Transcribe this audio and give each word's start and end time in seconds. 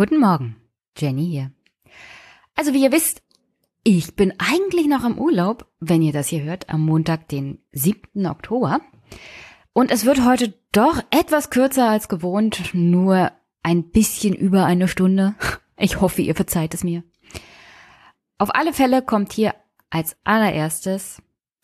Guten 0.00 0.18
Morgen, 0.18 0.56
Jenny 0.96 1.26
hier. 1.26 1.52
Also 2.56 2.72
wie 2.72 2.82
ihr 2.82 2.90
wisst, 2.90 3.22
ich 3.84 4.16
bin 4.16 4.32
eigentlich 4.38 4.86
noch 4.86 5.04
im 5.04 5.18
Urlaub, 5.18 5.70
wenn 5.78 6.00
ihr 6.00 6.14
das 6.14 6.28
hier 6.28 6.42
hört, 6.42 6.70
am 6.70 6.86
Montag, 6.86 7.28
den 7.28 7.58
7. 7.72 8.24
Oktober. 8.24 8.80
Und 9.74 9.90
es 9.90 10.06
wird 10.06 10.24
heute 10.24 10.54
doch 10.72 11.02
etwas 11.10 11.50
kürzer 11.50 11.86
als 11.90 12.08
gewohnt, 12.08 12.72
nur 12.72 13.30
ein 13.62 13.90
bisschen 13.90 14.32
über 14.32 14.64
eine 14.64 14.88
Stunde. 14.88 15.34
Ich 15.76 16.00
hoffe, 16.00 16.22
ihr 16.22 16.34
verzeiht 16.34 16.72
es 16.72 16.82
mir. 16.82 17.04
Auf 18.38 18.54
alle 18.54 18.72
Fälle 18.72 19.02
kommt 19.02 19.34
hier 19.34 19.54
als 19.90 20.16
allererstes 20.24 21.20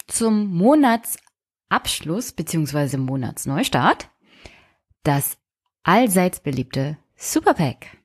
zum 0.09 0.49
Monatsabschluss 0.49 2.33
bzw. 2.33 2.99
Monatsneustart 2.99 4.11
das 5.05 5.39
allseits 5.85 6.41
beliebte 6.41 6.99
Superpack. 7.17 7.97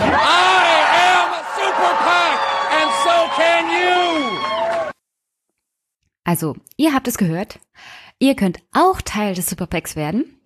I 0.00 0.84
am 1.12 1.30
Superpack 1.56 2.38
and 2.78 2.90
so 3.02 3.16
can 3.36 3.64
you. 3.68 4.92
Also, 6.24 6.56
ihr 6.76 6.94
habt 6.94 7.08
es 7.08 7.18
gehört. 7.18 7.58
Ihr 8.20 8.36
könnt 8.36 8.60
auch 8.72 9.00
Teil 9.02 9.34
des 9.34 9.48
Superpacks 9.50 9.96
werden, 9.96 10.40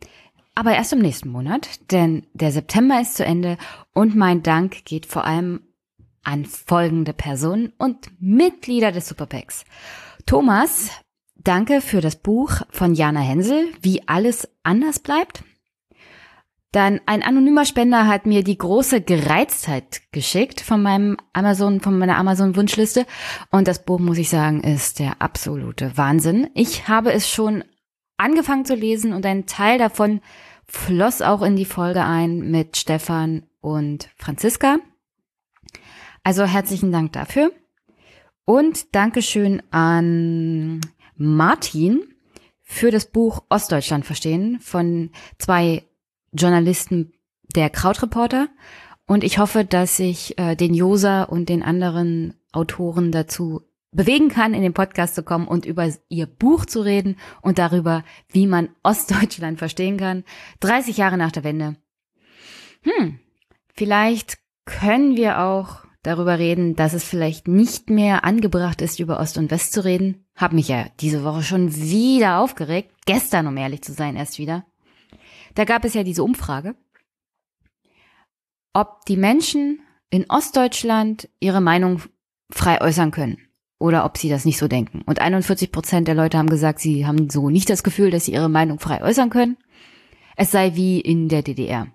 aber 0.54 0.74
erst 0.74 0.92
im 0.94 1.00
nächsten 1.00 1.28
Monat, 1.28 1.90
denn 1.90 2.26
der 2.32 2.50
September 2.50 3.00
ist 3.00 3.16
zu 3.16 3.24
Ende 3.24 3.58
und 3.92 4.16
mein 4.16 4.42
Dank 4.42 4.84
geht 4.84 5.04
vor 5.06 5.24
allem 5.24 5.60
an 6.22 6.46
folgende 6.46 7.12
Personen 7.12 7.72
und 7.78 8.10
Mitglieder 8.20 8.92
des 8.92 9.08
Superpacks. 9.08 9.64
Thomas, 10.24 10.90
danke 11.36 11.80
für 11.80 12.00
das 12.00 12.16
Buch 12.16 12.52
von 12.70 12.94
Jana 12.94 13.20
Hensel, 13.20 13.68
wie 13.82 14.06
alles 14.08 14.48
anders 14.62 14.98
bleibt. 14.98 15.44
Dann 16.72 17.02
ein 17.04 17.22
anonymer 17.22 17.66
Spender 17.66 18.06
hat 18.06 18.24
mir 18.24 18.42
die 18.42 18.56
große 18.56 19.02
Gereiztheit 19.02 20.00
geschickt 20.10 20.62
von 20.62 20.82
meinem 20.82 21.18
Amazon, 21.34 21.80
von 21.80 21.98
meiner 21.98 22.16
Amazon 22.16 22.56
Wunschliste. 22.56 23.06
Und 23.50 23.68
das 23.68 23.84
Buch, 23.84 24.00
muss 24.00 24.16
ich 24.16 24.30
sagen, 24.30 24.62
ist 24.62 24.98
der 24.98 25.20
absolute 25.20 25.96
Wahnsinn. 25.98 26.48
Ich 26.54 26.88
habe 26.88 27.12
es 27.12 27.28
schon 27.28 27.62
angefangen 28.16 28.64
zu 28.64 28.74
lesen 28.74 29.12
und 29.12 29.26
ein 29.26 29.44
Teil 29.44 29.76
davon 29.76 30.22
floss 30.66 31.20
auch 31.20 31.42
in 31.42 31.56
die 31.56 31.66
Folge 31.66 32.04
ein 32.04 32.50
mit 32.50 32.78
Stefan 32.78 33.42
und 33.60 34.08
Franziska. 34.16 34.78
Also 36.24 36.44
herzlichen 36.44 36.90
Dank 36.90 37.12
dafür. 37.12 37.52
Und 38.46 38.94
Dankeschön 38.94 39.62
an 39.70 40.80
Martin 41.16 42.02
für 42.62 42.90
das 42.90 43.06
Buch 43.06 43.42
Ostdeutschland 43.50 44.06
verstehen 44.06 44.58
von 44.60 45.10
zwei 45.38 45.84
Journalisten 46.32 47.12
der 47.54 47.70
Krautreporter. 47.70 48.48
Und 49.06 49.24
ich 49.24 49.38
hoffe, 49.38 49.64
dass 49.64 49.98
ich 49.98 50.38
äh, 50.38 50.56
den 50.56 50.74
Josa 50.74 51.24
und 51.24 51.48
den 51.48 51.62
anderen 51.62 52.34
Autoren 52.52 53.12
dazu 53.12 53.62
bewegen 53.90 54.28
kann, 54.28 54.54
in 54.54 54.62
den 54.62 54.72
Podcast 54.72 55.14
zu 55.14 55.22
kommen 55.22 55.46
und 55.46 55.66
über 55.66 55.92
ihr 56.08 56.26
Buch 56.26 56.64
zu 56.64 56.80
reden 56.80 57.16
und 57.42 57.58
darüber, 57.58 58.04
wie 58.28 58.46
man 58.46 58.70
Ostdeutschland 58.82 59.58
verstehen 59.58 59.98
kann. 59.98 60.24
30 60.60 60.96
Jahre 60.96 61.18
nach 61.18 61.32
der 61.32 61.44
Wende. 61.44 61.76
Hm, 62.82 63.18
vielleicht 63.74 64.38
können 64.64 65.16
wir 65.16 65.40
auch 65.40 65.84
darüber 66.02 66.38
reden, 66.38 66.74
dass 66.74 66.94
es 66.94 67.04
vielleicht 67.04 67.46
nicht 67.48 67.90
mehr 67.90 68.24
angebracht 68.24 68.80
ist, 68.80 68.98
über 68.98 69.20
Ost 69.20 69.38
und 69.38 69.50
West 69.50 69.72
zu 69.72 69.84
reden. 69.84 70.24
Hab 70.34 70.52
mich 70.52 70.68
ja 70.68 70.86
diese 71.00 71.22
Woche 71.22 71.42
schon 71.42 71.74
wieder 71.76 72.38
aufgeregt. 72.38 72.92
Gestern, 73.06 73.46
um 73.46 73.56
ehrlich 73.56 73.82
zu 73.82 73.92
sein, 73.92 74.16
erst 74.16 74.38
wieder. 74.38 74.64
Da 75.54 75.64
gab 75.64 75.84
es 75.84 75.94
ja 75.94 76.02
diese 76.02 76.24
Umfrage, 76.24 76.74
ob 78.72 79.04
die 79.06 79.16
Menschen 79.16 79.80
in 80.10 80.26
Ostdeutschland 80.28 81.28
ihre 81.40 81.60
Meinung 81.60 82.02
frei 82.50 82.80
äußern 82.80 83.10
können 83.10 83.38
oder 83.78 84.04
ob 84.04 84.16
sie 84.16 84.28
das 84.28 84.44
nicht 84.44 84.58
so 84.58 84.68
denken. 84.68 85.02
Und 85.06 85.20
41 85.20 85.72
Prozent 85.72 86.08
der 86.08 86.14
Leute 86.14 86.38
haben 86.38 86.48
gesagt, 86.48 86.78
sie 86.80 87.06
haben 87.06 87.28
so 87.30 87.50
nicht 87.50 87.68
das 87.68 87.82
Gefühl, 87.82 88.10
dass 88.10 88.26
sie 88.26 88.32
ihre 88.32 88.48
Meinung 88.48 88.78
frei 88.78 89.02
äußern 89.02 89.30
können. 89.30 89.56
Es 90.36 90.50
sei 90.50 90.74
wie 90.76 91.00
in 91.00 91.28
der 91.28 91.42
DDR. 91.42 91.88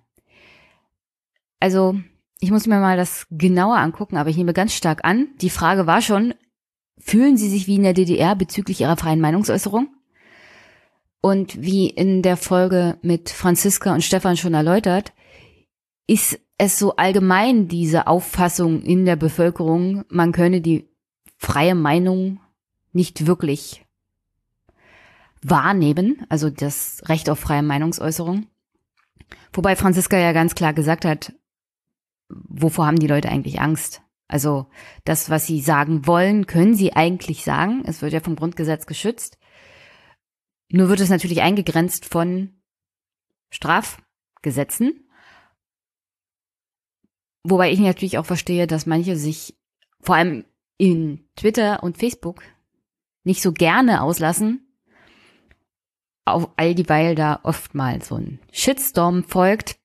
Also, 1.59 1.99
ich 2.39 2.51
muss 2.51 2.67
mir 2.67 2.79
mal 2.79 2.97
das 2.97 3.25
genauer 3.31 3.77
angucken, 3.77 4.17
aber 4.17 4.29
ich 4.29 4.37
nehme 4.37 4.53
ganz 4.53 4.73
stark 4.73 5.03
an, 5.03 5.29
die 5.41 5.49
Frage 5.49 5.87
war 5.87 6.01
schon, 6.01 6.35
fühlen 6.99 7.37
Sie 7.37 7.49
sich 7.49 7.67
wie 7.67 7.75
in 7.75 7.83
der 7.83 7.93
DDR 7.93 8.35
bezüglich 8.35 8.81
Ihrer 8.81 8.97
freien 8.97 9.21
Meinungsäußerung? 9.21 9.87
Und 11.21 11.61
wie 11.61 11.89
in 11.89 12.21
der 12.21 12.37
Folge 12.37 12.97
mit 13.01 13.29
Franziska 13.29 13.93
und 13.93 14.03
Stefan 14.03 14.37
schon 14.37 14.53
erläutert, 14.53 15.13
ist 16.07 16.39
es 16.57 16.79
so 16.79 16.95
allgemein 16.95 17.67
diese 17.67 18.07
Auffassung 18.07 18.81
in 18.81 19.05
der 19.05 19.15
Bevölkerung, 19.15 20.05
man 20.09 20.31
könne 20.31 20.61
die 20.61 20.89
freie 21.37 21.75
Meinung 21.75 22.39
nicht 22.93 23.27
wirklich 23.27 23.85
wahrnehmen, 25.41 26.25
also 26.29 26.49
das 26.49 27.03
Recht 27.05 27.29
auf 27.29 27.39
freie 27.39 27.61
Meinungsäußerung. 27.61 28.47
Wobei 29.53 29.75
Franziska 29.75 30.17
ja 30.17 30.31
ganz 30.31 30.55
klar 30.55 30.73
gesagt 30.73 31.05
hat, 31.05 31.33
wovor 32.29 32.87
haben 32.87 32.99
die 32.99 33.07
Leute 33.07 33.29
eigentlich 33.29 33.61
Angst? 33.61 34.01
Also 34.27 34.67
das, 35.05 35.29
was 35.29 35.45
sie 35.45 35.61
sagen 35.61 36.05
wollen, 36.05 36.47
können 36.47 36.75
sie 36.75 36.93
eigentlich 36.93 37.43
sagen. 37.43 37.83
Es 37.85 38.01
wird 38.01 38.13
ja 38.13 38.19
vom 38.19 38.35
Grundgesetz 38.35 38.85
geschützt. 38.85 39.37
Nur 40.69 40.89
wird 40.89 40.99
es 40.99 41.09
natürlich 41.09 41.41
eingegrenzt 41.41 42.05
von 42.05 42.61
Strafgesetzen. 43.49 45.07
Wobei 47.43 47.71
ich 47.71 47.79
natürlich 47.79 48.17
auch 48.17 48.25
verstehe, 48.25 48.67
dass 48.67 48.85
manche 48.85 49.15
sich 49.15 49.57
vor 50.01 50.15
allem 50.15 50.45
in 50.77 51.27
Twitter 51.35 51.81
und 51.83 51.97
Facebook 51.97 52.43
nicht 53.23 53.41
so 53.41 53.53
gerne 53.53 54.01
auslassen, 54.01 54.67
auf 56.25 56.49
all 56.57 56.75
dieweil 56.75 57.15
da 57.15 57.39
oftmals 57.43 58.09
so 58.09 58.15
ein 58.15 58.39
Shitstorm 58.51 59.23
folgt. 59.23 59.79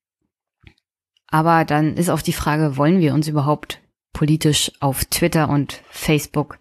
Aber 1.29 1.65
dann 1.65 1.97
ist 1.97 2.11
auch 2.11 2.21
die 2.21 2.33
Frage, 2.33 2.77
wollen 2.77 3.01
wir 3.01 3.15
uns 3.15 3.29
überhaupt 3.29 3.81
politisch 4.13 4.73
auf 4.81 5.05
Twitter 5.05 5.49
und 5.49 5.83
Facebook 5.89 6.59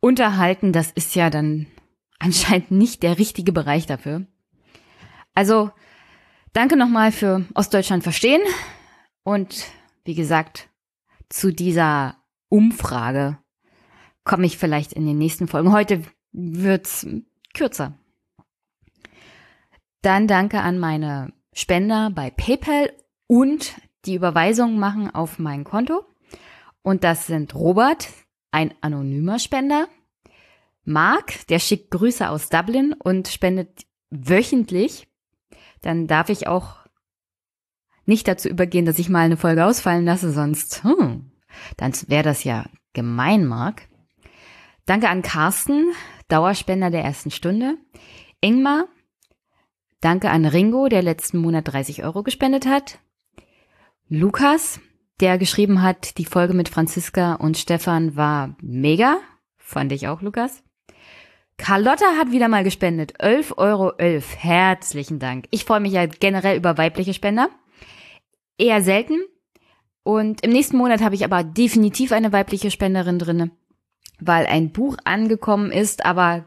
unterhalten? 0.00 0.72
Das 0.72 0.90
ist 0.90 1.14
ja 1.14 1.30
dann 1.30 1.66
anscheinend 2.18 2.70
nicht 2.70 3.02
der 3.02 3.18
richtige 3.18 3.52
Bereich 3.52 3.86
dafür. 3.86 4.26
Also, 5.34 5.70
danke 6.52 6.76
nochmal 6.76 7.12
für 7.12 7.44
Ostdeutschland 7.54 8.02
verstehen. 8.02 8.42
Und 9.22 9.66
wie 10.04 10.14
gesagt, 10.14 10.68
zu 11.28 11.52
dieser 11.52 12.16
Umfrage 12.48 13.38
komme 14.24 14.46
ich 14.46 14.56
vielleicht 14.56 14.92
in 14.92 15.06
den 15.06 15.18
nächsten 15.18 15.48
Folgen. 15.48 15.72
Heute 15.72 16.02
wird's 16.32 17.06
kürzer. 17.54 17.98
Dann 20.02 20.28
danke 20.28 20.60
an 20.60 20.78
meine 20.78 21.32
Spender 21.52 22.10
bei 22.10 22.30
PayPal 22.30 22.92
und 23.26 23.74
die 24.04 24.14
Überweisungen 24.14 24.78
machen 24.78 25.12
auf 25.12 25.38
mein 25.38 25.64
Konto. 25.64 26.04
Und 26.82 27.02
das 27.02 27.26
sind 27.26 27.54
Robert, 27.54 28.08
ein 28.52 28.72
anonymer 28.80 29.38
Spender, 29.38 29.88
Mark, 30.86 31.46
der 31.48 31.58
schickt 31.58 31.90
Grüße 31.90 32.28
aus 32.30 32.48
Dublin 32.48 32.94
und 32.94 33.28
spendet 33.28 33.86
wöchentlich, 34.10 35.08
dann 35.82 36.06
darf 36.06 36.28
ich 36.28 36.46
auch 36.46 36.76
nicht 38.06 38.28
dazu 38.28 38.48
übergehen, 38.48 38.86
dass 38.86 39.00
ich 39.00 39.08
mal 39.08 39.24
eine 39.24 39.36
Folge 39.36 39.64
ausfallen 39.64 40.04
lasse, 40.04 40.32
sonst, 40.32 40.84
hm, 40.84 41.32
dann 41.76 41.92
wäre 42.06 42.22
das 42.22 42.44
ja 42.44 42.66
gemein, 42.92 43.46
Mark. 43.46 43.88
Danke 44.84 45.08
an 45.08 45.22
Carsten, 45.22 45.92
Dauerspender 46.28 46.90
der 46.90 47.02
ersten 47.02 47.32
Stunde. 47.32 47.76
Ingmar, 48.40 48.86
danke 50.00 50.30
an 50.30 50.46
Ringo, 50.46 50.88
der 50.88 51.02
letzten 51.02 51.38
Monat 51.38 51.72
30 51.72 52.04
Euro 52.04 52.22
gespendet 52.22 52.66
hat. 52.66 53.00
Lukas, 54.08 54.80
der 55.18 55.36
geschrieben 55.36 55.82
hat, 55.82 56.18
die 56.18 56.24
Folge 56.24 56.54
mit 56.54 56.68
Franziska 56.68 57.34
und 57.34 57.58
Stefan 57.58 58.14
war 58.14 58.56
mega. 58.60 59.18
Fand 59.56 59.90
ich 59.90 60.06
auch, 60.06 60.22
Lukas. 60.22 60.62
Carlotta 61.58 62.16
hat 62.16 62.30
wieder 62.32 62.48
mal 62.48 62.64
gespendet. 62.64 63.20
11,11 63.20 63.56
Euro. 63.58 63.92
Herzlichen 63.98 65.18
Dank. 65.18 65.46
Ich 65.50 65.64
freue 65.64 65.80
mich 65.80 65.92
ja 65.92 66.06
generell 66.06 66.56
über 66.56 66.78
weibliche 66.78 67.14
Spender. 67.14 67.48
Eher 68.58 68.82
selten. 68.82 69.20
Und 70.02 70.44
im 70.44 70.52
nächsten 70.52 70.76
Monat 70.76 71.00
habe 71.00 71.14
ich 71.14 71.24
aber 71.24 71.42
definitiv 71.42 72.12
eine 72.12 72.32
weibliche 72.32 72.70
Spenderin 72.70 73.18
drinne, 73.18 73.50
weil 74.20 74.46
ein 74.46 74.70
Buch 74.70 74.96
angekommen 75.04 75.72
ist, 75.72 76.04
aber 76.04 76.44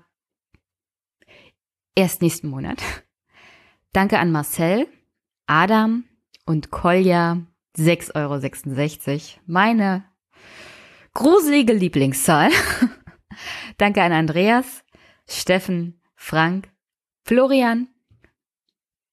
erst 1.93 2.21
nächsten 2.21 2.47
Monat. 2.47 2.81
Danke 3.91 4.19
an 4.19 4.31
Marcel, 4.31 4.87
Adam 5.45 6.05
und 6.45 6.71
Kolja. 6.71 7.41
6,66 7.77 8.15
Euro. 8.15 9.41
Meine 9.45 10.03
gruselige 11.13 11.73
Lieblingszahl. 11.73 12.49
Danke 13.77 14.01
an 14.01 14.11
Andreas, 14.11 14.83
Steffen, 15.31 16.01
Frank, 16.15 16.69
Florian, 17.23 17.87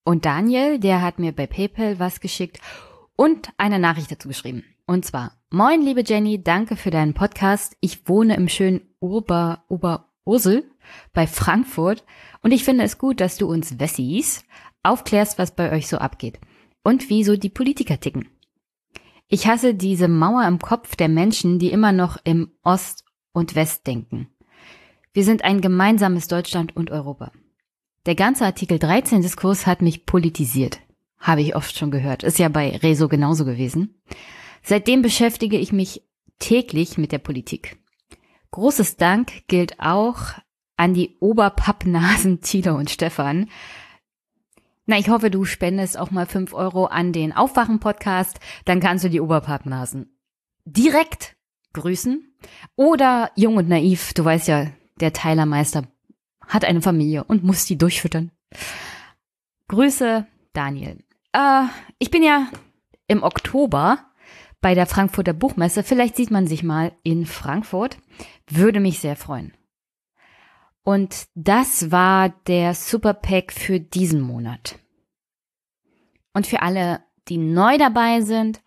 Und 0.03 0.25
Daniel, 0.25 0.79
der 0.79 1.03
hat 1.03 1.19
mir 1.19 1.33
bei 1.33 1.47
PayPal 1.47 1.99
was 1.99 2.21
geschickt 2.21 2.59
und 3.17 3.51
eine 3.59 3.79
Nachricht 3.79 4.11
dazu 4.11 4.29
geschrieben. 4.29 4.65
Und 4.87 5.05
zwar, 5.05 5.33
Moin, 5.51 5.83
liebe 5.83 6.03
Jenny, 6.05 6.43
danke 6.43 6.77
für 6.77 6.91
deinen 6.91 7.13
Podcast. 7.13 7.77
Ich 7.81 8.09
wohne 8.09 8.37
im 8.37 8.49
schönen 8.49 8.81
Ober, 8.99 9.65
Oberursel 9.69 10.65
bei 11.13 11.27
Frankfurt 11.27 12.05
und 12.41 12.53
ich 12.53 12.65
finde 12.65 12.85
es 12.85 12.99
gut, 12.99 13.21
dass 13.21 13.37
du 13.37 13.47
uns 13.47 13.79
Wessis 13.79 14.45
aufklärst, 14.83 15.39
was 15.39 15.55
bei 15.55 15.71
euch 15.73 15.87
so 15.87 15.99
abgeht 15.99 16.41
und 16.83 17.11
wie 17.11 17.25
so 17.25 17.37
die 17.37 17.51
Politiker 17.51 18.01
ticken. 18.01 18.29
Ich 19.29 19.47
hasse 19.47 19.75
diese 19.75 20.09
Mauer 20.09 20.47
im 20.47 20.61
Kopf 20.61 20.97
der 20.97 21.09
Menschen, 21.09 21.59
die 21.59 21.73
immer 21.73 21.93
noch 21.93 22.17
im 22.25 22.53
Ost 22.63 23.05
und 23.33 23.55
West 23.55 23.87
denken. 23.87 24.29
Wir 25.17 25.25
sind 25.25 25.45
ein 25.45 25.63
gemeinsames 25.63 26.29
Deutschland 26.29 26.77
und 26.77 26.91
Europa. 26.91 27.33
Der 28.05 28.15
ganze 28.15 28.45
Artikel 28.45 28.79
13 28.79 29.23
Diskurs 29.23 29.67
hat 29.67 29.81
mich 29.81 30.05
politisiert. 30.05 30.81
Habe 31.19 31.41
ich 31.41 31.57
oft 31.57 31.75
schon 31.75 31.91
gehört. 31.91 32.23
Ist 32.23 32.39
ja 32.39 32.51
bei 32.51 32.77
Rezo 32.77 33.09
genauso 33.09 33.47
gewesen. 33.47 33.99
Seitdem 34.63 35.01
beschäftige 35.01 35.57
ich 35.57 35.73
mich 35.73 36.03
täglich 36.39 36.99
mit 36.99 37.13
der 37.13 37.19
Politik. 37.19 37.79
Großes 38.51 38.99
Dank 38.99 39.49
gilt 39.49 39.81
auch 39.81 40.35
an 40.77 40.93
die 40.93 41.17
Oberpappnasen 41.21 42.41
Thilo 42.43 42.77
und 42.77 42.91
Stefan. 42.91 43.49
Na, 44.85 44.99
ich 44.99 45.09
hoffe, 45.09 45.31
du 45.31 45.47
spendest 45.47 45.99
auch 45.99 46.11
mal 46.11 46.27
fünf 46.27 46.53
Euro 46.53 46.85
an 46.85 47.15
den 47.15 47.33
Aufwachen-Podcast. 47.33 48.39
Dann 48.67 48.81
kannst 48.81 49.03
du 49.03 49.09
die 49.09 49.23
Oberpappnasen 49.23 50.15
direkt 50.67 51.37
grüßen. 51.73 52.37
Oder 52.77 53.31
Jung 53.35 53.57
und 53.57 53.71
Naiv, 53.71 54.13
du 54.13 54.23
weißt 54.23 54.49
ja, 54.49 54.67
der 55.01 55.13
Teilermeister 55.13 55.85
hat 56.47 56.65
eine 56.65 56.83
Familie 56.83 57.25
und 57.25 57.45
muss 57.45 57.65
die 57.65 57.79
durchfüttern. 57.79 58.31
Grüße, 59.69 60.27
Daniel. 60.53 61.03
Äh, 61.33 61.65
ich 61.99 62.11
bin 62.11 62.23
ja 62.23 62.49
im 63.09 63.23
Oktober 63.23 63.99
bei 64.61 64.75
der 64.75 64.87
Frankfurter 64.87 65.33
Buchmesse. 65.33 65.83
Vielleicht 65.83 66.17
sieht 66.17 66.31
man 66.31 66.47
sich 66.47 66.63
mal 66.63 66.93
in 67.03 67.27
Frankfurt. 67.27 67.99
Würde 68.49 68.81
mich 68.81 69.01
sehr 69.01 69.17
freuen. 69.17 69.53
Und 70.83 71.27
das 71.35 71.91
war 71.91 72.29
der 72.47 72.75
Superpack 72.75 73.53
für 73.53 73.81
diesen 73.81 74.21
Monat. 74.21 74.79
Und 76.33 76.47
für 76.47 76.63
alle, 76.63 77.01
die 77.29 77.39
neu 77.39 77.77
dabei 77.77 78.21
sind, 78.21 78.63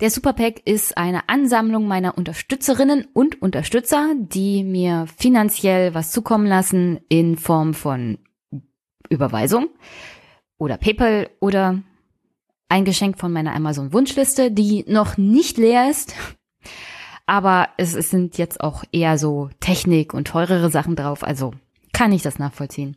der 0.00 0.10
Superpack 0.10 0.60
ist 0.66 0.98
eine 0.98 1.28
Ansammlung 1.28 1.88
meiner 1.88 2.18
Unterstützerinnen 2.18 3.06
und 3.14 3.40
Unterstützer, 3.40 4.12
die 4.16 4.62
mir 4.62 5.06
finanziell 5.16 5.94
was 5.94 6.12
zukommen 6.12 6.46
lassen 6.46 7.00
in 7.08 7.36
Form 7.36 7.72
von 7.72 8.18
Überweisung 9.08 9.68
oder 10.58 10.76
PayPal 10.76 11.30
oder 11.40 11.82
ein 12.68 12.84
Geschenk 12.84 13.18
von 13.18 13.32
meiner 13.32 13.54
Amazon 13.54 13.92
Wunschliste, 13.92 14.50
die 14.50 14.84
noch 14.86 15.16
nicht 15.16 15.56
leer 15.56 15.88
ist. 15.90 16.14
Aber 17.24 17.70
es, 17.76 17.94
es 17.94 18.10
sind 18.10 18.38
jetzt 18.38 18.60
auch 18.60 18.84
eher 18.92 19.18
so 19.18 19.50
Technik 19.60 20.14
und 20.14 20.28
teurere 20.28 20.70
Sachen 20.70 20.94
drauf, 20.94 21.24
also 21.24 21.54
kann 21.92 22.12
ich 22.12 22.22
das 22.22 22.38
nachvollziehen. 22.38 22.96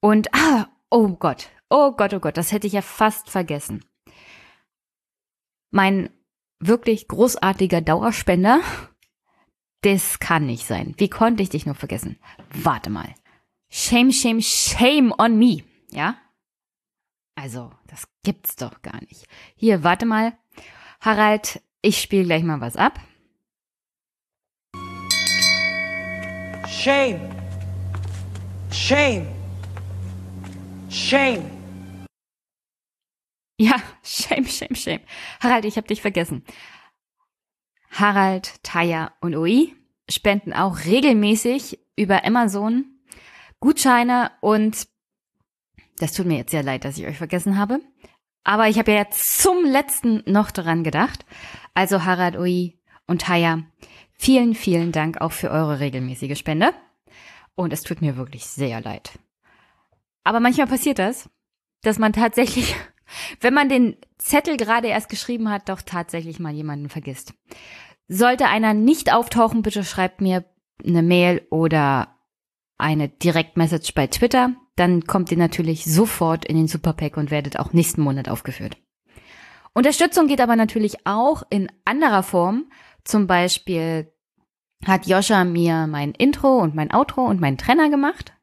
Und, 0.00 0.34
ah, 0.34 0.66
oh 0.90 1.08
Gott, 1.08 1.50
oh 1.70 1.92
Gott, 1.92 2.12
oh 2.14 2.20
Gott, 2.20 2.36
das 2.36 2.52
hätte 2.52 2.66
ich 2.66 2.74
ja 2.74 2.82
fast 2.82 3.30
vergessen. 3.30 3.84
Mein 5.70 6.10
wirklich 6.58 7.08
großartiger 7.08 7.80
Dauerspender, 7.80 8.60
das 9.82 10.18
kann 10.18 10.46
nicht 10.46 10.66
sein. 10.66 10.94
Wie 10.98 11.08
konnte 11.08 11.42
ich 11.42 11.50
dich 11.50 11.66
nur 11.66 11.74
vergessen? 11.74 12.18
Warte 12.50 12.90
mal. 12.90 13.14
Shame, 13.68 14.12
shame, 14.12 14.40
shame 14.40 15.12
on 15.18 15.38
me. 15.38 15.62
Ja? 15.90 16.16
Also, 17.34 17.70
das 17.86 18.08
gibt's 18.22 18.56
doch 18.56 18.82
gar 18.82 19.00
nicht. 19.02 19.26
Hier, 19.54 19.84
warte 19.84 20.06
mal. 20.06 20.32
Harald, 21.00 21.62
ich 21.82 22.00
spiele 22.00 22.24
gleich 22.24 22.42
mal 22.42 22.60
was 22.60 22.76
ab. 22.76 22.98
Shame. 26.66 27.20
Shame. 28.70 29.26
Shame. 30.88 31.55
Ja, 33.58 33.76
shame, 34.02 34.46
shame, 34.46 34.74
shame. 34.74 35.00
Harald, 35.40 35.64
ich 35.64 35.76
habe 35.76 35.86
dich 35.86 36.02
vergessen. 36.02 36.44
Harald, 37.90 38.62
Taya 38.62 39.12
und 39.20 39.34
Ui 39.36 39.74
spenden 40.08 40.52
auch 40.52 40.84
regelmäßig 40.84 41.78
über 41.96 42.24
Amazon 42.24 42.84
Gutscheine 43.58 44.30
und 44.40 44.86
das 45.98 46.12
tut 46.12 46.26
mir 46.26 46.36
jetzt 46.36 46.50
sehr 46.50 46.62
leid, 46.62 46.84
dass 46.84 46.98
ich 46.98 47.06
euch 47.06 47.16
vergessen 47.16 47.58
habe. 47.58 47.80
Aber 48.44 48.68
ich 48.68 48.78
habe 48.78 48.92
ja 48.92 49.08
zum 49.10 49.64
letzten 49.64 50.22
noch 50.26 50.50
daran 50.50 50.84
gedacht. 50.84 51.24
Also 51.74 52.04
Harald, 52.04 52.36
Ui 52.36 52.78
und 53.06 53.22
Taya, 53.22 53.62
vielen, 54.12 54.54
vielen 54.54 54.92
Dank 54.92 55.20
auch 55.20 55.32
für 55.32 55.50
eure 55.50 55.80
regelmäßige 55.80 56.38
Spende. 56.38 56.72
Und 57.54 57.72
es 57.72 57.82
tut 57.82 58.02
mir 58.02 58.16
wirklich 58.16 58.46
sehr 58.46 58.80
leid. 58.82 59.18
Aber 60.22 60.40
manchmal 60.40 60.66
passiert 60.66 60.98
das, 60.98 61.30
dass 61.82 61.98
man 61.98 62.12
tatsächlich 62.12 62.76
wenn 63.40 63.54
man 63.54 63.68
den 63.68 63.96
Zettel 64.18 64.56
gerade 64.56 64.88
erst 64.88 65.08
geschrieben 65.08 65.50
hat, 65.50 65.68
doch 65.68 65.82
tatsächlich 65.82 66.38
mal 66.38 66.52
jemanden 66.52 66.88
vergisst. 66.88 67.34
Sollte 68.08 68.46
einer 68.46 68.74
nicht 68.74 69.12
auftauchen, 69.12 69.62
bitte 69.62 69.84
schreibt 69.84 70.20
mir 70.20 70.44
eine 70.84 71.02
Mail 71.02 71.46
oder 71.50 72.16
eine 72.78 73.08
Direktmessage 73.08 73.92
bei 73.94 74.06
Twitter. 74.06 74.54
Dann 74.76 75.06
kommt 75.06 75.30
ihr 75.30 75.38
natürlich 75.38 75.84
sofort 75.84 76.44
in 76.44 76.56
den 76.56 76.68
Superpack 76.68 77.16
und 77.16 77.30
werdet 77.30 77.58
auch 77.58 77.72
nächsten 77.72 78.02
Monat 78.02 78.28
aufgeführt. 78.28 78.76
Unterstützung 79.72 80.26
geht 80.26 80.40
aber 80.40 80.56
natürlich 80.56 81.06
auch 81.06 81.42
in 81.50 81.70
anderer 81.84 82.22
Form. 82.22 82.70
Zum 83.04 83.26
Beispiel 83.26 84.12
hat 84.84 85.06
Joscha 85.06 85.44
mir 85.44 85.86
mein 85.86 86.12
Intro 86.12 86.58
und 86.58 86.74
mein 86.74 86.92
Outro 86.92 87.24
und 87.24 87.40
meinen 87.40 87.58
Trenner 87.58 87.88
gemacht 87.90 88.35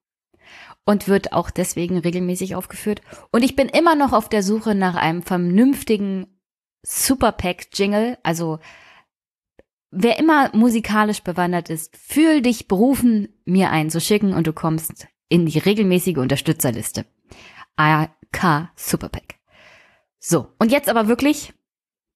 und 0.85 1.07
wird 1.07 1.33
auch 1.33 1.49
deswegen 1.49 1.97
regelmäßig 1.97 2.55
aufgeführt. 2.55 3.01
Und 3.31 3.43
ich 3.43 3.55
bin 3.55 3.69
immer 3.69 3.95
noch 3.95 4.13
auf 4.13 4.29
der 4.29 4.43
Suche 4.43 4.75
nach 4.75 4.95
einem 4.95 5.23
vernünftigen 5.23 6.27
Superpack-Jingle. 6.83 8.17
Also 8.23 8.59
wer 9.91 10.19
immer 10.19 10.55
musikalisch 10.55 11.21
bewandert 11.21 11.69
ist, 11.69 11.95
fühl 11.95 12.41
dich 12.41 12.67
berufen, 12.67 13.29
mir 13.45 13.69
einen 13.69 13.89
zu 13.89 14.01
schicken 14.01 14.33
und 14.33 14.47
du 14.47 14.53
kommst 14.53 15.07
in 15.29 15.45
die 15.45 15.59
regelmäßige 15.59 16.17
Unterstützerliste. 16.17 17.05
AK 17.75 18.71
Superpack. 18.75 19.35
So, 20.19 20.47
und 20.59 20.71
jetzt 20.71 20.89
aber 20.89 21.07
wirklich, 21.07 21.53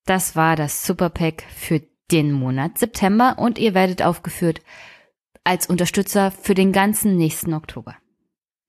das 0.05 0.35
war 0.35 0.55
das 0.55 0.85
Superpack 0.85 1.43
für 1.55 1.81
den 2.11 2.31
Monat 2.31 2.77
September 2.77 3.35
und 3.37 3.57
ihr 3.57 3.73
werdet 3.73 4.01
aufgeführt 4.01 4.61
als 5.43 5.67
Unterstützer 5.67 6.31
für 6.31 6.53
den 6.53 6.71
ganzen 6.71 7.15
nächsten 7.15 7.53
Oktober. 7.53 7.95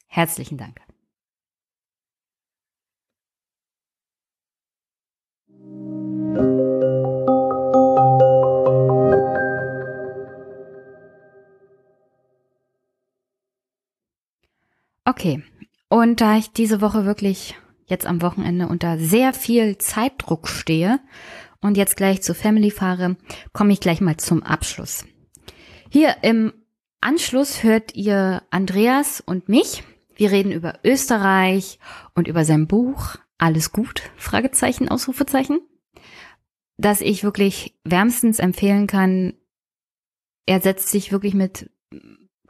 Herzlichen 0.09 0.59
Dank. 0.59 0.81
Okay, 15.05 15.43
und 15.89 16.21
da 16.21 16.37
ich 16.37 16.51
diese 16.53 16.83
Woche 16.83 17.07
wirklich 17.07 17.55
jetzt 17.87 18.07
am 18.07 18.21
Wochenende 18.21 18.69
unter 18.69 18.99
sehr 18.99 19.33
viel 19.33 19.79
Zeitdruck 19.79 20.49
stehe 20.49 21.01
und 21.63 21.79
jetzt 21.79 21.97
gleich 21.97 22.21
zur 22.21 22.35
Family 22.35 22.71
fahre, 22.71 23.17
komme 23.55 23.73
ich 23.73 23.81
gleich 23.81 24.03
mal 24.03 24.19
zum 24.19 24.43
Abschluss. 24.43 25.07
Hier 25.91 26.17
im 26.23 26.53
Anschluss 27.01 27.63
hört 27.63 27.95
ihr 27.95 28.43
Andreas 28.51 29.23
und 29.23 29.49
mich 29.49 29.83
wir 30.19 30.33
reden 30.33 30.51
über 30.51 30.81
Österreich 30.85 31.79
und 32.15 32.27
über 32.27 32.45
sein 32.45 32.67
Buch 32.67 33.17
Alles 33.39 33.71
gut? 33.71 34.03
Fragezeichen, 34.17 34.89
Ausrufezeichen. 34.89 35.61
Das 36.77 37.01
ich 37.01 37.23
wirklich 37.23 37.79
wärmstens 37.85 38.41
empfehlen 38.41 38.89
kann. 38.89 39.35
Er 40.45 40.61
setzt 40.61 40.89
sich 40.89 41.13
wirklich 41.13 41.35
mit 41.35 41.71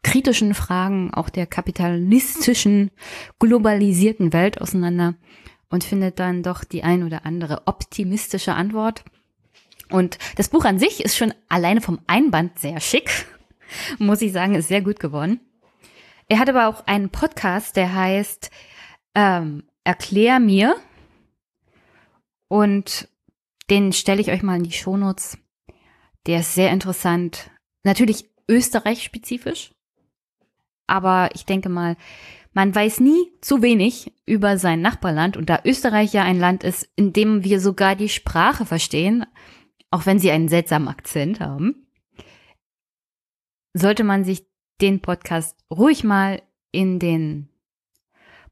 kritischen 0.02 0.54
Fragen 0.54 1.12
auch 1.12 1.28
der 1.28 1.46
kapitalistischen, 1.46 2.90
globalisierten 3.38 4.32
Welt 4.32 4.62
auseinander 4.62 5.16
und 5.68 5.84
findet 5.84 6.18
dann 6.18 6.42
doch 6.42 6.64
die 6.64 6.82
ein 6.82 7.02
oder 7.02 7.26
andere 7.26 7.66
optimistische 7.66 8.54
Antwort. 8.54 9.04
Und 9.90 10.18
das 10.36 10.48
Buch 10.48 10.64
an 10.64 10.78
sich 10.78 11.04
ist 11.04 11.18
schon 11.18 11.34
alleine 11.50 11.82
vom 11.82 11.98
Einband 12.06 12.58
sehr 12.58 12.80
schick, 12.80 13.26
muss 13.98 14.22
ich 14.22 14.32
sagen, 14.32 14.54
ist 14.54 14.68
sehr 14.68 14.80
gut 14.80 15.00
geworden. 15.00 15.40
Er 16.28 16.38
hat 16.38 16.48
aber 16.48 16.68
auch 16.68 16.86
einen 16.86 17.10
Podcast, 17.10 17.76
der 17.76 17.94
heißt 17.94 18.50
ähm, 19.14 19.64
Erklär 19.84 20.38
mir. 20.38 20.76
Und 22.48 23.08
den 23.70 23.92
stelle 23.92 24.20
ich 24.20 24.30
euch 24.30 24.42
mal 24.42 24.56
in 24.56 24.64
die 24.64 24.72
Shownotes. 24.72 25.38
Der 26.26 26.40
ist 26.40 26.54
sehr 26.54 26.70
interessant. 26.70 27.50
Natürlich 27.84 28.28
Österreich-spezifisch. 28.48 29.72
Aber 30.86 31.30
ich 31.34 31.44
denke 31.44 31.68
mal, 31.68 31.96
Man 32.58 32.74
weiß 32.74 32.98
nie 32.98 33.30
zu 33.40 33.62
wenig 33.62 34.12
über 34.26 34.58
sein 34.58 34.80
Nachbarland 34.80 35.36
und 35.36 35.48
da 35.48 35.60
Österreich 35.64 36.12
ja 36.12 36.24
ein 36.24 36.40
Land 36.40 36.64
ist, 36.64 36.88
in 36.96 37.12
dem 37.12 37.44
wir 37.44 37.60
sogar 37.60 37.94
die 37.94 38.08
Sprache 38.08 38.66
verstehen, 38.66 39.24
auch 39.92 40.06
wenn 40.06 40.18
sie 40.18 40.32
einen 40.32 40.48
seltsamen 40.48 40.88
Akzent 40.88 41.38
haben, 41.38 41.86
sollte 43.74 44.02
man 44.02 44.24
sich 44.24 44.47
den 44.80 45.00
Podcast 45.00 45.56
ruhig 45.70 46.04
mal 46.04 46.42
in 46.72 46.98
den 46.98 47.48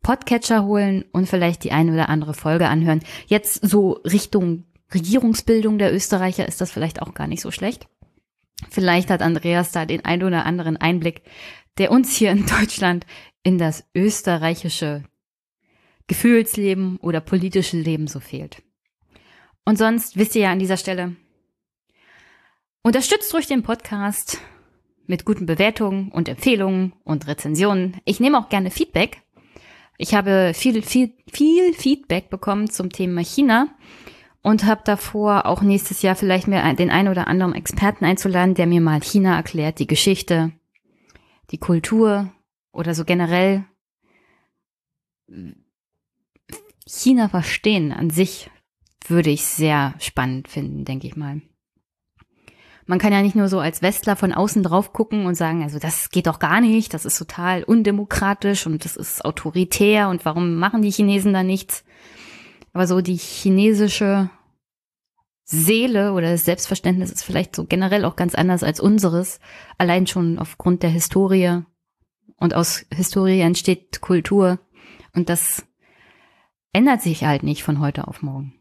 Podcatcher 0.02 0.64
holen 0.64 1.04
und 1.12 1.28
vielleicht 1.28 1.64
die 1.64 1.73
eine 1.73 1.92
oder 1.92 2.09
andere 2.09 2.35
Folge 2.35 2.68
anhören. 2.68 3.00
Jetzt 3.26 3.66
so 3.66 4.00
Richtung 4.04 4.64
Regierungsbildung 4.95 5.78
der 5.78 5.92
Österreicher 5.92 6.47
ist 6.47 6.61
das 6.61 6.71
vielleicht 6.71 7.02
auch 7.02 7.14
gar 7.14 7.26
nicht 7.26 7.42
so 7.42 7.50
schlecht. 7.50 7.88
Vielleicht 8.71 9.11
hat 9.11 9.23
Andreas 9.23 9.73
da 9.73 9.85
den 9.85 10.04
ein 10.04 10.23
oder 10.23 10.47
anderen 10.47 10.76
Einblick, 10.76 11.23
der 11.78 11.90
uns 11.90 12.14
hier 12.14 12.30
in 12.30 12.47
Deutschland 12.47 13.06
in 13.42 13.59
das 13.59 13.85
österreichische 13.95 15.04
Gefühlsleben 16.06 16.99
oder 16.99 17.21
politische 17.21 17.76
Leben 17.76 18.06
so 18.06 18.21
fehlt. 18.21 18.62
Und 19.64 19.76
sonst 19.76 20.16
wisst 20.16 20.37
ihr 20.37 20.42
ja 20.42 20.52
an 20.52 20.61
dieser 20.61 20.76
Stelle, 20.76 21.16
unterstützt 22.83 23.35
ruhig 23.35 23.49
den 23.49 23.64
Podcast 23.64 24.40
mit 25.06 25.25
guten 25.25 25.46
Bewertungen 25.46 26.10
und 26.10 26.28
Empfehlungen 26.28 26.92
und 27.04 27.26
Rezensionen. 27.26 27.96
Ich 28.04 28.20
nehme 28.20 28.38
auch 28.38 28.48
gerne 28.48 28.70
Feedback. 28.70 29.22
Ich 29.98 30.14
habe 30.14 30.52
viel, 30.54 30.82
viel, 30.82 31.12
viel 31.32 31.72
Feedback 31.75 32.28
bekommen 32.28 32.70
zum 32.70 32.90
Thema 32.90 33.22
China 33.22 33.68
und 34.42 34.64
habe 34.64 34.82
davor 34.84 35.46
auch 35.46 35.62
nächstes 35.62 36.02
Jahr 36.02 36.14
vielleicht 36.14 36.46
mir 36.46 36.62
den 36.75 36.90
einen 36.90 37.08
oder 37.08 37.26
anderen 37.26 37.54
Experten 37.54 38.04
einzuladen, 38.04 38.54
der 38.54 38.66
mir 38.66 38.80
mal 38.80 39.00
China 39.00 39.36
erklärt, 39.36 39.78
die 39.78 39.86
Geschichte, 39.86 40.52
die 41.50 41.58
Kultur 41.58 42.30
oder 42.72 42.94
so 42.94 43.04
generell 43.04 43.64
China 46.86 47.28
verstehen 47.28 47.92
an 47.92 48.10
sich 48.10 48.50
würde 49.08 49.30
ich 49.30 49.44
sehr 49.44 49.94
spannend 49.98 50.48
finden, 50.48 50.84
denke 50.84 51.06
ich 51.06 51.16
mal 51.16 51.40
man 52.86 52.98
kann 52.98 53.12
ja 53.12 53.20
nicht 53.20 53.34
nur 53.34 53.48
so 53.48 53.58
als 53.58 53.82
Westler 53.82 54.16
von 54.16 54.32
außen 54.32 54.62
drauf 54.62 54.92
gucken 54.92 55.26
und 55.26 55.34
sagen, 55.34 55.62
also 55.62 55.78
das 55.78 56.10
geht 56.10 56.28
doch 56.28 56.38
gar 56.38 56.60
nicht, 56.60 56.94
das 56.94 57.04
ist 57.04 57.18
total 57.18 57.64
undemokratisch 57.64 58.66
und 58.66 58.84
das 58.84 58.96
ist 58.96 59.24
autoritär 59.24 60.08
und 60.08 60.24
warum 60.24 60.54
machen 60.56 60.82
die 60.82 60.90
Chinesen 60.90 61.32
da 61.32 61.42
nichts? 61.42 61.84
Aber 62.72 62.86
so 62.86 63.00
die 63.00 63.16
chinesische 63.16 64.30
Seele 65.44 66.12
oder 66.12 66.30
das 66.30 66.44
Selbstverständnis 66.44 67.10
ist 67.10 67.22
vielleicht 67.22 67.56
so 67.56 67.64
generell 67.64 68.04
auch 68.04 68.16
ganz 68.16 68.34
anders 68.34 68.62
als 68.62 68.80
unseres, 68.80 69.40
allein 69.78 70.06
schon 70.06 70.38
aufgrund 70.38 70.82
der 70.82 70.90
Historie. 70.90 71.62
Und 72.38 72.52
aus 72.52 72.84
Historie 72.92 73.40
entsteht 73.40 74.00
Kultur 74.00 74.58
und 75.14 75.28
das 75.30 75.64
ändert 76.72 77.00
sich 77.00 77.24
halt 77.24 77.42
nicht 77.42 77.62
von 77.62 77.80
heute 77.80 78.06
auf 78.06 78.22
morgen. 78.22 78.52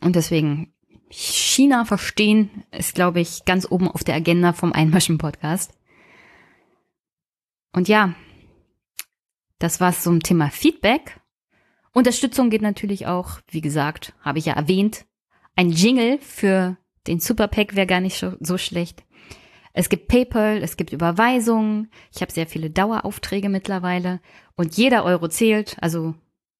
Und 0.00 0.16
deswegen 0.16 0.71
China 1.12 1.84
verstehen 1.84 2.64
ist, 2.70 2.94
glaube 2.94 3.20
ich, 3.20 3.44
ganz 3.44 3.70
oben 3.70 3.86
auf 3.86 4.02
der 4.02 4.14
Agenda 4.14 4.54
vom 4.54 4.72
Einmaschen-Podcast. 4.72 5.74
Und 7.72 7.86
ja, 7.86 8.14
das 9.58 9.78
war's 9.78 10.02
zum 10.02 10.22
Thema 10.22 10.48
Feedback. 10.48 11.20
Unterstützung 11.92 12.48
geht 12.48 12.62
natürlich 12.62 13.06
auch, 13.06 13.40
wie 13.48 13.60
gesagt, 13.60 14.14
habe 14.20 14.38
ich 14.38 14.46
ja 14.46 14.54
erwähnt. 14.54 15.04
Ein 15.54 15.70
Jingle 15.70 16.18
für 16.18 16.78
den 17.06 17.20
Superpack 17.20 17.76
wäre 17.76 17.86
gar 17.86 18.00
nicht 18.00 18.24
so, 18.40 18.58
schlecht. 18.58 19.04
Es 19.74 19.90
gibt 19.90 20.08
PayPal, 20.08 20.62
es 20.62 20.78
gibt 20.78 20.94
Überweisungen. 20.94 21.90
Ich 22.14 22.22
habe 22.22 22.32
sehr 22.32 22.46
viele 22.46 22.70
Daueraufträge 22.70 23.50
mittlerweile. 23.50 24.20
Und 24.54 24.78
jeder 24.78 25.04
Euro 25.04 25.28
zählt. 25.28 25.76
Also 25.82 26.14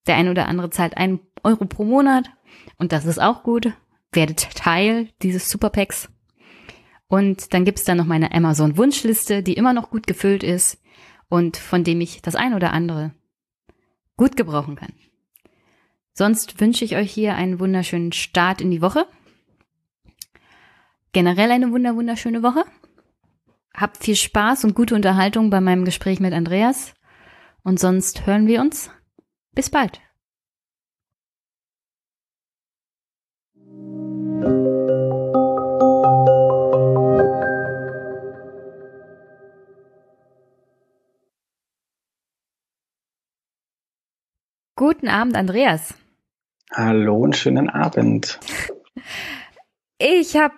der 0.07 0.17
eine 0.17 0.31
oder 0.31 0.47
andere 0.47 0.69
zahlt 0.69 0.99
einen 0.99 1.21
Euro 1.43 1.65
pro 1.65 1.85
Monat. 1.85 2.31
Und 2.77 2.93
das 2.93 3.07
ist 3.07 3.21
auch 3.21 3.43
gut 3.43 3.73
werdet 4.13 4.55
Teil 4.55 5.09
dieses 5.23 5.49
Superpacks. 5.49 6.09
Und 7.09 7.53
dann 7.53 7.65
gibt's 7.65 7.85
da 7.85 7.95
noch 7.95 8.07
meine 8.07 8.33
Amazon-Wunschliste, 8.33 9.43
die 9.43 9.55
immer 9.55 9.73
noch 9.73 9.91
gut 9.91 10.07
gefüllt 10.07 10.43
ist 10.43 10.83
und 11.29 11.57
von 11.57 11.85
dem 11.85 12.01
ich 12.01 12.23
das 12.23 12.37
ein 12.37 12.55
oder 12.55 12.73
andere 12.73 13.13
gut 14.17 14.37
gebrauchen 14.37 14.77
kann. 14.77 14.93
Sonst 16.15 16.61
wünsche 16.61 16.85
ich 16.85 16.97
euch 16.97 17.11
hier 17.13 17.35
einen 17.35 17.59
wunderschönen 17.59 18.13
Start 18.13 18.61
in 18.61 18.71
die 18.71 18.83
Woche. 18.83 19.07
Generell 21.13 21.51
eine 21.51 21.71
wunder 21.73 21.97
wunderschöne 21.97 22.43
Woche. 22.43 22.65
Habt 23.75 24.05
viel 24.05 24.17
Spaß 24.17 24.65
und 24.65 24.75
gute 24.75 24.95
Unterhaltung 24.95 25.51
bei 25.51 25.61
meinem 25.61 25.85
Gespräch 25.85 26.21
mit 26.21 26.35
Andreas. 26.35 26.95
Und 27.63 27.81
sonst 27.81 28.27
hören 28.27 28.47
wir 28.47 28.61
uns. 28.61 28.91
Bis 29.55 29.71
bald. 29.71 30.01
Guten 44.85 45.07
Abend, 45.07 45.37
Andreas. 45.37 45.95
Hallo 46.73 47.17
und 47.17 47.37
schönen 47.37 47.71
Abend. 47.71 48.41
Ich 49.97 50.35
habe 50.35 50.57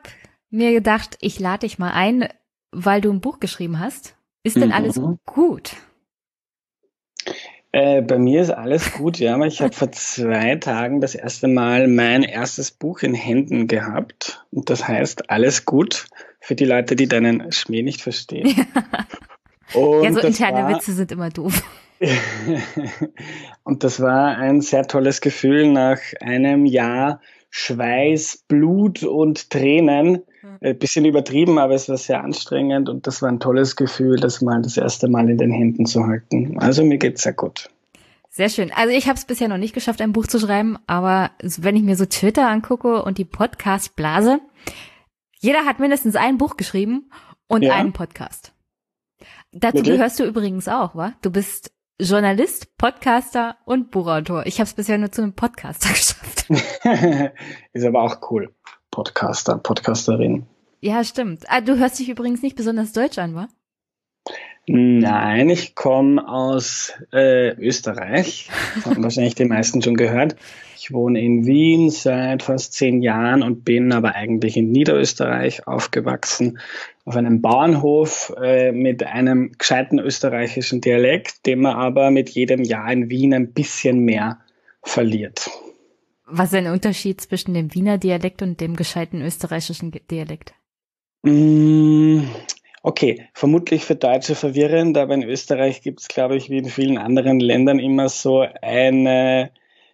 mir 0.49 0.73
gedacht, 0.73 1.19
ich 1.21 1.39
lade 1.39 1.67
dich 1.67 1.79
mal 1.79 1.91
ein, 1.93 2.31
weil 2.73 3.03
du 3.03 3.11
ein 3.11 3.21
Buch 3.21 3.39
geschrieben 3.39 3.81
hast. 3.81 4.17
Ist 4.43 4.57
denn 4.57 4.69
mhm. 4.69 4.73
alles 4.73 4.99
gut? 5.27 5.77
Äh, 7.73 8.01
bei 8.01 8.17
mir 8.17 8.41
ist 8.41 8.49
alles 8.49 8.95
gut, 8.95 9.19
ja. 9.19 9.35
Aber 9.35 9.47
ich 9.47 9.61
habe 9.61 9.75
vor 9.75 9.93
zwei 9.93 10.57
Tagen 10.57 11.03
das 11.03 11.15
erste 11.15 11.47
Mal 11.47 11.87
mein 11.87 12.23
erstes 12.23 12.71
Buch 12.71 13.03
in 13.03 13.13
Händen 13.13 13.69
gehabt. 13.69 14.47
Und 14.51 14.71
das 14.71 14.89
heißt 14.89 15.29
Alles 15.29 15.67
gut 15.67 16.07
für 16.41 16.55
die 16.55 16.65
Leute, 16.65 16.97
die 16.97 17.09
deinen 17.09 17.53
Schmäh 17.53 17.83
nicht 17.83 18.01
verstehen. 18.01 18.47
ja, 19.75 20.13
so 20.15 20.21
interne 20.21 20.63
war, 20.63 20.71
Witze 20.71 20.95
sind 20.95 21.13
immer 21.13 21.29
doof. 21.29 21.63
und 23.65 23.85
das 23.85 24.01
war 24.01 24.37
ein 24.37 24.61
sehr 24.61 24.87
tolles 24.87 25.21
Gefühl 25.21 25.71
nach 25.71 25.99
einem 26.21 26.67
Jahr 26.67 27.21
Schweiß, 27.51 28.45
Blut 28.49 29.05
und 29.05 29.51
Tränen 29.51 30.23
ein 30.43 30.59
äh, 30.61 30.75
bisschen 30.75 31.05
übertrieben, 31.05 31.59
aber 31.59 31.75
es 31.75 31.89
war 31.89 31.97
sehr 31.97 32.23
anstrengend 32.23 32.89
und 32.89 33.07
das 33.07 33.23
war 33.23 33.29
ein 33.29 33.41
tolles 33.41 33.77
Gefühl, 33.77 34.17
das 34.17 34.41
mal 34.41 34.61
das 34.63 34.77
erste 34.77 35.09
Mal 35.09 35.29
in 35.31 35.39
den 35.39 35.51
Händen 35.51 35.87
zu 35.87 36.07
halten. 36.07 36.59
Also 36.59 36.85
mir 36.85 36.99
geht's 36.99 37.23
sehr 37.23 37.33
gut. 37.33 37.71
Sehr 38.31 38.49
schön. 38.49 38.73
Also 38.75 38.93
ich 38.93 39.07
habe 39.07 39.17
es 39.17 39.25
bisher 39.25 39.49
noch 39.49 39.59
nicht 39.59 39.75
geschafft, 39.75 40.01
ein 40.01 40.13
Buch 40.13 40.27
zu 40.27 40.41
schreiben, 40.41 40.77
aber 40.87 41.31
wenn 41.41 41.77
ich 41.77 41.83
mir 41.83 41.97
so 41.97 42.07
Twitter 42.07 42.49
angucke 42.49 43.03
und 43.03 43.19
die 43.19 43.25
Podcast-Blase, 43.25 44.41
jeder 45.39 45.65
hat 45.65 45.79
mindestens 45.79 46.17
ein 46.17 46.39
Buch 46.39 46.57
geschrieben 46.57 47.11
und 47.47 47.63
ja. 47.63 47.75
einen 47.75 47.93
Podcast. 47.93 48.53
Dazu 49.53 49.83
gehörst 49.83 50.19
du 50.19 50.25
übrigens 50.25 50.67
auch, 50.67 50.97
wa? 50.97 51.13
Du 51.23 51.31
bist 51.31 51.71
Journalist, 52.01 52.77
Podcaster 52.77 53.57
und 53.67 53.93
Buchautor. 53.93 54.47
Ich 54.47 54.59
habe 54.59 54.65
es 54.65 54.75
bisher 54.75 54.99
nur 54.99 55.13
zu 55.13 55.23
einem 55.23 55.35
Podcaster 55.35 55.89
geschafft. 55.95 56.47
Ist 57.73 57.85
aber 57.85 58.03
auch 58.03 58.31
cool. 58.31 58.53
Podcaster, 58.91 59.59
Podcasterin. 59.59 60.47
Ja, 60.81 61.05
stimmt. 61.05 61.45
Ah, 61.49 61.61
du 61.61 61.79
hörst 61.79 62.01
dich 62.01 62.09
übrigens 62.09 62.43
nicht 62.43 62.57
besonders 62.57 62.93
deutsch 62.93 63.19
an, 63.19 63.37
wa? 63.37 63.49
Nein, 64.67 65.51
ich 65.51 65.75
komme 65.75 66.27
aus 66.27 66.93
äh, 67.13 67.51
Österreich. 67.57 68.51
Das 68.75 68.87
haben 68.87 69.03
wahrscheinlich 69.03 69.35
die 69.37 69.45
meisten 69.45 69.81
schon 69.81 69.97
gehört. 69.97 70.37
Ich 70.77 70.93
wohne 70.93 71.21
in 71.21 71.47
Wien 71.47 71.91
seit 71.91 72.43
fast 72.43 72.73
zehn 72.73 73.03
Jahren 73.03 73.43
und 73.43 73.65
bin 73.65 73.93
aber 73.93 74.15
eigentlich 74.15 74.57
in 74.57 74.73
Niederösterreich 74.73 75.67
aufgewachsen, 75.67 76.59
auf 77.05 77.17
einem 77.17 77.43
Bauernhof 77.43 78.35
äh, 78.43 78.73
mit 78.73 79.03
einem 79.03 79.53
gescheiten 79.59 79.99
österreichischen 79.99 80.81
Dialekt, 80.81 81.45
den 81.47 81.61
man 81.61 81.77
aber 81.77 82.11
mit 82.11 82.31
jedem 82.31 82.63
Jahr 82.63 82.91
in 82.91 83.11
Wien 83.11 83.35
ein 83.35 83.53
bisschen 83.53 84.01
mehr 84.01 84.39
verliert. 84.83 85.51
Was 86.27 86.53
ist 86.53 86.63
der 86.63 86.73
Unterschied 86.73 87.21
zwischen 87.21 87.53
dem 87.53 87.75
Wiener 87.75 87.99
Dialekt 87.99 88.41
und 88.41 88.61
dem 88.61 88.77
gescheiten 88.77 89.21
österreichischen 89.21 89.93
Dialekt? 90.11 90.55
Mm, 91.23 92.23
okay, 92.83 93.29
vermutlich 93.35 93.85
für 93.85 93.97
Deutsche 93.97 94.35
verwirrend, 94.35 94.97
aber 94.97 95.15
in 95.15 95.23
Österreich 95.23 95.83
gibt 95.83 96.01
es, 96.01 96.09
glaube 96.09 96.37
ich, 96.37 96.49
wie 96.49 96.59
in 96.59 96.69
vielen 96.69 96.97
anderen 96.97 97.41
Ländern 97.41 97.79
immer 97.79 98.09
so 98.09 98.47
eine 98.63 99.51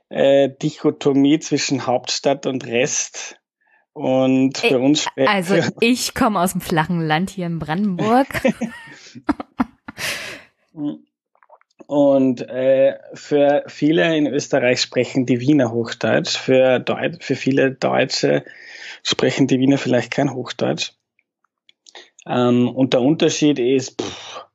äh, 0.08 0.50
Dichotomie 0.62 1.40
zwischen 1.40 1.86
Hauptstadt 1.86 2.46
und 2.46 2.64
Rest. 2.66 3.39
Und 4.00 4.56
für 4.56 4.78
uns. 4.78 5.06
Also 5.14 5.56
ich 5.80 6.14
komme 6.14 6.40
aus 6.40 6.52
dem 6.52 6.62
flachen 6.62 7.06
Land 7.06 7.28
hier 7.28 7.44
in 7.46 7.58
Brandenburg. 7.58 8.28
Und 11.86 12.40
äh, 12.48 12.98
für 13.12 13.64
viele 13.66 14.16
in 14.16 14.26
Österreich 14.26 14.80
sprechen 14.80 15.26
die 15.26 15.40
Wiener 15.40 15.72
Hochdeutsch. 15.72 16.38
Für, 16.38 16.78
Deut 16.78 17.22
für 17.22 17.34
viele 17.36 17.72
Deutsche 17.72 18.44
sprechen 19.02 19.48
die 19.48 19.58
Wiener 19.58 19.76
vielleicht 19.76 20.12
kein 20.12 20.32
Hochdeutsch. 20.32 20.92
Ähm, 22.26 22.68
und 22.68 22.94
der 22.94 23.02
Unterschied 23.02 23.58
ist, 23.58 24.00
pff, 24.00 24.46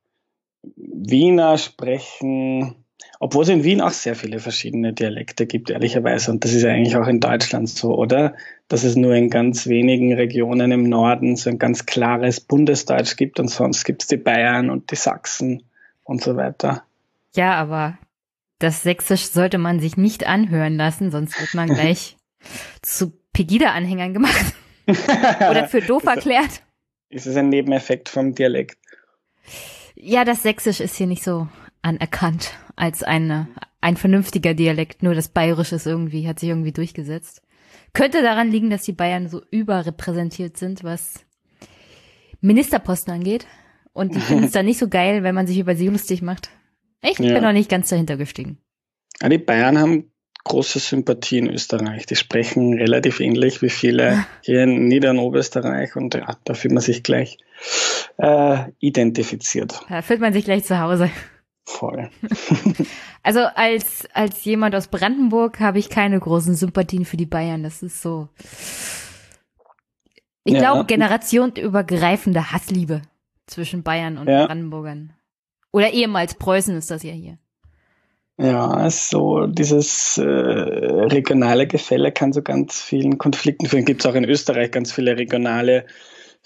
Wiener 0.76 1.60
sprechen, 1.60 2.85
obwohl 3.20 3.44
es 3.44 3.50
in 3.50 3.64
Wien 3.64 3.82
auch 3.82 3.92
sehr 3.92 4.16
viele 4.16 4.40
verschiedene 4.40 4.94
Dialekte 4.94 5.46
gibt, 5.46 5.70
ehrlicherweise. 5.70 6.32
Und 6.32 6.44
das 6.44 6.54
ist 6.54 6.64
ja 6.64 6.72
eigentlich 6.72 6.98
auch 6.98 7.08
in 7.08 7.20
Deutschland 7.20 7.70
so, 7.70 7.96
oder? 7.96 8.36
Dass 8.68 8.84
es 8.84 8.96
nur 8.96 9.14
in 9.14 9.30
ganz 9.30 9.68
wenigen 9.68 10.14
Regionen 10.14 10.72
im 10.72 10.84
Norden 10.90 11.36
so 11.36 11.50
ein 11.50 11.60
ganz 11.60 11.86
klares 11.86 12.40
Bundesdeutsch 12.42 13.16
gibt 13.16 13.40
und 13.40 13.50
sonst 13.50 13.84
gibt 13.86 14.04
es 14.04 14.08
die 14.08 14.18
Bayern 14.18 14.70
und 14.70 14.92
die 14.92 14.96
Sachsen 14.96 15.64
und 16.04 16.22
so 16.22 16.36
weiter. 16.36 16.84
Ja, 17.36 17.54
aber 17.56 17.98
das 18.60 18.84
Sächsisch 18.84 19.28
sollte 19.28 19.58
man 19.58 19.80
sich 19.80 19.98
nicht 19.98 20.26
anhören 20.26 20.76
lassen, 20.76 21.12
sonst 21.12 21.40
wird 21.40 21.54
man 21.54 21.68
gleich 21.74 22.18
zu 22.82 23.14
Pegida-Anhängern 23.34 24.14
gemacht. 24.14 24.54
Oder 24.88 25.68
für 25.68 25.82
doof 25.82 26.04
erklärt. 26.06 26.62
Ist 27.10 27.26
es 27.26 27.36
ein 27.36 27.50
Nebeneffekt 27.50 28.10
vom 28.10 28.36
Dialekt? 28.36 28.78
Ja, 29.96 30.26
das 30.26 30.44
Sächsisch 30.44 30.80
ist 30.80 30.96
hier 30.96 31.08
nicht 31.08 31.24
so 31.24 31.48
anerkannt 31.86 32.54
als 32.76 33.04
eine, 33.04 33.48
ein 33.80 33.96
vernünftiger 33.96 34.54
Dialekt. 34.54 35.04
Nur 35.04 35.14
das 35.14 35.30
Bayerische 35.30 35.76
ist 35.76 35.86
irgendwie, 35.86 36.28
hat 36.28 36.40
sich 36.40 36.50
irgendwie 36.50 36.72
durchgesetzt. 36.72 37.42
Könnte 37.94 38.22
daran 38.22 38.52
liegen, 38.52 38.70
dass 38.70 38.84
die 38.84 38.92
Bayern 38.92 39.30
so 39.30 39.42
überrepräsentiert 39.52 40.58
sind, 40.58 40.84
was 40.84 41.26
Ministerposten 42.42 43.14
angeht. 43.14 43.46
Und 43.94 44.16
die 44.16 44.20
finden 44.20 44.46
es 44.46 44.52
dann 44.54 44.66
nicht 44.66 44.80
so 44.80 44.90
geil, 44.90 45.24
wenn 45.24 45.36
man 45.36 45.48
sich 45.48 45.60
über 45.60 45.76
sie 45.76 45.88
lustig 45.88 46.22
macht. 46.22 46.50
Ich 47.02 47.20
ja. 47.20 47.34
bin 47.34 47.44
noch 47.44 47.54
nicht 47.54 47.70
ganz 47.70 47.88
dahinter 47.90 48.18
gestiegen. 48.18 48.58
Ja, 49.22 49.30
die 49.30 49.38
Bayern 49.38 49.78
haben 49.78 50.12
große 50.44 50.80
Sympathie 50.80 51.38
in 51.38 51.50
Österreich. 51.50 52.06
Die 52.08 52.16
sprechen 52.16 52.74
relativ 52.74 53.20
ähnlich 53.20 53.62
wie 53.62 53.70
viele 53.70 54.26
hier 54.42 54.64
in 54.64 54.88
Nieder- 54.88 55.12
und 55.12 55.20
Oberösterreich 55.20 55.96
und 55.96 56.16
ja, 56.16 56.36
da 56.44 56.54
fühlt 56.56 56.74
man 56.74 56.84
sich 56.84 57.04
gleich 57.04 57.38
äh, 58.18 58.72
identifiziert. 58.80 59.82
Da 59.88 60.02
fühlt 60.02 60.20
man 60.20 60.34
sich 60.34 60.46
gleich 60.46 60.66
zu 60.66 60.80
Hause. 60.80 61.10
Voll. 61.66 62.10
also 63.24 63.40
als, 63.56 64.08
als 64.14 64.46
jemand 64.46 64.76
aus 64.76 64.88
Brandenburg 64.88 65.60
habe 65.60 65.80
ich 65.80 65.90
keine 65.90 66.20
großen 66.20 66.56
Sympathien 66.56 67.06
für 67.06 67.18
die 67.18 67.26
Bayern. 67.26 67.64
Das 67.64 67.82
ist 67.82 68.02
so. 68.02 68.30
Ich 70.44 70.54
ja. 70.54 70.60
glaube, 70.60 70.86
generationenübergreifende 70.86 72.52
Hassliebe 72.52 73.02
zwischen 73.48 73.82
Bayern 73.82 74.18
und 74.18 74.28
ja. 74.28 74.46
Brandenburgern. 74.46 75.14
Oder 75.72 75.92
ehemals 75.92 76.36
Preußen 76.36 76.78
ist 76.78 76.92
das 76.92 77.04
ja 77.04 77.12
hier. 77.12 77.38
Ja, 78.38 78.90
so 78.90 79.48
dieses 79.48 80.18
äh, 80.18 80.24
regionale 80.24 81.68
Gefälle 81.68 82.12
kann 82.12 82.34
zu 82.34 82.44
ganz 82.44 82.82
vielen 82.82 83.18
Konflikten 83.18 83.66
führen. 83.66 83.86
Gibt 83.86 84.02
es 84.02 84.06
auch 84.06 84.16
in 84.16 84.26
Österreich 84.26 84.72
ganz 84.72 84.92
viele 84.92 85.18
regionale 85.18 85.86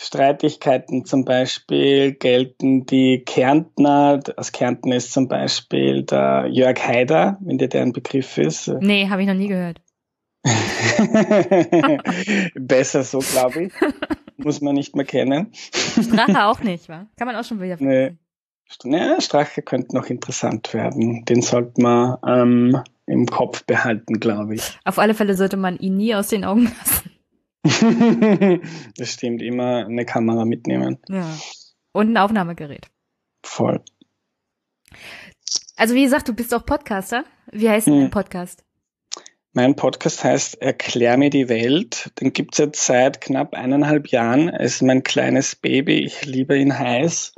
Streitigkeiten. 0.01 1.03
Zum 1.03 1.25
Beispiel 1.25 2.13
gelten 2.13 2.85
die 2.85 3.21
Kärntner, 3.25 4.21
aus 4.37 4.53
Kärnten 4.53 4.93
ist 4.93 5.11
zum 5.11 5.27
Beispiel 5.27 6.03
der 6.03 6.47
Jörg 6.49 6.79
Haider, 6.79 7.37
wenn 7.41 7.57
dir 7.57 7.67
der 7.67 7.81
ein 7.81 7.91
Begriff 7.91 8.37
ist. 8.37 8.69
Nee, 8.79 9.09
habe 9.09 9.23
ich 9.23 9.27
noch 9.27 9.35
nie 9.35 9.49
gehört. 9.49 9.81
Besser 12.55 13.03
so, 13.03 13.19
glaube 13.19 13.65
ich. 13.65 13.73
Muss 14.37 14.61
man 14.61 14.75
nicht 14.75 14.95
mehr 14.95 15.03
kennen. 15.03 15.51
Strache 15.51 16.45
auch 16.45 16.59
nicht, 16.63 16.87
wa? 16.87 17.05
Kann 17.17 17.27
man 17.27 17.35
auch 17.35 17.43
schon 17.43 17.61
wieder. 17.61 17.75
Nee. 17.79 18.15
Ja, 18.85 19.19
Strache 19.19 19.63
könnte 19.63 19.97
noch 19.97 20.05
interessant 20.05 20.73
werden. 20.73 21.25
Den 21.25 21.41
sollte 21.41 21.81
man 21.81 22.15
ähm, 22.25 22.81
im 23.05 23.25
Kopf 23.25 23.65
behalten, 23.65 24.21
glaube 24.21 24.55
ich. 24.55 24.79
Auf 24.85 24.97
alle 24.97 25.13
Fälle 25.13 25.35
sollte 25.35 25.57
man 25.57 25.77
ihn 25.77 25.97
nie 25.97 26.15
aus 26.15 26.29
den 26.29 26.45
Augen 26.45 26.71
lassen. 26.79 27.11
das 28.97 29.13
stimmt, 29.13 29.41
immer 29.41 29.85
eine 29.85 30.05
Kamera 30.05 30.45
mitnehmen. 30.45 30.97
Ja. 31.09 31.37
Und 31.91 32.11
ein 32.11 32.17
Aufnahmegerät. 32.17 32.87
Voll. 33.43 33.81
Also 35.75 35.95
wie 35.95 36.03
gesagt, 36.03 36.27
du 36.27 36.33
bist 36.33 36.53
auch 36.53 36.65
Podcaster. 36.65 37.25
Wie 37.51 37.69
heißt 37.69 37.87
hm. 37.87 37.99
dein 37.99 38.11
Podcast? 38.11 38.63
Mein 39.53 39.75
Podcast 39.75 40.23
heißt 40.23 40.61
Erklär 40.61 41.17
mir 41.17 41.29
die 41.29 41.49
Welt. 41.49 42.11
Den 42.21 42.33
gibt 42.33 42.53
es 42.53 42.59
jetzt 42.59 42.85
seit 42.85 43.19
knapp 43.19 43.55
eineinhalb 43.55 44.07
Jahren. 44.09 44.49
Er 44.49 44.59
ist 44.59 44.81
mein 44.81 45.03
kleines 45.03 45.55
Baby. 45.55 46.05
Ich 46.05 46.25
liebe 46.25 46.57
ihn 46.57 46.77
heiß. 46.77 47.33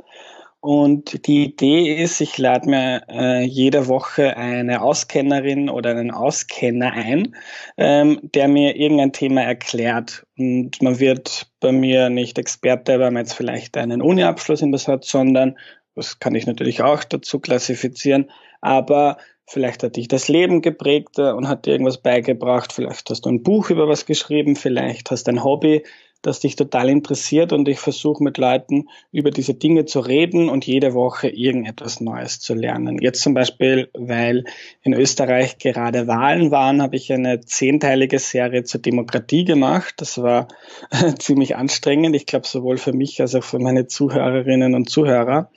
Und 0.62 1.26
die 1.26 1.46
Idee 1.46 1.92
ist, 2.04 2.20
ich 2.20 2.38
lade 2.38 2.70
mir 2.70 3.02
äh, 3.08 3.42
jede 3.42 3.88
Woche 3.88 4.36
eine 4.36 4.80
Auskennerin 4.80 5.68
oder 5.68 5.90
einen 5.90 6.12
Auskenner 6.12 6.92
ein, 6.92 7.34
ähm, 7.76 8.20
der 8.22 8.46
mir 8.46 8.76
irgendein 8.76 9.12
Thema 9.12 9.42
erklärt. 9.42 10.24
Und 10.38 10.80
man 10.80 11.00
wird 11.00 11.50
bei 11.58 11.72
mir 11.72 12.10
nicht 12.10 12.38
Experte, 12.38 13.00
weil 13.00 13.10
man 13.10 13.24
jetzt 13.24 13.34
vielleicht 13.34 13.76
einen 13.76 14.00
Uni-Abschluss 14.00 14.62
in 14.62 14.70
das 14.70 14.86
hat, 14.86 15.04
sondern, 15.04 15.58
das 15.96 16.20
kann 16.20 16.36
ich 16.36 16.46
natürlich 16.46 16.80
auch 16.80 17.02
dazu 17.02 17.40
klassifizieren, 17.40 18.30
aber 18.60 19.16
vielleicht 19.48 19.82
hat 19.82 19.96
dich 19.96 20.06
das 20.06 20.28
Leben 20.28 20.62
geprägt 20.62 21.18
äh, 21.18 21.32
und 21.32 21.48
hat 21.48 21.66
dir 21.66 21.72
irgendwas 21.72 22.00
beigebracht, 22.00 22.72
vielleicht 22.72 23.10
hast 23.10 23.26
du 23.26 23.30
ein 23.30 23.42
Buch 23.42 23.70
über 23.70 23.88
was 23.88 24.06
geschrieben, 24.06 24.54
vielleicht 24.54 25.10
hast 25.10 25.26
du 25.26 25.32
ein 25.32 25.42
Hobby, 25.42 25.82
das 26.22 26.40
dich 26.40 26.56
total 26.56 26.88
interessiert 26.88 27.52
und 27.52 27.68
ich 27.68 27.80
versuche 27.80 28.22
mit 28.22 28.38
Leuten 28.38 28.88
über 29.10 29.30
diese 29.30 29.54
Dinge 29.54 29.84
zu 29.84 30.00
reden 30.00 30.48
und 30.48 30.66
jede 30.66 30.94
Woche 30.94 31.28
irgendetwas 31.28 32.00
Neues 32.00 32.40
zu 32.40 32.54
lernen. 32.54 32.98
Jetzt 33.00 33.22
zum 33.22 33.34
Beispiel, 33.34 33.90
weil 33.92 34.44
in 34.82 34.94
Österreich 34.94 35.58
gerade 35.58 36.06
Wahlen 36.06 36.50
waren, 36.50 36.80
habe 36.80 36.96
ich 36.96 37.12
eine 37.12 37.40
zehnteilige 37.40 38.18
Serie 38.18 38.64
zur 38.64 38.80
Demokratie 38.80 39.44
gemacht. 39.44 39.94
Das 39.98 40.22
war 40.22 40.48
ziemlich 41.18 41.56
anstrengend, 41.56 42.16
ich 42.16 42.26
glaube 42.26 42.46
sowohl 42.46 42.78
für 42.78 42.92
mich 42.92 43.20
als 43.20 43.34
auch 43.34 43.44
für 43.44 43.58
meine 43.58 43.86
Zuhörerinnen 43.86 44.74
und 44.74 44.88
Zuhörer. 44.88 45.50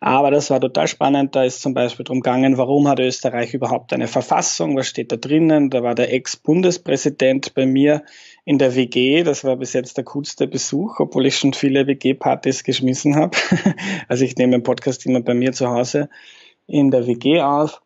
Aber 0.00 0.30
das 0.30 0.50
war 0.50 0.60
total 0.60 0.88
spannend. 0.88 1.34
Da 1.34 1.44
ist 1.44 1.62
zum 1.62 1.74
Beispiel 1.74 2.04
drum 2.04 2.20
gegangen, 2.20 2.58
warum 2.58 2.88
hat 2.88 3.00
Österreich 3.00 3.54
überhaupt 3.54 3.92
eine 3.92 4.08
Verfassung? 4.08 4.76
Was 4.76 4.88
steht 4.88 5.10
da 5.10 5.16
drinnen? 5.16 5.70
Da 5.70 5.82
war 5.82 5.94
der 5.94 6.12
Ex-Bundespräsident 6.12 7.54
bei 7.54 7.66
mir 7.66 8.02
in 8.46 8.58
der 8.58 8.76
WG. 8.76 9.24
Das 9.24 9.44
war 9.44 9.56
bis 9.56 9.74
jetzt 9.74 9.98
der 9.98 10.04
coolste 10.04 10.46
Besuch, 10.46 11.00
obwohl 11.00 11.26
ich 11.26 11.36
schon 11.36 11.52
viele 11.52 11.86
WG-Partys 11.86 12.64
geschmissen 12.64 13.16
habe. 13.16 13.36
also 14.08 14.24
ich 14.24 14.36
nehme 14.36 14.52
den 14.52 14.62
Podcast 14.62 15.04
immer 15.04 15.20
bei 15.20 15.34
mir 15.34 15.52
zu 15.52 15.68
Hause 15.68 16.08
in 16.66 16.90
der 16.90 17.06
WG 17.06 17.42
auf. 17.42 17.82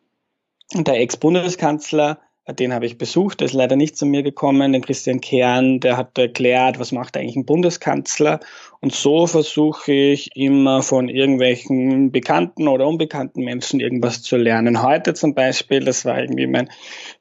Der 0.73 1.01
Ex-Bundeskanzler 1.01 2.19
den 2.53 2.73
habe 2.73 2.85
ich 2.85 2.97
besucht, 2.97 3.39
der 3.39 3.45
ist 3.45 3.53
leider 3.53 3.75
nicht 3.75 3.97
zu 3.97 4.05
mir 4.05 4.23
gekommen. 4.23 4.73
Den 4.73 4.81
Christian 4.81 5.21
Kern, 5.21 5.79
der 5.79 5.97
hat 5.97 6.17
erklärt, 6.17 6.79
was 6.79 6.91
macht 6.91 7.17
eigentlich 7.17 7.35
ein 7.35 7.45
Bundeskanzler. 7.45 8.39
Und 8.79 8.93
so 8.93 9.27
versuche 9.27 9.91
ich 9.91 10.35
immer 10.35 10.81
von 10.81 11.09
irgendwelchen 11.09 12.11
bekannten 12.11 12.67
oder 12.67 12.87
unbekannten 12.87 13.43
Menschen 13.43 13.79
irgendwas 13.79 14.23
zu 14.23 14.37
lernen. 14.37 14.81
Heute 14.81 15.13
zum 15.13 15.33
Beispiel, 15.33 15.81
das 15.81 16.05
war 16.05 16.19
irgendwie 16.19 16.47
mein 16.47 16.69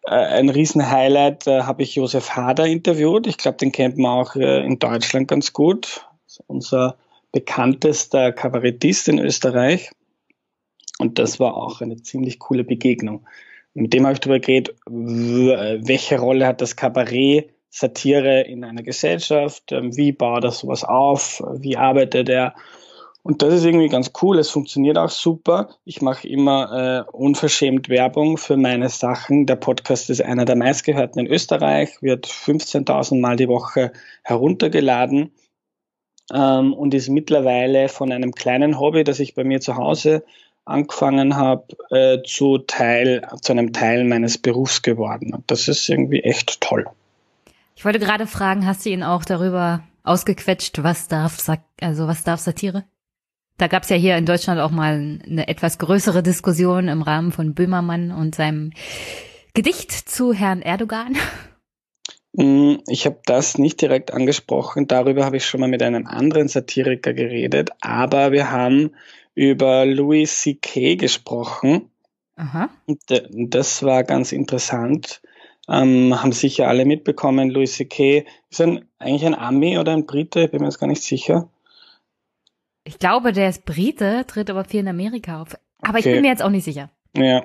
äh, 0.07 0.11
ein 0.11 0.49
Riesen-Highlight, 0.49 1.47
äh, 1.47 1.62
habe 1.62 1.83
ich 1.83 1.95
Josef 1.95 2.31
Hader 2.31 2.66
interviewt. 2.66 3.27
Ich 3.27 3.37
glaube, 3.37 3.59
den 3.59 3.73
kennt 3.73 3.99
man 3.99 4.12
auch 4.12 4.37
äh, 4.37 4.64
in 4.64 4.79
Deutschland 4.79 5.29
ganz 5.29 5.53
gut. 5.53 6.07
unser 6.47 6.97
bekanntester 7.33 8.33
Kabarettist 8.33 9.09
in 9.09 9.19
Österreich. 9.19 9.90
Und 10.99 11.19
das 11.19 11.40
war 11.40 11.57
auch 11.57 11.81
eine 11.81 12.03
ziemlich 12.03 12.38
coole 12.38 12.64
Begegnung. 12.64 13.27
Mit 13.75 13.93
dem 13.93 14.05
habe 14.05 14.15
ich 14.15 14.21
darüber 14.21 14.41
geredet, 14.41 14.75
welche 14.87 16.19
Rolle 16.19 16.47
hat 16.47 16.61
das 16.61 16.77
Kabarett, 16.77 17.51
Satire 17.71 18.43
in 18.43 18.65
einer 18.65 18.83
Gesellschaft, 18.83 19.71
ähm, 19.71 19.97
wie 19.97 20.13
baut 20.13 20.45
er 20.45 20.51
sowas 20.51 20.83
auf, 20.83 21.43
wie 21.55 21.77
arbeitet 21.77 22.29
er. 22.29 22.55
Und 23.23 23.43
das 23.43 23.55
ist 23.55 23.65
irgendwie 23.65 23.89
ganz 23.89 24.13
cool, 24.23 24.39
es 24.39 24.51
funktioniert 24.51 24.99
auch 24.99 25.11
super. 25.11 25.69
Ich 25.85 26.01
mache 26.01 26.27
immer 26.27 27.07
äh, 27.07 27.11
unverschämt 27.13 27.89
Werbung 27.89 28.39
für 28.39 28.57
meine 28.57 28.89
Sachen. 28.89 29.47
Der 29.47 29.57
Podcast 29.57 30.11
ist 30.11 30.23
einer 30.23 30.47
der 30.47 30.57
meistgehörten 30.57 31.21
in 31.21 31.33
Österreich, 31.33 32.01
wird 32.01 32.27
15.000 32.27 33.21
Mal 33.21 33.37
die 33.37 33.49
Woche 33.49 33.93
heruntergeladen 34.25 35.33
ähm, 36.33 36.73
und 36.73 36.95
ist 36.95 37.09
mittlerweile 37.09 37.89
von 37.89 38.11
einem 38.11 38.33
kleinen 38.33 38.81
Hobby, 38.81 39.05
das 39.05 39.21
ich 39.21 39.35
bei 39.35 39.45
mir 39.45 39.61
zu 39.61 39.77
Hause 39.77 40.25
angefangen 40.64 41.37
habe, 41.37 41.64
äh, 41.90 42.23
zu 42.23 42.59
Teil, 42.59 43.27
zu 43.42 43.53
einem 43.53 43.73
Teil 43.73 44.05
meines 44.05 44.38
Berufs 44.38 44.83
geworden. 44.83 45.35
Und 45.35 45.51
das 45.51 45.68
ist 45.68 45.88
irgendwie 45.88 46.20
echt 46.20 46.61
toll. 46.61 46.87
Ich 47.77 47.85
wollte 47.85 47.99
gerade 47.99 48.27
fragen, 48.27 48.66
hast 48.66 48.85
du 48.85 48.90
ihn 48.90 49.03
auch 49.03 49.25
darüber 49.25 49.83
ausgequetscht, 50.05 50.83
was 50.83 51.09
darf, 51.09 51.38
also 51.81 52.07
was 52.07 52.25
darf 52.25 52.40
Satire? 52.40 52.85
Da 53.57 53.66
gab 53.66 53.83
es 53.83 53.90
ja 53.90 53.96
hier 53.96 54.16
in 54.16 54.27
Deutschland 54.27 54.61
auch 54.61 54.70
mal 54.70 55.20
eine 55.27 55.49
etwas 55.49 55.79
größere 55.79 56.23
Diskussion 56.23 56.88
im 56.88 57.03
Rahmen 57.03 57.31
von 57.31 57.55
Böhmermann 57.55 58.11
und 58.11 58.35
seinem 58.35 58.73
Gedicht 59.53 59.92
zu 59.92 60.33
Herrn 60.33 60.62
Erdogan. 60.62 61.16
Mm, 62.33 62.77
ich 62.87 63.07
habe 63.07 63.20
das 63.27 63.59
nicht 63.59 63.81
direkt 63.81 64.12
angesprochen. 64.14 64.87
Darüber 64.87 65.25
habe 65.25 65.37
ich 65.37 65.46
schon 65.46 65.61
mal 65.61 65.68
mit 65.68 65.83
einem 65.83 66.07
anderen 66.07 66.49
Satiriker 66.49 67.12
geredet. 67.12 67.70
Aber 67.81 68.33
wir 68.33 68.51
haben 68.51 68.92
über 69.35 69.87
Louis 69.87 70.40
C.K. 70.40 70.97
gesprochen. 70.97 71.90
Aha. 72.37 72.71
Und 72.87 73.01
das 73.09 73.83
war 73.83 74.05
ganz 74.05 74.33
interessant. 74.33 75.23
Ähm, 75.69 76.21
haben 76.21 76.33
sicher 76.33 76.69
alle 76.69 76.85
mitbekommen. 76.85 77.51
Louis 77.51 77.75
C.K. 77.75 78.27
ist 78.51 78.61
ein, 78.61 78.85
eigentlich 78.99 79.27
ein 79.27 79.35
Ami 79.35 79.79
oder 79.79 79.93
ein 79.93 80.07
Brite, 80.07 80.45
ich 80.45 80.51
bin 80.51 80.61
mir 80.61 80.66
jetzt 80.66 80.81
gar 80.81 80.87
nicht 80.87 81.03
sicher. 81.03 81.49
Ich 82.85 82.99
glaube, 82.99 83.33
der 83.33 83.49
ist 83.49 83.64
Brite, 83.66 84.25
tritt 84.27 84.51
aber 84.51 84.64
viel 84.64 84.81
in 84.81 84.88
Amerika 84.88 85.43
auf. 85.43 85.57
Aber 85.83 85.99
ich 85.99 86.05
bin 86.05 86.23
mir 86.23 86.29
jetzt 86.29 86.43
auch 86.43 86.51
nicht 86.51 86.64
sicher. 86.64 86.90
Ja, 87.16 87.42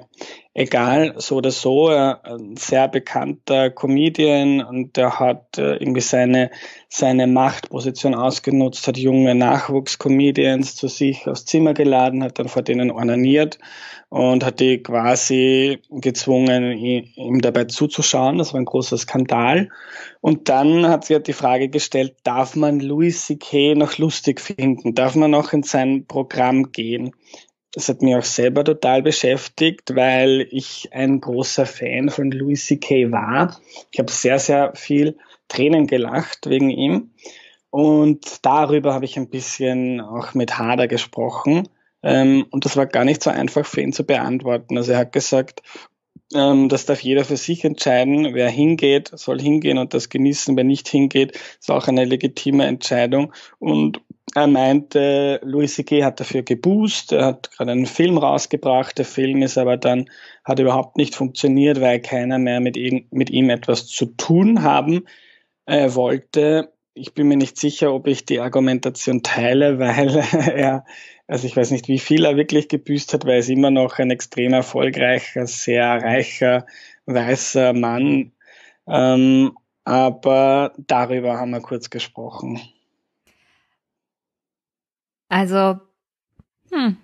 egal, 0.53 1.15
so 1.17 1.37
oder 1.37 1.49
so, 1.49 1.87
ein 1.87 2.55
sehr 2.55 2.87
bekannter 2.87 3.71
Comedian 3.71 4.61
und 4.63 4.95
der 4.95 5.19
hat 5.19 5.57
äh, 5.57 5.77
irgendwie 5.77 6.01
seine, 6.01 6.51
seine 6.87 7.25
Machtposition 7.25 8.13
ausgenutzt, 8.13 8.87
hat 8.87 8.97
junge 8.97 9.33
Nachwuchscomedians 9.33 10.75
zu 10.75 10.87
sich 10.87 11.27
aufs 11.27 11.45
Zimmer 11.45 11.73
geladen, 11.73 12.23
hat 12.23 12.37
dann 12.37 12.47
vor 12.47 12.61
denen 12.61 12.91
ornaniert 12.91 13.57
und 14.09 14.45
hat 14.45 14.59
die 14.59 14.83
quasi 14.83 15.81
gezwungen, 15.89 16.71
ihm 16.73 17.41
dabei 17.41 17.65
zuzuschauen. 17.65 18.37
Das 18.37 18.53
war 18.53 18.61
ein 18.61 18.65
großer 18.65 18.97
Skandal. 18.99 19.69
Und 20.21 20.47
dann 20.47 20.87
hat 20.87 21.05
sie 21.05 21.15
halt 21.15 21.27
die 21.27 21.33
Frage 21.33 21.69
gestellt, 21.69 22.15
darf 22.23 22.55
man 22.55 22.79
Louis 22.79 23.25
C.K. 23.25 23.73
noch 23.75 23.97
lustig 23.97 24.39
finden? 24.39 24.93
Darf 24.93 25.15
man 25.15 25.31
noch 25.31 25.53
in 25.53 25.63
sein 25.63 26.05
Programm 26.07 26.71
gehen? 26.71 27.11
Das 27.75 27.89
hat 27.89 28.01
mich 28.01 28.15
auch 28.15 28.23
selber 28.23 28.63
total 28.63 29.01
beschäftigt, 29.01 29.95
weil 29.95 30.47
ich 30.49 30.87
ein 30.93 31.19
großer 31.19 31.65
Fan 31.65 32.09
von 32.09 32.31
Louis 32.31 32.65
C.K. 32.65 33.11
war. 33.11 33.59
Ich 33.91 33.99
habe 33.99 34.09
sehr, 34.09 34.39
sehr 34.39 34.73
viel 34.75 35.17
Tränen 35.49 35.85
gelacht 35.85 36.49
wegen 36.49 36.69
ihm. 36.69 37.11
Und 37.71 38.45
darüber 38.45 38.93
habe 38.93 39.03
ich 39.03 39.17
ein 39.17 39.29
bisschen 39.29 39.99
auch 39.99 40.33
mit 40.33 40.57
Hader 40.57 40.87
gesprochen. 40.87 41.67
Ähm, 42.01 42.45
und 42.49 42.63
das 42.63 42.77
war 42.77 42.85
gar 42.85 43.03
nicht 43.03 43.21
so 43.21 43.29
einfach 43.29 43.65
für 43.65 43.81
ihn 43.81 43.91
zu 43.91 44.05
beantworten. 44.05 44.77
Also 44.77 44.93
er 44.93 44.99
hat 44.99 45.11
gesagt, 45.11 45.61
ähm, 46.33 46.69
das 46.69 46.85
darf 46.85 47.01
jeder 47.01 47.25
für 47.25 47.37
sich 47.37 47.63
entscheiden. 47.63 48.33
Wer 48.33 48.49
hingeht, 48.49 49.11
soll 49.13 49.39
hingehen 49.39 49.77
und 49.77 49.93
das 49.93 50.09
genießen. 50.09 50.55
Wer 50.57 50.63
nicht 50.63 50.87
hingeht, 50.87 51.33
ist 51.59 51.69
auch 51.69 51.87
eine 51.87 52.05
legitime 52.05 52.65
Entscheidung. 52.65 53.33
Und 53.59 54.01
er 54.33 54.47
meinte, 54.47 55.39
Louis 55.43 55.75
C.K. 55.75 56.03
hat 56.03 56.19
dafür 56.19 56.43
geboost, 56.43 57.13
er 57.13 57.25
hat 57.25 57.51
gerade 57.51 57.71
einen 57.71 57.85
Film 57.85 58.17
rausgebracht, 58.17 58.97
der 58.97 59.05
Film 59.05 59.41
ist 59.43 59.57
aber 59.57 59.77
dann, 59.77 60.09
hat 60.43 60.59
überhaupt 60.59 60.97
nicht 60.97 61.15
funktioniert, 61.15 61.79
weil 61.79 62.01
keiner 62.01 62.37
mehr 62.37 62.59
mit 62.59 62.75
ihm, 62.75 63.07
mit 63.11 63.29
ihm 63.29 63.49
etwas 63.49 63.87
zu 63.87 64.07
tun 64.07 64.63
haben 64.63 65.05
äh, 65.65 65.93
wollte. 65.93 66.73
Ich 66.95 67.13
bin 67.13 67.27
mir 67.27 67.37
nicht 67.37 67.57
sicher, 67.57 67.93
ob 67.93 68.07
ich 68.07 68.25
die 68.25 68.39
Argumentation 68.39 69.23
teile, 69.23 69.79
weil 69.79 70.17
er, 70.17 70.85
also 71.27 71.47
ich 71.47 71.57
weiß 71.57 71.71
nicht, 71.71 71.87
wie 71.87 71.99
viel 71.99 72.25
er 72.25 72.37
wirklich 72.37 72.67
gebüßt 72.67 73.13
hat, 73.13 73.25
weil 73.25 73.33
er 73.33 73.39
ist 73.39 73.49
immer 73.49 73.71
noch 73.71 73.97
ein 73.97 74.11
extrem 74.11 74.53
erfolgreicher, 74.53 75.47
sehr 75.47 76.01
reicher, 76.01 76.65
weißer 77.05 77.73
Mann. 77.73 78.31
Ähm, 78.87 79.57
aber 79.83 80.73
darüber 80.77 81.37
haben 81.37 81.51
wir 81.51 81.61
kurz 81.61 81.89
gesprochen. 81.89 82.59
Also, 85.29 85.79
hm. 86.71 86.97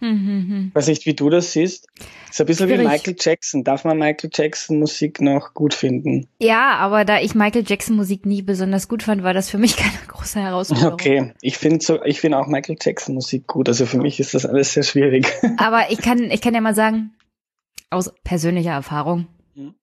Hm, 0.00 0.26
hm, 0.26 0.48
hm. 0.48 0.70
Weiß 0.74 0.88
nicht, 0.88 1.04
wie 1.04 1.14
du 1.14 1.28
das 1.28 1.52
siehst. 1.52 1.86
Ist 2.30 2.40
ein 2.40 2.46
bisschen 2.46 2.68
Schwierig. 2.68 2.86
wie 2.86 2.88
Michael 2.88 3.16
Jackson. 3.18 3.64
Darf 3.64 3.84
man 3.84 3.98
Michael 3.98 4.30
Jackson 4.32 4.78
Musik 4.78 5.20
noch 5.20 5.52
gut 5.52 5.74
finden? 5.74 6.26
Ja, 6.40 6.76
aber 6.76 7.04
da 7.04 7.20
ich 7.20 7.34
Michael 7.34 7.64
Jackson 7.66 7.96
Musik 7.96 8.24
nie 8.24 8.40
besonders 8.40 8.88
gut 8.88 9.02
fand, 9.02 9.22
war 9.22 9.34
das 9.34 9.50
für 9.50 9.58
mich 9.58 9.76
keine 9.78 9.98
große 10.08 10.40
Herausforderung. 10.40 10.94
Okay, 10.94 11.34
ich 11.42 11.58
finde 11.58 11.84
so, 11.84 12.02
ich 12.02 12.20
finde 12.20 12.38
auch 12.38 12.46
Michael 12.46 12.76
Jackson 12.80 13.14
Musik 13.14 13.46
gut. 13.46 13.68
Also 13.68 13.84
für 13.84 13.98
mich 13.98 14.18
ist 14.20 14.32
das 14.32 14.46
alles 14.46 14.72
sehr 14.72 14.84
schwierig. 14.84 15.26
Aber 15.58 15.90
ich 15.90 15.98
kann, 15.98 16.30
ich 16.30 16.40
kann 16.40 16.54
ja 16.54 16.62
mal 16.62 16.74
sagen, 16.74 17.12
aus 17.90 18.12
persönlicher 18.24 18.72
Erfahrung, 18.72 19.28
hm. 19.54 19.74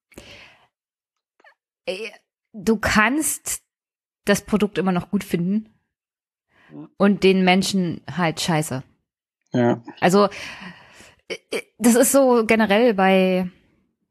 Äh, 1.86 2.10
du 2.53 2.77
kannst 2.77 3.62
das 4.25 4.41
Produkt 4.41 4.77
immer 4.77 4.91
noch 4.91 5.12
gut 5.12 5.23
finden 5.23 5.69
und 6.97 7.23
den 7.23 7.43
Menschen 7.43 8.01
halt 8.12 8.41
scheiße. 8.41 8.84
Ja. 9.58 9.82
Also, 10.00 10.30
äh, 11.28 11.36
das 11.78 11.96
ist 11.96 12.12
so 12.12 12.46
generell 12.46 12.93
bei, 12.93 13.50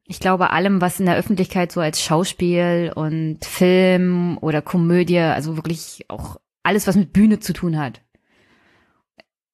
ich 0.05 0.21
glaube, 0.21 0.51
allem, 0.51 0.81
was 0.81 1.01
in 1.01 1.07
der 1.07 1.17
Öffentlichkeit 1.17 1.71
so 1.73 1.81
als 1.81 2.03
Schauspiel 2.03 2.93
und 2.95 3.45
Film 3.45 4.39
oder 4.41 4.61
Komödie, 4.61 5.19
also 5.19 5.57
wirklich 5.57 6.05
auch 6.09 6.37
alles, 6.63 6.87
was 6.87 6.97
mit 6.97 7.13
Bühne 7.13 7.39
zu 7.39 7.53
tun 7.53 7.79
hat. 7.79 8.03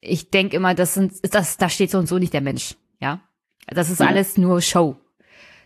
Ich 0.00 0.30
denke 0.30 0.56
immer, 0.56 0.74
das 0.74 0.94
sind, 0.94 1.12
das, 1.34 1.58
da 1.58 1.68
steht 1.68 1.90
so 1.90 1.98
und 1.98 2.08
so 2.08 2.18
nicht 2.18 2.32
der 2.32 2.40
Mensch, 2.40 2.76
ja. 3.00 3.20
Das 3.68 3.90
ist 3.90 4.00
ja. 4.00 4.06
alles 4.06 4.36
nur 4.38 4.60
Show. 4.60 4.96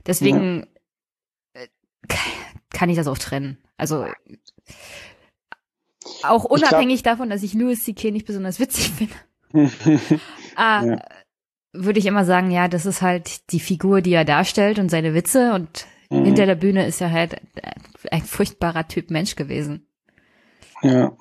Deswegen 0.06 0.66
ja. 1.54 1.62
Äh, 1.62 1.68
kann 2.70 2.90
ich 2.90 2.96
das 2.96 3.06
auch 3.06 3.16
trennen. 3.16 3.58
Also 3.78 4.06
auch 6.22 6.44
unabhängig 6.44 7.02
glaub, 7.02 7.14
davon, 7.14 7.30
dass 7.30 7.42
ich 7.42 7.54
Louis 7.54 7.82
C.K. 7.82 8.10
nicht 8.10 8.26
besonders 8.26 8.60
witzig 8.60 8.90
finde. 8.96 9.14
ah, 10.56 10.84
ja. 10.84 11.02
Würde 11.72 11.98
ich 11.98 12.06
immer 12.06 12.24
sagen, 12.24 12.50
ja, 12.50 12.68
das 12.68 12.86
ist 12.86 13.02
halt 13.02 13.52
die 13.52 13.60
Figur, 13.60 14.00
die 14.00 14.14
er 14.14 14.24
darstellt 14.24 14.78
und 14.78 14.90
seine 14.90 15.12
Witze 15.14 15.52
und 15.52 15.86
mhm. 16.10 16.24
hinter 16.24 16.46
der 16.46 16.54
Bühne 16.54 16.86
ist 16.86 17.00
er 17.00 17.12
halt 17.12 17.36
ein 18.10 18.22
furchtbarer 18.22 18.88
Typ 18.88 19.10
Mensch 19.10 19.36
gewesen. 19.36 19.86
Ja. 20.82 21.16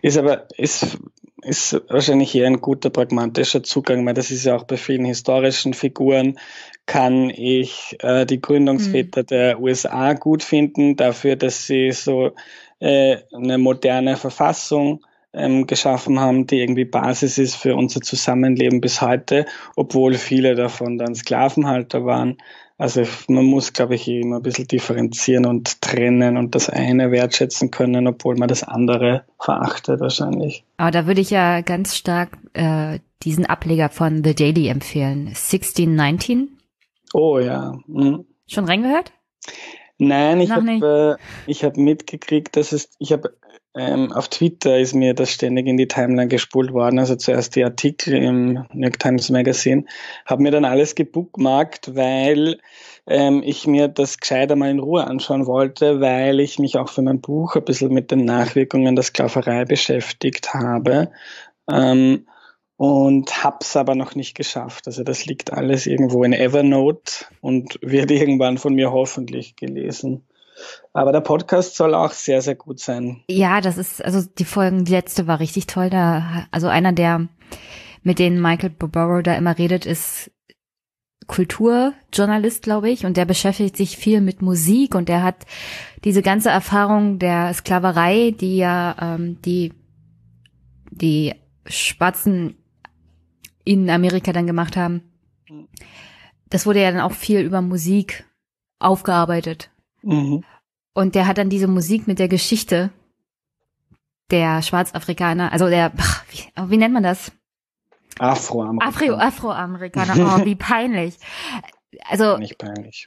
Ist 0.00 0.18
aber, 0.18 0.48
ist, 0.56 0.98
ist 1.42 1.80
wahrscheinlich 1.88 2.34
eher 2.34 2.46
ein 2.46 2.60
guter 2.60 2.90
pragmatischer 2.90 3.62
Zugang, 3.62 4.04
weil 4.06 4.14
das 4.14 4.30
ist 4.30 4.44
ja 4.44 4.56
auch 4.56 4.64
bei 4.64 4.76
vielen 4.76 5.04
historischen 5.04 5.74
Figuren, 5.74 6.38
kann 6.86 7.30
ich 7.30 7.96
äh, 8.00 8.26
die 8.26 8.40
Gründungsväter 8.40 9.22
mhm. 9.22 9.26
der 9.26 9.60
USA 9.60 10.14
gut 10.14 10.42
finden, 10.42 10.96
dafür, 10.96 11.36
dass 11.36 11.66
sie 11.66 11.92
so 11.92 12.32
äh, 12.80 13.18
eine 13.32 13.58
moderne 13.58 14.16
Verfassung 14.16 15.04
ähm, 15.32 15.66
geschaffen 15.66 16.20
haben, 16.20 16.46
die 16.46 16.60
irgendwie 16.60 16.84
Basis 16.84 17.38
ist 17.38 17.56
für 17.56 17.74
unser 17.74 18.00
Zusammenleben 18.00 18.80
bis 18.80 19.00
heute, 19.00 19.46
obwohl 19.76 20.14
viele 20.14 20.54
davon 20.54 20.98
dann 20.98 21.14
Sklavenhalter 21.14 22.04
waren. 22.04 22.38
Also 22.78 23.04
man 23.28 23.44
muss, 23.44 23.72
glaube 23.72 23.94
ich, 23.94 24.08
immer 24.08 24.36
ein 24.36 24.42
bisschen 24.42 24.66
differenzieren 24.66 25.46
und 25.46 25.80
trennen 25.82 26.36
und 26.36 26.54
das 26.54 26.68
eine 26.68 27.12
wertschätzen 27.12 27.70
können, 27.70 28.08
obwohl 28.08 28.36
man 28.36 28.48
das 28.48 28.64
andere 28.64 29.24
verachtet 29.38 30.00
wahrscheinlich. 30.00 30.64
Aber 30.78 30.90
da 30.90 31.06
würde 31.06 31.20
ich 31.20 31.30
ja 31.30 31.60
ganz 31.60 31.96
stark 31.96 32.38
äh, 32.54 32.98
diesen 33.22 33.46
Ableger 33.46 33.88
von 33.88 34.24
The 34.24 34.34
Daily 34.34 34.66
empfehlen. 34.66 35.28
1619. 35.28 36.58
Oh 37.14 37.38
ja. 37.38 37.78
Hm. 37.86 38.24
Schon 38.48 38.64
reingehört? 38.64 39.12
Nein, 40.04 40.40
ich 40.40 40.50
habe 40.50 41.16
äh, 41.20 41.50
ich 41.50 41.64
hab 41.64 41.76
mitgekriegt, 41.76 42.56
dass 42.56 42.72
es, 42.72 42.90
ich 42.98 43.12
habe 43.12 43.36
ähm, 43.74 44.12
auf 44.12 44.28
Twitter 44.28 44.78
ist 44.78 44.94
mir 44.94 45.14
das 45.14 45.30
ständig 45.30 45.66
in 45.66 45.76
die 45.76 45.86
Timeline 45.86 46.28
gespult 46.28 46.72
worden, 46.72 46.98
also 46.98 47.14
zuerst 47.14 47.54
die 47.54 47.64
Artikel 47.64 48.14
im 48.14 48.54
New 48.72 48.82
York 48.82 48.98
Times 48.98 49.30
Magazine, 49.30 49.84
habe 50.26 50.42
mir 50.42 50.50
dann 50.50 50.64
alles 50.64 50.96
gebookmarkt, 50.96 51.94
weil 51.94 52.58
ähm, 53.06 53.42
ich 53.44 53.66
mir 53.68 53.86
das 53.86 54.18
gescheiter 54.18 54.56
mal 54.56 54.70
in 54.70 54.80
Ruhe 54.80 55.06
anschauen 55.06 55.46
wollte, 55.46 56.00
weil 56.00 56.40
ich 56.40 56.58
mich 56.58 56.76
auch 56.76 56.88
für 56.88 57.02
mein 57.02 57.20
Buch 57.20 57.54
ein 57.54 57.64
bisschen 57.64 57.94
mit 57.94 58.10
den 58.10 58.24
Nachwirkungen 58.24 58.96
der 58.96 59.04
Sklaverei 59.04 59.64
beschäftigt 59.64 60.52
habe. 60.52 61.12
Ähm, 61.70 62.26
und 62.82 63.44
hab's 63.44 63.76
aber 63.76 63.94
noch 63.94 64.16
nicht 64.16 64.34
geschafft. 64.34 64.88
Also 64.88 65.04
das 65.04 65.24
liegt 65.24 65.52
alles 65.52 65.86
irgendwo 65.86 66.24
in 66.24 66.32
Evernote 66.32 67.26
und 67.40 67.78
wird 67.80 68.10
irgendwann 68.10 68.58
von 68.58 68.74
mir 68.74 68.90
hoffentlich 68.90 69.54
gelesen. 69.54 70.24
Aber 70.92 71.12
der 71.12 71.20
Podcast 71.20 71.76
soll 71.76 71.94
auch 71.94 72.10
sehr, 72.10 72.42
sehr 72.42 72.56
gut 72.56 72.80
sein. 72.80 73.22
Ja, 73.30 73.60
das 73.60 73.78
ist, 73.78 74.04
also 74.04 74.28
die 74.36 74.44
Folgen, 74.44 74.84
die 74.84 74.90
letzte 74.90 75.28
war 75.28 75.38
richtig 75.38 75.68
toll. 75.68 75.90
Da, 75.90 76.48
also 76.50 76.66
einer, 76.66 76.92
der 76.92 77.28
mit 78.02 78.18
denen 78.18 78.42
Michael 78.42 78.70
Barbaro 78.70 79.22
da 79.22 79.36
immer 79.36 79.56
redet, 79.56 79.86
ist 79.86 80.32
Kulturjournalist, 81.28 82.64
glaube 82.64 82.90
ich, 82.90 83.06
und 83.06 83.16
der 83.16 83.26
beschäftigt 83.26 83.76
sich 83.76 83.96
viel 83.96 84.20
mit 84.20 84.42
Musik 84.42 84.96
und 84.96 85.08
der 85.08 85.22
hat 85.22 85.36
diese 86.02 86.20
ganze 86.20 86.50
Erfahrung 86.50 87.20
der 87.20 87.54
Sklaverei, 87.54 88.34
die 88.40 88.56
ja 88.56 88.96
ähm, 89.00 89.40
die 89.42 89.72
die 90.90 91.36
Schwarzen 91.64 92.56
in 93.64 93.90
Amerika 93.90 94.32
dann 94.32 94.46
gemacht 94.46 94.76
haben. 94.76 95.02
Das 96.48 96.66
wurde 96.66 96.82
ja 96.82 96.90
dann 96.90 97.00
auch 97.00 97.12
viel 97.12 97.40
über 97.40 97.62
Musik 97.62 98.24
aufgearbeitet. 98.78 99.70
Mhm. 100.02 100.44
Und 100.94 101.14
der 101.14 101.26
hat 101.26 101.38
dann 101.38 101.48
diese 101.48 101.68
Musik 101.68 102.06
mit 102.06 102.18
der 102.18 102.28
Geschichte 102.28 102.90
der 104.30 104.62
Schwarzafrikaner, 104.62 105.52
also 105.52 105.68
der, 105.68 105.92
wie, 106.30 106.70
wie 106.70 106.76
nennt 106.76 106.94
man 106.94 107.02
das? 107.02 107.32
Afroamerikaner. 108.18 108.88
Afro, 108.88 109.14
Afroamerikaner, 109.14 110.38
oh, 110.40 110.44
wie 110.44 110.54
peinlich. 110.54 111.16
Also, 112.08 112.38
nicht 112.38 112.58
peinlich. 112.58 113.06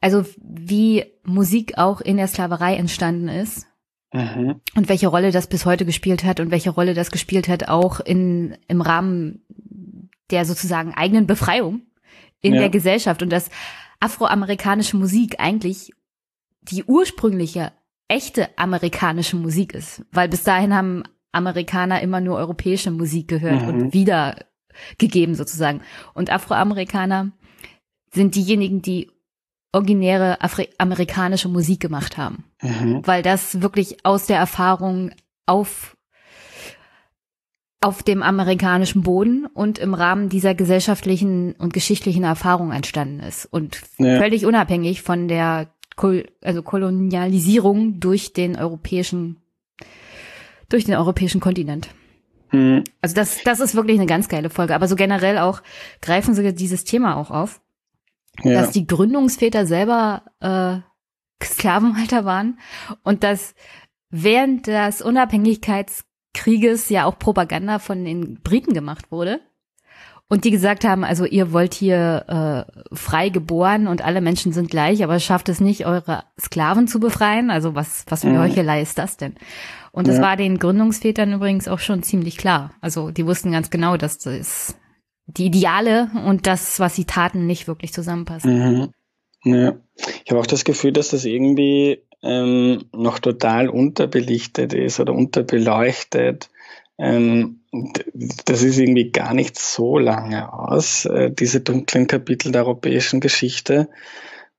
Also, 0.00 0.24
wie 0.38 1.04
Musik 1.24 1.78
auch 1.78 2.00
in 2.00 2.16
der 2.16 2.28
Sklaverei 2.28 2.76
entstanden 2.76 3.28
ist. 3.28 3.66
Mhm. 4.12 4.60
Und 4.76 4.88
welche 4.88 5.08
Rolle 5.08 5.32
das 5.32 5.48
bis 5.48 5.66
heute 5.66 5.84
gespielt 5.84 6.24
hat 6.24 6.40
und 6.40 6.50
welche 6.50 6.70
Rolle 6.70 6.94
das 6.94 7.10
gespielt 7.10 7.48
hat 7.48 7.68
auch 7.68 8.00
in, 8.00 8.56
im 8.68 8.80
Rahmen 8.80 9.42
der 10.30 10.44
sozusagen 10.44 10.94
eigenen 10.94 11.26
Befreiung 11.26 11.82
in 12.40 12.54
ja. 12.54 12.60
der 12.60 12.70
Gesellschaft 12.70 13.22
und 13.22 13.30
dass 13.30 13.50
afroamerikanische 14.00 14.96
Musik 14.96 15.36
eigentlich 15.38 15.92
die 16.62 16.84
ursprüngliche 16.84 17.72
echte 18.08 18.56
amerikanische 18.58 19.36
Musik 19.36 19.74
ist, 19.74 20.04
weil 20.12 20.28
bis 20.28 20.42
dahin 20.42 20.74
haben 20.74 21.04
Amerikaner 21.32 22.00
immer 22.00 22.20
nur 22.20 22.36
europäische 22.36 22.90
Musik 22.90 23.28
gehört 23.28 23.62
mhm. 23.62 23.68
und 23.68 23.92
wieder 23.92 24.36
gegeben 24.98 25.34
sozusagen. 25.34 25.80
Und 26.14 26.30
Afroamerikaner 26.30 27.32
sind 28.12 28.34
diejenigen, 28.34 28.82
die 28.82 29.10
originäre 29.72 30.40
Afri 30.40 30.68
amerikanische 30.78 31.48
Musik 31.48 31.80
gemacht 31.80 32.16
haben. 32.16 32.44
Mhm. 32.62 33.02
Weil 33.04 33.22
das 33.22 33.60
wirklich 33.60 34.04
aus 34.04 34.26
der 34.26 34.38
Erfahrung 34.38 35.10
auf 35.46 35.93
auf 37.84 38.02
dem 38.02 38.22
amerikanischen 38.22 39.02
Boden 39.02 39.44
und 39.44 39.78
im 39.78 39.92
Rahmen 39.92 40.30
dieser 40.30 40.54
gesellschaftlichen 40.54 41.52
und 41.52 41.74
geschichtlichen 41.74 42.24
Erfahrung 42.24 42.72
entstanden 42.72 43.20
ist 43.20 43.44
und 43.44 43.82
ja. 43.98 44.18
völlig 44.18 44.46
unabhängig 44.46 45.02
von 45.02 45.28
der 45.28 45.68
Kol 45.94 46.26
also 46.40 46.62
Kolonialisierung 46.62 48.00
durch 48.00 48.32
den 48.32 48.56
europäischen 48.56 49.42
durch 50.70 50.86
den 50.86 50.94
europäischen 50.94 51.42
Kontinent. 51.42 51.90
Mhm. 52.52 52.84
Also 53.02 53.14
das 53.14 53.42
das 53.44 53.60
ist 53.60 53.74
wirklich 53.74 53.98
eine 53.98 54.06
ganz 54.06 54.28
geile 54.28 54.48
Folge, 54.48 54.74
aber 54.74 54.88
so 54.88 54.96
generell 54.96 55.36
auch 55.36 55.60
greifen 56.00 56.34
sie 56.34 56.54
dieses 56.54 56.84
Thema 56.84 57.16
auch 57.16 57.30
auf, 57.30 57.60
ja. 58.42 58.54
dass 58.54 58.70
die 58.70 58.86
Gründungsväter 58.86 59.66
selber 59.66 60.22
äh, 60.40 60.78
Sklavenhalter 61.44 62.24
waren 62.24 62.58
und 63.02 63.22
dass 63.24 63.54
während 64.08 64.68
des 64.68 65.02
Unabhängigkeits 65.02 66.06
Krieges 66.34 66.90
ja 66.90 67.06
auch 67.06 67.18
Propaganda 67.18 67.78
von 67.78 68.04
den 68.04 68.40
Briten 68.42 68.74
gemacht 68.74 69.10
wurde. 69.10 69.40
Und 70.28 70.44
die 70.44 70.50
gesagt 70.50 70.84
haben, 70.84 71.04
also 71.04 71.26
ihr 71.26 71.52
wollt 71.52 71.74
hier 71.74 72.66
äh, 72.72 72.94
frei 72.94 73.28
geboren 73.28 73.86
und 73.86 74.02
alle 74.02 74.20
Menschen 74.20 74.52
sind 74.52 74.70
gleich, 74.70 75.04
aber 75.04 75.20
schafft 75.20 75.48
es 75.48 75.60
nicht, 75.60 75.86
eure 75.86 76.24
Sklaven 76.40 76.88
zu 76.88 76.98
befreien. 76.98 77.50
Also 77.50 77.74
was, 77.74 78.04
was 78.08 78.22
für 78.22 78.28
eine 78.28 78.38
mhm. 78.38 78.44
Heuchelei 78.44 78.80
ist 78.80 78.98
das 78.98 79.16
denn? 79.16 79.34
Und 79.92 80.08
das 80.08 80.16
ja. 80.16 80.22
war 80.22 80.36
den 80.36 80.58
Gründungsvätern 80.58 81.32
übrigens 81.34 81.68
auch 81.68 81.78
schon 81.78 82.02
ziemlich 82.02 82.38
klar. 82.38 82.72
Also 82.80 83.10
die 83.10 83.26
wussten 83.26 83.52
ganz 83.52 83.70
genau, 83.70 83.96
dass 83.96 84.18
das 84.18 84.76
die 85.26 85.46
Ideale 85.46 86.10
und 86.26 86.46
das, 86.46 86.80
was 86.80 86.96
sie 86.96 87.04
taten, 87.04 87.46
nicht 87.46 87.68
wirklich 87.68 87.92
zusammenpassen. 87.92 88.92
Mhm. 89.44 89.52
Ja. 89.52 89.74
Ich 90.24 90.30
habe 90.30 90.40
auch 90.40 90.46
das 90.46 90.64
Gefühl, 90.64 90.92
dass 90.92 91.10
das 91.10 91.24
irgendwie 91.26 92.02
ähm, 92.24 92.84
noch 92.92 93.18
total 93.18 93.68
unterbelichtet 93.68 94.72
ist 94.72 94.98
oder 94.98 95.12
unterbeleuchtet. 95.12 96.50
Ähm, 96.98 97.60
das 98.46 98.62
ist 98.62 98.78
irgendwie 98.78 99.10
gar 99.10 99.34
nicht 99.34 99.58
so 99.58 99.98
lange 99.98 100.52
aus, 100.52 101.04
äh, 101.04 101.30
diese 101.30 101.60
dunklen 101.60 102.06
Kapitel 102.06 102.52
der 102.52 102.62
europäischen 102.62 103.20
Geschichte. 103.20 103.88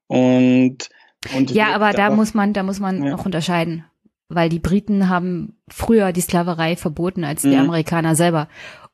Und, 0.08 0.90
und 1.36 1.52
ja, 1.52 1.74
aber 1.74 1.92
da 1.92 2.12
muss 2.12 2.34
man, 2.34 2.54
da 2.54 2.62
muss 2.64 2.80
man 2.80 3.04
ja. 3.04 3.12
noch 3.12 3.26
unterscheiden, 3.26 3.86
weil 4.30 4.50
die 4.50 4.60
Briten 4.60 5.10
haben 5.10 5.58
früher 5.68 6.12
die 6.12 6.22
Sklaverei 6.22 6.76
verboten 6.76 7.24
als 7.24 7.42
die 7.42 7.50
mhm. 7.50 7.62
Amerikaner 7.62 8.16
selber. 8.16 8.48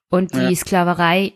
Und 0.10 0.34
die 0.34 0.40
ja. 0.40 0.56
Sklaverei 0.56 1.34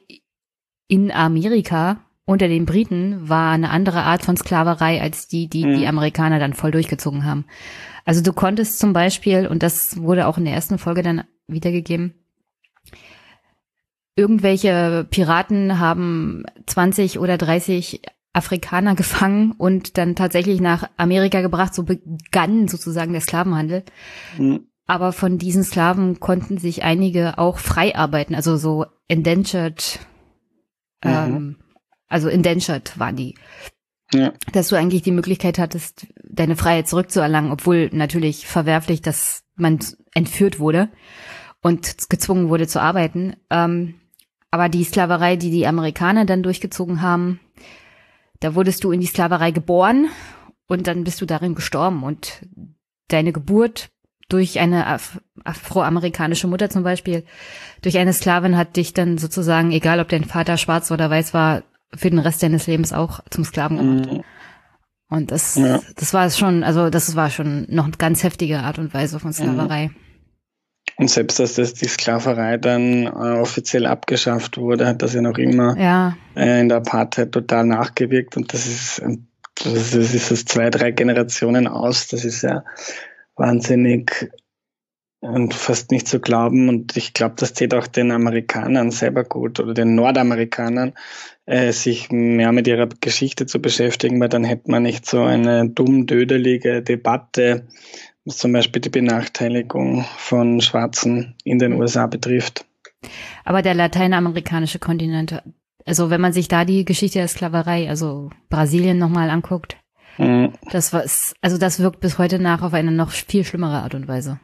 in 0.87 1.11
Amerika 1.11 1.99
unter 2.25 2.47
den 2.47 2.65
Briten 2.65 3.29
war 3.29 3.51
eine 3.51 3.69
andere 3.69 4.01
Art 4.03 4.23
von 4.23 4.35
Sklaverei 4.35 5.01
als 5.01 5.27
die, 5.27 5.47
die 5.47 5.65
mhm. 5.65 5.77
die 5.77 5.87
Amerikaner 5.87 6.39
dann 6.39 6.53
voll 6.53 6.71
durchgezogen 6.71 7.23
haben. 7.23 7.45
Also 8.03 8.21
du 8.21 8.33
konntest 8.33 8.79
zum 8.79 8.93
Beispiel, 8.93 9.47
und 9.47 9.63
das 9.63 10.01
wurde 10.01 10.27
auch 10.27 10.37
in 10.37 10.45
der 10.45 10.53
ersten 10.53 10.77
Folge 10.77 11.03
dann 11.03 11.23
wiedergegeben, 11.47 12.15
irgendwelche 14.15 15.05
Piraten 15.09 15.79
haben 15.79 16.43
20 16.65 17.19
oder 17.19 17.37
30 17.37 18.01
Afrikaner 18.33 18.95
gefangen 18.95 19.51
und 19.51 19.97
dann 19.97 20.15
tatsächlich 20.15 20.61
nach 20.61 20.89
Amerika 20.97 21.41
gebracht. 21.41 21.75
So 21.75 21.83
begann 21.83 22.67
sozusagen 22.67 23.11
der 23.11 23.21
Sklavenhandel. 23.21 23.83
Mhm. 24.37 24.67
Aber 24.87 25.13
von 25.13 25.37
diesen 25.37 25.63
Sklaven 25.63 26.19
konnten 26.19 26.57
sich 26.59 26.83
einige 26.83 27.39
auch 27.39 27.57
frei 27.57 27.95
arbeiten, 27.95 28.35
also 28.35 28.55
so 28.55 28.85
indentured 29.07 29.99
mhm. 31.03 31.11
ähm, 31.11 31.55
also 32.07 32.29
indentured 32.29 32.97
waren 32.99 33.15
die. 33.15 33.35
Ja. 34.13 34.33
Dass 34.51 34.69
du 34.69 34.75
eigentlich 34.75 35.01
die 35.01 35.11
Möglichkeit 35.11 35.57
hattest, 35.57 36.07
deine 36.23 36.55
Freiheit 36.55 36.87
zurückzuerlangen, 36.87 37.51
obwohl 37.51 37.89
natürlich 37.91 38.45
verwerflich, 38.45 39.01
dass 39.01 39.43
man 39.55 39.79
entführt 40.13 40.59
wurde 40.59 40.89
und 41.61 42.09
gezwungen 42.09 42.49
wurde 42.49 42.67
zu 42.67 42.81
arbeiten. 42.81 43.35
Ähm, 43.49 43.95
aber 44.51 44.69
die 44.69 44.83
Sklaverei, 44.83 45.35
die 45.35 45.49
die 45.49 45.67
Amerikaner 45.67 46.25
dann 46.25 46.43
durchgezogen 46.43 47.01
haben, 47.01 47.39
da 48.39 48.53
wurdest 48.55 48.83
du 48.83 48.91
in 48.91 49.01
die 49.01 49.07
Sklaverei 49.07 49.51
geboren 49.51 50.07
und 50.67 50.87
dann 50.87 51.03
bist 51.03 51.19
du 51.21 51.25
darin 51.25 51.55
gestorben 51.55 52.03
und 52.03 52.45
deine 53.07 53.33
Geburt 53.33 53.89
durch 54.29 54.59
eine 54.59 54.87
Af 54.87 55.19
afroamerikanische 55.43 56.47
Mutter 56.47 56.71
zum 56.71 56.83
Beispiel, 56.83 57.23
durch 57.83 57.99
eine 57.99 58.13
Sklavin 58.13 58.57
hat 58.57 58.77
dich 58.77 58.93
dann 58.93 59.19
sozusagen, 59.19 59.71
egal 59.71 59.99
ob 59.99 60.09
dein 60.09 60.23
Vater 60.23 60.57
schwarz 60.57 60.89
oder 60.89 61.09
weiß 61.09 61.35
war, 61.35 61.61
für 61.97 62.09
den 62.09 62.19
Rest 62.19 62.43
deines 62.43 62.67
Lebens 62.67 62.93
auch 62.93 63.21
zum 63.29 63.43
Sklaven 63.43 63.77
gemacht. 63.77 64.11
Mhm. 64.11 64.23
Und 65.09 65.31
das, 65.31 65.55
ja. 65.55 65.79
das 65.95 66.13
war 66.13 66.29
schon, 66.29 66.63
also 66.63 66.89
das 66.89 67.15
war 67.15 67.29
schon 67.29 67.67
noch 67.69 67.85
eine 67.85 67.93
ganz 67.97 68.23
heftige 68.23 68.59
Art 68.59 68.79
und 68.79 68.93
Weise 68.93 69.19
von 69.19 69.33
Sklaverei. 69.33 69.87
Mhm. 69.87 69.95
Und 70.97 71.09
selbst, 71.09 71.39
dass 71.39 71.55
das 71.55 71.73
die 71.73 71.87
Sklaverei 71.87 72.57
dann 72.57 73.05
äh, 73.05 73.09
offiziell 73.09 73.85
abgeschafft 73.85 74.57
wurde, 74.57 74.87
hat 74.87 75.01
das 75.01 75.13
ja 75.13 75.21
noch 75.21 75.37
immer 75.37 75.77
ja. 75.77 76.15
Äh, 76.35 76.61
in 76.61 76.69
der 76.69 76.77
Apartheid 76.77 77.33
total 77.33 77.65
nachgewirkt. 77.65 78.37
Und 78.37 78.53
das 78.53 78.65
ist, 78.65 79.01
das 79.63 79.93
ist 79.93 80.31
das 80.31 80.45
zwei, 80.45 80.69
drei 80.69 80.91
Generationen 80.91 81.67
aus. 81.67 82.07
Das 82.07 82.23
ist 82.23 82.43
ja 82.43 82.63
wahnsinnig 83.35 84.31
und 85.19 85.53
fast 85.53 85.91
nicht 85.91 86.07
zu 86.07 86.21
glauben. 86.21 86.69
Und 86.69 86.95
ich 86.95 87.13
glaube, 87.13 87.35
das 87.37 87.53
zählt 87.53 87.73
auch 87.73 87.87
den 87.87 88.11
Amerikanern 88.11 88.91
selber 88.91 89.25
gut 89.25 89.59
oder 89.59 89.73
den 89.73 89.95
Nordamerikanern, 89.95 90.93
äh, 91.45 91.71
sich 91.71 92.11
mehr 92.11 92.51
mit 92.51 92.67
ihrer 92.67 92.87
Geschichte 92.87 93.45
zu 93.45 93.59
beschäftigen, 93.59 94.19
weil 94.19 94.29
dann 94.29 94.43
hätte 94.43 94.71
man 94.71 94.83
nicht 94.83 95.05
so 95.05 95.21
eine 95.21 95.69
dumm-dödelige 95.69 96.81
Debatte, 96.81 97.67
was 98.25 98.37
zum 98.37 98.51
Beispiel 98.51 98.81
die 98.81 98.89
Benachteiligung 98.89 100.05
von 100.17 100.61
Schwarzen 100.61 101.35
in 101.43 101.59
den 101.59 101.73
USA 101.73 102.07
betrifft. 102.07 102.65
Aber 103.43 103.61
der 103.61 103.75
lateinamerikanische 103.75 104.79
Kontinent, 104.79 105.43
also 105.85 106.09
wenn 106.09 106.21
man 106.21 106.33
sich 106.33 106.47
da 106.47 106.65
die 106.65 106.85
Geschichte 106.85 107.19
der 107.19 107.27
Sklaverei, 107.27 107.87
also 107.87 108.31
Brasilien 108.49 108.97
nochmal 108.97 109.29
anguckt, 109.29 109.77
mhm. 110.17 110.53
das 110.71 110.93
war, 110.93 111.03
also 111.41 111.57
das 111.59 111.79
wirkt 111.79 111.99
bis 111.99 112.17
heute 112.17 112.39
nach 112.39 112.63
auf 112.63 112.73
eine 112.73 112.91
noch 112.91 113.11
viel 113.11 113.43
schlimmere 113.43 113.83
Art 113.83 113.93
und 113.93 114.07
Weise. 114.07 114.39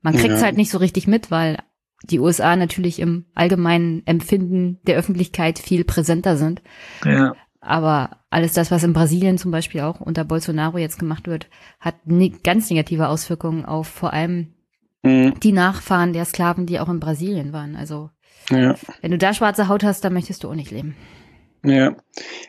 Man 0.00 0.14
kriegt 0.14 0.34
es 0.34 0.40
ja. 0.40 0.46
halt 0.46 0.56
nicht 0.56 0.72
so 0.72 0.78
richtig 0.78 1.06
mit, 1.06 1.30
weil 1.30 1.58
die 2.02 2.20
USA 2.20 2.56
natürlich 2.56 2.98
im 2.98 3.26
allgemeinen 3.34 4.06
Empfinden 4.06 4.78
der 4.86 4.96
Öffentlichkeit 4.96 5.58
viel 5.58 5.84
präsenter 5.84 6.36
sind. 6.36 6.62
Ja. 7.04 7.34
Aber 7.60 8.18
alles 8.28 8.54
das, 8.54 8.70
was 8.70 8.82
in 8.82 8.92
Brasilien 8.92 9.38
zum 9.38 9.52
Beispiel 9.52 9.82
auch 9.82 10.00
unter 10.00 10.24
Bolsonaro 10.24 10.78
jetzt 10.78 10.98
gemacht 10.98 11.28
wird, 11.28 11.48
hat 11.78 11.94
ne 12.06 12.30
ganz 12.30 12.68
negative 12.70 13.08
Auswirkungen 13.08 13.64
auf 13.64 13.86
vor 13.86 14.12
allem 14.12 14.54
mhm. 15.02 15.38
die 15.40 15.52
Nachfahren 15.52 16.12
der 16.12 16.24
Sklaven, 16.24 16.66
die 16.66 16.80
auch 16.80 16.88
in 16.88 16.98
Brasilien 16.98 17.52
waren. 17.52 17.76
Also 17.76 18.10
ja. 18.50 18.74
wenn 19.00 19.12
du 19.12 19.18
da 19.18 19.32
schwarze 19.32 19.68
Haut 19.68 19.84
hast, 19.84 20.04
dann 20.04 20.12
möchtest 20.12 20.42
du 20.42 20.50
auch 20.50 20.54
nicht 20.54 20.72
leben. 20.72 20.96
Ja, 21.64 21.94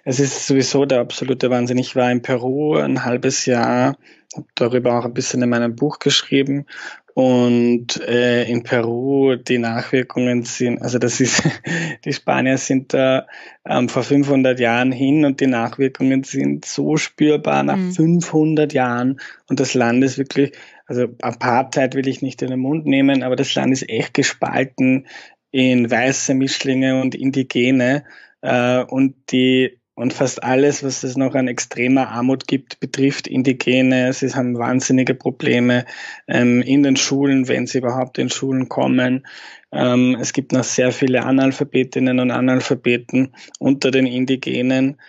es 0.06 0.20
ist 0.20 0.48
sowieso 0.48 0.86
der 0.86 1.02
absolute 1.02 1.52
Wahnsinn. 1.52 1.78
Ich 1.78 1.96
war 1.96 2.12
in 2.12 2.24
Peru 2.24 2.78
ein 2.78 3.06
halbes 3.06 3.46
Jahr, 3.46 3.96
habe 4.36 4.48
darüber 4.56 4.98
auch 4.98 5.06
ein 5.06 5.14
bisschen 5.14 5.44
in 5.44 5.50
meinem 5.50 5.76
Buch 5.76 6.00
geschrieben 6.00 6.66
und 7.16 8.02
äh, 8.02 8.44
in 8.46 8.64
Peru 8.64 9.36
die 9.36 9.60
Nachwirkungen 9.60 10.44
sind, 10.44 10.82
also 10.82 10.98
das 10.98 11.20
ist, 11.20 11.44
die 12.06 12.14
Spanier 12.14 12.58
sind 12.58 12.94
da 12.94 13.28
ähm, 13.66 13.88
vor 13.88 14.04
500 14.04 14.60
Jahren 14.60 14.92
hin 14.92 15.24
und 15.24 15.40
die 15.40 15.48
Nachwirkungen 15.48 16.24
sind 16.24 16.66
so 16.66 16.98
spürbar 16.98 17.64
nach 17.64 17.78
mhm. 17.78 17.92
500 17.92 18.74
Jahren 18.74 19.20
und 19.48 19.60
das 19.60 19.76
Land 19.76 20.04
ist 20.04 20.18
wirklich, 20.18 20.54
also 20.88 21.08
Apartheid 21.22 21.94
will 21.94 22.08
ich 22.08 22.24
nicht 22.24 22.42
in 22.42 22.50
den 22.50 22.60
Mund 22.60 22.88
nehmen, 22.88 23.22
aber 23.22 23.36
das 23.36 23.54
Land 23.54 23.74
ist 23.74 23.88
echt 23.90 24.16
gespalten 24.16 25.06
in 25.52 25.90
weiße 25.92 26.34
Mischlinge 26.34 27.00
und 27.00 27.14
Indigene 27.14 28.06
äh, 28.42 28.84
und 28.84 29.16
die 29.32 29.80
und 29.96 30.14
fast 30.14 30.44
alles, 30.44 30.84
was 30.84 31.04
es 31.04 31.16
noch 31.18 31.36
an 31.36 31.48
extremer 31.48 32.10
Armut 32.10 32.48
gibt, 32.48 32.80
betrifft 32.80 33.28
Indigene. 33.28 34.12
Sie 34.12 34.34
haben 34.34 34.58
wahnsinnige 34.58 35.14
Probleme 35.14 35.86
ähm, 36.28 36.62
in 36.64 36.82
den 36.82 36.96
Schulen, 36.96 37.48
wenn 37.48 37.68
sie 37.68 37.78
überhaupt 37.78 38.18
in 38.18 38.30
Schulen 38.30 38.70
kommen. 38.70 39.28
Ähm, 39.72 40.18
es 40.20 40.34
gibt 40.34 40.52
noch 40.52 40.64
sehr 40.64 40.92
viele 40.92 41.24
Analphabetinnen 41.24 42.20
und 42.20 42.32
Analphabeten 42.32 43.36
unter 43.60 43.92
den 43.92 44.08
Indigenen. 44.08 45.00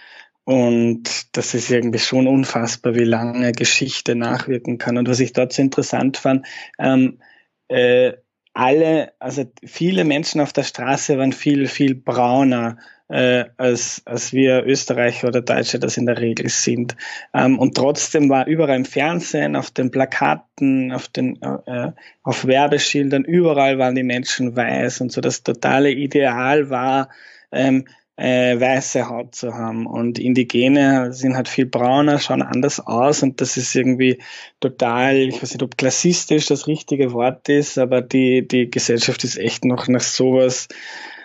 Und 0.44 1.34
das 1.34 1.54
ist 1.54 1.70
irgendwie 1.70 1.98
schon 1.98 2.26
unfassbar, 2.26 2.94
wie 2.94 3.04
lange 3.04 3.52
Geschichte 3.52 4.14
nachwirken 4.14 4.76
kann. 4.76 4.98
Und 4.98 5.08
was 5.08 5.20
ich 5.20 5.32
dort 5.32 5.54
so 5.54 5.62
interessant 5.62 6.18
fand, 6.18 6.46
ähm, 6.78 7.20
äh, 7.68 8.12
alle, 8.52 9.12
also 9.18 9.50
viele 9.64 10.04
Menschen 10.04 10.42
auf 10.42 10.52
der 10.52 10.62
Straße 10.62 11.16
waren 11.18 11.32
viel, 11.32 11.66
viel 11.66 11.94
brauner 11.94 12.76
äh, 13.14 13.44
als, 13.58 14.02
als 14.06 14.32
wir 14.32 14.64
Österreicher 14.66 15.28
oder 15.28 15.40
Deutsche 15.40 15.78
das 15.78 15.96
in 15.96 16.06
der 16.06 16.18
Regel 16.18 16.48
sind. 16.48 16.96
Ähm, 17.32 17.60
und 17.60 17.76
trotzdem 17.76 18.28
war 18.28 18.48
überall 18.48 18.74
im 18.74 18.84
Fernsehen, 18.84 19.54
auf 19.54 19.70
den 19.70 19.92
Plakaten, 19.92 20.90
auf 20.90 21.06
den 21.06 21.40
äh, 21.40 21.92
auf 22.24 22.44
Werbeschildern, 22.44 23.22
überall 23.24 23.78
waren 23.78 23.94
die 23.94 24.02
Menschen 24.02 24.56
weiß 24.56 25.00
und 25.00 25.12
so 25.12 25.20
das 25.20 25.44
totale 25.44 25.92
Ideal 25.92 26.70
war, 26.70 27.08
ähm, 27.52 27.84
äh, 28.16 28.58
weiße 28.58 29.08
Haut 29.08 29.36
zu 29.36 29.54
haben. 29.54 29.86
Und 29.86 30.18
Indigene 30.18 31.12
sind 31.12 31.36
halt 31.36 31.48
viel 31.48 31.66
brauner, 31.66 32.18
schauen 32.18 32.42
anders 32.42 32.80
aus 32.80 33.22
und 33.22 33.40
das 33.40 33.56
ist 33.56 33.76
irgendwie 33.76 34.18
total, 34.58 35.14
ich 35.14 35.40
weiß 35.40 35.52
nicht, 35.52 35.62
ob 35.62 35.78
klassistisch 35.78 36.46
das 36.46 36.66
richtige 36.66 37.12
Wort 37.12 37.48
ist, 37.48 37.78
aber 37.78 38.02
die, 38.02 38.48
die 38.48 38.68
Gesellschaft 38.68 39.22
ist 39.22 39.38
echt 39.38 39.64
noch 39.64 39.86
nach 39.86 40.00
sowas 40.00 40.66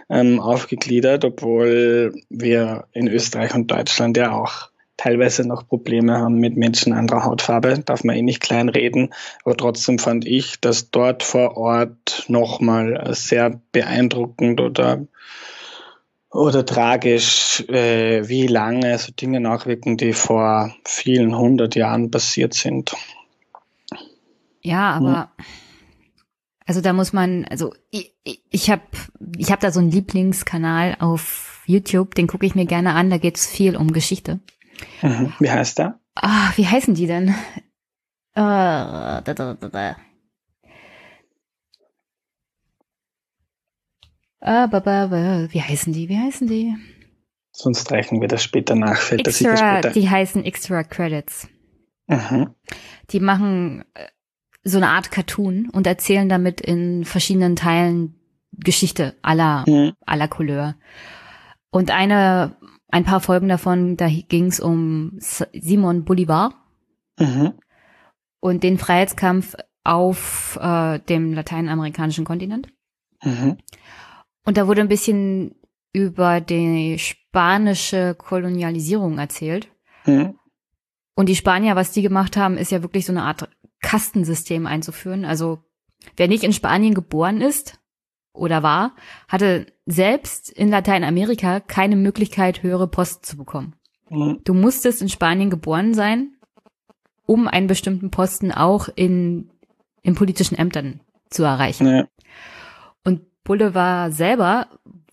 ähm, 0.10 0.40
aufgegliedert, 0.40 1.24
obwohl 1.26 2.14
wir 2.30 2.86
in 2.94 3.08
Österreich 3.08 3.54
und 3.54 3.70
Deutschland 3.70 4.18
ja 4.18 4.32
auch 4.32 4.70
teilweise 4.98 5.48
noch 5.48 5.68
Probleme 5.68 6.18
haben 6.18 6.40
mit 6.40 6.58
Menschen 6.58 6.92
anderer 6.92 7.24
Hautfarbe, 7.24 7.80
darf 7.80 8.04
man 8.04 8.18
eh 8.18 8.22
nicht 8.22 8.42
kleinreden, 8.42 9.14
aber 9.46 9.56
trotzdem 9.56 9.98
fand 9.98 10.26
ich, 10.26 10.60
dass 10.60 10.92
dort 10.92 11.24
vor 11.24 11.56
Ort 11.56 12.26
nochmal 12.28 13.14
sehr 13.14 13.62
beeindruckend 13.72 14.60
oder 14.60 15.08
oder 16.32 16.64
tragisch, 16.64 17.68
äh, 17.70 18.28
wie 18.28 18.46
lange 18.46 18.96
so 19.00 19.12
Dinge 19.12 19.40
nachwirken, 19.40 19.98
die 19.98 20.14
vor 20.14 20.76
vielen 20.86 21.36
hundert 21.36 21.76
Jahren 21.76 22.12
passiert 22.12 22.54
sind. 22.54 22.96
Ja, 24.62 24.92
aber 24.92 25.32
hm. 25.38 25.46
Also 26.70 26.82
da 26.82 26.94
muss 26.94 27.14
man, 27.14 27.46
also 27.46 27.74
ich, 27.90 28.14
ich 28.52 28.70
habe 28.70 28.84
ich 29.36 29.52
hab 29.52 29.60
da 29.60 29.72
so 29.72 29.80
einen 29.80 29.90
Lieblingskanal 29.90 30.98
auf 31.00 31.64
YouTube, 31.66 32.14
den 32.14 32.28
gucke 32.28 32.46
ich 32.46 32.54
mir 32.54 32.68
gerne 32.68 32.94
an, 32.94 33.10
da 33.10 33.18
geht 33.18 33.38
es 33.38 33.48
viel 33.48 33.76
um 33.76 33.92
Geschichte. 33.92 34.40
Mhm. 35.02 35.34
Wie 35.40 35.50
heißt 35.50 35.80
der? 35.80 36.00
Ah, 36.14 36.52
wie 36.58 36.68
heißen 36.68 36.94
die 36.94 37.08
denn? 37.08 37.30
Äh, 37.30 37.34
da, 38.36 39.22
da, 39.22 39.56
da, 39.56 39.68
da. 39.68 39.96
Aber, 44.40 45.52
wie 45.52 45.62
heißen 45.64 45.92
die? 45.92 46.08
Wie 46.08 46.20
heißen 46.20 46.46
die? 46.46 46.76
Sonst 47.52 47.92
reichen 47.92 48.22
wir 48.22 48.28
das 48.28 48.44
später 48.44 48.76
nach. 48.76 48.98
Fällt 48.98 49.28
extra, 49.28 49.50
das 49.50 49.60
später. 49.60 49.90
Die 49.90 50.08
heißen 50.08 50.46
Extra 50.46 50.84
Credits. 50.84 51.48
Mhm. 52.06 52.54
Die 53.10 53.20
machen 53.20 53.86
äh, 53.96 54.06
so 54.64 54.78
eine 54.78 54.90
Art 54.90 55.12
Cartoon 55.12 55.70
und 55.70 55.88
erzählen 55.88 56.30
damit 56.30 56.62
in 56.62 57.06
verschiedenen 57.06 57.56
Teilen 57.56 58.16
Geschichte 58.52 59.16
aller 59.22 59.64
mhm. 59.68 59.94
aller 60.06 60.28
Couleur. 60.28 60.76
Und 61.72 61.92
eine, 61.92 62.56
ein 62.90 63.06
paar 63.06 63.22
Folgen 63.22 63.48
davon, 63.48 63.96
da 63.96 64.08
ging 64.08 64.48
es 64.48 64.60
um 64.60 65.18
Simon 65.20 66.04
Bolivar 66.04 66.54
mhm. 67.20 67.54
und 68.40 68.64
den 68.64 68.78
Freiheitskampf 68.78 69.56
auf 69.84 70.58
äh, 70.62 71.00
dem 71.00 71.34
lateinamerikanischen 71.34 72.26
Kontinent. 72.26 72.68
Mhm. 73.24 73.58
Und 74.46 74.58
da 74.58 74.68
wurde 74.68 74.82
ein 74.82 74.88
bisschen 74.88 75.56
über 75.94 76.42
die 76.42 76.98
spanische 77.00 78.16
Kolonialisierung 78.16 79.18
erzählt. 79.18 79.70
Mhm. 80.06 80.36
Und 81.16 81.30
die 81.30 81.36
Spanier, 81.36 81.76
was 81.76 81.92
die 81.92 82.02
gemacht 82.02 82.38
haben, 82.38 82.58
ist 82.58 82.72
ja 82.72 82.82
wirklich 82.82 83.06
so 83.06 83.12
eine 83.12 83.24
Art 83.24 83.50
Kastensystem 83.82 84.66
einzuführen. 84.66 85.26
Also 85.26 85.60
wer 86.18 86.28
nicht 86.28 86.44
in 86.44 86.54
Spanien 86.54 86.94
geboren 86.94 87.42
ist 87.42 87.80
oder 88.34 88.64
war, 88.64 88.96
hatte 89.28 89.68
selbst 89.86 90.50
in 90.50 90.70
Lateinamerika 90.70 91.60
keine 91.60 91.96
Möglichkeit, 91.96 92.64
höhere 92.64 92.88
Posten 92.88 93.24
zu 93.24 93.38
bekommen. 93.38 93.76
Mhm. 94.10 94.42
Du 94.44 94.54
musstest 94.54 95.02
in 95.02 95.10
Spanien 95.10 95.50
geboren 95.50 95.94
sein, 95.94 96.36
um 97.26 97.48
einen 97.48 97.68
bestimmten 97.68 98.12
Posten 98.12 98.52
auch 98.52 98.90
in, 98.96 99.52
in 100.02 100.16
politischen 100.16 100.58
Ämtern 100.58 101.02
zu 101.30 101.44
erreichen. 101.44 101.88
Ja. 101.88 102.08
Boulevard 103.50 104.14
selber 104.14 104.68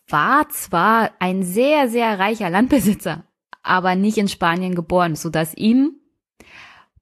war 0.09 0.47
zwar 0.51 1.11
ein 1.21 1.43
sehr, 1.43 1.89
sehr 1.89 2.19
reicher 2.19 2.51
Landbesitzer, 2.51 3.25
aber 3.63 3.95
nicht 3.95 4.19
in 4.19 4.29
Spanien 4.29 4.75
geboren, 4.75 5.17
so 5.17 5.31
dass 5.31 5.57
ihm 5.57 5.99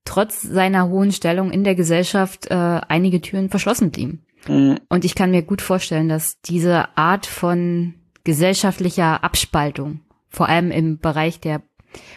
trotz 0.04 0.42
seiner 0.42 0.88
hohen 0.88 1.12
Stellung 1.12 1.50
in 1.50 1.64
der 1.64 1.74
Gesellschaft 1.74 2.50
äh, 2.50 2.54
einige 2.54 3.20
Türen 3.20 3.50
verschlossen 3.50 3.90
blieben. 3.90 4.24
Mhm. 4.48 4.78
Und 4.88 5.04
ich 5.04 5.14
kann 5.14 5.30
mir 5.30 5.42
gut 5.42 5.62
vorstellen, 5.62 6.08
dass 6.08 6.40
diese 6.42 6.96
Art 6.96 7.26
von 7.26 7.94
gesellschaftlicher 8.24 9.24
Abspaltung, 9.24 10.00
vor 10.28 10.48
allem 10.48 10.70
im 10.70 10.98
Bereich 10.98 11.40
der 11.40 11.62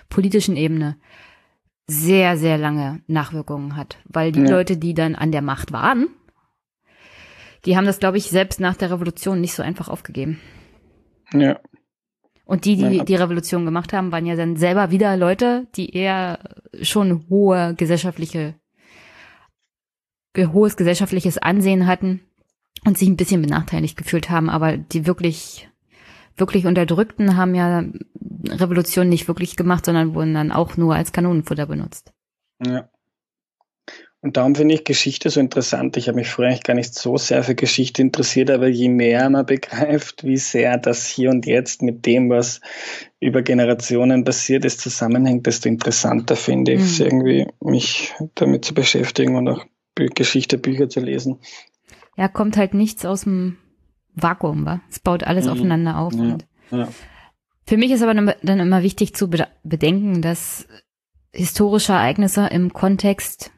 politischen 0.10 0.56
Ebene, 0.56 0.98
sehr, 1.88 2.38
sehr 2.38 2.58
lange 2.58 3.02
Nachwirkungen 3.08 3.76
hat. 3.76 3.98
Weil 4.06 4.32
die 4.32 4.42
ja. 4.42 4.50
Leute, 4.50 4.78
die 4.78 4.94
dann 4.94 5.16
an 5.16 5.32
der 5.32 5.42
Macht 5.42 5.72
waren, 5.72 6.08
die 7.66 7.78
haben 7.78 7.86
das, 7.86 8.00
glaube 8.00 8.18
ich, 8.18 8.30
selbst 8.30 8.60
nach 8.60 8.76
der 8.76 8.92
Revolution 8.92 9.42
nicht 9.42 9.54
so 9.54 9.64
einfach 9.64 9.88
aufgegeben. 9.88 10.40
Ja. 11.34 11.60
Und 12.48 12.64
die, 12.64 12.78
die 12.78 13.04
die 13.04 13.16
Revolution 13.16 13.66
gemacht 13.66 13.92
haben, 13.92 14.14
waren 14.14 14.26
ja 14.26 14.38
dann 14.38 14.56
selber 14.56 14.90
wieder 14.90 15.18
Leute, 15.18 15.68
die 15.76 15.94
eher 15.94 16.40
schon 16.82 17.26
hohe 17.30 17.76
gesellschaftliche, 17.76 18.56
hohes 20.38 20.78
gesellschaftliches 20.78 21.38
Ansehen 21.38 21.88
hatten 21.88 22.22
und 22.86 22.98
sich 22.98 23.10
ein 23.10 23.18
bisschen 23.18 23.42
benachteiligt 23.42 23.98
gefühlt 23.98 24.30
haben, 24.30 24.50
aber 24.50 24.78
die 24.78 25.06
wirklich, 25.06 25.70
wirklich 26.38 26.66
Unterdrückten 26.66 27.36
haben 27.36 27.54
ja 27.54 27.84
Revolution 28.48 29.10
nicht 29.10 29.28
wirklich 29.28 29.58
gemacht, 29.58 29.86
sondern 29.86 30.16
wurden 30.16 30.34
dann 30.34 30.54
auch 30.54 30.78
nur 30.78 30.96
als 30.96 31.12
Kanonenfutter 31.12 31.66
benutzt. 31.66 32.14
Ja. 32.66 32.90
Und 34.22 34.36
darum 34.36 34.56
finde 34.56 34.74
ich 34.74 34.84
Geschichte 34.84 35.30
so 35.30 35.40
interessant. 35.40 35.96
Ich 35.96 36.08
habe 36.08 36.18
mich 36.18 36.28
früher 36.28 36.48
eigentlich 36.48 36.64
gar 36.64 36.74
nicht 36.74 36.94
so 36.96 37.18
sehr 37.18 37.44
für 37.44 37.54
Geschichte 37.54 38.02
interessiert, 38.02 38.50
aber 38.50 38.68
je 38.68 38.90
mehr 38.90 39.30
man 39.30 39.46
begreift, 39.46 40.24
wie 40.24 40.38
sehr 40.38 40.78
das 40.78 41.06
hier 41.06 41.30
und 41.30 41.46
jetzt 41.46 41.84
mit 41.84 42.06
dem, 42.06 42.30
was 42.30 42.60
über 43.20 43.44
Generationen 43.44 44.24
passiert 44.24 44.66
ist, 44.66 44.82
zusammenhängt, 44.82 45.46
desto 45.46 45.70
interessanter 45.70 46.36
finde 46.36 46.74
ich 46.74 46.82
es 46.82 47.00
mhm. 47.00 47.06
irgendwie, 47.06 47.48
mich 47.62 48.14
damit 48.34 48.66
zu 48.66 48.74
beschäftigen 48.74 49.36
und 49.36 49.48
auch 49.50 49.66
Geschichte, 49.96 50.58
Bücher 50.58 50.90
zu 50.90 51.00
lesen. 51.00 51.40
Ja, 52.18 52.28
kommt 52.28 52.58
halt 52.58 52.74
nichts 52.74 53.06
aus 53.06 53.22
dem 53.22 53.58
Vakuum, 54.16 54.66
wa? 54.66 54.82
Es 54.90 55.00
baut 55.00 55.24
alles 55.24 55.46
mhm. 55.46 55.52
aufeinander 55.52 56.00
auf. 56.00 56.14
Ja, 56.14 56.38
ja. 56.72 56.88
Für 57.68 57.78
mich 57.78 57.92
ist 57.92 58.02
aber 58.02 58.14
dann 58.16 58.60
immer 58.60 58.82
wichtig 58.82 59.14
zu 59.14 59.30
bedenken, 59.64 60.22
dass 60.22 60.68
historische 61.34 61.94
Ereignisse 61.94 62.48
im 62.48 62.74
Kontext 62.74 63.52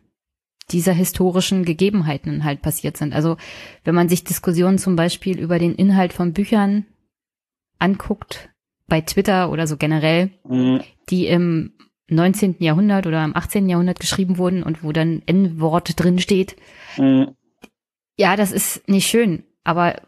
dieser 0.71 0.93
historischen 0.93 1.65
Gegebenheiten 1.65 2.43
halt 2.43 2.62
passiert 2.62 2.97
sind. 2.97 3.13
Also 3.13 3.38
wenn 3.84 3.95
man 3.95 4.10
sich 4.10 4.23
Diskussionen 4.23 4.77
zum 4.77 4.95
Beispiel 4.95 5.39
über 5.39 5.60
den 5.60 5.75
Inhalt 5.75 6.13
von 6.13 6.34
Büchern 6.34 6.86
anguckt, 7.79 8.49
bei 8.88 9.01
Twitter 9.01 9.51
oder 9.51 9.67
so 9.67 9.77
generell, 9.77 10.32
mhm. 10.43 10.82
die 11.10 11.27
im 11.27 11.73
19. 12.10 12.55
Jahrhundert 12.60 13.05
oder 13.08 13.23
im 13.23 13.36
18. 13.36 13.69
Jahrhundert 13.69 13.99
geschrieben 13.99 14.38
wurden 14.38 14.63
und 14.63 14.84
wo 14.84 14.91
dann 14.91 15.21
N-Wort 15.25 15.93
drin 15.95 16.19
steht. 16.19 16.55
Mhm. 16.97 17.36
Ja, 18.17 18.36
das 18.36 18.51
ist 18.51 18.88
nicht 18.89 19.08
schön, 19.08 19.43
aber 19.63 20.01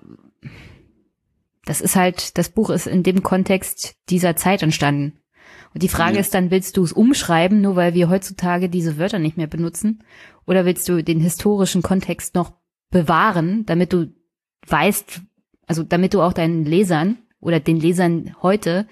das 1.65 1.79
ist 1.79 1.95
halt, 1.95 2.37
das 2.37 2.49
Buch 2.49 2.69
ist 2.69 2.87
in 2.87 3.03
dem 3.03 3.23
Kontext 3.23 3.95
dieser 4.09 4.35
Zeit 4.35 4.63
entstanden. 4.63 5.19
Und 5.73 5.83
die 5.83 5.87
Frage 5.87 6.15
ja. 6.15 6.19
ist 6.19 6.33
dann, 6.33 6.51
willst 6.51 6.75
du 6.75 6.83
es 6.83 6.91
umschreiben, 6.91 7.61
nur 7.61 7.75
weil 7.75 7.93
wir 7.93 8.09
heutzutage 8.09 8.67
diese 8.67 8.97
Wörter 8.97 9.19
nicht 9.19 9.37
mehr 9.37 9.47
benutzen? 9.47 10.03
Oder 10.45 10.65
willst 10.65 10.87
du 10.89 11.03
den 11.03 11.19
historischen 11.19 11.81
Kontext 11.81 12.35
noch 12.35 12.53
bewahren, 12.89 13.65
damit 13.65 13.93
du 13.93 14.13
weißt, 14.67 15.21
also 15.67 15.83
damit 15.83 16.13
du 16.13 16.21
auch 16.21 16.33
deinen 16.33 16.65
Lesern 16.65 17.17
oder 17.39 17.59
den 17.59 17.79
Lesern 17.79 18.35
heute 18.41 18.87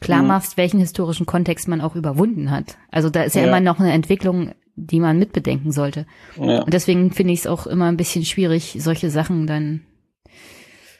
klar 0.00 0.22
mhm. 0.22 0.28
machst, 0.28 0.56
welchen 0.56 0.80
historischen 0.80 1.26
Kontext 1.26 1.68
man 1.68 1.80
auch 1.80 1.96
überwunden 1.96 2.50
hat. 2.50 2.76
Also 2.90 3.08
da 3.08 3.22
ist 3.22 3.34
ja, 3.34 3.42
ja. 3.42 3.48
immer 3.48 3.60
noch 3.60 3.80
eine 3.80 3.92
Entwicklung, 3.92 4.52
die 4.74 5.00
man 5.00 5.18
mitbedenken 5.18 5.72
sollte. 5.72 6.06
Ja. 6.36 6.62
Und 6.62 6.74
deswegen 6.74 7.10
finde 7.12 7.32
ich 7.32 7.40
es 7.40 7.46
auch 7.46 7.66
immer 7.66 7.86
ein 7.86 7.96
bisschen 7.96 8.24
schwierig, 8.24 8.76
solche 8.78 9.10
Sachen 9.10 9.46
dann 9.46 9.82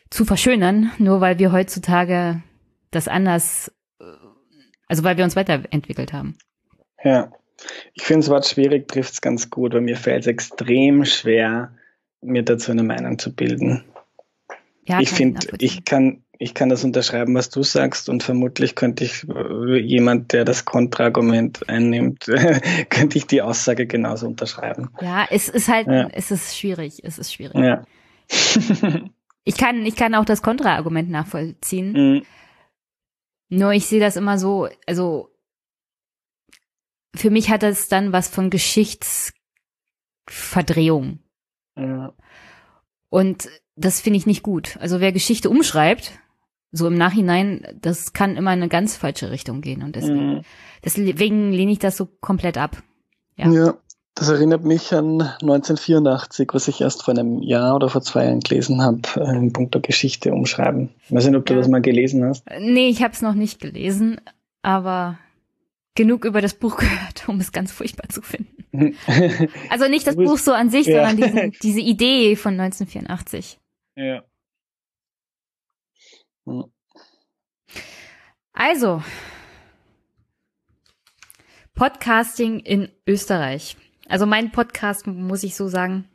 zu 0.08 0.24
verschönern, 0.24 0.92
nur 0.98 1.20
weil 1.20 1.38
wir 1.38 1.52
heutzutage 1.52 2.42
das 2.90 3.08
anders, 3.08 3.72
also 4.86 5.04
weil 5.04 5.16
wir 5.16 5.24
uns 5.24 5.36
weiterentwickelt 5.36 6.12
haben. 6.12 6.38
Ja. 7.04 7.30
Ich 7.94 8.04
finde 8.04 8.20
das 8.20 8.30
Wort 8.30 8.46
schwierig 8.46 8.88
trifft 8.88 9.14
es 9.14 9.20
ganz 9.20 9.50
gut, 9.50 9.74
weil 9.74 9.80
mir 9.80 9.96
fällt 9.96 10.22
es 10.22 10.26
extrem 10.26 11.04
schwer, 11.04 11.72
mir 12.20 12.42
dazu 12.42 12.72
eine 12.72 12.82
Meinung 12.82 13.18
zu 13.18 13.34
bilden. 13.34 13.84
Ja, 14.84 15.00
ich 15.00 15.10
finde, 15.10 15.46
ich 15.58 15.84
kann, 15.84 16.22
ich 16.38 16.54
kann 16.54 16.68
das 16.68 16.84
unterschreiben, 16.84 17.34
was 17.34 17.50
du 17.50 17.62
sagst, 17.62 18.08
und 18.08 18.22
vermutlich 18.22 18.74
könnte 18.74 19.04
ich 19.04 19.26
äh, 19.28 19.78
jemand, 19.78 20.32
der 20.32 20.44
das 20.44 20.64
Kontraargument 20.64 21.68
einnimmt, 21.68 22.26
könnte 22.90 23.18
ich 23.18 23.26
die 23.26 23.42
Aussage 23.42 23.86
genauso 23.86 24.26
unterschreiben. 24.26 24.90
Ja, 25.00 25.26
es 25.30 25.48
ist 25.48 25.68
halt, 25.68 25.88
ja. 25.88 26.08
es 26.12 26.30
ist 26.30 26.56
schwierig, 26.56 27.00
es 27.02 27.18
ist 27.18 27.32
schwierig. 27.32 27.56
Ja. 27.56 27.84
ich 29.44 29.56
kann, 29.56 29.84
ich 29.84 29.96
kann 29.96 30.14
auch 30.14 30.24
das 30.24 30.42
Kontraargument 30.42 31.10
nachvollziehen. 31.10 31.92
Mhm. 31.92 32.22
Nur 33.48 33.72
ich 33.72 33.86
sehe 33.86 34.00
das 34.00 34.16
immer 34.16 34.38
so, 34.38 34.68
also 34.86 35.30
für 37.18 37.30
mich 37.30 37.50
hat 37.50 37.62
das 37.62 37.88
dann 37.88 38.12
was 38.12 38.28
von 38.28 38.50
Geschichtsverdrehung. 38.50 41.20
Ja. 41.76 42.12
Und 43.08 43.48
das 43.76 44.00
finde 44.00 44.18
ich 44.18 44.26
nicht 44.26 44.42
gut. 44.42 44.76
Also 44.80 45.00
wer 45.00 45.12
Geschichte 45.12 45.50
umschreibt, 45.50 46.12
so 46.72 46.86
im 46.86 46.96
Nachhinein, 46.96 47.66
das 47.80 48.12
kann 48.12 48.36
immer 48.36 48.52
in 48.52 48.60
eine 48.60 48.68
ganz 48.68 48.96
falsche 48.96 49.30
Richtung 49.30 49.60
gehen. 49.60 49.82
Und 49.82 49.96
deswegen, 49.96 50.36
mhm. 50.36 50.40
deswegen 50.84 51.52
lehne 51.52 51.72
ich 51.72 51.78
das 51.78 51.96
so 51.96 52.08
komplett 52.20 52.58
ab. 52.58 52.82
Ja. 53.36 53.50
ja, 53.50 53.74
das 54.14 54.30
erinnert 54.30 54.64
mich 54.64 54.94
an 54.94 55.20
1984, 55.20 56.48
was 56.52 56.68
ich 56.68 56.80
erst 56.80 57.02
vor 57.02 57.12
einem 57.12 57.42
Jahr 57.42 57.76
oder 57.76 57.90
vor 57.90 58.00
zwei 58.00 58.24
Jahren 58.24 58.40
gelesen 58.40 58.82
habe, 58.82 59.02
äh, 59.16 59.36
in 59.36 59.52
puncto 59.52 59.80
Geschichte 59.80 60.32
umschreiben. 60.32 60.88
Ich 61.04 61.14
weiß 61.14 61.26
nicht, 61.26 61.36
ob 61.36 61.44
du 61.44 61.52
ja. 61.52 61.60
das 61.60 61.68
mal 61.68 61.82
gelesen 61.82 62.24
hast. 62.24 62.44
Nee, 62.58 62.88
ich 62.88 63.02
habe 63.02 63.12
es 63.12 63.20
noch 63.20 63.34
nicht 63.34 63.60
gelesen, 63.60 64.20
aber 64.62 65.18
genug 65.96 66.24
über 66.24 66.40
das 66.40 66.54
Buch 66.54 66.76
gehört, 66.78 67.28
um 67.28 67.40
es 67.40 67.50
ganz 67.50 67.72
furchtbar 67.72 68.08
zu 68.08 68.22
finden. 68.22 68.56
also 69.70 69.88
nicht 69.88 70.06
das 70.06 70.16
Buch 70.16 70.38
so 70.38 70.52
an 70.52 70.70
sich, 70.70 70.86
ja. 70.86 71.08
sondern 71.08 71.16
diesen, 71.16 71.52
diese 71.62 71.80
Idee 71.80 72.36
von 72.36 72.58
1984. 72.60 73.58
Ja. 73.96 74.22
Also, 78.52 79.02
Podcasting 81.74 82.60
in 82.60 82.88
Österreich. 83.06 83.76
Also 84.08 84.24
mein 84.26 84.52
Podcast, 84.52 85.06
muss 85.06 85.42
ich 85.42 85.56
so 85.56 85.66
sagen, 85.66 86.08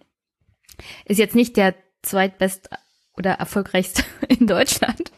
ist 1.05 1.17
jetzt 1.17 1.35
nicht 1.35 1.57
der 1.57 1.75
zweitbest 2.01 2.69
oder 3.17 3.31
erfolgreichste 3.33 4.03
in 4.29 4.47
Deutschland. 4.47 5.11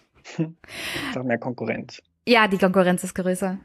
Doch 1.14 1.24
mehr 1.24 1.38
Konkurrenz. 1.38 2.01
Ja, 2.28 2.47
die 2.47 2.57
Konkurrenz 2.57 3.03
ist 3.03 3.14
größer. 3.14 3.59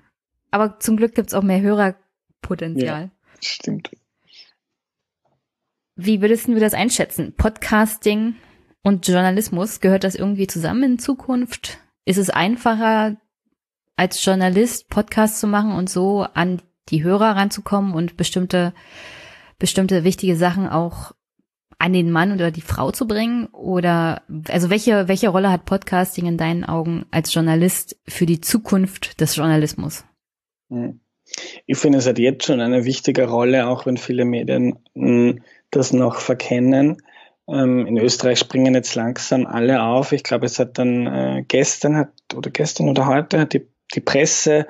Aber 0.50 0.78
zum 0.78 0.96
Glück 0.96 1.14
gibt's 1.14 1.34
auch 1.34 1.42
mehr 1.42 1.60
Hörerpotenzial. 1.60 3.02
Ja, 3.02 3.10
stimmt. 3.42 3.90
Wie 5.94 6.20
würdest 6.20 6.48
du 6.48 6.58
das 6.58 6.74
einschätzen? 6.74 7.34
Podcasting 7.36 8.36
und 8.82 9.06
Journalismus, 9.06 9.80
gehört 9.80 10.04
das 10.04 10.14
irgendwie 10.14 10.46
zusammen 10.46 10.82
in 10.84 10.98
Zukunft? 10.98 11.78
Ist 12.04 12.18
es 12.18 12.30
einfacher, 12.30 13.16
als 13.96 14.24
Journalist 14.24 14.88
Podcasts 14.88 15.40
zu 15.40 15.48
machen 15.48 15.72
und 15.72 15.90
so 15.90 16.22
an 16.34 16.62
die 16.88 17.02
Hörer 17.02 17.36
ranzukommen 17.36 17.92
und 17.92 18.16
bestimmte, 18.16 18.72
bestimmte 19.58 20.04
wichtige 20.04 20.36
Sachen 20.36 20.68
auch 20.68 21.12
an 21.78 21.92
den 21.92 22.10
Mann 22.10 22.32
oder 22.32 22.50
die 22.50 22.60
Frau 22.60 22.92
zu 22.92 23.06
bringen? 23.06 23.46
Oder, 23.46 24.22
also 24.48 24.70
welche, 24.70 25.08
welche 25.08 25.28
Rolle 25.28 25.50
hat 25.50 25.64
Podcasting 25.64 26.26
in 26.26 26.38
deinen 26.38 26.64
Augen 26.64 27.06
als 27.10 27.34
Journalist 27.34 27.96
für 28.06 28.24
die 28.24 28.40
Zukunft 28.40 29.20
des 29.20 29.36
Journalismus? 29.36 30.04
Hm. 30.70 31.00
Ich 31.66 31.78
finde, 31.78 31.98
es 31.98 32.06
hat 32.06 32.18
jetzt 32.18 32.46
schon 32.46 32.60
eine 32.60 32.84
wichtige 32.84 33.28
Rolle, 33.28 33.68
auch 33.68 33.86
wenn 33.86 33.96
viele 33.96 34.24
Medien 34.24 34.78
hm, 34.94 35.42
das 35.70 35.92
noch 35.92 36.16
verkennen. 36.16 37.02
Ähm, 37.48 37.86
in 37.86 37.98
Österreich 37.98 38.38
springen 38.38 38.74
jetzt 38.74 38.94
langsam 38.94 39.46
alle 39.46 39.82
auf. 39.82 40.12
Ich 40.12 40.22
glaube, 40.22 40.46
es 40.46 40.58
hat 40.58 40.78
dann 40.78 41.06
äh, 41.06 41.44
gestern 41.46 41.96
hat, 41.96 42.10
oder 42.34 42.50
gestern 42.50 42.88
oder 42.88 43.06
heute 43.06 43.40
hat 43.40 43.54
die, 43.54 43.66
die 43.94 44.00
Presse, 44.00 44.66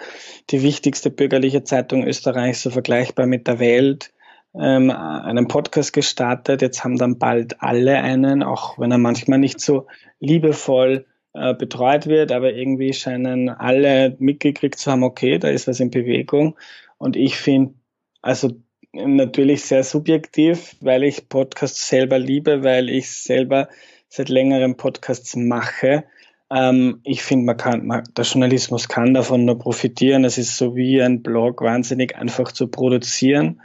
die 0.50 0.62
wichtigste 0.62 1.10
bürgerliche 1.10 1.64
Zeitung 1.64 2.04
Österreichs, 2.06 2.62
so 2.62 2.70
vergleichbar 2.70 3.26
mit 3.26 3.46
der 3.46 3.58
Welt, 3.58 4.12
ähm, 4.54 4.90
einen 4.90 5.48
Podcast 5.48 5.92
gestartet. 5.92 6.62
Jetzt 6.62 6.84
haben 6.84 6.96
dann 6.96 7.18
bald 7.18 7.60
alle 7.62 7.98
einen, 7.98 8.42
auch 8.42 8.78
wenn 8.78 8.92
er 8.92 8.98
manchmal 8.98 9.38
nicht 9.38 9.60
so 9.60 9.86
liebevoll 10.20 11.06
äh, 11.38 11.54
betreut 11.54 12.06
wird, 12.06 12.32
aber 12.32 12.52
irgendwie 12.52 12.92
scheinen 12.92 13.48
alle 13.48 14.16
mitgekriegt 14.18 14.78
zu 14.78 14.90
haben, 14.90 15.02
okay, 15.02 15.38
da 15.38 15.48
ist 15.48 15.68
was 15.68 15.80
in 15.80 15.90
Bewegung. 15.90 16.56
Und 16.98 17.16
ich 17.16 17.36
finde, 17.36 17.74
also 18.22 18.60
natürlich 18.92 19.62
sehr 19.62 19.84
subjektiv, 19.84 20.76
weil 20.80 21.04
ich 21.04 21.28
Podcasts 21.28 21.88
selber 21.88 22.18
liebe, 22.18 22.62
weil 22.62 22.88
ich 22.88 23.10
selber 23.10 23.68
seit 24.08 24.28
längerem 24.28 24.76
Podcasts 24.76 25.36
mache. 25.36 26.04
Ähm, 26.50 27.00
ich 27.04 27.22
finde, 27.22 27.46
man 27.46 27.56
kann, 27.56 27.86
man, 27.86 28.04
der 28.16 28.24
Journalismus 28.24 28.88
kann 28.88 29.14
davon 29.14 29.44
nur 29.44 29.58
profitieren. 29.58 30.24
Es 30.24 30.38
ist 30.38 30.56
so 30.56 30.74
wie 30.76 31.02
ein 31.02 31.22
Blog 31.22 31.62
wahnsinnig 31.62 32.16
einfach 32.16 32.52
zu 32.52 32.68
produzieren. 32.68 33.60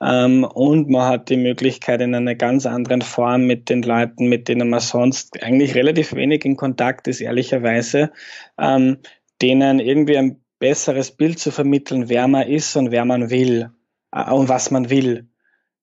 Ähm, 0.00 0.44
und 0.44 0.88
man 0.88 1.08
hat 1.08 1.28
die 1.28 1.36
Möglichkeit 1.36 2.00
in 2.00 2.14
einer 2.14 2.34
ganz 2.34 2.66
anderen 2.66 3.02
Form 3.02 3.46
mit 3.46 3.68
den 3.68 3.82
Leuten, 3.82 4.28
mit 4.28 4.48
denen 4.48 4.70
man 4.70 4.80
sonst 4.80 5.42
eigentlich 5.42 5.74
relativ 5.74 6.14
wenig 6.14 6.44
in 6.44 6.56
Kontakt 6.56 7.08
ist, 7.08 7.20
ehrlicherweise, 7.20 8.12
ähm, 8.58 8.98
denen 9.42 9.80
irgendwie 9.80 10.18
ein 10.18 10.40
besseres 10.60 11.10
Bild 11.10 11.38
zu 11.38 11.50
vermitteln, 11.50 12.08
wer 12.08 12.28
man 12.28 12.46
ist 12.46 12.76
und 12.76 12.90
wer 12.90 13.04
man 13.04 13.30
will 13.30 13.70
äh, 14.12 14.30
und 14.30 14.48
was 14.48 14.70
man 14.70 14.90
will. 14.90 15.28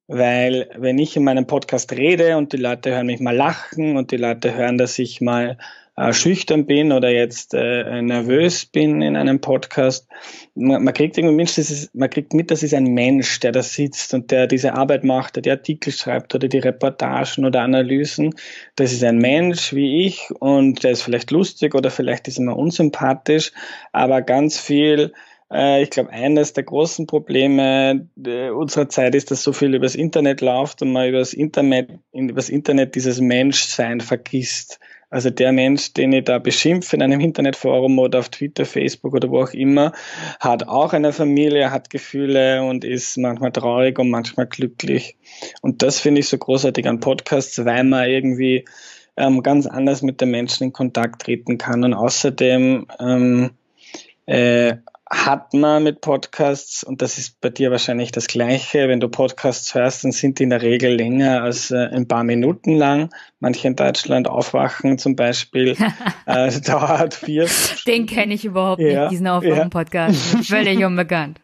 Weil 0.08 0.70
wenn 0.78 1.00
ich 1.00 1.18
in 1.18 1.24
meinem 1.24 1.48
Podcast 1.48 1.92
rede 1.92 2.38
und 2.38 2.54
die 2.54 2.58
Leute 2.58 2.92
hören 2.92 3.08
mich 3.08 3.20
mal 3.20 3.36
lachen 3.36 3.98
und 3.98 4.12
die 4.12 4.18
Leute 4.18 4.54
hören, 4.54 4.78
dass 4.78 5.00
ich 5.00 5.20
mal 5.20 5.58
äh, 5.98 6.14
schüchtern 6.14 6.66
bin 6.66 6.92
oder 6.92 7.10
jetzt 7.10 7.54
äh, 7.54 8.02
nervös 8.02 8.66
bin 8.66 9.02
in 9.02 9.16
einem 9.16 9.40
Podcast. 9.40 10.08
Man, 10.54 10.84
man 10.84 10.94
kriegt 10.94 11.18
irgendwie 11.18 11.36
Mensch, 11.36 11.56
das 11.56 11.70
ist, 11.70 11.96
man 11.96 12.10
kriegt 12.10 12.34
mit, 12.34 12.52
das 12.52 12.64
ist 12.64 12.74
ein 12.74 12.94
Mensch, 12.94 13.40
der 13.40 13.52
da 13.52 13.64
sitzt 13.64 14.14
und 14.14 14.32
der 14.32 14.48
diese 14.48 14.74
Arbeit 14.74 15.04
macht, 15.04 15.36
der 15.36 15.44
die 15.44 15.52
Artikel 15.52 15.94
schreibt 15.94 16.36
oder 16.36 16.48
die 16.48 16.60
Reportagen 16.60 17.46
oder 17.46 17.62
Analysen. 17.62 18.34
Das 18.76 18.92
ist 18.92 19.04
ein 19.04 19.18
Mensch 19.20 19.74
wie 19.74 20.06
ich 20.06 20.30
und 20.40 20.84
der 20.84 20.92
ist 20.92 21.04
vielleicht 21.04 21.32
lustig 21.32 21.76
oder 21.76 21.90
vielleicht 21.90 22.28
ist 22.28 22.40
er 22.40 22.58
unsympathisch, 22.58 23.52
aber 23.92 24.22
ganz 24.22 24.60
viel 24.60 25.14
äh, 25.52 25.84
ich 25.84 25.90
glaube, 25.90 26.10
eines 26.10 26.54
der 26.54 26.64
großen 26.64 27.08
Probleme 27.08 28.08
äh, 28.26 28.50
unserer 28.50 28.90
Zeit 28.90 29.16
ist, 29.16 29.32
dass 29.32 29.44
so 29.44 29.54
viel 29.54 29.74
übers 29.74 29.96
Internet 29.96 30.42
läuft 30.42 30.82
und 30.82 30.92
man 30.92 31.08
übers 31.08 31.34
Internet, 31.34 31.92
übers 32.14 32.50
Internet 32.50 32.96
dieses 32.96 33.22
Menschsein 33.22 34.02
vergisst. 34.02 34.80
Also 35.10 35.30
der 35.30 35.52
Mensch, 35.52 35.94
den 35.94 36.14
ich 36.14 36.26
da 36.26 36.40
beschimpfe 36.40 36.96
in 36.96 37.02
einem 37.02 37.20
Internetforum 37.20 38.00
oder 38.00 38.20
auf 38.20 38.30
Twitter, 38.30 38.66
Facebook 38.66 39.14
oder 39.14 39.30
wo 39.30 39.42
auch 39.44 39.54
immer, 39.54 39.92
hat 40.40 40.68
auch 40.68 40.94
eine 40.94 41.14
Familie, 41.14 41.72
hat 41.72 41.90
Gefühle 41.90 42.64
und 42.64 42.84
ist 42.84 43.18
manchmal 43.18 43.52
traurig 43.52 44.00
und 44.00 44.10
manchmal 44.10 44.48
glücklich. 44.48 45.18
Und 45.62 45.82
das 45.82 46.00
finde 46.00 46.20
ich 46.20 46.28
so 46.28 46.38
großartig 46.38 46.88
an 46.88 47.00
Podcasts, 47.00 47.64
weil 47.64 47.84
man 47.84 48.10
irgendwie 48.10 48.66
ähm, 49.18 49.44
ganz 49.44 49.68
anders 49.68 50.02
mit 50.02 50.22
den 50.22 50.32
Menschen 50.32 50.66
in 50.66 50.74
Kontakt 50.74 51.22
treten 51.22 51.58
kann. 51.58 51.84
Und 51.84 51.94
außerdem 51.94 52.88
ähm, 53.00 53.52
äh, 54.26 54.76
hat 55.10 55.54
man 55.54 55.84
mit 55.84 56.02
Podcasts, 56.02 56.84
und 56.84 57.02
das 57.02 57.18
ist 57.20 57.40
bei 57.40 57.50
dir 57.50 57.70
wahrscheinlich 57.70 58.12
das 58.12 58.28
Gleiche, 58.28 58.88
wenn 58.88 59.00
du 59.00 59.08
Podcasts 59.08 59.76
hörst, 59.76 60.04
dann 60.04 60.12
sind 60.12 60.40
die 60.40 60.44
in 60.44 60.50
der 60.50 60.64
Regel 60.64 60.96
länger 60.96 61.44
als 61.44 61.70
äh, 61.70 61.90
ein 61.92 62.08
paar 62.08 62.24
Minuten 62.24 62.76
lang. 62.76 63.14
Manche 63.40 63.68
in 63.68 63.76
Deutschland 63.76 64.28
aufwachen 64.28 64.98
zum 64.98 65.16
Beispiel, 65.16 65.78
äh, 66.26 66.60
dauert 66.62 67.14
vier. 67.14 67.48
Den 67.86 68.08
kenne 68.08 68.34
ich 68.34 68.46
überhaupt 68.46 68.82
ja, 68.82 69.02
nicht, 69.02 69.12
diesen 69.12 69.28
Aufwachen-Podcast. 69.28 70.34
Ja. 70.34 70.42
Völlig 70.44 70.84
unbekannt. 70.84 71.40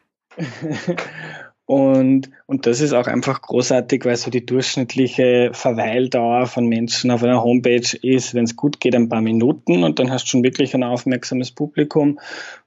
Und, 1.71 2.29
und 2.47 2.65
das 2.65 2.81
ist 2.81 2.91
auch 2.91 3.07
einfach 3.07 3.41
großartig, 3.41 4.03
weil 4.03 4.17
so 4.17 4.29
die 4.29 4.45
durchschnittliche 4.45 5.51
Verweildauer 5.53 6.47
von 6.47 6.65
Menschen 6.65 7.11
auf 7.11 7.23
einer 7.23 7.43
Homepage 7.43 7.97
ist, 8.01 8.33
wenn 8.33 8.43
es 8.43 8.57
gut 8.57 8.81
geht, 8.81 8.93
ein 8.93 9.07
paar 9.07 9.21
Minuten 9.21 9.85
und 9.85 9.97
dann 9.97 10.11
hast 10.11 10.25
du 10.25 10.31
schon 10.31 10.43
wirklich 10.43 10.73
ein 10.73 10.83
aufmerksames 10.83 11.51
Publikum. 11.51 12.19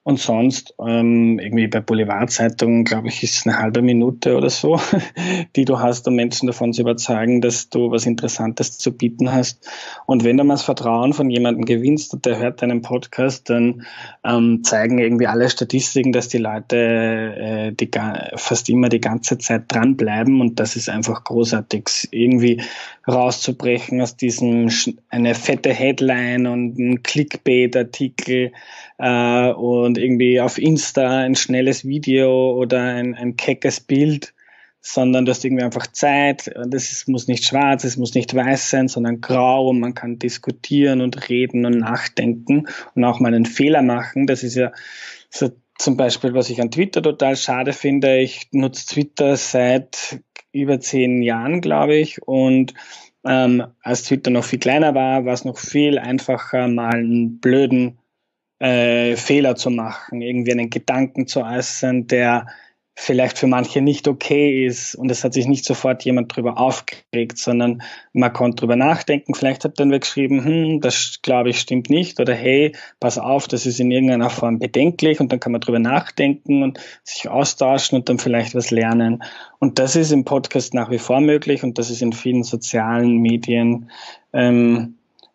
Und 0.07 0.21
sonst, 0.21 0.75
ähm, 0.87 1.39
irgendwie 1.39 1.67
bei 1.67 1.81
Boulevardzeitungen, 1.81 2.85
glaube 2.85 3.09
ich, 3.09 3.23
ist 3.23 3.39
es 3.39 3.47
eine 3.47 3.59
halbe 3.59 3.81
Minute 3.81 4.37
oder 4.37 4.51
so, 4.51 4.79
die 5.57 5.65
du 5.65 5.79
hast, 5.79 6.07
um 6.07 6.15
Menschen 6.15 6.47
davon 6.47 6.75
zu 6.75 6.83
überzeugen, 6.83 7.41
dass 7.41 7.71
du 7.71 7.91
was 7.91 8.05
Interessantes 8.05 8.77
zu 8.77 8.95
bieten 8.95 9.33
hast. 9.33 9.67
Und 10.05 10.23
wenn 10.23 10.37
du 10.37 10.45
mal 10.45 10.55
das 10.55 10.63
Vertrauen 10.63 11.15
von 11.15 11.31
jemandem 11.31 11.65
gewinnst 11.65 12.13
und 12.13 12.27
der 12.27 12.39
hört 12.39 12.61
deinen 12.61 12.83
Podcast, 12.83 13.49
dann 13.49 13.87
ähm, 14.25 14.63
zeigen 14.63 14.99
irgendwie 14.99 15.27
alle 15.27 15.49
Statistiken, 15.49 16.13
dass 16.13 16.29
die 16.29 16.37
Leute 16.37 16.77
äh, 16.77 17.73
die, 17.73 17.91
fast 18.37 18.69
immer 18.69 18.91
die 18.91 19.01
ganze 19.01 19.39
Zeit 19.39 19.65
dranbleiben. 19.69 20.43
Und 20.43 20.61
das 20.61 20.77
ist 20.77 20.91
einfach 20.91 21.25
großartig, 21.25 22.09
irgendwie 22.11 22.63
rauszubrechen 23.09 24.03
aus 24.03 24.19
diesem 24.19 24.71
eine 25.09 25.35
fette 25.35 25.73
Headline 25.73 26.47
und 26.47 26.79
ein 26.79 27.03
Clickbait-Artikel 27.03 28.53
äh, 28.99 29.51
und 29.51 29.99
irgendwie 29.99 30.41
auf 30.41 30.59
Insta 30.59 31.21
ein 31.21 31.35
schnelles 31.35 31.85
Video 31.85 32.53
oder 32.53 32.83
ein, 32.83 33.15
ein 33.15 33.37
keckes 33.37 33.81
Bild, 33.81 34.35
sondern 34.81 35.25
du 35.25 35.31
hast 35.31 35.45
irgendwie 35.45 35.65
einfach 35.65 35.87
Zeit. 35.87 36.53
Das 36.69 36.93
ist, 36.93 37.09
muss 37.09 37.27
nicht 37.27 37.45
schwarz, 37.45 37.85
es 37.85 37.97
muss 37.97 38.15
nicht 38.15 38.35
weiß 38.35 38.71
sein, 38.71 38.89
sondern 38.89 39.21
grau 39.21 39.69
und 39.69 39.81
man 39.81 39.95
kann 39.95 40.19
diskutieren 40.19 41.01
und 41.01 41.29
reden 41.29 41.65
und 41.67 41.79
nachdenken 41.79 42.69
und 42.95 43.05
auch 43.05 43.21
mal 43.21 43.35
einen 43.35 43.47
Fehler 43.47 43.83
machen. 43.83 44.27
Das 44.27 44.43
ist 44.43 44.55
ja 44.55 44.73
so 45.31 45.51
zum 45.79 45.97
Beispiel, 45.97 46.35
was 46.35 46.51
ich 46.51 46.61
an 46.61 46.71
Twitter 46.71 47.03
total 47.03 47.37
schade 47.37 47.73
finde. 47.73 48.19
Ich 48.19 48.49
nutze 48.53 48.87
Twitter 48.87 49.37
seit 49.37 50.21
über 50.53 50.79
zehn 50.79 51.23
Jahren, 51.23 51.61
glaube 51.61 51.97
ich, 51.97 52.23
und 52.23 52.75
ähm, 53.25 53.65
als 53.83 54.05
Twitter 54.05 54.31
noch 54.31 54.45
viel 54.45 54.59
kleiner 54.59 54.95
war, 54.95 55.25
war 55.25 55.33
es 55.33 55.45
noch 55.45 55.59
viel 55.59 55.99
einfacher, 55.99 56.69
mal 56.69 56.95
einen 56.95 57.41
blöden 57.41 57.99
äh, 58.65 59.17
Fehler 59.17 59.57
zu 59.57 59.69
machen, 59.69 60.23
irgendwie 60.23 60.53
einen 60.53 60.71
Gedanken 60.71 61.27
zu 61.27 61.43
äußern, 61.43 62.07
der 62.07 62.47
vielleicht 62.97 63.39
für 63.39 63.47
manche 63.47 63.83
nicht 63.83 64.09
okay 64.09 64.65
ist 64.65 64.95
und 64.95 65.11
es 65.11 65.23
hat 65.23 65.35
sich 65.35 65.47
nicht 65.47 65.65
sofort 65.65 66.05
jemand 66.05 66.35
drüber 66.35 66.59
aufgeregt, 66.59 67.37
sondern 67.37 67.83
man 68.13 68.33
konnte 68.33 68.61
drüber 68.61 68.77
nachdenken. 68.77 69.35
Vielleicht 69.35 69.65
hat 69.65 69.81
dann 69.81 69.91
wer 69.91 69.99
geschrieben, 69.99 70.45
hm, 70.45 70.81
das 70.81 71.19
glaube 71.21 71.51
ich 71.51 71.59
stimmt 71.59 71.91
nicht 71.91 72.21
oder 72.21 72.33
hey, 72.33 72.73
pass 73.01 73.19
auf, 73.19 73.49
das 73.49 73.67
ist 73.67 73.81
in 73.81 73.91
irgendeiner 73.91 74.31
Form 74.31 74.61
bedenklich 74.61 75.21
und 75.21 75.31
dann 75.31 75.41
kann 75.41 75.53
man 75.53 75.61
drüber 75.61 75.81
nachdenken 75.81 76.63
und 76.63 76.79
sich 77.03 77.29
austauschen 77.29 77.99
und 77.99 78.09
dann 78.09 78.19
vielleicht 78.19 78.55
was 78.55 78.71
lernen. 78.71 79.25
Und 79.59 79.79
das 79.79 79.97
ist 79.97 80.13
im 80.13 80.25
Podcast 80.25 80.73
nach 80.73 80.91
wie 80.91 80.99
vor 80.99 81.21
möglich 81.21 81.65
und 81.65 81.79
das 81.79 81.91
ist 81.91 82.01
in 82.01 82.13
vielen 82.15 82.45
sozialen 82.45 83.19
Medien 83.19 83.91
ähm, 84.33 84.95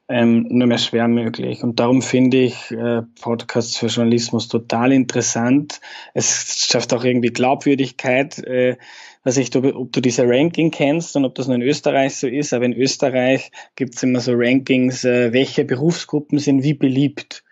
ähm, 0.09 0.47
nur 0.49 0.67
mehr 0.67 0.79
schwer 0.79 1.07
möglich. 1.07 1.63
Und 1.63 1.79
darum 1.79 2.01
finde 2.01 2.37
ich 2.37 2.71
äh, 2.71 3.03
Podcasts 3.21 3.77
für 3.77 3.85
Journalismus 3.85 4.47
total 4.47 4.91
interessant. 4.91 5.79
Es 6.15 6.65
schafft 6.67 6.93
auch 6.93 7.03
irgendwie 7.03 7.29
Glaubwürdigkeit. 7.29 8.39
Äh, 8.39 8.77
weiß 9.23 9.37
ich, 9.37 9.55
ob, 9.55 9.65
ob 9.65 9.91
du 9.93 10.01
diese 10.01 10.27
Ranking 10.27 10.71
kennst 10.71 11.15
und 11.15 11.25
ob 11.25 11.35
das 11.35 11.47
nur 11.47 11.55
in 11.55 11.61
Österreich 11.61 12.15
so 12.15 12.27
ist, 12.27 12.53
aber 12.53 12.65
in 12.65 12.73
Österreich 12.73 13.51
gibt 13.75 13.95
es 13.95 14.03
immer 14.03 14.19
so 14.19 14.33
Rankings, 14.35 15.05
äh, 15.05 15.31
welche 15.31 15.63
Berufsgruppen 15.63 16.39
sind 16.39 16.63
wie 16.63 16.73
beliebt. 16.73 17.43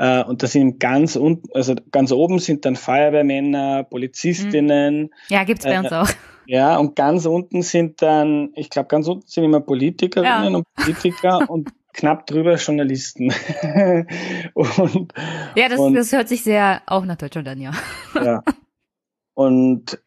Uh, 0.00 0.22
und 0.28 0.44
das 0.44 0.52
sind 0.52 0.78
ganz 0.78 1.16
unten, 1.16 1.48
also 1.54 1.74
ganz 1.90 2.12
oben 2.12 2.38
sind 2.38 2.64
dann 2.64 2.76
Feuerwehrmänner, 2.76 3.82
Polizistinnen. 3.82 5.00
Mhm. 5.00 5.10
Ja, 5.28 5.42
gibt's 5.42 5.64
bei 5.64 5.76
uns 5.76 5.90
äh, 5.90 5.94
auch. 5.96 6.08
Ja, 6.46 6.76
und 6.78 6.94
ganz 6.94 7.26
unten 7.26 7.62
sind 7.62 8.00
dann, 8.00 8.50
ich 8.54 8.70
glaube, 8.70 8.86
ganz 8.86 9.08
unten 9.08 9.26
sind 9.26 9.42
immer 9.42 9.58
Politikerinnen 9.58 10.52
ja. 10.52 10.56
und 10.56 10.66
Politiker 10.76 11.40
und 11.50 11.68
knapp 11.98 12.26
drüber 12.26 12.54
Journalisten. 12.54 13.24
und, 14.54 15.12
ja, 15.56 15.68
das, 15.68 15.78
und, 15.78 15.94
das 15.94 16.12
hört 16.12 16.28
sich 16.28 16.44
sehr 16.44 16.80
auch 16.86 17.04
nach 17.04 17.16
Deutschland 17.16 17.48
an, 17.48 17.60
ja. 17.60 17.72
ja. 18.14 18.42
Und 19.34 20.00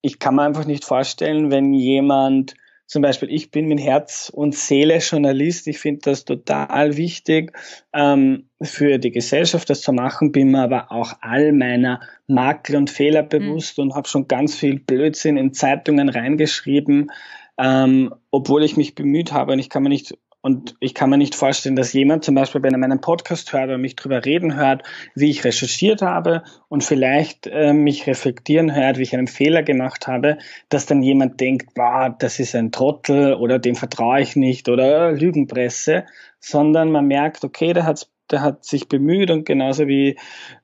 ich 0.00 0.18
kann 0.18 0.34
mir 0.34 0.42
einfach 0.42 0.64
nicht 0.64 0.84
vorstellen, 0.84 1.50
wenn 1.50 1.74
jemand, 1.74 2.54
zum 2.86 3.02
Beispiel 3.02 3.30
ich 3.30 3.50
bin 3.50 3.68
mit 3.68 3.78
Herz 3.78 4.30
und 4.34 4.54
Seele 4.54 4.98
Journalist, 4.98 5.68
ich 5.68 5.78
finde 5.78 6.00
das 6.04 6.24
total 6.24 6.96
wichtig 6.96 7.52
ähm, 7.92 8.48
für 8.62 8.98
die 8.98 9.12
Gesellschaft, 9.12 9.68
das 9.68 9.82
zu 9.82 9.92
machen, 9.92 10.32
bin 10.32 10.50
mir 10.50 10.62
aber 10.62 10.90
auch 10.90 11.12
all 11.20 11.52
meiner 11.52 12.00
Makel 12.26 12.76
und 12.76 12.88
Fehler 12.88 13.22
bewusst 13.22 13.76
mhm. 13.76 13.84
und 13.84 13.94
habe 13.94 14.08
schon 14.08 14.28
ganz 14.28 14.54
viel 14.54 14.80
Blödsinn 14.80 15.36
in 15.36 15.52
Zeitungen 15.52 16.08
reingeschrieben, 16.08 17.10
ähm, 17.58 18.14
obwohl 18.30 18.64
ich 18.64 18.78
mich 18.78 18.94
bemüht 18.94 19.32
habe 19.32 19.52
und 19.52 19.58
ich 19.58 19.68
kann 19.68 19.82
mir 19.82 19.90
nicht 19.90 20.16
und 20.42 20.74
ich 20.80 20.92
kann 20.92 21.08
mir 21.08 21.18
nicht 21.18 21.36
vorstellen, 21.36 21.76
dass 21.76 21.92
jemand 21.92 22.24
zum 22.24 22.34
Beispiel 22.34 22.60
bei 22.60 22.70
meinem 22.76 23.00
Podcast 23.00 23.52
hört 23.52 23.68
oder 23.68 23.78
mich 23.78 23.94
drüber 23.94 24.24
reden 24.24 24.56
hört, 24.56 24.82
wie 25.14 25.30
ich 25.30 25.44
recherchiert 25.44 26.02
habe 26.02 26.42
und 26.68 26.82
vielleicht 26.82 27.46
äh, 27.46 27.72
mich 27.72 28.08
reflektieren 28.08 28.74
hört, 28.74 28.98
wie 28.98 29.02
ich 29.02 29.14
einen 29.14 29.28
Fehler 29.28 29.62
gemacht 29.62 30.08
habe, 30.08 30.38
dass 30.68 30.86
dann 30.86 31.02
jemand 31.02 31.40
denkt, 31.40 31.70
wow, 31.76 32.12
das 32.18 32.40
ist 32.40 32.56
ein 32.56 32.72
Trottel 32.72 33.34
oder 33.34 33.60
dem 33.60 33.76
vertraue 33.76 34.20
ich 34.20 34.34
nicht 34.34 34.68
oder 34.68 35.12
Lügenpresse, 35.12 36.06
sondern 36.40 36.90
man 36.90 37.06
merkt, 37.06 37.44
okay, 37.44 37.72
der 37.72 37.86
hat 37.86 38.08
der 38.32 38.42
hat 38.42 38.64
sich 38.64 38.88
bemüht 38.88 39.30
und 39.30 39.44
genauso 39.44 39.86
wie 39.86 40.16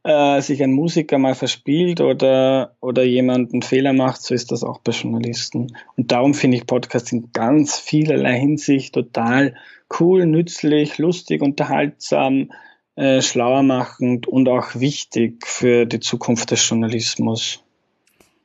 äh, 0.02 0.40
sich 0.40 0.62
ein 0.62 0.72
Musiker 0.72 1.18
mal 1.18 1.34
verspielt 1.34 2.00
oder, 2.00 2.74
oder 2.80 3.04
jemand 3.04 3.52
einen 3.52 3.62
Fehler 3.62 3.92
macht, 3.92 4.22
so 4.22 4.34
ist 4.34 4.50
das 4.50 4.64
auch 4.64 4.78
bei 4.78 4.92
Journalisten. 4.92 5.76
Und 5.96 6.10
darum 6.10 6.34
finde 6.34 6.56
ich 6.56 6.66
Podcasts 6.66 7.12
in 7.12 7.30
ganz 7.32 7.78
vielerlei 7.78 8.38
Hinsicht 8.38 8.94
total 8.94 9.54
cool, 10.00 10.26
nützlich, 10.26 10.98
lustig, 10.98 11.42
unterhaltsam, 11.42 12.50
äh, 12.96 13.22
schlauer 13.22 13.62
machend 13.62 14.26
und 14.26 14.48
auch 14.48 14.74
wichtig 14.74 15.46
für 15.46 15.86
die 15.86 16.00
Zukunft 16.00 16.50
des 16.50 16.68
Journalismus. 16.68 17.62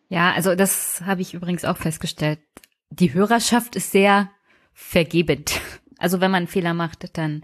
Ja, 0.10 0.32
also 0.34 0.54
das 0.54 1.02
habe 1.06 1.22
ich 1.22 1.34
übrigens 1.34 1.66
auch 1.66 1.78
festgestellt. 1.78 2.40
Die 2.92 3.14
Hörerschaft 3.14 3.76
ist 3.76 3.92
sehr 3.92 4.30
vergebend. 4.74 5.60
Also 6.04 6.22
wenn 6.22 6.32
man 6.32 6.40
einen 6.40 6.48
Fehler 6.48 6.74
macht, 6.74 7.18
dann 7.18 7.44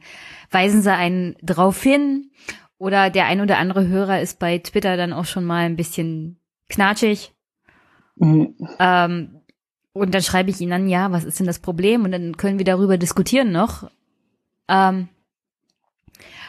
weisen 0.52 0.82
sie 0.82 0.94
einen 0.94 1.36
drauf 1.42 1.82
hin. 1.82 2.32
Oder 2.78 3.10
der 3.10 3.26
ein 3.26 3.42
oder 3.42 3.58
andere 3.58 3.88
Hörer 3.88 4.22
ist 4.22 4.40
bei 4.40 4.58
Twitter 4.58 4.98
dann 4.98 5.14
auch 5.14 5.26
schon 5.26 5.46
mal 5.46 5.66
ein 5.66 5.76
bisschen 5.76 6.40
knatschig. 6.70 7.34
Mhm. 8.16 8.56
Ähm, 8.80 9.42
und 9.94 10.14
dann 10.14 10.22
schreibe 10.22 10.50
ich 10.50 10.62
ihnen 10.62 10.72
dann, 10.72 10.88
ja, 10.88 11.12
was 11.12 11.24
ist 11.24 11.40
denn 11.40 11.48
das 11.48 11.60
Problem? 11.60 12.04
Und 12.04 12.12
dann 12.12 12.38
können 12.38 12.58
wir 12.58 12.66
darüber 12.66 12.98
diskutieren 12.98 13.52
noch. 13.52 13.90
Ähm, 14.68 15.10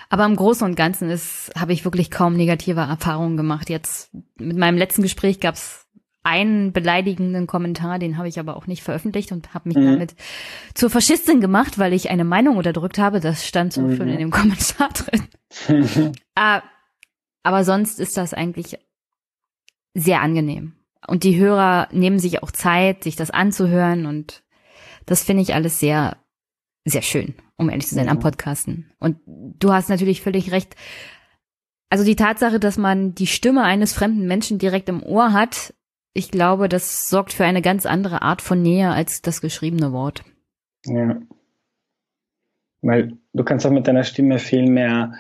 aber 0.09 0.25
im 0.25 0.37
Großen 0.37 0.67
und 0.67 0.75
Ganzen 0.75 1.09
ist, 1.09 1.53
habe 1.57 1.73
ich 1.73 1.85
wirklich 1.85 2.11
kaum 2.11 2.37
negative 2.37 2.81
Erfahrungen 2.81 3.37
gemacht. 3.37 3.71
Jetzt 3.71 4.11
mit 4.37 4.57
meinem 4.57 4.77
letzten 4.77 5.03
Gespräch 5.03 5.39
gab 5.39 5.55
es 5.55 5.87
einen 6.23 6.73
beleidigenden 6.73 7.47
Kommentar, 7.47 7.99
den 7.99 8.19
habe 8.19 8.29
ich 8.29 8.39
aber 8.39 8.57
auch 8.57 8.67
nicht 8.67 8.83
veröffentlicht 8.83 9.33
und 9.33 9.55
habe 9.55 9.71
mich 9.71 9.79
mhm. 9.79 9.93
damit 9.93 10.15
zur 10.75 10.91
Faschistin 10.91 11.41
gemacht, 11.41 11.79
weil 11.79 11.93
ich 11.93 12.11
eine 12.11 12.25
Meinung 12.25 12.57
unterdrückt 12.57 12.99
habe. 12.99 13.21
Das 13.21 13.47
stand 13.47 13.73
so 13.73 13.83
mhm. 13.83 13.97
schon 13.97 14.09
in 14.09 14.19
dem 14.19 14.31
Kommentar 14.31 14.91
drin. 14.91 15.29
äh, 16.35 16.61
aber 17.43 17.65
sonst 17.65 18.01
ist 18.01 18.17
das 18.17 18.35
eigentlich 18.35 18.79
sehr 19.95 20.21
angenehm. 20.21 20.75
Und 21.07 21.25
die 21.25 21.39
Hörer 21.39 21.89
nehmen 21.93 22.19
sich 22.19 22.43
auch 22.43 22.51
Zeit, 22.51 23.05
sich 23.05 23.17
das 23.17 23.31
anzuhören 23.31 24.05
und 24.05 24.43
das 25.07 25.25
finde 25.25 25.43
ich 25.43 25.55
alles 25.55 25.81
sehr, 25.81 26.19
sehr 26.85 27.03
schön, 27.03 27.35
um 27.57 27.71
ehrlich 27.71 27.87
zu 27.87 27.95
sein, 27.95 28.05
mhm. 28.05 28.11
am 28.11 28.19
Podcasten. 28.21 28.93
Und 28.99 29.19
du 29.27 29.73
hast 29.73 29.89
natürlich 29.89 30.21
völlig 30.21 30.53
recht. 30.53 30.77
Also 31.89 32.05
die 32.05 32.17
Tatsache, 32.17 32.61
dass 32.61 32.77
man 32.77 33.15
die 33.15 33.27
Stimme 33.27 33.65
eines 33.65 33.95
fremden 33.95 34.27
Menschen 34.27 34.59
direkt 34.59 34.89
im 34.91 35.03
Ohr 35.03 35.33
hat, 35.33 35.75
ich 36.13 36.31
glaube, 36.31 36.69
das 36.69 37.09
sorgt 37.09 37.33
für 37.33 37.45
eine 37.45 37.63
ganz 37.63 37.87
andere 37.87 38.23
Art 38.23 38.43
von 38.43 38.61
Nähe 38.61 38.91
als 38.91 39.23
das 39.23 39.41
geschriebene 39.41 39.93
Wort. 39.93 40.25
Ja. 40.85 41.21
Weil 42.83 43.19
du 43.33 43.45
kannst 43.45 43.67
auch 43.67 43.71
mit 43.71 43.87
deiner 43.87 44.05
Stimme 44.05 44.39
viel 44.39 44.69
mehr 44.69 45.15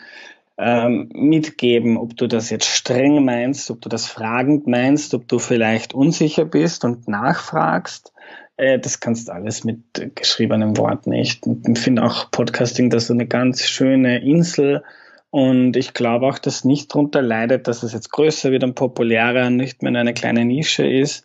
ähm, 0.57 1.11
mitgeben, 1.13 1.97
ob 1.97 2.17
du 2.17 2.27
das 2.27 2.51
jetzt 2.51 2.67
streng 2.67 3.25
meinst, 3.25 3.71
ob 3.71 3.81
du 3.81 3.89
das 3.89 4.07
fragend 4.07 4.67
meinst, 4.67 5.15
ob 5.15 5.29
du 5.29 5.39
vielleicht 5.39 5.95
unsicher 5.95 6.45
bist 6.45 6.85
und 6.85 7.09
nachfragst. 7.09 8.13
Äh, 8.57 8.79
das 8.79 9.01
kannst 9.01 9.31
alles 9.31 9.65
mit 9.65 10.15
geschriebenem 10.15 10.77
Wort 10.77 11.07
nicht. 11.07 11.47
Ich 11.47 11.79
finde 11.79 12.03
auch 12.03 12.31
Podcasting 12.31 12.91
das 12.91 13.07
so 13.07 13.15
eine 13.15 13.27
ganz 13.27 13.63
schöne 13.63 14.23
Insel 14.23 14.83
und 15.31 15.77
ich 15.77 15.95
glaube 15.95 16.27
auch, 16.27 16.39
dass 16.39 16.65
nicht 16.65 16.93
darunter 16.93 17.23
leidet, 17.23 17.69
dass 17.69 17.83
es 17.83 17.93
jetzt 17.93 18.11
größer 18.11 18.51
wird 18.51 18.65
und 18.65 18.75
populärer 18.75 19.47
und 19.47 19.57
nicht 19.57 19.83
mehr 19.83 19.95
eine 19.95 20.15
kleine 20.15 20.45
Nische 20.45 20.87
ist, 20.87 21.25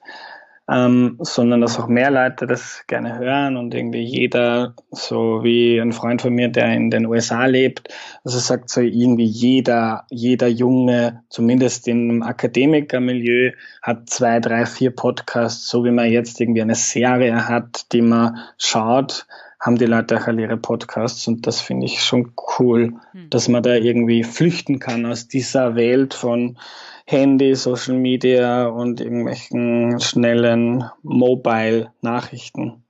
ähm, 0.69 1.17
sondern 1.21 1.61
dass 1.61 1.79
auch 1.79 1.87
mehr 1.87 2.09
Leute 2.09 2.47
das 2.47 2.83
gerne 2.87 3.17
hören 3.17 3.57
und 3.57 3.73
irgendwie 3.73 4.03
jeder, 4.03 4.75
so 4.91 5.43
wie 5.43 5.79
ein 5.79 5.91
Freund 5.91 6.21
von 6.21 6.33
mir, 6.33 6.49
der 6.49 6.73
in 6.73 6.89
den 6.89 7.05
USA 7.05 7.45
lebt, 7.45 7.93
also 8.23 8.39
sagt 8.39 8.69
so 8.69 8.81
irgendwie 8.81 9.25
jeder, 9.25 10.05
jeder 10.09 10.47
Junge, 10.47 11.23
zumindest 11.29 11.87
im 11.87 12.23
Akademikermilieu, 12.23 13.51
hat 13.81 14.09
zwei, 14.09 14.39
drei, 14.39 14.65
vier 14.65 14.91
Podcasts, 14.91 15.67
so 15.67 15.83
wie 15.83 15.91
man 15.91 16.11
jetzt 16.11 16.39
irgendwie 16.39 16.61
eine 16.61 16.75
Serie 16.75 17.47
hat, 17.47 17.91
die 17.91 18.01
man 18.01 18.37
schaut 18.57 19.27
haben 19.65 19.77
die 19.77 19.85
Leute 19.85 20.19
auch 20.19 20.27
alle 20.27 20.43
ihre 20.43 20.57
Podcasts 20.57 21.27
und 21.27 21.47
das 21.47 21.59
finde 21.59 21.87
ich 21.87 22.03
schon 22.03 22.33
cool, 22.59 22.93
hm. 23.11 23.29
dass 23.31 23.47
man 23.47 23.63
da 23.63 23.73
irgendwie 23.73 24.23
flüchten 24.23 24.77
kann 24.77 25.07
aus 25.07 25.27
dieser 25.27 25.75
Welt 25.75 26.13
von 26.13 26.59
Handy, 27.07 27.55
Social 27.55 27.95
Media 27.95 28.67
und 28.67 29.01
irgendwelchen 29.01 29.99
schnellen 29.99 30.83
Mobile-Nachrichten. 31.01 32.83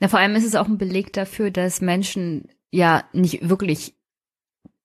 Na, 0.00 0.08
vor 0.08 0.20
allem 0.20 0.34
ist 0.34 0.46
es 0.46 0.54
auch 0.54 0.68
ein 0.68 0.78
Beleg 0.78 1.12
dafür, 1.12 1.50
dass 1.50 1.82
Menschen 1.82 2.48
ja 2.70 3.04
nicht 3.12 3.48
wirklich 3.48 3.94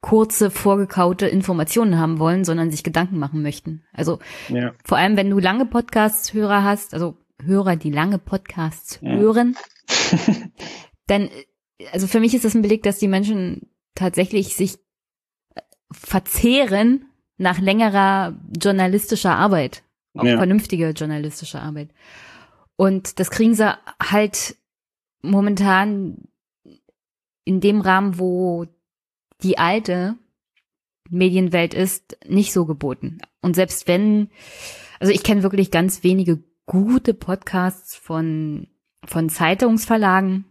kurze, 0.01 0.51
vorgekaute 0.51 1.27
Informationen 1.27 1.97
haben 1.97 2.19
wollen, 2.19 2.43
sondern 2.43 2.71
sich 2.71 2.83
Gedanken 2.83 3.19
machen 3.19 3.41
möchten. 3.41 3.83
Also 3.93 4.19
ja. 4.49 4.73
vor 4.83 4.97
allem, 4.97 5.15
wenn 5.15 5.29
du 5.29 5.39
lange 5.39 5.65
Podcasts-Hörer 5.65 6.63
hast, 6.63 6.93
also 6.93 7.15
Hörer, 7.43 7.75
die 7.75 7.91
lange 7.91 8.17
Podcasts 8.17 8.99
ja. 9.01 9.11
hören, 9.11 9.55
dann, 11.07 11.29
also 11.91 12.07
für 12.07 12.19
mich 12.19 12.33
ist 12.33 12.45
das 12.45 12.55
ein 12.55 12.61
Beleg, 12.61 12.83
dass 12.83 12.99
die 12.99 13.07
Menschen 13.07 13.69
tatsächlich 13.95 14.55
sich 14.55 14.77
verzehren 15.91 17.05
nach 17.37 17.59
längerer 17.59 18.37
journalistischer 18.61 19.35
Arbeit, 19.35 19.83
auch 20.15 20.23
ja. 20.23 20.37
vernünftige 20.37 20.89
journalistische 20.89 21.61
Arbeit. 21.61 21.89
Und 22.75 23.19
das 23.19 23.31
kriegen 23.31 23.55
sie 23.55 23.77
halt 24.01 24.55
momentan 25.21 26.27
in 27.43 27.61
dem 27.61 27.81
Rahmen, 27.81 28.19
wo 28.19 28.65
die 29.41 29.57
alte 29.57 30.15
Medienwelt 31.09 31.73
ist, 31.73 32.17
nicht 32.27 32.53
so 32.53 32.65
geboten. 32.65 33.19
Und 33.41 33.55
selbst 33.55 33.87
wenn, 33.87 34.29
also 34.99 35.13
ich 35.13 35.23
kenne 35.23 35.43
wirklich 35.43 35.71
ganz 35.71 36.03
wenige 36.03 36.43
gute 36.65 37.13
Podcasts 37.13 37.95
von, 37.95 38.67
von 39.05 39.29
Zeitungsverlagen, 39.29 40.45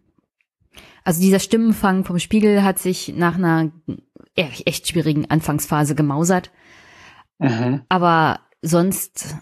Also 1.07 1.21
dieser 1.21 1.39
Stimmenfang 1.39 2.05
vom 2.05 2.19
Spiegel 2.19 2.65
hat 2.65 2.81
sich 2.81 3.15
nach 3.17 3.37
einer 3.37 3.71
echt 4.35 4.89
schwierigen 4.89 5.31
Anfangsphase 5.31 5.95
gemausert. 5.95 6.51
Mhm. 7.39 7.83
Aber 7.89 8.41
sonst 8.61 9.37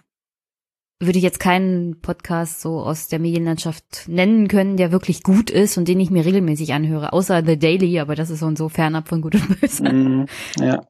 würde 1.00 1.16
ich 1.16 1.24
jetzt 1.24 1.40
keinen 1.40 2.02
Podcast 2.02 2.60
so 2.60 2.80
aus 2.80 3.08
der 3.08 3.18
Medienlandschaft 3.18 4.04
nennen 4.08 4.46
können, 4.48 4.76
der 4.76 4.92
wirklich 4.92 5.22
gut 5.22 5.48
ist 5.48 5.78
und 5.78 5.88
den 5.88 6.00
ich 6.00 6.10
mir 6.10 6.26
regelmäßig 6.26 6.74
anhöre, 6.74 7.14
außer 7.14 7.42
The 7.42 7.58
Daily, 7.58 7.98
aber 7.98 8.14
das 8.14 8.28
ist 8.28 8.40
so 8.40 8.46
und 8.46 8.58
so 8.58 8.68
fernab 8.68 9.08
von 9.08 9.22
gut 9.22 9.34
und 9.34 9.60
böse. 9.60 9.84
Mm, 9.84 10.26
ja. 10.58 10.86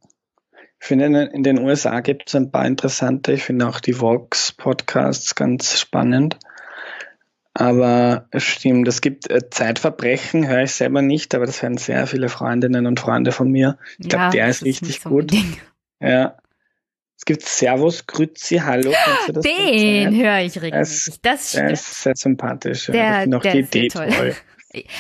Ich 0.80 0.88
finde, 0.88 1.30
in 1.32 1.44
den 1.44 1.60
USA 1.60 2.00
gibt 2.00 2.24
es 2.26 2.34
ein 2.34 2.50
paar 2.50 2.66
interessante, 2.66 3.32
ich 3.32 3.44
finde 3.44 3.68
auch 3.68 3.78
die 3.78 4.00
Vox-Podcasts 4.00 5.36
ganz 5.36 5.78
spannend. 5.78 6.36
Aber 7.56 8.28
stimmt, 8.36 8.88
es 8.88 9.00
gibt 9.00 9.30
äh, 9.30 9.48
Zeitverbrechen, 9.48 10.48
höre 10.48 10.64
ich 10.64 10.72
selber 10.72 11.02
nicht, 11.02 11.34
aber 11.36 11.46
das 11.46 11.62
hören 11.62 11.76
sehr 11.76 12.06
viele 12.08 12.28
Freundinnen 12.28 12.86
und 12.86 12.98
Freunde 12.98 13.30
von 13.30 13.48
mir. 13.48 13.78
Ich 13.98 14.08
glaube, 14.08 14.24
ja, 14.24 14.30
der 14.30 14.48
ist 14.48 14.64
richtig 14.64 15.00
so 15.00 15.08
gut. 15.08 15.32
Ja. 16.00 16.36
Es 17.16 17.24
gibt 17.24 17.42
Servus, 17.42 18.06
Grüezi, 18.06 18.56
Hallo. 18.56 18.92
Den 19.28 20.16
höre 20.16 20.40
ich 20.40 20.60
regelmäßig. 20.60 21.20
Das. 21.22 21.52
Der 21.52 21.70
ist 21.70 22.02
sehr 22.02 22.16
sympathisch. 22.16 22.86
Der, 22.86 22.94
ja. 22.94 23.26
noch 23.26 23.42
die 23.42 23.60
Idee 23.60 23.88
toll. 23.88 24.08
toll. 24.10 24.34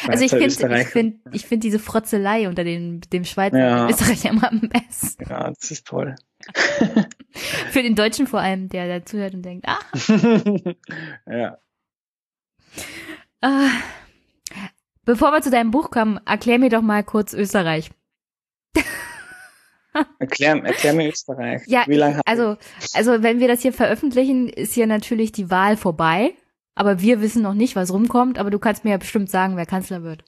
Also 0.06 0.24
ich 0.24 0.30
finde 0.30 0.78
ich 0.80 0.86
finde 0.86 1.18
ich 1.32 1.46
finde 1.46 1.62
diese 1.62 1.80
Frotzelei 1.80 2.46
unter 2.46 2.62
den, 2.62 3.00
dem 3.12 3.24
Schweizer 3.24 3.58
ja. 3.58 3.84
und 3.84 3.90
Österreicher 3.90 4.30
immer 4.30 4.48
am 4.48 4.68
besten. 4.68 5.24
Ja, 5.28 5.50
das 5.50 5.68
ist 5.72 5.84
toll. 5.84 6.14
Für 7.70 7.82
den 7.82 7.96
Deutschen 7.96 8.28
vor 8.28 8.38
allem, 8.38 8.68
der 8.68 8.86
da 8.86 9.04
zuhört 9.04 9.34
und 9.34 9.42
denkt, 9.42 9.66
ah. 9.66 9.80
ja. 11.28 11.58
Ah. 13.40 13.70
Bevor 15.04 15.32
wir 15.32 15.42
zu 15.42 15.50
deinem 15.50 15.70
Buch 15.70 15.90
kommen, 15.90 16.18
erklär 16.24 16.58
mir 16.58 16.70
doch 16.70 16.82
mal 16.82 17.04
kurz 17.04 17.34
Österreich. 17.34 17.90
Erklär, 20.18 20.56
erklär 20.64 20.92
mir 20.92 21.08
Österreich. 21.08 21.62
Ja, 21.66 21.84
Wie 21.86 21.94
lange 21.94 22.20
also, 22.26 22.56
also 22.94 23.22
wenn 23.22 23.38
wir 23.38 23.46
das 23.46 23.62
hier 23.62 23.72
veröffentlichen, 23.72 24.48
ist 24.48 24.74
hier 24.74 24.88
natürlich 24.88 25.30
die 25.30 25.50
Wahl 25.50 25.76
vorbei. 25.76 26.34
Aber 26.74 27.00
wir 27.00 27.20
wissen 27.20 27.42
noch 27.42 27.54
nicht, 27.54 27.76
was 27.76 27.92
rumkommt. 27.92 28.38
Aber 28.38 28.50
du 28.50 28.58
kannst 28.58 28.84
mir 28.84 28.90
ja 28.90 28.96
bestimmt 28.96 29.30
sagen, 29.30 29.56
wer 29.56 29.66
Kanzler 29.66 30.02
wird. 30.02 30.24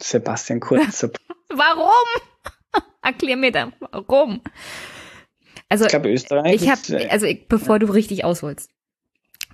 Sebastian 0.00 0.60
Kurz. 0.60 1.02
warum? 1.48 1.90
erklär 3.02 3.36
mir 3.36 3.50
dann, 3.50 3.72
warum. 3.80 4.40
Also, 5.68 5.84
ich 5.84 5.90
glaube, 5.90 6.12
Österreich. 6.12 6.62
Ich 6.62 6.70
habe, 6.70 7.02
äh, 7.02 7.08
also 7.08 7.26
ich, 7.26 7.48
bevor 7.48 7.76
ja. 7.76 7.78
du 7.80 7.86
richtig 7.86 8.24
ausholst. 8.24 8.70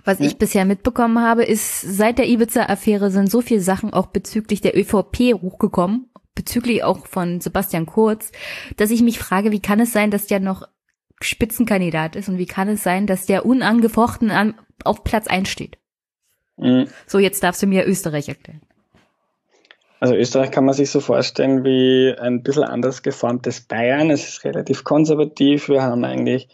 Was 0.05 0.19
ich 0.19 0.37
bisher 0.37 0.65
mitbekommen 0.65 1.19
habe, 1.19 1.43
ist, 1.43 1.81
seit 1.81 2.17
der 2.17 2.27
Ibiza-Affäre 2.27 3.09
sind 3.09 3.31
so 3.31 3.41
viele 3.41 3.61
Sachen 3.61 3.93
auch 3.93 4.07
bezüglich 4.07 4.59
der 4.59 4.77
ÖVP 4.77 5.33
hochgekommen 5.41 6.09
bezüglich 6.35 6.83
auch 6.83 7.05
von 7.05 7.41
Sebastian 7.41 7.85
Kurz, 7.85 8.31
dass 8.77 8.91
ich 8.91 9.01
mich 9.01 9.19
frage, 9.19 9.51
wie 9.51 9.61
kann 9.61 9.79
es 9.79 9.93
sein, 9.93 10.11
dass 10.11 10.27
der 10.27 10.39
noch 10.39 10.67
Spitzenkandidat 11.21 12.15
ist 12.15 12.27
und 12.27 12.37
wie 12.37 12.45
kann 12.45 12.67
es 12.67 12.83
sein, 12.83 13.07
dass 13.07 13.25
der 13.25 13.45
unangefochten 13.45 14.31
an, 14.31 14.55
auf 14.83 15.03
Platz 15.03 15.27
einsteht? 15.27 15.77
Mhm. 16.57 16.87
So, 17.07 17.19
jetzt 17.19 17.43
darfst 17.43 17.61
du 17.61 17.67
mir 17.67 17.87
Österreich 17.87 18.29
erklären. 18.29 18.61
Also 19.99 20.15
Österreich 20.15 20.51
kann 20.51 20.65
man 20.65 20.73
sich 20.73 20.91
so 20.91 20.99
vorstellen 20.99 21.63
wie 21.63 22.13
ein 22.19 22.43
bisschen 22.43 22.65
anders 22.65 23.03
geformtes 23.03 23.61
Bayern. 23.61 24.09
Es 24.09 24.27
ist 24.27 24.43
relativ 24.43 24.83
konservativ. 24.83 25.69
Wir 25.69 25.81
haben 25.81 26.03
eigentlich 26.03 26.49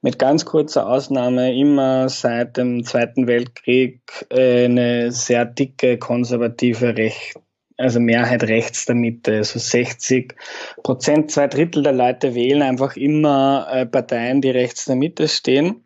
mit 0.00 0.18
ganz 0.18 0.44
kurzer 0.44 0.88
Ausnahme 0.88 1.54
immer 1.54 2.08
seit 2.08 2.56
dem 2.56 2.84
Zweiten 2.84 3.26
Weltkrieg 3.26 4.00
äh, 4.30 4.66
eine 4.66 5.10
sehr 5.10 5.44
dicke 5.44 5.98
konservative 5.98 6.96
Recht, 6.96 7.38
also 7.76 7.98
Mehrheit 7.98 8.44
rechts 8.44 8.86
der 8.86 8.94
Mitte, 8.94 9.42
so 9.44 9.58
60 9.58 10.34
Prozent, 10.82 11.30
zwei 11.30 11.48
Drittel 11.48 11.82
der 11.82 11.92
Leute 11.92 12.34
wählen 12.34 12.62
einfach 12.62 12.96
immer 12.96 13.66
äh, 13.70 13.86
Parteien, 13.86 14.40
die 14.40 14.50
rechts 14.50 14.84
der 14.84 14.96
Mitte 14.96 15.26
stehen. 15.28 15.84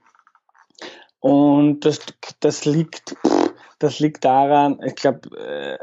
Und 1.20 1.84
das, 1.84 2.00
das 2.40 2.64
liegt, 2.64 3.14
das 3.78 4.00
liegt 4.00 4.24
daran, 4.24 4.80
ich 4.84 4.96
glaube, 4.96 5.30
äh, 5.38 5.78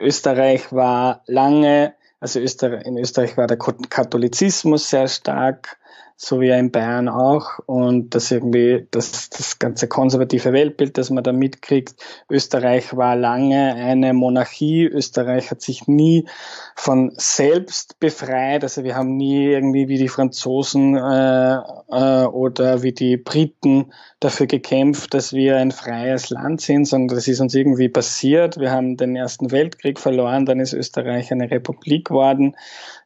Österreich 0.00 0.72
war 0.72 1.22
lange, 1.26 1.94
also 2.20 2.40
Österreich, 2.40 2.86
in 2.86 2.96
Österreich 2.96 3.36
war 3.36 3.46
der 3.46 3.58
Katholizismus 3.58 4.88
sehr 4.88 5.08
stark 5.08 5.76
so 6.24 6.40
wie 6.40 6.48
in 6.48 6.70
Bayern 6.70 7.08
auch. 7.08 7.58
Und 7.66 8.14
das 8.14 8.30
irgendwie, 8.30 8.86
das, 8.90 9.30
das 9.30 9.58
ganze 9.58 9.88
konservative 9.88 10.52
Weltbild, 10.52 10.96
das 10.96 11.10
man 11.10 11.22
da 11.22 11.32
mitkriegt. 11.32 11.94
Österreich 12.30 12.96
war 12.96 13.14
lange 13.16 13.74
eine 13.74 14.14
Monarchie. 14.14 14.84
Österreich 14.84 15.50
hat 15.50 15.60
sich 15.60 15.86
nie 15.86 16.26
von 16.74 17.12
selbst 17.16 18.00
befreit. 18.00 18.62
Also 18.62 18.84
wir 18.84 18.96
haben 18.96 19.16
nie 19.16 19.46
irgendwie 19.46 19.88
wie 19.88 19.98
die 19.98 20.08
Franzosen 20.08 20.96
äh, 20.96 21.56
äh, 21.90 22.24
oder 22.24 22.82
wie 22.82 22.92
die 22.92 23.16
Briten 23.16 23.92
dafür 24.20 24.46
gekämpft, 24.46 25.12
dass 25.12 25.32
wir 25.34 25.58
ein 25.58 25.70
freies 25.70 26.30
Land 26.30 26.62
sind, 26.62 26.86
sondern 26.86 27.16
das 27.16 27.28
ist 27.28 27.40
uns 27.40 27.54
irgendwie 27.54 27.90
passiert. 27.90 28.58
Wir 28.58 28.70
haben 28.70 28.96
den 28.96 29.14
Ersten 29.16 29.50
Weltkrieg 29.50 30.00
verloren, 30.00 30.46
dann 30.46 30.60
ist 30.60 30.72
Österreich 30.72 31.30
eine 31.30 31.50
Republik 31.50 32.08
geworden, 32.08 32.56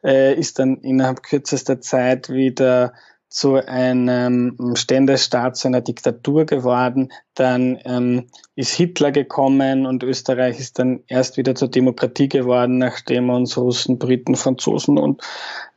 äh, 0.03 0.33
ist 0.33 0.59
dann 0.59 0.77
innerhalb 0.77 1.21
kürzester 1.23 1.81
Zeit 1.81 2.29
wieder 2.29 2.93
zu 3.29 3.55
einem 3.55 4.57
Ständestaat, 4.73 5.55
zu 5.55 5.67
einer 5.67 5.81
Diktatur 5.81 6.45
geworden. 6.45 7.11
Dann 7.35 7.79
ähm, 7.85 8.27
ist 8.55 8.73
Hitler 8.73 9.11
gekommen 9.11 9.85
und 9.85 10.03
Österreich 10.03 10.59
ist 10.59 10.79
dann 10.79 11.03
erst 11.07 11.37
wieder 11.37 11.53
zur 11.53 11.69
Demokratie 11.69 12.27
geworden, 12.27 12.79
nachdem 12.79 13.29
uns 13.29 13.55
Russen, 13.55 13.99
Briten, 13.99 14.35
Franzosen 14.35 14.97
und 14.97 15.21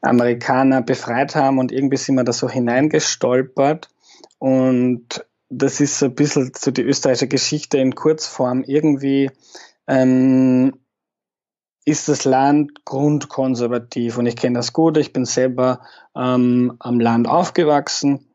Amerikaner 0.01 0.81
befreit 0.81 1.37
haben. 1.37 1.59
Und 1.59 1.73
irgendwie 1.73 1.99
sind 1.99 2.15
wir 2.15 2.25
da 2.25 2.33
so 2.33 2.49
hineingestolpert. 2.49 3.89
Und 4.39 5.25
das 5.51 5.81
ist 5.81 5.99
so 5.99 6.07
ein 6.07 6.15
bisschen 6.15 6.53
so 6.57 6.71
die 6.71 6.83
österreichische 6.83 7.29
Geschichte 7.29 7.77
in 7.77 7.95
Kurzform. 7.95 8.65
Irgendwie 8.67 9.31
ähm, 9.87 10.73
ist 11.85 12.09
das 12.09 12.25
Land 12.25 12.85
grundkonservativ 12.85 14.19
und 14.19 14.27
ich 14.27 14.37
kenne 14.37 14.59
das 14.59 14.73
gut. 14.73 14.97
Ich 14.97 15.13
bin 15.13 15.25
selber 15.25 15.81
ähm, 16.17 16.77
am 16.79 17.01
Land 17.01 17.29
aufgewachsen. 17.29 18.29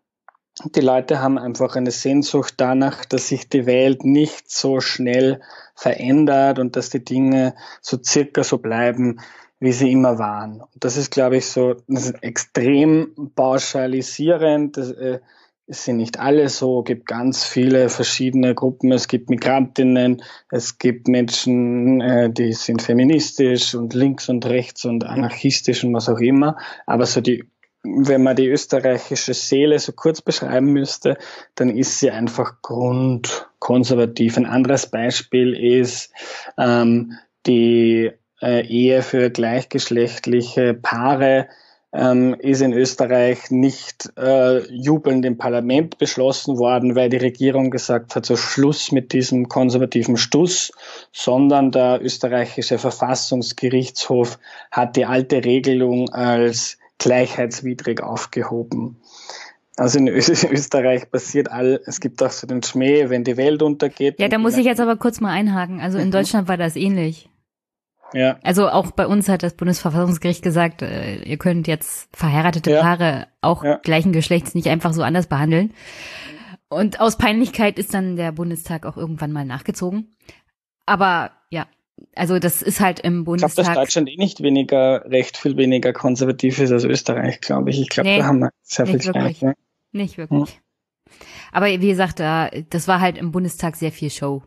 Die 0.75 0.81
Leute 0.81 1.21
haben 1.21 1.37
einfach 1.37 1.75
eine 1.75 1.91
Sehnsucht 1.91 2.55
danach, 2.57 3.05
dass 3.05 3.27
sich 3.27 3.47
die 3.47 3.65
Welt 3.65 4.03
nicht 4.03 4.49
so 4.49 4.79
schnell 4.79 5.39
verändert 5.75 6.57
und 6.57 6.75
dass 6.75 6.89
die 6.89 7.05
Dinge 7.05 7.53
so 7.81 7.97
circa 8.03 8.43
so 8.43 8.57
bleiben, 8.57 9.19
wie 9.59 9.71
sie 9.71 9.91
immer 9.91 10.17
waren. 10.17 10.61
Und 10.61 10.83
das 10.83 10.97
ist, 10.97 11.11
glaube 11.11 11.37
ich, 11.37 11.45
so 11.45 11.75
das 11.87 12.07
ist 12.07 12.23
extrem 12.23 13.31
pauschalisierend. 13.35 14.77
Das, 14.77 14.91
äh, 14.91 15.19
es 15.69 15.83
sind 15.83 15.97
nicht 15.97 16.17
alle 16.17 16.47
so, 16.47 16.81
gibt 16.81 17.05
ganz 17.07 17.43
viele 17.43 17.89
verschiedene 17.89 18.55
Gruppen. 18.55 18.93
Es 18.93 19.09
gibt 19.09 19.29
Migrantinnen, 19.29 20.23
es 20.49 20.77
gibt 20.77 21.09
Menschen, 21.09 21.99
äh, 21.99 22.29
die 22.31 22.53
sind 22.53 22.81
feministisch 22.81 23.75
und 23.75 23.93
links 23.93 24.29
und 24.29 24.45
rechts 24.45 24.85
und 24.85 25.03
anarchistisch 25.03 25.83
und 25.83 25.93
was 25.93 26.07
auch 26.07 26.19
immer. 26.19 26.55
Aber 26.85 27.05
so 27.05 27.19
die, 27.19 27.43
wenn 27.83 28.23
man 28.23 28.37
die 28.37 28.47
österreichische 28.47 29.33
Seele 29.33 29.77
so 29.79 29.91
kurz 29.91 30.21
beschreiben 30.21 30.71
müsste, 30.71 31.17
dann 31.55 31.69
ist 31.69 31.99
sie 31.99 32.11
einfach 32.11 32.61
grundkonservativ. 32.61 34.37
Ein 34.37 34.45
anderes 34.45 34.87
Beispiel 34.87 35.53
ist 35.53 36.13
ähm, 36.57 37.11
die 37.45 38.11
äh, 38.41 38.65
Ehe 38.65 39.01
für 39.01 39.29
gleichgeschlechtliche 39.29 40.73
Paare 40.75 41.49
ähm, 41.93 42.35
ist 42.39 42.61
in 42.61 42.73
Österreich 42.73 43.49
nicht 43.49 44.11
äh, 44.17 44.59
jubelnd 44.71 45.25
im 45.25 45.37
Parlament 45.37 45.97
beschlossen 45.97 46.57
worden, 46.57 46.95
weil 46.95 47.09
die 47.09 47.17
Regierung 47.17 47.71
gesagt 47.71 48.15
hat, 48.15 48.25
so 48.25 48.35
Schluss 48.35 48.91
mit 48.91 49.13
diesem 49.13 49.47
konservativen 49.47 50.17
Stuss, 50.17 50.71
sondern 51.13 51.71
der 51.71 51.99
österreichische 52.01 52.77
Verfassungsgerichtshof 52.77 54.37
hat 54.71 54.95
die 54.95 55.05
alte 55.05 55.43
Regelung 55.45 56.09
als 56.09 56.77
gleichheitswidrig 56.97 58.01
aufgehoben. 58.03 58.97
Also 59.77 59.99
in 59.99 60.07
Österreich 60.09 61.09
passiert 61.09 61.51
all, 61.51 61.79
es 61.85 61.99
gibt 61.99 62.21
auch 62.21 62.31
so 62.31 62.47
den 62.47 62.63
Schmäh, 62.63 63.09
wenn 63.09 63.23
die 63.23 63.37
Welt 63.37 63.61
untergeht. 63.61 64.19
Ja, 64.19 64.27
da 64.27 64.39
muss 64.39 64.57
ich 64.57 64.65
jetzt 64.65 64.81
aber 64.81 64.97
kurz 64.97 65.21
mal 65.21 65.31
einhaken. 65.31 65.79
Also 65.79 65.99
in 65.99 66.07
mhm. 66.07 66.11
Deutschland 66.11 66.47
war 66.47 66.57
das 66.57 66.75
ähnlich. 66.75 67.29
Ja. 68.13 68.37
Also 68.43 68.69
auch 68.69 68.91
bei 68.91 69.05
uns 69.05 69.27
hat 69.29 69.43
das 69.43 69.55
Bundesverfassungsgericht 69.55 70.41
gesagt, 70.41 70.81
äh, 70.81 71.23
ihr 71.23 71.37
könnt 71.37 71.67
jetzt 71.67 72.09
verheiratete 72.15 72.71
ja. 72.71 72.81
Paare 72.81 73.27
auch 73.41 73.63
ja. 73.63 73.77
gleichen 73.77 74.13
Geschlechts 74.13 74.55
nicht 74.55 74.67
einfach 74.69 74.93
so 74.93 75.03
anders 75.03 75.27
behandeln. 75.27 75.73
Und 76.69 76.99
aus 76.99 77.17
Peinlichkeit 77.17 77.79
ist 77.79 77.93
dann 77.93 78.15
der 78.15 78.31
Bundestag 78.31 78.85
auch 78.85 78.97
irgendwann 78.97 79.31
mal 79.31 79.45
nachgezogen. 79.45 80.15
Aber 80.85 81.31
ja, 81.49 81.67
also 82.15 82.39
das 82.39 82.61
ist 82.61 82.79
halt 82.79 82.99
im 82.99 83.23
Bundestag. 83.23 83.49
Ich 83.49 83.55
glaube, 83.55 83.67
dass 83.67 83.75
Deutschland 83.75 84.09
eh 84.09 84.17
nicht 84.17 84.41
weniger, 84.41 85.05
recht 85.05 85.37
viel 85.37 85.57
weniger 85.57 85.93
konservativ 85.93 86.59
ist 86.59 86.71
als 86.71 86.83
Österreich, 86.83 87.41
glaube 87.41 87.69
ich. 87.69 87.81
Ich 87.81 87.89
glaube, 87.89 88.09
nee, 88.09 88.19
da 88.19 88.25
haben 88.25 88.39
wir 88.39 88.49
sehr 88.63 88.85
viel 88.85 89.03
wirklich. 89.03 89.39
Gleich, 89.39 89.55
Nicht 89.91 90.17
wirklich. 90.17 90.55
Hm. 90.55 91.11
Aber 91.51 91.67
wie 91.67 91.87
gesagt, 91.87 92.19
das 92.19 92.87
war 92.87 93.01
halt 93.01 93.17
im 93.17 93.31
Bundestag 93.31 93.75
sehr 93.75 93.91
viel 93.91 94.09
Show. 94.09 94.43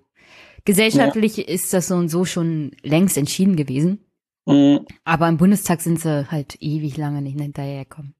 Gesellschaftlich 0.64 1.36
ja. 1.36 1.44
ist 1.44 1.72
das 1.72 1.88
so 1.88 1.94
und 1.94 2.08
so 2.08 2.24
schon 2.24 2.72
längst 2.82 3.16
entschieden 3.16 3.56
gewesen. 3.56 4.04
Mhm. 4.46 4.86
Aber 5.04 5.28
im 5.28 5.36
Bundestag 5.36 5.80
sind 5.80 6.00
sie 6.00 6.30
halt 6.30 6.56
ewig 6.60 6.96
lange 6.96 7.22
nicht 7.22 7.38
hinterhergekommen. 7.40 8.14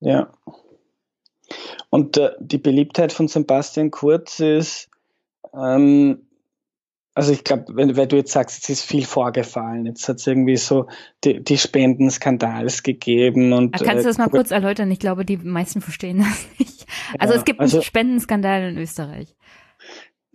Ja. 0.00 0.32
Und 1.90 2.16
äh, 2.18 2.32
die 2.40 2.58
Beliebtheit 2.58 3.12
von 3.12 3.28
Sebastian 3.28 3.90
Kurz 3.90 4.40
ist, 4.40 4.90
ähm, 5.54 6.28
also 7.14 7.32
ich 7.32 7.42
glaube, 7.42 7.64
wenn, 7.70 7.96
wenn 7.96 8.08
du 8.08 8.16
jetzt 8.16 8.32
sagst, 8.32 8.62
es 8.62 8.68
ist 8.68 8.82
viel 8.82 9.04
vorgefallen, 9.04 9.86
jetzt 9.86 10.08
hat 10.08 10.18
es 10.18 10.26
irgendwie 10.26 10.56
so 10.56 10.86
die, 11.24 11.42
die 11.42 11.58
Spendenskandals 11.58 12.84
gegeben 12.84 13.52
und. 13.52 13.72
kannst 13.72 13.88
du 13.88 13.98
äh, 13.98 14.02
das 14.04 14.18
mal 14.18 14.28
kurz 14.28 14.52
erläutern? 14.52 14.90
Ich 14.90 15.00
glaube, 15.00 15.24
die 15.24 15.36
meisten 15.36 15.80
verstehen 15.80 16.18
das 16.18 16.46
nicht. 16.58 16.86
Also 17.18 17.34
ja, 17.34 17.40
es 17.40 17.44
gibt 17.44 17.58
also, 17.58 17.78
einen 17.78 17.84
Spendenskandal 17.84 18.70
in 18.70 18.78
Österreich. 18.78 19.34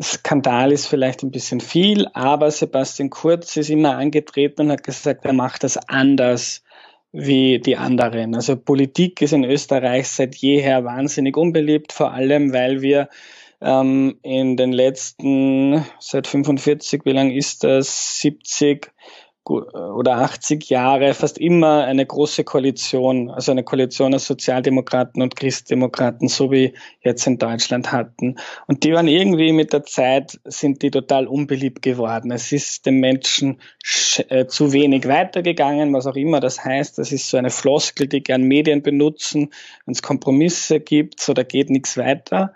Skandal 0.04 0.72
ist 0.72 0.88
vielleicht 0.88 1.24
ein 1.24 1.32
bisschen 1.32 1.62
viel, 1.62 2.08
aber 2.14 2.52
Sebastian 2.52 3.10
Kurz 3.10 3.58
ist 3.58 3.70
immer 3.70 3.98
angetreten 3.98 4.64
und 4.64 4.72
hat 4.72 4.84
gesagt, 4.84 5.26
er 5.26 5.34
macht 5.34 5.64
das 5.64 5.78
anders 5.78 6.64
wie 7.12 7.60
die 7.60 7.78
anderen. 7.78 8.36
Also 8.36 8.56
Politik 8.56 9.22
ist 9.22 9.34
in 9.34 9.44
Österreich 9.44 10.08
seit 10.10 10.36
jeher 10.36 10.84
wahnsinnig 10.84 11.38
unbeliebt, 11.38 11.94
vor 11.94 12.12
allem 12.12 12.54
weil 12.54 12.82
wir 12.82 13.08
ähm, 13.62 14.18
in 14.24 14.58
den 14.58 14.74
letzten, 14.74 15.86
seit 16.00 16.28
45, 16.28 17.06
wie 17.06 17.12
lang 17.12 17.32
ist 17.32 17.64
das, 17.64 18.20
70 18.20 18.92
oder 19.46 20.18
80 20.18 20.70
Jahre 20.70 21.14
fast 21.14 21.38
immer 21.38 21.84
eine 21.84 22.06
große 22.06 22.44
Koalition, 22.44 23.30
also 23.30 23.52
eine 23.52 23.64
Koalition 23.64 24.14
aus 24.14 24.26
Sozialdemokraten 24.26 25.22
und 25.22 25.36
Christdemokraten, 25.36 26.30
so 26.30 26.52
wie 26.52 26.74
jetzt 27.02 27.28
in 27.28 27.38
Deutschland 27.38 27.92
hatten. 27.92 28.38
Und 28.68 28.84
die 28.84 28.94
waren 28.94 29.08
irgendwie 29.08 29.52
mit 29.52 29.74
der 29.74 29.84
Zeit, 29.84 30.40
sind 30.46 30.82
die 30.82 30.92
total 30.92 31.28
unbeliebt 31.28 31.82
geworden. 31.82 32.32
Es 32.32 32.52
ist 32.52 32.86
den 32.86 33.00
Menschen 33.00 33.60
äh, 34.30 34.46
zu 34.46 34.72
wenig 34.72 35.08
weitergegangen, 35.08 35.94
was 35.94 36.08
auch 36.08 36.16
immer 36.16 36.40
das 36.40 36.64
heißt. 36.64 36.98
Das 36.98 37.12
ist 37.12 37.30
so 37.30 37.38
eine 37.38 37.50
Floskel, 37.50 38.08
die 38.08 38.24
gern 38.24 38.44
Medien 38.44 38.82
benutzen, 38.82 39.50
wenn 39.86 39.94
es 39.94 40.02
Kompromisse 40.02 40.80
gibt, 40.80 41.20
so 41.20 41.34
da 41.34 41.44
geht 41.44 41.70
nichts 41.70 41.98
weiter 41.98 42.54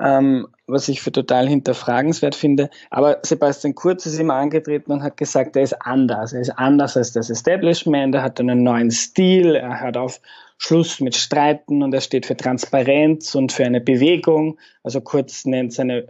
ähm, 0.00 0.48
was 0.66 0.88
ich 0.88 1.00
für 1.00 1.12
total 1.12 1.46
hinterfragenswert 1.48 2.34
finde. 2.34 2.70
Aber 2.90 3.18
Sebastian 3.22 3.74
Kurz 3.74 4.06
ist 4.06 4.18
immer 4.18 4.34
angetreten 4.34 4.92
und 4.92 5.02
hat 5.02 5.16
gesagt, 5.16 5.56
er 5.56 5.62
ist 5.62 5.74
anders. 5.74 6.32
Er 6.32 6.40
ist 6.40 6.50
anders 6.50 6.96
als 6.96 7.12
das 7.12 7.30
Establishment, 7.30 8.14
er 8.14 8.22
hat 8.22 8.40
einen 8.40 8.62
neuen 8.62 8.90
Stil, 8.90 9.54
er 9.54 9.80
hat 9.80 9.96
auf 9.96 10.20
Schluss 10.58 11.00
mit 11.00 11.14
Streiten 11.16 11.82
und 11.82 11.92
er 11.92 12.00
steht 12.00 12.26
für 12.26 12.36
Transparenz 12.36 13.34
und 13.34 13.52
für 13.52 13.64
eine 13.64 13.80
Bewegung. 13.80 14.58
Also 14.82 15.00
Kurz 15.00 15.44
nennt 15.44 15.72
seine 15.72 16.06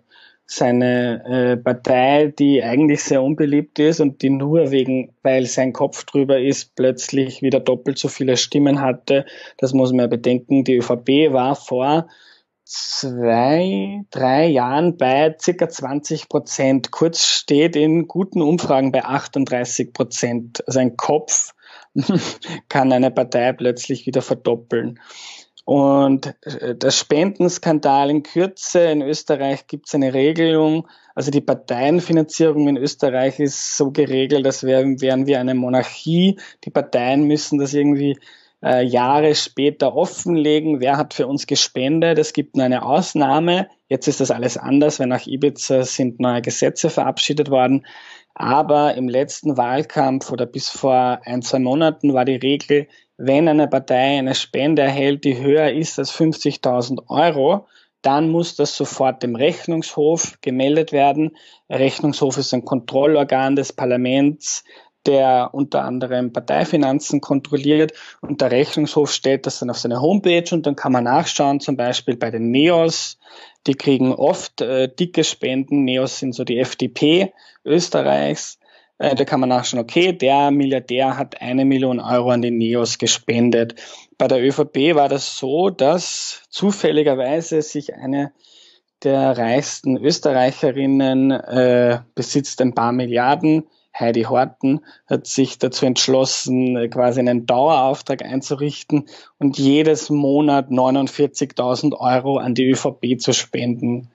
seine 0.46 1.24
äh, 1.24 1.56
Partei, 1.56 2.32
die 2.38 2.62
eigentlich 2.62 3.02
sehr 3.02 3.22
unbeliebt 3.22 3.78
ist 3.78 4.00
und 4.00 4.20
die 4.20 4.30
nur 4.30 4.70
wegen, 4.70 5.14
weil 5.22 5.46
sein 5.46 5.72
Kopf 5.72 6.04
drüber 6.04 6.38
ist, 6.38 6.76
plötzlich 6.76 7.40
wieder 7.40 7.60
doppelt 7.60 7.98
so 7.98 8.08
viele 8.08 8.36
Stimmen 8.36 8.80
hatte. 8.80 9.24
Das 9.56 9.72
muss 9.72 9.92
man 9.92 10.10
bedenken. 10.10 10.64
Die 10.64 10.76
ÖVP 10.76 11.32
war 11.32 11.56
vor 11.56 12.08
zwei, 12.64 14.04
drei 14.10 14.46
Jahren 14.46 14.96
bei 14.96 15.36
circa 15.40 15.68
20 15.68 16.28
Prozent. 16.28 16.90
Kurz 16.90 17.24
steht 17.24 17.76
in 17.76 18.08
guten 18.08 18.42
Umfragen 18.42 18.92
bei 18.92 19.04
38 19.04 19.92
Prozent. 19.92 20.66
Also 20.66 20.80
ein 20.80 20.96
Kopf 20.96 21.54
kann 22.68 22.92
eine 22.92 23.10
Partei 23.10 23.52
plötzlich 23.52 24.06
wieder 24.06 24.22
verdoppeln. 24.22 24.98
Und 25.64 26.34
äh, 26.42 26.74
der 26.74 26.90
Spendenskandal 26.90 28.10
in 28.10 28.22
Kürze. 28.22 28.80
In 28.80 29.02
Österreich 29.02 29.66
gibt 29.66 29.88
es 29.88 29.94
eine 29.94 30.12
Regelung. 30.12 30.88
Also 31.14 31.30
die 31.30 31.40
Parteienfinanzierung 31.40 32.68
in 32.68 32.76
Österreich 32.76 33.40
ist 33.40 33.76
so 33.76 33.90
geregelt, 33.90 34.44
als 34.46 34.62
wären, 34.62 35.00
wären 35.00 35.26
wir 35.26 35.40
eine 35.40 35.54
Monarchie. 35.54 36.38
Die 36.64 36.70
Parteien 36.70 37.24
müssen 37.24 37.58
das 37.58 37.72
irgendwie 37.72 38.18
äh, 38.64 38.82
Jahre 38.82 39.34
später 39.34 39.94
offenlegen, 39.94 40.80
wer 40.80 40.96
hat 40.96 41.14
für 41.14 41.26
uns 41.26 41.46
gespendet. 41.46 42.18
Es 42.18 42.32
gibt 42.32 42.56
nur 42.56 42.64
eine 42.64 42.84
Ausnahme. 42.84 43.68
Jetzt 43.88 44.08
ist 44.08 44.20
das 44.20 44.30
alles 44.30 44.56
anders, 44.56 44.98
weil 44.98 45.06
nach 45.06 45.26
Ibiza 45.26 45.84
sind 45.84 46.18
neue 46.18 46.40
Gesetze 46.40 46.88
verabschiedet 46.88 47.50
worden. 47.50 47.86
Aber 48.34 48.94
im 48.94 49.08
letzten 49.08 49.56
Wahlkampf 49.56 50.32
oder 50.32 50.46
bis 50.46 50.70
vor 50.70 51.20
ein, 51.24 51.42
zwei 51.42 51.58
Monaten 51.60 52.14
war 52.14 52.24
die 52.24 52.36
Regel, 52.36 52.88
wenn 53.16 53.48
eine 53.48 53.68
Partei 53.68 54.18
eine 54.18 54.34
Spende 54.34 54.82
erhält, 54.82 55.24
die 55.24 55.38
höher 55.38 55.70
ist 55.70 55.98
als 55.98 56.12
50.000 56.12 57.08
Euro, 57.08 57.68
dann 58.02 58.28
muss 58.28 58.56
das 58.56 58.76
sofort 58.76 59.22
dem 59.22 59.36
Rechnungshof 59.36 60.38
gemeldet 60.42 60.92
werden. 60.92 61.36
Der 61.70 61.78
Rechnungshof 61.78 62.36
ist 62.36 62.52
ein 62.52 62.64
Kontrollorgan 62.64 63.56
des 63.56 63.72
Parlaments, 63.72 64.64
der 65.06 65.50
unter 65.52 65.84
anderem 65.84 66.32
Parteifinanzen 66.32 67.20
kontrolliert 67.20 67.92
und 68.20 68.40
der 68.40 68.50
Rechnungshof 68.50 69.12
stellt 69.12 69.46
das 69.46 69.58
dann 69.58 69.70
auf 69.70 69.78
seine 69.78 70.00
Homepage 70.00 70.44
und 70.52 70.66
dann 70.66 70.76
kann 70.76 70.92
man 70.92 71.04
nachschauen, 71.04 71.60
zum 71.60 71.76
Beispiel 71.76 72.16
bei 72.16 72.30
den 72.30 72.50
NEOS, 72.50 73.18
die 73.66 73.74
kriegen 73.74 74.12
oft 74.12 74.60
äh, 74.60 74.88
dicke 74.88 75.24
Spenden, 75.24 75.84
NEOS 75.84 76.18
sind 76.18 76.34
so 76.34 76.44
die 76.44 76.58
FDP 76.58 77.32
Österreichs, 77.64 78.58
äh, 78.98 79.14
da 79.14 79.24
kann 79.24 79.40
man 79.40 79.48
nachschauen, 79.48 79.82
okay, 79.82 80.12
der 80.12 80.50
Milliardär 80.50 81.16
hat 81.16 81.40
eine 81.40 81.64
Million 81.64 82.00
Euro 82.00 82.30
an 82.30 82.42
die 82.42 82.50
NEOS 82.50 82.98
gespendet. 82.98 83.74
Bei 84.18 84.28
der 84.28 84.42
ÖVP 84.42 84.94
war 84.94 85.08
das 85.08 85.36
so, 85.36 85.70
dass 85.70 86.42
zufälligerweise 86.48 87.62
sich 87.62 87.94
eine 87.94 88.32
der 89.02 89.36
reichsten 89.36 89.98
Österreicherinnen 89.98 91.30
äh, 91.30 92.00
besitzt 92.14 92.60
ein 92.62 92.74
paar 92.74 92.92
Milliarden, 92.92 93.64
Heidi 93.98 94.22
Horten 94.22 94.80
hat 95.06 95.26
sich 95.26 95.58
dazu 95.58 95.86
entschlossen, 95.86 96.90
quasi 96.90 97.20
einen 97.20 97.46
Dauerauftrag 97.46 98.22
einzurichten 98.22 99.06
und 99.38 99.58
jedes 99.58 100.10
Monat 100.10 100.70
49.000 100.70 101.96
Euro 101.98 102.38
an 102.38 102.54
die 102.54 102.70
ÖVP 102.70 103.18
zu 103.18 103.32
spenden. 103.32 104.08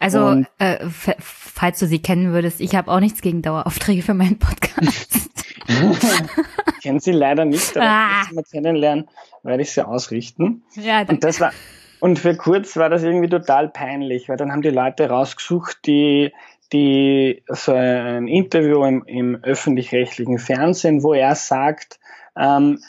Also, 0.00 0.42
äh, 0.58 0.86
falls 0.90 1.78
du 1.78 1.86
sie 1.86 2.00
kennen 2.00 2.32
würdest, 2.32 2.60
ich 2.60 2.74
habe 2.74 2.90
auch 2.90 3.00
nichts 3.00 3.22
gegen 3.22 3.42
Daueraufträge 3.42 4.02
für 4.02 4.14
meinen 4.14 4.38
Podcast. 4.38 5.30
ich 5.68 6.82
kenne 6.82 7.00
sie 7.00 7.12
leider 7.12 7.44
nicht, 7.44 7.76
aber 7.76 7.86
ah. 7.86 8.22
ich 8.26 8.32
mal 8.32 8.42
kennenlernen, 8.42 9.08
werde 9.42 9.62
ich 9.62 9.72
sie 9.72 9.86
ausrichten. 9.86 10.62
Ja, 10.74 10.98
danke. 10.98 11.12
Und 11.12 11.24
das 11.24 11.40
war 11.40 11.52
und 12.04 12.18
für 12.18 12.36
kurz 12.36 12.76
war 12.76 12.90
das 12.90 13.02
irgendwie 13.02 13.30
total 13.30 13.70
peinlich, 13.70 14.28
weil 14.28 14.36
dann 14.36 14.52
haben 14.52 14.60
die 14.60 14.68
Leute 14.68 15.08
rausgesucht, 15.08 15.78
die 15.86 16.34
die 16.74 17.42
so 17.48 17.72
ein 17.72 18.26
Interview 18.26 18.84
im, 18.84 19.04
im 19.06 19.36
öffentlich-rechtlichen 19.42 20.38
Fernsehen, 20.38 21.02
wo 21.02 21.14
er 21.14 21.36
sagt, 21.36 22.00
ähm, 22.36 22.80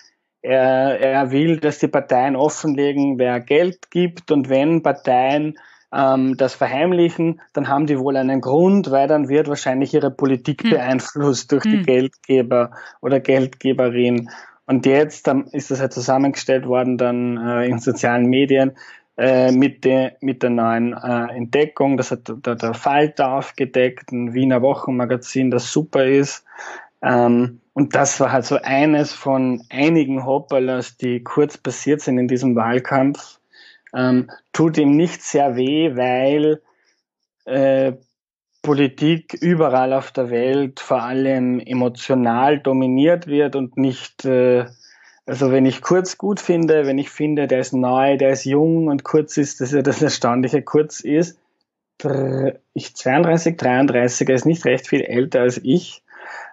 er, 0.42 1.00
er 1.00 1.32
will, 1.32 1.60
dass 1.60 1.80
die 1.80 1.88
Parteien 1.88 2.36
offenlegen, 2.36 3.20
wer 3.20 3.40
Geld 3.40 3.92
gibt 3.92 4.32
und 4.32 4.50
wenn 4.50 4.84
Parteien 4.84 5.58
ähm, 5.94 6.36
das 6.36 6.56
verheimlichen, 6.56 7.42
dann 7.54 7.68
haben 7.68 7.86
die 7.86 8.00
wohl 8.00 8.18
einen 8.18 8.42
Grund, 8.42 8.90
weil 8.90 9.08
dann 9.08 9.30
wird 9.30 9.48
wahrscheinlich 9.48 9.94
ihre 9.94 10.12
Politik 10.12 10.64
hm. 10.64 10.72
beeinflusst 10.72 11.52
durch 11.52 11.64
hm. 11.64 11.72
die 11.72 11.84
Geldgeber 11.84 12.72
oder 13.02 13.20
Geldgeberin. 13.20 14.30
Und 14.66 14.88
jetzt 14.88 15.28
ist 15.52 15.70
das 15.70 15.80
halt 15.80 15.94
zusammengestellt 15.94 16.66
worden 16.66 16.98
dann 16.98 17.38
äh, 17.38 17.68
in 17.68 17.78
sozialen 17.78 18.26
Medien, 18.26 18.76
äh, 19.18 19.52
mit, 19.52 19.84
der 19.86 20.18
mit 20.22 20.44
der 20.44 20.50
neuen 20.50 20.94
äh, 20.94 21.36
Entdeckung. 21.36 21.98
Das 21.98 22.12
hat 22.12 22.32
der, 22.46 22.56
der 22.56 22.74
Falter 22.74 23.32
aufgedeckt, 23.32 24.12
ein 24.12 24.34
Wiener 24.34 24.62
Wochenmagazin, 24.62 25.52
das 25.52 25.72
super 25.72 26.06
ist. 26.06 26.44
Ähm, 27.02 27.62
und 27.74 27.96
das 27.96 28.20
war 28.20 28.32
halt 28.32 28.46
so 28.46 28.58
eines 28.62 29.14
von 29.14 29.64
einigen 29.70 30.26
Hopperlers, 30.26 30.98
die 30.98 31.24
kurz 31.24 31.58
passiert 31.58 32.02
sind 32.02 32.18
in 32.18 32.28
diesem 32.28 32.56
Wahlkampf. 32.56 33.40
Ähm, 33.94 34.30
tut 34.54 34.78
ihm 34.78 34.96
nicht 34.96 35.22
sehr 35.22 35.56
weh, 35.56 35.96
weil 35.96 36.62
äh, 37.46 37.94
Politik 38.62 39.38
überall 39.42 39.94
auf 39.94 40.12
der 40.12 40.30
Welt 40.32 40.80
vor 40.80 41.04
allem 41.04 41.60
emotional 41.60 42.60
dominiert 42.60 43.28
wird 43.28 43.56
und 43.56 43.78
nicht 43.78 44.26
äh, 44.26 44.66
also 45.26 45.52
wenn 45.52 45.66
ich 45.66 45.82
Kurz 45.82 46.18
gut 46.18 46.40
finde, 46.40 46.86
wenn 46.86 46.98
ich 46.98 47.10
finde, 47.10 47.48
der 47.48 47.60
ist 47.60 47.74
neu, 47.74 48.18
der 48.18 48.32
ist 48.32 48.46
jung 48.46 48.88
und 48.88 49.04
Kurz 49.04 49.38
ist, 49.38 49.60
das 49.60 49.70
ist 49.70 49.76
ja 49.76 49.82
das 49.82 50.02
Erstaunliche, 50.02 50.62
Kurz 50.62 51.00
ist, 51.00 51.40
ich 52.74 52.96
32, 52.96 53.58
33, 53.58 54.30
er 54.30 54.36
ist 54.36 54.46
nicht 54.46 54.66
recht 54.66 54.88
viel 54.88 55.02
älter 55.02 55.42
als 55.42 55.60
ich. 55.64 56.04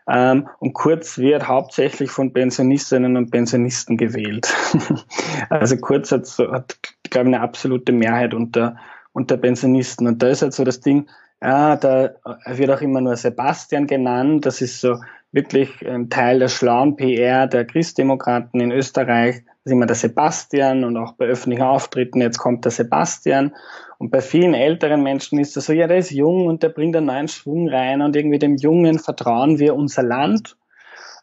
Ähm, 0.08 0.48
und 0.58 0.72
Kurz 0.72 1.18
wird 1.18 1.48
hauptsächlich 1.48 2.10
von 2.10 2.32
Pensionistinnen 2.32 3.16
und 3.16 3.30
Pensionisten 3.30 3.96
gewählt. 3.96 4.52
also 5.50 5.76
Kurz 5.76 6.10
hat, 6.12 6.26
so, 6.26 6.50
hat 6.50 6.76
glaube 7.10 7.28
ich, 7.28 7.34
eine 7.34 7.42
absolute 7.42 7.92
Mehrheit 7.92 8.34
unter, 8.34 8.76
unter 9.12 9.36
Pensionisten. 9.36 10.06
Und 10.06 10.22
da 10.22 10.28
ist 10.28 10.42
halt 10.42 10.54
so 10.54 10.64
das 10.64 10.80
Ding, 10.80 11.08
ja, 11.40 11.76
da 11.76 12.10
wird 12.46 12.70
auch 12.70 12.80
immer 12.80 13.00
nur 13.00 13.16
Sebastian 13.16 13.86
genannt. 13.86 14.46
Das 14.46 14.60
ist 14.60 14.80
so 14.80 15.00
wirklich 15.32 15.86
ein 15.86 16.10
Teil 16.10 16.38
der 16.38 16.48
schlauen 16.48 16.96
PR 16.96 17.46
der 17.46 17.64
Christdemokraten 17.64 18.60
in 18.60 18.70
Österreich. 18.70 19.42
ist 19.64 19.72
immer 19.72 19.86
der 19.86 19.96
Sebastian 19.96 20.84
und 20.84 20.96
auch 20.96 21.12
bei 21.14 21.26
öffentlichen 21.26 21.62
Auftritten, 21.62 22.20
jetzt 22.20 22.38
kommt 22.38 22.64
der 22.64 22.72
Sebastian. 22.72 23.54
Und 23.98 24.10
bei 24.10 24.20
vielen 24.20 24.54
älteren 24.54 25.02
Menschen 25.02 25.38
ist 25.38 25.56
das 25.56 25.66
so, 25.66 25.72
ja, 25.72 25.86
der 25.86 25.98
ist 25.98 26.10
jung 26.10 26.46
und 26.46 26.62
der 26.62 26.68
bringt 26.68 26.96
einen 26.96 27.06
neuen 27.06 27.28
Schwung 27.28 27.68
rein 27.68 28.02
und 28.02 28.14
irgendwie 28.14 28.38
dem 28.38 28.56
Jungen 28.56 28.98
vertrauen 28.98 29.58
wir 29.58 29.74
unser 29.74 30.02
Land. 30.02 30.56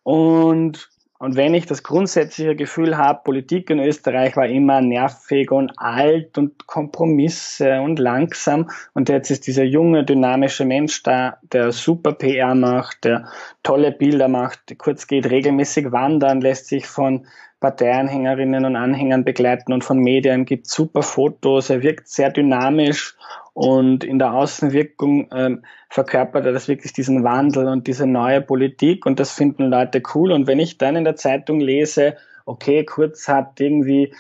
Und 0.04 0.90
und 1.20 1.36
wenn 1.36 1.54
ich 1.54 1.66
das 1.66 1.84
grundsätzliche 1.84 2.56
Gefühl 2.56 2.98
habe, 2.98 3.24
Politik 3.26 3.70
in 3.70 3.80
Österreich 3.80 4.38
war 4.38 4.48
immer 4.48 4.80
nervig 4.80 5.52
und 5.52 5.74
alt 5.78 6.38
und 6.38 6.66
Kompromisse 6.66 7.82
und 7.82 8.00
langsam 8.00 8.70
und 8.94 9.10
jetzt 9.10 9.30
ist 9.30 9.46
dieser 9.46 9.66
junge, 9.66 10.06
dynamische 10.06 10.64
Mensch 10.64 11.04
da, 11.04 11.38
der 11.52 11.74
super 11.74 12.14
PR 12.14 12.56
macht, 12.56 13.04
der 13.04 13.28
tolle 13.64 13.92
Bilder 13.92 14.30
macht, 14.30 14.78
kurz 14.78 15.08
geht 15.08 15.30
regelmäßig 15.30 15.92
wandern, 15.92 16.40
lässt 16.40 16.68
sich 16.68 16.88
von 16.88 17.28
Parteianhängerinnen 17.60 18.64
und 18.64 18.78
Anhängern 18.78 19.26
begleiten 19.26 19.74
und 19.74 19.84
von 19.84 20.00
Medien, 20.00 20.46
gibt 20.46 20.68
super 20.68 21.04
Fotos, 21.04 21.70
er 21.70 21.84
wirkt 21.84 22.08
sehr 22.08 22.30
dynamisch 22.30 23.18
und 23.60 24.06
in 24.06 24.20
der 24.20 24.32
Außenwirkung 24.36 25.28
ähm, 25.34 25.66
verkörpert 25.90 26.46
er 26.46 26.54
das 26.54 26.70
wirklich 26.70 26.94
diesen 26.94 27.26
Wandel 27.26 27.68
und 27.68 27.88
diese 27.88 28.08
neue 28.08 28.40
Politik 28.40 29.06
und 29.06 29.20
das 29.20 29.34
finden 29.34 29.66
Leute 29.66 30.02
cool. 30.16 30.32
Und 30.32 30.48
wenn 30.48 30.60
ich 30.60 30.78
dann 30.78 30.96
in 30.96 31.04
der 31.04 31.18
Zeitung 31.18 31.60
lese, 31.60 32.16
okay, 32.46 32.86
Kurz 32.86 33.28
hat 33.28 33.60
irgendwie 33.60 34.16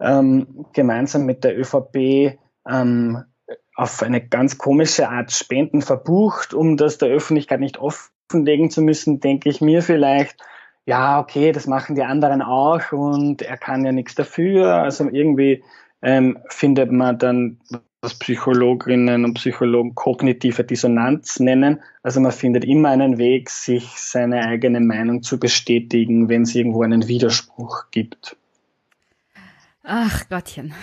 ähm, 0.00 0.64
gemeinsam 0.72 1.26
mit 1.26 1.44
der 1.44 1.58
ÖVP 1.58 2.38
ähm, 2.66 3.24
auf 3.74 4.02
eine 4.02 4.26
ganz 4.26 4.56
komische 4.56 5.10
Art 5.10 5.32
Spenden 5.32 5.82
verbucht, 5.82 6.54
um 6.54 6.78
das 6.78 6.96
der 6.96 7.10
Öffentlichkeit 7.10 7.60
nicht 7.60 7.76
offenlegen 7.76 8.70
zu 8.70 8.80
müssen, 8.80 9.20
denke 9.20 9.50
ich 9.50 9.60
mir 9.60 9.82
vielleicht, 9.82 10.40
ja, 10.86 11.20
okay, 11.20 11.52
das 11.52 11.66
machen 11.66 11.94
die 11.94 12.04
anderen 12.04 12.40
auch 12.40 12.90
und 12.92 13.42
er 13.42 13.58
kann 13.58 13.84
ja 13.84 13.92
nichts 13.92 14.14
dafür. 14.14 14.76
Also 14.76 15.10
irgendwie 15.10 15.62
ähm, 16.00 16.38
findet 16.48 16.90
man 16.90 17.18
dann 17.18 17.58
was 18.00 18.14
Psychologinnen 18.14 19.24
und 19.24 19.34
Psychologen 19.34 19.94
kognitive 19.94 20.64
Dissonanz 20.64 21.40
nennen. 21.40 21.82
Also 22.02 22.20
man 22.20 22.32
findet 22.32 22.64
immer 22.64 22.90
einen 22.90 23.18
Weg, 23.18 23.50
sich 23.50 23.88
seine 23.96 24.44
eigene 24.46 24.80
Meinung 24.80 25.22
zu 25.22 25.38
bestätigen, 25.38 26.28
wenn 26.28 26.42
es 26.42 26.54
irgendwo 26.54 26.82
einen 26.82 27.08
Widerspruch 27.08 27.86
gibt. 27.90 28.36
Ach 29.82 30.28
Gottchen, 30.28 30.74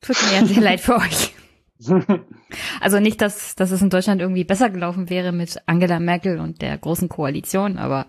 tut 0.00 0.16
mir 0.32 0.46
sehr 0.46 0.62
leid 0.62 0.80
für 0.80 0.96
euch. 0.96 1.34
Also 2.80 3.00
nicht, 3.00 3.20
dass, 3.20 3.56
dass 3.56 3.72
es 3.72 3.82
in 3.82 3.90
Deutschland 3.90 4.20
irgendwie 4.20 4.44
besser 4.44 4.70
gelaufen 4.70 5.10
wäre 5.10 5.32
mit 5.32 5.60
Angela 5.66 5.98
Merkel 5.98 6.38
und 6.38 6.62
der 6.62 6.78
großen 6.78 7.08
Koalition, 7.08 7.78
aber 7.78 8.06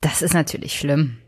das 0.00 0.22
ist 0.22 0.32
natürlich 0.32 0.78
schlimm. 0.78 1.18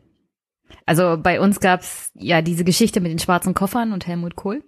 Also 0.86 1.18
bei 1.22 1.38
uns 1.38 1.60
gab's 1.60 2.10
ja 2.14 2.40
diese 2.40 2.64
Geschichte 2.64 3.00
mit 3.00 3.12
den 3.12 3.18
schwarzen 3.18 3.52
Koffern 3.52 3.92
und 3.92 4.06
Helmut 4.06 4.36
Kohl. 4.36 4.64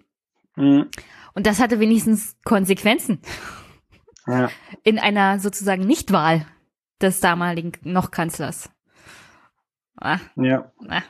Mhm. 0.56 0.90
Und 1.34 1.46
das 1.46 1.60
hatte 1.60 1.80
wenigstens 1.80 2.36
Konsequenzen. 2.44 3.20
Ja. 4.26 4.48
In 4.82 4.98
einer 4.98 5.38
sozusagen 5.38 5.86
Nichtwahl 5.86 6.46
des 7.02 7.20
damaligen 7.20 7.72
noch 7.82 8.10
Kanzlers. 8.10 8.70
Ah. 9.96 10.18
Ja. 10.36 10.72
Ah. 10.88 11.02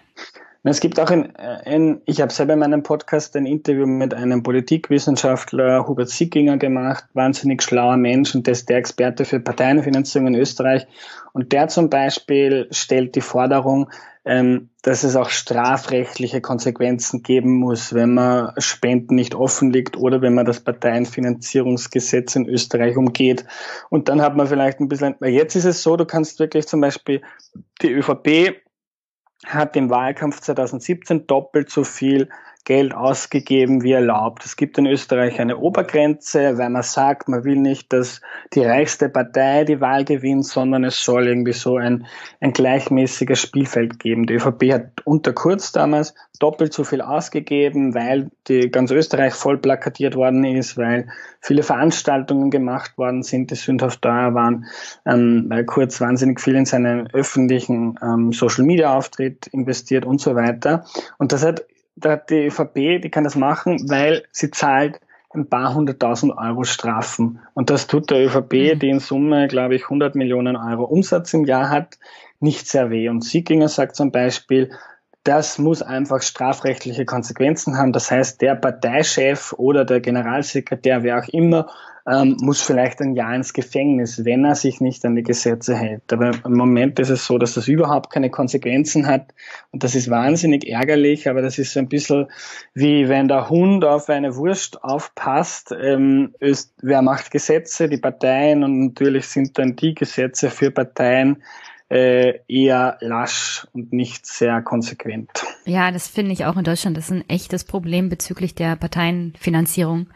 Es 0.67 0.81
gibt 0.81 0.99
auch 0.99 1.11
in, 1.11 1.31
in 1.67 2.01
ich 2.07 2.23
habe 2.23 2.33
selber 2.33 2.55
in 2.55 2.61
meinem 2.61 2.83
Podcast 2.83 3.37
ein 3.37 3.45
Interview 3.45 3.87
mit 3.87 4.15
einem 4.15 4.43
Politikwissenschaftler, 4.43 5.87
Hubert 5.87 6.09
Sickinger, 6.09 6.57
gemacht, 6.57 7.05
wahnsinnig 7.13 7.63
schlauer 7.63 7.99
Mensch 7.99 8.35
und 8.35 8.47
der 8.47 8.53
ist 8.53 8.71
der 8.71 8.79
Experte 8.79 9.27
für 9.27 9.41
Parteienfinanzierung 9.41 10.29
in 10.29 10.37
Österreich. 10.37 10.87
Und 11.35 11.53
der 11.53 11.69
zum 11.69 11.91
Beispiel 11.91 12.67
stellt 12.71 13.15
die 13.15 13.21
Forderung, 13.21 13.91
ähm, 14.25 14.71
dass 14.83 15.05
es 15.05 15.17
auch 15.17 15.29
strafrechtliche 15.29 16.41
Konsequenzen 16.41 17.23
geben 17.23 17.59
muss, 17.59 17.93
wenn 17.93 18.15
man 18.15 18.53
Spenden 18.59 19.17
nicht 19.17 19.35
offenlegt 19.35 19.97
oder 19.97 20.23
wenn 20.23 20.35
man 20.35 20.47
das 20.47 20.61
Parteienfinanzierungsgesetz 20.61 22.35
in 22.37 22.49
Österreich 22.49 22.97
umgeht. 22.97 23.45
Und 23.91 24.09
dann 24.09 24.23
hat 24.23 24.37
man 24.37 24.47
vielleicht 24.47 24.81
ein 24.81 24.89
bisschen, 24.89 25.17
weil 25.21 25.33
jetzt 25.33 25.57
ist 25.57 25.67
es 25.67 25.83
so, 25.83 25.97
du 25.97 26.07
kannst 26.07 26.39
wirklich 26.39 26.67
zum 26.67 26.81
Beispiel 26.81 27.23
die 27.83 27.93
ÖVP 27.93 28.61
hat 29.47 29.77
im 29.77 29.91
Wahlkampf 29.91 30.41
2017 30.41 31.27
doppelt 31.27 31.71
so 31.71 31.85
viel 31.85 32.31
Geld 32.65 32.95
ausgegeben 32.95 33.83
wie 33.83 33.93
erlaubt. 33.93 34.45
Es 34.47 34.57
gibt 34.57 34.79
in 34.79 34.87
Österreich 34.87 35.39
eine 35.39 35.59
Obergrenze, 35.59 36.57
weil 36.57 36.71
man 36.71 36.83
sagt, 36.83 37.29
man 37.29 37.45
will 37.45 37.57
nicht, 37.57 37.93
dass 37.93 38.23
die 38.55 38.65
reichste 38.65 39.11
Partei 39.11 39.65
die 39.65 39.83
Wahl 39.83 40.05
gewinnt, 40.05 40.47
sondern 40.47 40.83
es 40.85 41.05
soll 41.05 41.29
irgendwie 41.29 41.53
so 41.53 41.77
ein, 41.77 42.07
ein 42.41 42.55
gleichmäßiges 42.55 43.39
Spielfeld 43.39 43.99
geben. 43.99 44.27
Die 44.27 44.35
ÖVP 44.35 44.73
hat 44.73 45.03
unter 45.05 45.35
Kurz 45.35 45.73
damals 45.73 46.15
doppelt 46.41 46.73
so 46.73 46.85
viel 46.85 47.03
ausgegeben, 47.03 47.95
weil 47.95 48.31
die 48.49 48.71
ganz 48.71 48.91
Österreich 48.91 49.35
voll 49.35 49.59
plakatiert 49.59 50.17
worden 50.17 50.45
ist, 50.45 50.79
weil 50.79 51.09
viele 51.41 51.63
Veranstaltungen 51.63 52.51
gemacht 52.51 52.97
worden 52.97 53.23
sind, 53.23 53.51
die 53.51 53.57
sündhaft 53.57 54.01
teuer 54.01 54.35
waren, 54.35 54.65
ähm, 55.05 55.47
weil 55.49 55.65
Kurz 55.67 56.01
wahnsinnig 56.01 56.41
viel 56.41 56.57
in 56.57 56.65
seinen 56.65 57.09
öffentlichen 57.13 57.99
ähm, 58.03 58.33
Social 58.33 58.65
Media 58.65 58.97
Auftritt 58.97 59.49
investiert 59.49 60.07
und 60.07 60.21
so 60.21 60.35
weiter. 60.35 60.87
Und 61.19 61.33
das 61.33 61.45
hat 61.45 61.67
da 61.97 62.13
hat 62.13 62.31
die 62.31 62.47
ÖVP, 62.47 63.01
die 63.03 63.11
kann 63.11 63.25
das 63.25 63.37
machen, 63.37 63.89
weil 63.89 64.25
sie 64.33 64.51
zahlt 64.51 65.01
ein 65.33 65.49
paar 65.49 65.75
hunderttausend 65.75 66.33
Euro 66.37 66.65
Strafen. 66.65 67.41
Und 67.55 67.71
das 67.71 67.87
tut 67.87 68.11
der 68.11 68.25
ÖVP, 68.25 68.53
mhm. 68.53 68.79
die 68.79 68.89
in 68.89 69.01
Summe, 69.01 69.49
glaube 69.49 69.75
ich, 69.75 69.85
100 69.85 70.15
Millionen 70.15 70.57
Euro 70.57 70.85
Umsatz 70.85 71.35
im 71.35 71.45
Jahr 71.45 71.71
hat, 71.71 71.99
nicht 72.41 72.69
sehr 72.69 72.91
weh. 72.91 73.09
Und 73.09 73.25
Sieginger 73.25 73.69
sagt 73.69 73.97
zum 73.97 74.13
Beispiel, 74.13 74.71
das 75.25 75.59
muss 75.59 75.83
einfach 75.83 76.23
strafrechtliche 76.23 77.07
Konsequenzen 77.07 77.79
haben. 77.79 77.93
Das 77.93 78.11
heißt, 78.11 78.43
der 78.43 78.55
Parteichef 78.55 79.55
oder 79.57 79.85
der 79.85 80.01
Generalsekretär, 80.01 81.03
wer 81.03 81.19
auch 81.19 81.29
immer, 81.29 81.69
ähm, 82.07 82.37
muss 82.41 82.61
vielleicht 82.61 83.01
ein 83.01 83.15
Jahr 83.15 83.35
ins 83.35 83.55
Gefängnis, 83.55 84.25
wenn 84.25 84.45
er 84.45 84.55
sich 84.55 84.81
nicht 84.81 85.05
an 85.07 85.17
die 85.17 85.23
Gesetze 85.23 85.75
hält. 85.75 86.13
Aber 86.13 86.33
im 86.45 86.55
Moment 86.55 86.99
ist 86.99 87.09
es 87.09 87.25
so, 87.25 87.39
dass 87.39 87.55
das 87.55 87.67
überhaupt 87.67 88.13
keine 88.13 88.31
Konsequenzen 88.31 89.07
hat 89.07 89.33
und 89.71 89.83
das 89.85 89.95
ist 89.95 90.11
wahnsinnig 90.11 90.69
ärgerlich, 90.69 91.29
aber 91.29 91.41
das 91.41 91.59
ist 91.59 91.73
so 91.73 91.81
ein 91.81 91.89
bisschen 91.89 92.27
wie 92.75 93.09
wenn 93.09 93.29
der 93.29 93.49
Hund 93.49 93.85
auf 93.85 94.11
eine 94.11 94.37
Wurst 94.37 94.85
aufpasst. 94.85 95.75
Ähm, 95.81 96.35
ist, 96.41 96.75
wer 96.83 97.01
macht 97.01 97.31
Gesetze? 97.31 97.89
Die 97.89 97.99
Parteien 97.99 98.65
und 98.65 98.81
natürlich 98.81 99.27
sind 99.27 99.59
dann 99.59 99.75
die 99.77 99.95
Gesetze 99.95 100.51
für 100.51 100.71
Parteien 100.71 101.43
äh, 101.89 102.41
eher 102.49 102.99
lasch 103.01 103.67
und 103.73 103.93
nicht 103.93 104.27
sehr 104.27 104.61
konsequent. 104.63 105.31
Ja, 105.65 105.91
das 105.91 106.09
finde 106.09 106.33
ich 106.33 106.45
auch 106.45 106.57
in 106.57 106.65
Deutschland. 106.65 106.97
Das 106.97 107.07
ist 107.07 107.13
ein 107.13 107.29
echtes 107.29 107.65
Problem 107.65 108.11
bezüglich 108.11 108.55
der 108.55 108.77
Parteienfinanzierung. 108.77 110.09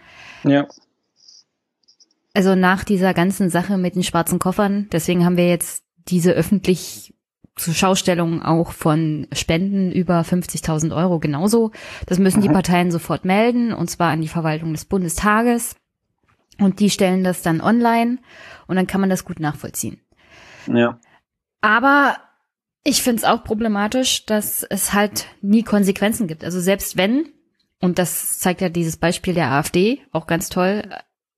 Ja 0.44 0.66
also 2.38 2.54
nach 2.54 2.84
dieser 2.84 3.14
ganzen 3.14 3.50
Sache 3.50 3.76
mit 3.78 3.96
den 3.96 4.04
schwarzen 4.04 4.38
Koffern, 4.38 4.86
deswegen 4.92 5.24
haben 5.24 5.36
wir 5.36 5.48
jetzt 5.48 5.82
diese 6.06 6.30
öffentlich 6.30 7.12
zur 7.56 7.74
Schaustellung 7.74 8.44
auch 8.44 8.70
von 8.70 9.26
Spenden 9.32 9.90
über 9.90 10.20
50.000 10.20 10.94
Euro 10.94 11.18
genauso. 11.18 11.72
Das 12.06 12.20
müssen 12.20 12.40
die 12.40 12.48
Parteien 12.48 12.92
sofort 12.92 13.24
melden, 13.24 13.72
und 13.72 13.90
zwar 13.90 14.12
an 14.12 14.20
die 14.20 14.28
Verwaltung 14.28 14.70
des 14.70 14.84
Bundestages. 14.84 15.74
Und 16.60 16.78
die 16.78 16.90
stellen 16.90 17.24
das 17.24 17.42
dann 17.42 17.60
online 17.60 18.18
und 18.68 18.76
dann 18.76 18.86
kann 18.86 19.00
man 19.00 19.10
das 19.10 19.24
gut 19.24 19.40
nachvollziehen. 19.40 20.00
Ja. 20.68 21.00
Aber 21.60 22.18
ich 22.84 23.02
finde 23.02 23.16
es 23.16 23.24
auch 23.24 23.42
problematisch, 23.42 24.26
dass 24.26 24.62
es 24.62 24.92
halt 24.92 25.26
nie 25.42 25.64
Konsequenzen 25.64 26.28
gibt. 26.28 26.44
Also 26.44 26.60
selbst 26.60 26.96
wenn, 26.96 27.30
und 27.80 27.98
das 27.98 28.38
zeigt 28.38 28.60
ja 28.60 28.68
dieses 28.68 28.96
Beispiel 28.96 29.34
der 29.34 29.50
AfD 29.50 30.02
auch 30.12 30.28
ganz 30.28 30.50
toll, 30.50 30.88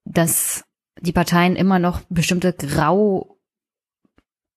dass 0.05 0.63
die 0.99 1.11
Parteien 1.11 1.55
immer 1.55 1.79
noch 1.79 2.01
bestimmte 2.09 2.53
Grau, 2.53 3.39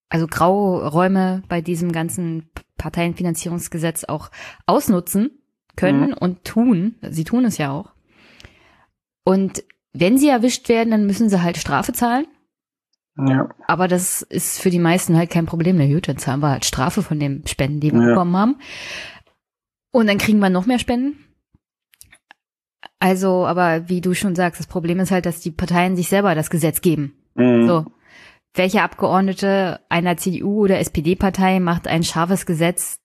also 0.09 0.27
graue 0.27 0.87
Räume 0.87 1.43
bei 1.47 1.61
diesem 1.61 1.91
ganzen 1.91 2.49
Parteienfinanzierungsgesetz 2.77 4.03
auch 4.03 4.29
ausnutzen 4.65 5.31
können 5.75 6.09
mhm. 6.09 6.17
und 6.17 6.43
tun. 6.43 6.95
Sie 7.01 7.23
tun 7.23 7.45
es 7.45 7.57
ja 7.57 7.71
auch. 7.71 7.93
Und 9.23 9.63
wenn 9.93 10.17
sie 10.17 10.29
erwischt 10.29 10.69
werden, 10.69 10.91
dann 10.91 11.05
müssen 11.05 11.29
sie 11.29 11.41
halt 11.41 11.57
Strafe 11.57 11.93
zahlen. 11.93 12.27
Ja. 13.17 13.49
Aber 13.67 13.87
das 13.87 14.21
ist 14.21 14.59
für 14.59 14.69
die 14.69 14.79
meisten 14.79 15.15
halt 15.15 15.29
kein 15.29 15.45
Problem. 15.45 15.77
Na 15.77 15.87
gut, 15.87 16.07
dann 16.07 16.17
zahlen 16.17 16.41
wir 16.41 16.49
halt 16.49 16.65
Strafe 16.65 17.01
von 17.01 17.19
den 17.19 17.47
Spenden, 17.47 17.79
die 17.79 17.93
wir 17.93 18.01
ja. 18.01 18.09
bekommen 18.09 18.35
haben. 18.35 18.57
Und 19.91 20.07
dann 20.07 20.17
kriegen 20.17 20.39
wir 20.39 20.49
noch 20.49 20.65
mehr 20.65 20.79
Spenden. 20.79 21.24
Also, 22.99 23.45
aber 23.45 23.89
wie 23.89 24.01
du 24.01 24.13
schon 24.13 24.35
sagst, 24.35 24.59
das 24.59 24.67
Problem 24.67 24.99
ist 24.99 25.11
halt, 25.11 25.25
dass 25.25 25.41
die 25.41 25.51
Parteien 25.51 25.95
sich 25.95 26.07
selber 26.07 26.33
das 26.35 26.49
Gesetz 26.49 26.81
geben. 26.81 27.13
Mhm. 27.35 27.67
So. 27.67 27.85
Welche 28.53 28.81
Abgeordnete 28.81 29.81
einer 29.89 30.15
CDU 30.15 30.63
oder 30.63 30.79
SPD-Partei 30.79 31.59
macht 31.59 31.87
ein 31.87 32.03
scharfes 32.03 32.45
Gesetz 32.45 32.99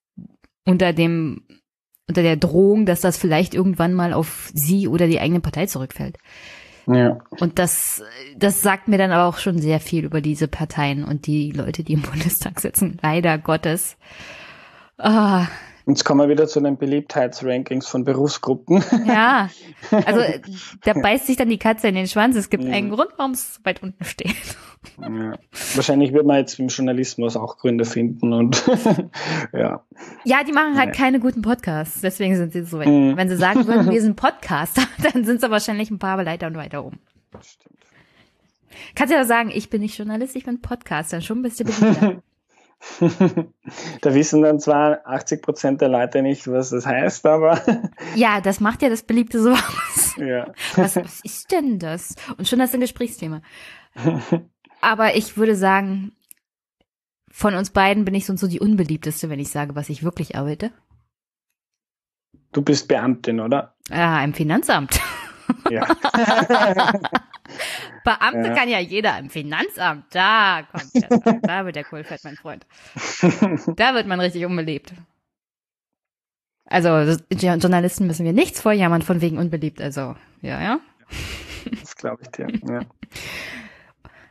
unter 0.65 0.93
dem, 0.93 1.43
unter 2.07 2.21
der 2.21 2.37
Drohung, 2.37 2.85
dass 2.85 3.01
das 3.01 3.17
vielleicht 3.17 3.53
irgendwann 3.53 3.93
mal 3.93 4.13
auf 4.13 4.49
sie 4.53 4.87
oder 4.87 5.07
die 5.07 5.19
eigene 5.19 5.41
Partei 5.41 5.65
zurückfällt? 5.65 6.17
Ja. 6.87 7.19
Und 7.39 7.59
das, 7.59 8.03
das 8.37 8.61
sagt 8.61 8.87
mir 8.87 8.97
dann 8.97 9.11
aber 9.11 9.25
auch 9.25 9.39
schon 9.39 9.59
sehr 9.59 9.79
viel 9.79 10.05
über 10.05 10.21
diese 10.21 10.47
Parteien 10.47 11.03
und 11.03 11.27
die 11.27 11.51
Leute, 11.51 11.83
die 11.83 11.93
im 11.93 12.01
Bundestag 12.11 12.59
sitzen. 12.59 12.97
Leider 13.01 13.37
Gottes. 13.37 13.97
Ah, 14.97 15.47
Jetzt 15.87 16.05
kommen 16.05 16.21
wir 16.21 16.29
wieder 16.29 16.47
zu 16.47 16.59
den 16.61 16.77
Beliebtheitsrankings 16.77 17.87
von 17.87 18.03
Berufsgruppen. 18.03 18.83
Ja, 19.05 19.49
also 20.05 20.21
da 20.83 20.93
beißt 20.93 21.27
sich 21.27 21.37
dann 21.37 21.49
die 21.49 21.57
Katze 21.57 21.87
in 21.87 21.95
den 21.95 22.07
Schwanz. 22.07 22.35
Es 22.35 22.49
gibt 22.49 22.63
mhm. 22.63 22.73
einen 22.73 22.89
Grund, 22.89 23.09
warum 23.17 23.31
es 23.31 23.59
weit 23.63 23.81
unten 23.81 24.03
steht. 24.03 24.35
Ja. 24.99 25.37
Wahrscheinlich 25.75 26.13
wird 26.13 26.25
man 26.25 26.37
jetzt 26.37 26.59
im 26.59 26.67
Journalismus 26.67 27.35
auch 27.35 27.57
Gründe 27.57 27.85
finden 27.85 28.33
und 28.33 28.63
ja. 29.53 29.83
Ja, 30.23 30.43
die 30.43 30.51
machen 30.51 30.77
halt 30.77 30.89
ja. 30.89 31.03
keine 31.03 31.19
guten 31.19 31.41
Podcasts, 31.41 32.01
deswegen 32.01 32.35
sind 32.35 32.53
sie 32.53 32.63
so 32.63 32.79
weit. 32.79 32.87
Mhm. 32.87 33.17
Wenn 33.17 33.29
sie 33.29 33.37
sagen 33.37 33.67
würden, 33.67 33.91
wir 33.91 34.01
sind 34.01 34.15
Podcaster, 34.21 34.83
dann 35.11 35.23
sind 35.23 35.41
sie 35.41 35.51
wahrscheinlich 35.51 35.91
ein 35.91 35.99
paar 35.99 36.21
Leitern 36.23 36.55
weiter 36.55 36.83
oben. 36.85 36.99
Stimmt. 37.41 37.77
Kannst 38.95 39.13
ja 39.13 39.23
sagen, 39.25 39.51
ich 39.53 39.69
bin 39.69 39.81
nicht 39.81 39.97
Journalist, 39.97 40.35
ich 40.35 40.45
bin 40.45 40.61
Podcaster, 40.61 41.21
schon 41.21 41.41
bist 41.41 41.59
du 41.59 41.65
beliebter. 41.65 42.23
da 44.01 44.13
wissen 44.13 44.41
dann 44.41 44.59
zwar 44.59 45.01
80 45.05 45.41
Prozent 45.41 45.81
der 45.81 45.89
Leute 45.89 46.21
nicht, 46.21 46.47
was 46.47 46.71
das 46.71 46.85
heißt, 46.85 47.25
aber. 47.25 47.61
ja, 48.15 48.41
das 48.41 48.59
macht 48.59 48.81
ja 48.81 48.89
das 48.89 49.03
Beliebte 49.03 49.41
so 49.41 49.51
aus. 49.51 50.15
Ja. 50.17 50.51
Was, 50.75 50.95
was 50.95 51.21
ist 51.23 51.51
denn 51.51 51.79
das? 51.79 52.15
Und 52.37 52.47
schon 52.47 52.59
das 52.59 52.69
ist 52.69 52.75
ein 52.75 52.81
Gesprächsthema. 52.81 53.41
aber 54.81 55.15
ich 55.15 55.37
würde 55.37 55.55
sagen, 55.55 56.13
von 57.29 57.55
uns 57.55 57.69
beiden 57.69 58.03
bin 58.05 58.15
ich 58.15 58.25
so 58.25 58.33
und 58.33 58.37
so 58.37 58.47
die 58.47 58.59
unbeliebteste, 58.59 59.29
wenn 59.29 59.39
ich 59.39 59.49
sage, 59.49 59.75
was 59.75 59.89
ich 59.89 60.03
wirklich 60.03 60.35
arbeite. 60.35 60.71
Du 62.51 62.61
bist 62.61 62.87
Beamtin, 62.87 63.39
oder? 63.39 63.75
Ja, 63.89 64.23
im 64.23 64.33
Finanzamt. 64.33 64.99
Ja. 65.69 65.85
Beamte 68.03 68.47
ja. 68.47 68.55
kann 68.55 68.69
ja 68.69 68.79
jeder 68.79 69.17
im 69.19 69.29
Finanzamt. 69.29 70.05
Da 70.11 70.63
kommt 70.71 70.95
der, 70.95 71.39
da 71.41 71.65
wird 71.65 71.75
der 71.75 71.83
Kohlfett, 71.83 72.23
mein 72.23 72.35
Freund. 72.35 72.65
Da 73.75 73.93
wird 73.93 74.07
man 74.07 74.19
richtig 74.19 74.45
unbeliebt. 74.45 74.93
Also 76.65 77.17
Journalisten 77.31 78.07
müssen 78.07 78.25
wir 78.25 78.33
nichts 78.33 78.61
vorjammern 78.61 79.01
von 79.01 79.21
wegen 79.21 79.37
unbeliebt. 79.37 79.81
Also 79.81 80.15
ja, 80.41 80.61
ja. 80.61 80.79
Das 81.79 81.95
glaube 81.95 82.23
ich 82.23 82.29
dir. 82.29 82.47
Ja. 82.67 82.81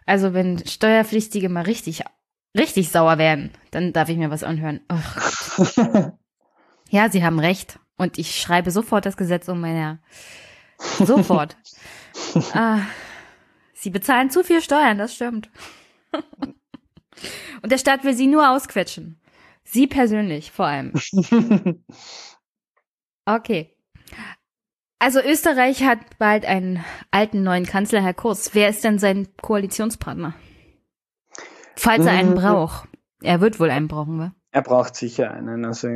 Also 0.07 0.35
wenn 0.35 0.67
Steuerpflichtige 0.67 1.49
mal 1.49 1.63
richtig, 1.63 2.03
richtig 2.57 2.89
sauer 2.89 3.19
werden, 3.19 3.51
dann 3.71 3.93
darf 3.93 4.09
ich 4.09 4.17
mir 4.17 4.31
was 4.31 4.43
anhören. 4.43 4.81
Ja, 6.91 7.09
Sie 7.09 7.25
haben 7.25 7.39
recht. 7.39 7.79
Und 7.97 8.19
ich 8.19 8.41
schreibe 8.41 8.71
sofort 8.71 9.07
das 9.07 9.17
Gesetz 9.17 9.49
um 9.49 9.61
meine. 9.61 10.01
Sofort. 10.81 11.57
ah, 12.55 12.81
Sie 13.81 13.89
bezahlen 13.89 14.29
zu 14.29 14.45
viel 14.45 14.61
Steuern, 14.61 14.99
das 14.99 15.15
stimmt. 15.15 15.49
Und 17.63 17.73
der 17.73 17.79
Staat 17.79 18.05
will 18.05 18.13
sie 18.13 18.27
nur 18.27 18.51
ausquetschen. 18.51 19.19
Sie 19.65 19.87
persönlich 19.87 20.53
vor 20.53 20.67
allem. 20.67 20.93
Okay. 23.27 23.77
Also 24.99 25.21
Österreich 25.21 25.85
hat 25.85 26.19
bald 26.19 26.45
einen 26.45 26.85
alten 27.13 27.45
neuen 27.45 27.65
Kanzler, 27.65 28.03
Herr 28.03 28.15
Kurz. 28.15 28.55
Wer 28.55 28.69
ist 28.69 28.83
denn 28.83 28.99
sein 28.99 29.29
Koalitionspartner? 29.41 30.35
Falls 31.77 32.07
er 32.07 32.13
einen 32.13 32.35
braucht. 32.35 32.89
Er 33.23 33.41
wird 33.41 33.61
wohl 33.61 33.71
einen 33.71 33.87
brauchen, 33.87 34.19
wa? 34.19 34.33
Er 34.51 34.63
braucht 34.63 34.97
sicher 34.97 35.31
einen. 35.31 35.65
Also 35.65 35.89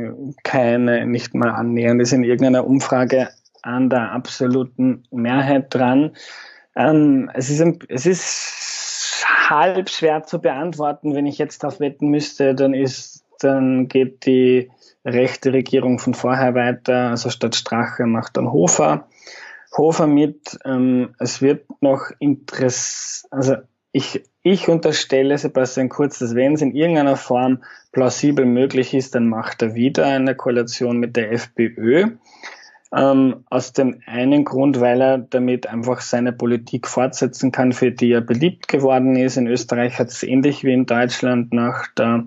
keine, 0.43 1.05
nicht 1.07 1.35
mal 1.35 1.49
annähernd. 1.49 2.01
Ist 2.01 2.13
in 2.13 2.23
irgendeiner 2.23 2.65
Umfrage 2.65 3.29
an 3.65 3.89
der 3.89 4.11
absoluten 4.11 5.03
Mehrheit 5.11 5.73
dran. 5.73 6.15
Ähm, 6.75 7.29
es, 7.33 7.49
ist 7.49 7.61
ein, 7.61 7.79
es 7.89 8.05
ist 8.05 9.25
halb 9.49 9.89
schwer 9.89 10.23
zu 10.23 10.39
beantworten. 10.39 11.15
Wenn 11.15 11.25
ich 11.25 11.37
jetzt 11.37 11.63
darauf 11.63 11.79
wetten 11.79 12.09
müsste, 12.09 12.55
dann 12.55 12.73
ist, 12.73 13.25
dann 13.39 13.87
geht 13.87 14.25
die 14.25 14.71
rechte 15.03 15.53
Regierung 15.53 15.99
von 15.99 16.13
vorher 16.13 16.55
weiter. 16.55 17.09
Also 17.09 17.29
statt 17.29 17.55
Strache 17.55 18.05
macht 18.05 18.37
dann 18.37 18.51
Hofer. 18.51 19.07
Hofer 19.77 20.07
mit. 20.07 20.57
Ähm, 20.65 21.15
es 21.19 21.41
wird 21.41 21.65
noch 21.81 22.11
interessant, 22.19 23.31
also 23.31 23.55
ich, 23.91 24.23
ich 24.43 24.67
unterstelle 24.67 25.37
Sebastian 25.37 25.87
Kurz, 25.87 26.19
dass 26.19 26.35
wenn 26.35 26.55
es 26.55 26.61
in 26.61 26.75
irgendeiner 26.75 27.15
Form 27.15 27.63
plausibel 27.93 28.45
möglich 28.45 28.93
ist, 28.93 29.15
dann 29.15 29.29
macht 29.29 29.61
er 29.61 29.73
wieder 29.73 30.05
eine 30.05 30.35
Koalition 30.35 30.97
mit 30.97 31.15
der 31.15 31.31
FPÖ. 31.31 32.09
Ähm, 32.93 33.43
aus 33.49 33.73
dem 33.73 34.01
einen 34.05 34.45
Grund, 34.45 34.79
weil 34.79 35.01
er 35.01 35.17
damit 35.17 35.67
einfach 35.67 36.01
seine 36.01 36.31
Politik 36.31 36.87
fortsetzen 36.87 37.51
kann, 37.51 37.73
für 37.73 37.91
die 37.91 38.11
er 38.11 38.21
beliebt 38.21 38.67
geworden 38.67 39.15
ist. 39.15 39.37
In 39.37 39.47
Österreich 39.47 39.97
hat 39.99 40.09
es 40.09 40.23
ähnlich 40.23 40.63
wie 40.63 40.73
in 40.73 40.85
Deutschland 40.85 41.51
nach 41.51 41.87
der 41.97 42.25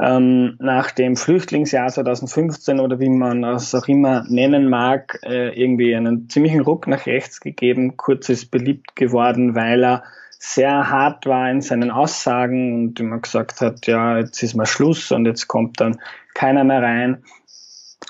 ähm, 0.00 0.56
nach 0.58 0.90
dem 0.90 1.16
Flüchtlingsjahr 1.16 1.88
2015 1.88 2.80
oder 2.80 2.98
wie 2.98 3.08
man 3.08 3.44
es 3.44 3.74
auch 3.74 3.86
immer 3.86 4.24
nennen 4.28 4.68
mag, 4.68 5.20
äh, 5.22 5.50
irgendwie 5.60 5.94
einen 5.94 6.28
ziemlichen 6.28 6.62
Ruck 6.62 6.88
nach 6.88 7.06
rechts 7.06 7.40
gegeben. 7.40 7.96
Kurz 7.96 8.28
ist 8.28 8.50
beliebt 8.50 8.96
geworden, 8.96 9.54
weil 9.54 9.84
er 9.84 10.02
sehr 10.30 10.90
hart 10.90 11.26
war 11.26 11.48
in 11.48 11.60
seinen 11.60 11.90
Aussagen 11.90 12.74
und 12.74 13.00
immer 13.00 13.18
gesagt 13.18 13.60
hat, 13.60 13.86
ja, 13.86 14.18
jetzt 14.18 14.42
ist 14.42 14.54
mal 14.54 14.66
Schluss 14.66 15.12
und 15.12 15.26
jetzt 15.26 15.46
kommt 15.46 15.80
dann 15.80 16.00
keiner 16.34 16.64
mehr 16.64 16.82
rein 16.82 17.22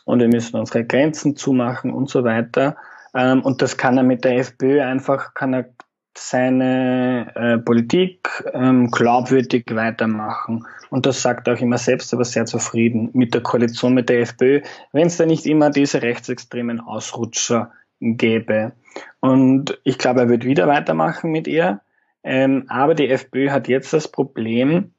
und 0.05 0.21
wir 0.21 0.29
müssen 0.29 0.57
unsere 0.57 0.85
Grenzen 0.85 1.37
zumachen 1.37 1.93
und 1.93 2.09
so 2.09 2.25
weiter. 2.25 2.77
Ähm, 3.15 3.43
und 3.43 3.63
das 3.63 3.77
kann 3.77 3.97
er 3.97 4.03
mit 4.03 4.25
der 4.25 4.37
FPÖ 4.37 4.83
einfach, 4.83 5.35
kann 5.35 5.55
er 5.55 5.71
seine 6.17 7.33
äh, 7.35 7.59
Politik 7.59 8.29
ähm, 8.53 8.91
glaubwürdig 8.91 9.65
weitermachen. 9.71 10.67
Und 10.91 11.07
das 11.07 11.23
sagt 11.23 11.49
er 11.49 11.55
auch 11.55 11.61
immer 11.61 11.79
selbst, 11.79 12.15
aber 12.15 12.25
sehr 12.25 12.47
zufrieden 12.47 13.11
mit 13.13 13.35
der 13.35 13.43
Koalition 13.43 13.95
mit 13.95 14.09
der 14.09 14.21
FPÖ, 14.21 14.61
wenn 14.93 15.09
es 15.09 15.17
da 15.17 15.27
nicht 15.27 15.45
immer 15.47 15.71
diese 15.71 16.03
rechtsextremen 16.03 16.81
Ausrutscher 16.81 17.73
gäbe. 18.01 18.73
Und 19.21 19.81
ich 19.83 19.99
glaube, 19.99 20.21
er 20.21 20.29
wird 20.29 20.45
wieder 20.45 20.69
weitermachen 20.69 21.33
mit 21.33 21.49
ihr. 21.49 21.81
Ähm, 22.23 22.67
aber 22.69 22.95
die 22.95 23.09
FPÖ 23.09 23.51
hat 23.51 23.69
jetzt 23.69 23.93
das 23.93 24.09
Problem, 24.09 24.93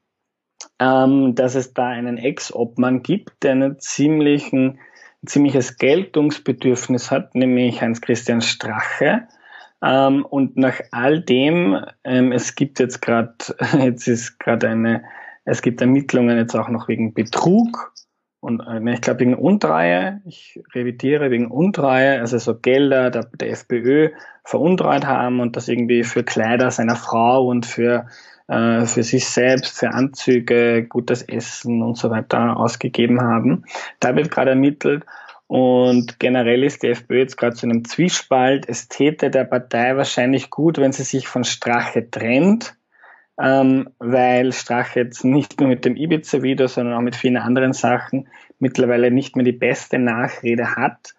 ähm, 0.79 1.35
dass 1.35 1.55
es 1.55 1.73
da 1.73 1.87
einen 1.87 2.17
Ex-Obmann 2.17 3.03
gibt, 3.03 3.43
der 3.43 3.53
einen 3.53 3.79
ziemlichen 3.79 4.79
ziemliches 5.25 5.77
Geltungsbedürfnis 5.77 7.11
hat, 7.11 7.35
nämlich 7.35 7.81
Heinz-Christian 7.81 8.41
Strache. 8.41 9.27
Ähm, 9.83 10.25
und 10.25 10.57
nach 10.57 10.79
all 10.91 11.21
dem, 11.21 11.77
ähm, 12.03 12.31
es 12.31 12.55
gibt 12.55 12.79
jetzt 12.79 13.01
gerade, 13.01 13.35
jetzt 13.79 14.07
ist 14.07 14.39
gerade 14.39 14.69
eine, 14.69 15.03
es 15.43 15.61
gibt 15.61 15.81
Ermittlungen 15.81 16.37
jetzt 16.37 16.55
auch 16.55 16.69
noch 16.69 16.87
wegen 16.87 17.13
Betrug 17.13 17.93
und 18.45 18.61
äh, 18.61 18.93
ich 18.93 19.01
glaube 19.01 19.21
wegen 19.21 19.33
Untreue, 19.33 20.21
ich 20.25 20.61
revidiere 20.73 21.31
wegen 21.31 21.47
Untreue, 21.47 22.19
also 22.19 22.37
so 22.37 22.55
Gelder 22.55 23.09
der, 23.09 23.25
der 23.39 23.49
FPÖ 23.49 24.09
veruntreut 24.43 25.05
haben 25.05 25.39
und 25.39 25.55
das 25.55 25.67
irgendwie 25.67 26.03
für 26.03 26.23
Kleider 26.23 26.69
seiner 26.69 26.95
Frau 26.95 27.47
und 27.47 27.65
für 27.65 28.07
äh, 28.47 28.85
für 28.85 29.03
sich 29.03 29.27
selbst, 29.27 29.79
für 29.79 29.89
Anzüge, 29.89 30.85
gutes 30.87 31.23
Essen 31.23 31.81
und 31.81 31.97
so 31.97 32.09
weiter 32.09 32.57
ausgegeben 32.57 33.21
haben. 33.21 33.65
Da 33.99 34.15
wird 34.15 34.31
gerade 34.31 34.51
ermittelt. 34.51 35.03
Und 35.47 36.19
generell 36.19 36.63
ist 36.63 36.81
die 36.81 36.89
FPÖ 36.89 37.19
jetzt 37.19 37.37
gerade 37.37 37.55
zu 37.55 37.67
einem 37.67 37.85
Zwiespalt. 37.85 38.65
Es 38.67 38.87
täte 38.87 39.29
der 39.29 39.43
Partei 39.43 39.95
wahrscheinlich 39.95 40.49
gut, 40.49 40.77
wenn 40.79 40.91
sie 40.91 41.03
sich 41.03 41.27
von 41.27 41.43
Strache 41.43 42.09
trennt, 42.09 42.75
ähm, 43.39 43.89
weil 43.99 44.53
Strache 44.53 45.01
jetzt 45.01 45.23
nicht 45.23 45.59
nur 45.59 45.69
mit 45.69 45.85
dem 45.85 45.95
Ibiza-Video, 45.95 46.67
sondern 46.67 46.95
auch 46.95 47.01
mit 47.01 47.15
vielen 47.15 47.37
anderen 47.37 47.73
Sachen 47.73 48.27
mittlerweile 48.57 49.11
nicht 49.11 49.35
mehr 49.35 49.45
die 49.45 49.51
beste 49.51 49.99
Nachrede 49.99 50.75
hat. 50.75 51.13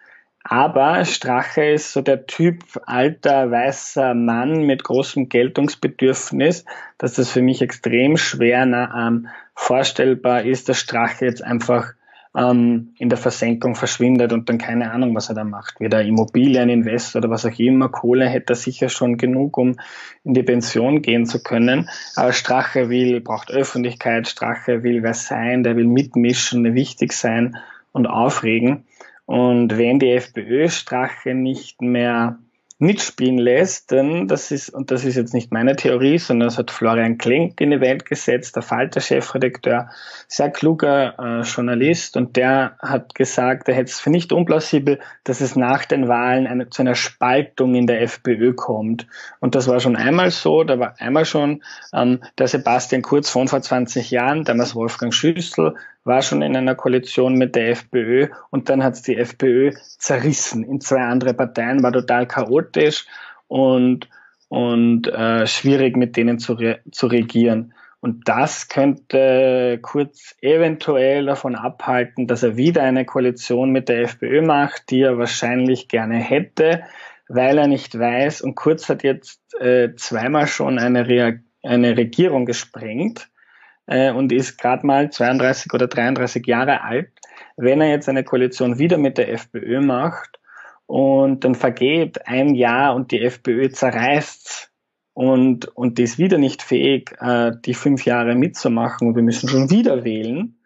Aber 0.49 1.03
Strache 1.03 1.65
ist 1.65 1.91
so 1.91 2.01
der 2.01 2.25
Typ 2.25 2.63
alter 2.85 3.51
weißer 3.51 4.13
Mann 4.13 4.61
mit 4.61 4.81
großem 4.81 5.27
Geltungsbedürfnis, 5.27 6.63
dass 6.97 7.15
das 7.15 7.29
für 7.29 7.41
mich 7.41 7.61
extrem 7.61 8.15
schwer 8.15 8.63
ähm, 8.63 9.27
vorstellbar 9.55 10.43
ist, 10.43 10.69
dass 10.69 10.79
Strache 10.79 11.25
jetzt 11.25 11.43
einfach 11.43 11.91
ähm, 12.33 12.93
in 12.97 13.09
der 13.09 13.17
Versenkung 13.17 13.75
verschwindet 13.75 14.31
und 14.31 14.47
dann 14.47 14.57
keine 14.57 14.91
Ahnung, 14.91 15.13
was 15.15 15.27
er 15.27 15.35
da 15.35 15.43
macht. 15.43 15.81
Wieder 15.81 16.01
Immobilieninvest 16.01 17.17
oder 17.17 17.29
was 17.29 17.45
auch 17.45 17.59
immer. 17.59 17.89
Kohle 17.89 18.29
hätte 18.29 18.53
er 18.53 18.55
sicher 18.55 18.87
schon 18.87 19.17
genug, 19.17 19.57
um 19.57 19.75
in 20.23 20.33
die 20.33 20.43
Pension 20.43 21.01
gehen 21.01 21.25
zu 21.25 21.43
können. 21.43 21.89
Aber 22.15 22.31
Strache 22.31 22.89
will, 22.89 23.19
braucht 23.19 23.51
Öffentlichkeit. 23.51 24.29
Strache 24.29 24.81
will 24.83 25.03
wer 25.03 25.13
sein, 25.13 25.63
der 25.63 25.75
will 25.75 25.87
mitmischen, 25.87 26.73
wichtig 26.73 27.11
sein 27.11 27.57
und 27.91 28.07
aufregen. 28.07 28.85
Und 29.27 29.77
wenn 29.77 29.99
die 29.99 30.11
FPÖ 30.11 30.69
Strache 30.69 31.35
nicht 31.35 31.81
mehr 31.81 32.39
mitspielen 32.79 33.39
lässt, 33.39 33.91
dann 33.91 34.27
das 34.27 34.51
ist, 34.51 34.69
und 34.69 34.91
das 34.91 35.03
ist 35.03 35.15
jetzt 35.15 35.33
nicht 35.33 35.51
meine 35.51 35.75
Theorie, 35.75 36.19
sondern 36.19 36.47
das 36.47 36.59
hat 36.59 36.69
Florian 36.69 37.17
Klenk 37.17 37.59
in 37.59 37.71
die 37.71 37.81
Welt 37.81 38.05
gesetzt, 38.05 38.55
der 38.55 38.61
Falter-Chefredakteur, 38.61 39.89
sehr 40.27 40.51
kluger 40.51 41.15
äh, 41.17 41.41
Journalist, 41.41 42.15
und 42.15 42.37
der 42.37 42.77
hat 42.79 43.15
gesagt, 43.15 43.67
er 43.67 43.75
hätte 43.75 43.89
es 43.89 43.99
für 43.99 44.11
nicht 44.11 44.31
unplausibel, 44.31 44.99
dass 45.23 45.41
es 45.41 45.55
nach 45.55 45.85
den 45.85 46.07
Wahlen 46.07 46.45
eine, 46.45 46.69
zu 46.69 46.83
einer 46.83 46.95
Spaltung 46.95 47.73
in 47.73 47.87
der 47.87 48.01
FPÖ 48.01 48.53
kommt. 48.53 49.07
Und 49.39 49.55
das 49.55 49.67
war 49.67 49.79
schon 49.79 49.95
einmal 49.95 50.29
so, 50.29 50.63
da 50.63 50.77
war 50.77 50.93
einmal 50.99 51.25
schon 51.25 51.63
ähm, 51.93 52.19
der 52.37 52.47
Sebastian 52.47 53.01
Kurz 53.01 53.29
von 53.29 53.47
vor 53.47 53.61
20 53.61 54.11
Jahren, 54.11 54.43
damals 54.43 54.75
Wolfgang 54.75 55.13
Schüssel, 55.13 55.73
war 56.07 56.21
schon 56.21 56.41
in 56.41 56.55
einer 56.55 56.73
Koalition 56.73 57.35
mit 57.35 57.55
der 57.55 57.69
FPÖ 57.69 58.29
und 58.49 58.69
dann 58.69 58.83
hat 58.83 58.93
es 58.93 59.01
die 59.03 59.17
FPÖ 59.17 59.73
zerrissen 59.99 60.63
in 60.63 60.79
zwei 60.81 61.01
andere 61.01 61.33
Parteien, 61.33 61.83
war 61.83 61.91
total 61.91 62.25
chaotisch 62.25 63.05
und, 63.47 64.09
und 64.47 65.07
äh, 65.07 65.45
schwierig 65.45 65.97
mit 65.97 66.15
denen 66.15 66.39
zu, 66.39 66.53
re 66.53 66.79
zu 66.91 67.07
regieren. 67.07 67.73
Und 67.99 68.29
das 68.29 68.69
könnte 68.69 69.79
Kurz 69.81 70.35
eventuell 70.41 71.25
davon 71.25 71.55
abhalten, 71.55 72.27
dass 72.27 72.43
er 72.43 72.55
wieder 72.55 72.83
eine 72.83 73.05
Koalition 73.05 73.71
mit 73.71 73.89
der 73.89 74.03
FPÖ 74.03 74.41
macht, 74.41 74.89
die 74.91 75.01
er 75.01 75.17
wahrscheinlich 75.17 75.89
gerne 75.89 76.17
hätte, 76.17 76.83
weil 77.27 77.57
er 77.57 77.67
nicht 77.67 77.97
weiß. 77.97 78.41
Und 78.41 78.55
Kurz 78.55 78.87
hat 78.87 79.03
jetzt 79.03 79.41
äh, 79.59 79.93
zweimal 79.95 80.47
schon 80.47 80.79
eine, 80.79 81.41
eine 81.63 81.97
Regierung 81.97 82.45
gesprengt 82.45 83.27
äh, 83.87 84.11
und 84.11 84.31
ist 84.31 84.57
gerade 84.57 84.85
mal 84.85 85.09
32 85.09 85.73
oder 85.73 85.87
33 85.87 86.45
Jahre 86.45 86.83
alt. 86.83 87.09
Wenn 87.55 87.81
er 87.81 87.89
jetzt 87.89 88.07
eine 88.07 88.23
Koalition 88.23 88.77
wieder 88.77 88.97
mit 88.97 89.17
der 89.17 89.33
FPÖ 89.33 89.81
macht 89.81 90.39
und 90.85 91.43
dann 91.43 91.55
vergeht 91.55 92.27
ein 92.27 92.53
Jahr 92.53 92.95
und 92.95 93.11
die 93.11 93.21
FPÖ 93.21 93.69
zerreißt 93.69 94.71
und, 95.13 95.67
und 95.75 95.97
die 95.97 96.03
ist 96.03 96.19
wieder 96.19 96.37
nicht 96.37 96.61
fähig, 96.61 97.15
äh, 97.19 97.51
die 97.65 97.73
fünf 97.73 98.05
Jahre 98.05 98.35
mitzumachen 98.35 99.07
und 99.07 99.15
wir 99.15 99.23
müssen 99.23 99.49
schon 99.49 99.71
wieder 99.71 100.03
wählen, 100.03 100.59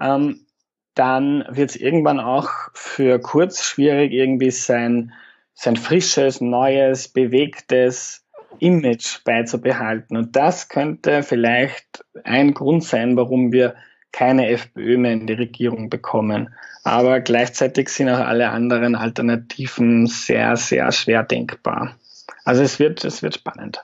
ähm, 0.00 0.46
dann 0.94 1.44
wird 1.48 1.70
es 1.70 1.76
irgendwann 1.76 2.20
auch 2.20 2.50
für 2.74 3.18
Kurz 3.18 3.64
schwierig, 3.64 4.12
irgendwie 4.12 4.50
sein, 4.50 5.12
sein 5.54 5.76
frisches, 5.76 6.40
neues, 6.40 7.08
bewegtes 7.08 8.21
Image 8.62 9.24
beizubehalten. 9.24 10.16
Und 10.16 10.36
das 10.36 10.68
könnte 10.68 11.22
vielleicht 11.22 12.04
ein 12.24 12.54
Grund 12.54 12.84
sein, 12.84 13.16
warum 13.16 13.52
wir 13.52 13.74
keine 14.12 14.48
FPÖ 14.48 14.98
mehr 14.98 15.12
in 15.12 15.26
die 15.26 15.32
Regierung 15.32 15.90
bekommen. 15.90 16.54
Aber 16.84 17.20
gleichzeitig 17.20 17.88
sind 17.88 18.08
auch 18.08 18.18
alle 18.18 18.50
anderen 18.50 18.94
Alternativen 18.94 20.06
sehr, 20.06 20.56
sehr 20.56 20.92
schwer 20.92 21.22
denkbar. 21.24 21.96
Also 22.44 22.62
es 22.62 22.78
wird, 22.78 23.04
es 23.04 23.22
wird 23.22 23.34
spannend. 23.34 23.82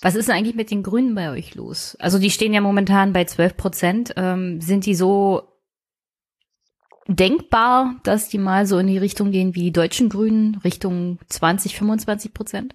Was 0.00 0.14
ist 0.14 0.28
denn 0.28 0.36
eigentlich 0.36 0.54
mit 0.54 0.70
den 0.70 0.82
Grünen 0.82 1.14
bei 1.14 1.30
euch 1.30 1.54
los? 1.54 1.96
Also 1.98 2.18
die 2.18 2.30
stehen 2.30 2.52
ja 2.52 2.60
momentan 2.60 3.12
bei 3.12 3.24
12 3.24 3.56
Prozent. 3.56 4.14
Ähm, 4.16 4.60
sind 4.60 4.84
die 4.86 4.94
so 4.94 5.53
denkbar, 7.08 7.96
dass 8.04 8.28
die 8.28 8.38
mal 8.38 8.66
so 8.66 8.78
in 8.78 8.86
die 8.86 8.98
Richtung 8.98 9.30
gehen 9.30 9.54
wie 9.54 9.62
die 9.62 9.72
deutschen 9.72 10.08
Grünen, 10.08 10.56
Richtung 10.64 11.18
20, 11.28 11.76
25 11.76 12.34
Prozent? 12.34 12.74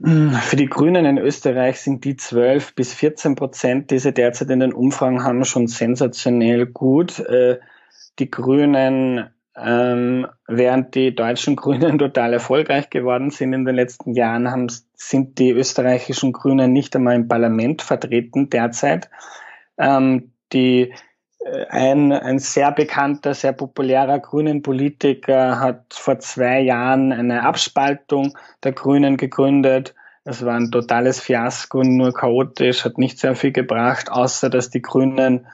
Für 0.00 0.56
die 0.56 0.66
Grünen 0.66 1.04
in 1.04 1.18
Österreich 1.18 1.80
sind 1.80 2.04
die 2.04 2.16
12 2.16 2.76
bis 2.76 2.94
14 2.94 3.34
Prozent, 3.34 3.90
die 3.90 3.98
sie 3.98 4.12
derzeit 4.12 4.48
in 4.50 4.60
den 4.60 4.72
Umfragen 4.72 5.24
haben, 5.24 5.44
schon 5.44 5.66
sensationell 5.66 6.66
gut. 6.66 7.18
Äh, 7.18 7.58
die 8.20 8.30
Grünen 8.30 9.30
ähm, 9.60 10.28
während 10.46 10.94
die 10.94 11.14
deutschen 11.14 11.56
Grünen 11.56 11.98
total 11.98 12.32
erfolgreich 12.32 12.90
geworden 12.90 13.30
sind 13.30 13.52
in 13.52 13.64
den 13.64 13.74
letzten 13.74 14.14
Jahren, 14.14 14.70
sind 14.94 15.38
die 15.38 15.50
österreichischen 15.50 16.32
Grünen 16.32 16.72
nicht 16.72 16.94
einmal 16.94 17.16
im 17.16 17.28
Parlament 17.28 17.82
vertreten 17.82 18.50
derzeit. 18.50 19.10
Ähm, 19.78 20.32
die, 20.52 20.94
ein, 21.70 22.12
ein 22.12 22.38
sehr 22.38 22.72
bekannter, 22.72 23.34
sehr 23.34 23.52
populärer 23.52 24.18
Grünen 24.18 24.62
Politiker 24.62 25.60
hat 25.60 25.94
vor 25.94 26.18
zwei 26.18 26.60
Jahren 26.60 27.12
eine 27.12 27.44
Abspaltung 27.44 28.36
der 28.64 28.72
Grünen 28.72 29.16
gegründet. 29.16 29.94
Es 30.24 30.44
war 30.44 30.56
ein 30.56 30.70
totales 30.70 31.20
Fiasko, 31.20 31.82
nur 31.82 32.12
chaotisch, 32.12 32.84
hat 32.84 32.98
nicht 32.98 33.18
sehr 33.18 33.34
viel 33.34 33.52
gebracht, 33.52 34.10
außer 34.10 34.50
dass 34.50 34.70
die 34.70 34.82
Grünen 34.82 35.46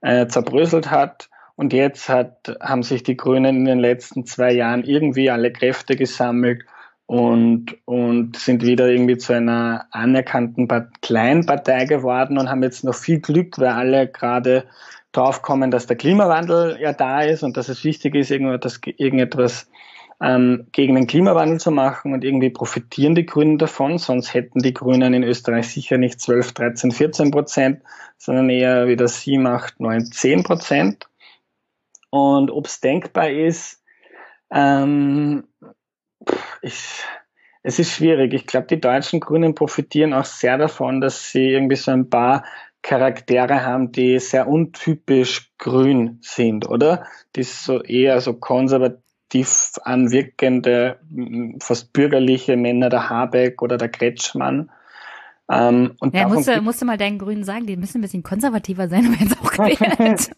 äh, 0.00 0.26
zerbröselt 0.26 0.90
hat. 0.90 1.28
Und 1.56 1.72
jetzt 1.72 2.08
hat, 2.08 2.56
haben 2.60 2.82
sich 2.82 3.02
die 3.02 3.16
Grünen 3.16 3.56
in 3.56 3.64
den 3.64 3.78
letzten 3.78 4.24
zwei 4.26 4.52
Jahren 4.52 4.84
irgendwie 4.84 5.30
alle 5.30 5.52
Kräfte 5.52 5.96
gesammelt 5.96 6.64
und, 7.06 7.76
und 7.84 8.36
sind 8.36 8.62
wieder 8.62 8.88
irgendwie 8.88 9.18
zu 9.18 9.34
einer 9.34 9.86
anerkannten 9.90 10.68
Kleinpartei 11.02 11.84
geworden 11.84 12.38
und 12.38 12.48
haben 12.48 12.62
jetzt 12.62 12.84
noch 12.84 12.94
viel 12.94 13.20
Glück, 13.20 13.58
weil 13.58 13.68
alle 13.68 14.08
gerade 14.08 14.64
draufkommen, 15.12 15.70
dass 15.70 15.86
der 15.86 15.96
Klimawandel 15.96 16.78
ja 16.80 16.92
da 16.92 17.22
ist 17.22 17.42
und 17.42 17.56
dass 17.56 17.68
es 17.68 17.84
wichtig 17.84 18.14
ist, 18.14 18.30
irgendetwas, 18.30 18.80
irgendetwas 18.84 19.70
ähm, 20.20 20.68
gegen 20.72 20.94
den 20.94 21.06
Klimawandel 21.06 21.60
zu 21.60 21.70
machen 21.70 22.12
und 22.12 22.24
irgendwie 22.24 22.50
profitieren 22.50 23.14
die 23.14 23.26
Grünen 23.26 23.58
davon, 23.58 23.98
sonst 23.98 24.34
hätten 24.34 24.60
die 24.60 24.72
Grünen 24.72 25.14
in 25.14 25.24
Österreich 25.24 25.68
sicher 25.68 25.98
nicht 25.98 26.20
12, 26.20 26.52
13, 26.52 26.92
14 26.92 27.30
Prozent, 27.30 27.82
sondern 28.18 28.48
eher 28.48 28.86
wieder 28.86 29.08
7, 29.08 29.46
8, 29.46 29.80
9, 29.80 30.06
10 30.06 30.42
Prozent 30.44 31.08
und 32.10 32.50
ob 32.50 32.66
es 32.66 32.80
denkbar 32.80 33.30
ist, 33.30 33.82
ähm, 34.52 35.44
ich, 36.60 37.02
es 37.62 37.78
ist 37.78 37.92
schwierig. 37.92 38.34
Ich 38.34 38.46
glaube, 38.46 38.66
die 38.66 38.80
deutschen 38.80 39.18
Grünen 39.18 39.54
profitieren 39.54 40.12
auch 40.12 40.26
sehr 40.26 40.58
davon, 40.58 41.00
dass 41.00 41.30
sie 41.30 41.52
irgendwie 41.52 41.76
so 41.76 41.90
ein 41.90 42.10
paar 42.10 42.44
Charaktere 42.82 43.64
haben, 43.64 43.92
die 43.92 44.18
sehr 44.18 44.48
untypisch 44.48 45.52
grün 45.58 46.18
sind, 46.20 46.68
oder? 46.68 47.06
Die 47.36 47.44
so 47.44 47.80
eher 47.82 48.20
so 48.20 48.34
konservativ 48.34 49.72
anwirkende, 49.82 50.98
fast 51.60 51.92
bürgerliche 51.92 52.56
Männer, 52.56 52.88
der 52.88 53.08
Habeck 53.08 53.62
oder 53.62 53.78
der 53.78 53.88
Kretschmann. 53.88 54.70
Ähm, 55.50 55.94
und 56.00 56.14
ja, 56.14 56.28
musst 56.28 56.48
du, 56.48 56.60
musst 56.60 56.82
du 56.82 56.86
mal 56.86 56.98
deinen 56.98 57.18
Grünen 57.18 57.44
sagen, 57.44 57.66
die 57.66 57.76
müssen 57.76 57.98
ein 57.98 58.02
bisschen 58.02 58.22
konservativer 58.22 58.88
sein, 58.88 59.04
wenn 59.18 59.26
es 59.26 59.38
auch 59.38 59.50
gewählt. 59.52 60.30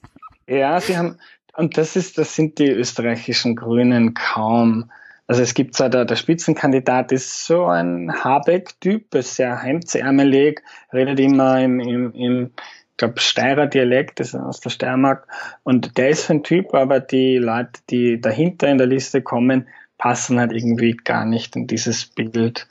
ja, 0.47 0.81
sie 0.81 0.97
haben, 0.97 1.19
und 1.57 1.77
das 1.79 1.97
ist, 1.97 2.19
das 2.19 2.35
sind 2.35 2.59
die 2.59 2.69
österreichischen 2.69 3.57
Grünen 3.57 4.15
kaum. 4.15 4.91
Also 5.27 5.43
es 5.43 5.55
gibt 5.55 5.75
zwar 5.75 5.89
der, 5.89 6.05
der 6.05 6.17
Spitzenkandidat 6.17 7.11
ist 7.13 7.47
so 7.47 7.65
ein 7.65 8.13
Habeck-Typ, 8.13 9.15
ist 9.15 9.37
sehr 9.37 9.63
hemdsärmelig, 9.63 10.61
redet 10.93 11.19
immer 11.19 11.61
im, 11.61 11.81
im, 11.81 12.13
im 12.13 12.51
ich 12.95 12.99
glaube, 12.99 13.19
Steirer 13.19 13.67
Dialekt, 13.67 14.21
das 14.21 14.29
ist 14.29 14.35
aus 14.37 14.61
der 14.61 14.71
Steiermark. 14.71 15.27
Und 15.65 15.99
der 15.99 16.11
ist 16.11 16.27
so 16.27 16.35
ein 16.35 16.45
Typ, 16.45 16.75
aber 16.75 17.01
die 17.01 17.39
Leute, 17.39 17.81
die 17.91 18.21
dahinter 18.21 18.69
in 18.69 18.79
der 18.79 18.87
Liste 18.87 19.21
kommen, 19.21 19.67
passen 19.99 20.39
halt 20.39 20.53
irgendwie 20.53 20.93
gar 20.93 21.25
nicht 21.25 21.57
in 21.57 21.67
dieses 21.67 22.07
Bild. 22.07 22.69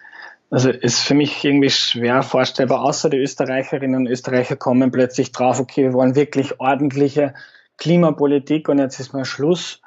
Also 0.49 0.69
ist 0.69 0.99
für 0.99 1.15
mich 1.15 1.43
irgendwie 1.43 1.71
schwer 1.71 2.21
vorstellbar, 2.21 2.83
außer 2.83 3.09
die 3.09 3.17
Österreicherinnen 3.17 4.01
und 4.01 4.07
Österreicher 4.07 4.55
kommen 4.55 4.91
plötzlich 4.91 5.31
drauf, 5.31 5.59
okay, 5.59 5.83
wir 5.83 5.93
wollen 5.93 6.15
wirklich 6.15 6.59
ordentliche 6.59 7.33
Klimapolitik 7.77 8.69
und 8.69 8.77
jetzt 8.77 8.99
ist 8.99 9.13
mal 9.13 9.25
Schluss, 9.25 9.81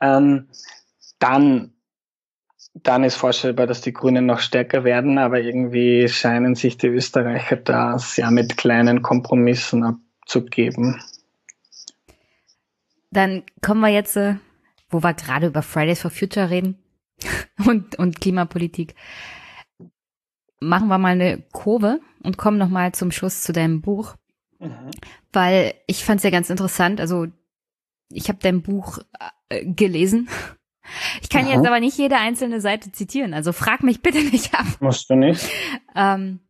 ähm, 0.00 0.48
dann, 1.18 1.72
dann 2.74 3.04
ist 3.04 3.16
vorstellbar, 3.16 3.66
dass 3.66 3.80
die 3.80 3.92
Grünen 3.92 4.26
noch 4.26 4.40
stärker 4.40 4.84
werden, 4.84 5.18
aber 5.18 5.40
irgendwie 5.40 6.08
scheinen 6.08 6.54
sich 6.54 6.76
die 6.76 6.86
Österreicher 6.86 7.56
da 7.56 7.98
sehr 7.98 8.30
mit 8.30 8.56
kleinen 8.56 9.02
Kompromissen 9.02 9.84
abzugeben. 9.84 11.02
Dann 13.10 13.42
kommen 13.60 13.80
wir 13.80 13.88
jetzt, 13.88 14.16
äh, 14.16 14.36
wo 14.88 15.02
wir 15.02 15.14
gerade 15.14 15.48
über 15.48 15.62
Fridays 15.62 16.00
for 16.00 16.10
Future 16.10 16.50
reden 16.50 16.78
und, 17.66 17.96
und 17.96 18.20
Klimapolitik. 18.20 18.94
Machen 20.60 20.88
wir 20.88 20.98
mal 20.98 21.12
eine 21.12 21.42
Kurve 21.52 22.00
und 22.22 22.38
kommen 22.38 22.58
nochmal 22.58 22.92
zum 22.92 23.10
Schluss 23.10 23.42
zu 23.42 23.52
deinem 23.52 23.80
Buch. 23.80 24.14
Mhm. 24.60 24.90
Weil 25.32 25.74
ich 25.86 26.04
fand 26.04 26.18
es 26.18 26.24
ja 26.24 26.30
ganz 26.30 26.50
interessant. 26.50 27.00
Also 27.00 27.26
ich 28.10 28.28
habe 28.28 28.38
dein 28.40 28.62
Buch 28.62 28.98
äh, 29.48 29.64
gelesen. 29.64 30.28
Ich 31.22 31.28
kann 31.28 31.46
Aha. 31.46 31.54
jetzt 31.54 31.66
aber 31.66 31.80
nicht 31.80 31.98
jede 31.98 32.16
einzelne 32.16 32.60
Seite 32.60 32.92
zitieren. 32.92 33.34
Also 33.34 33.52
frag 33.52 33.82
mich 33.82 34.02
bitte 34.02 34.18
nicht 34.30 34.54
ab. 34.54 34.66
Musst 34.80 35.10
du 35.10 35.16
nicht. 35.16 35.48
Ähm, 35.94 36.40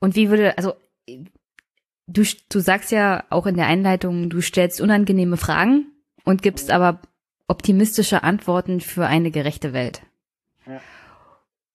und 0.00 0.16
wie 0.16 0.30
würde, 0.30 0.56
also 0.58 0.74
du, 2.06 2.22
du 2.48 2.60
sagst 2.60 2.92
ja 2.92 3.24
auch 3.30 3.46
in 3.46 3.56
der 3.56 3.66
Einleitung, 3.66 4.30
du 4.30 4.40
stellst 4.40 4.80
unangenehme 4.80 5.36
Fragen 5.36 5.86
und 6.24 6.42
gibst 6.42 6.70
aber 6.70 7.00
optimistische 7.48 8.22
Antworten 8.22 8.80
für 8.80 9.06
eine 9.06 9.30
gerechte 9.30 9.72
Welt. 9.72 10.02
Ja. 10.66 10.80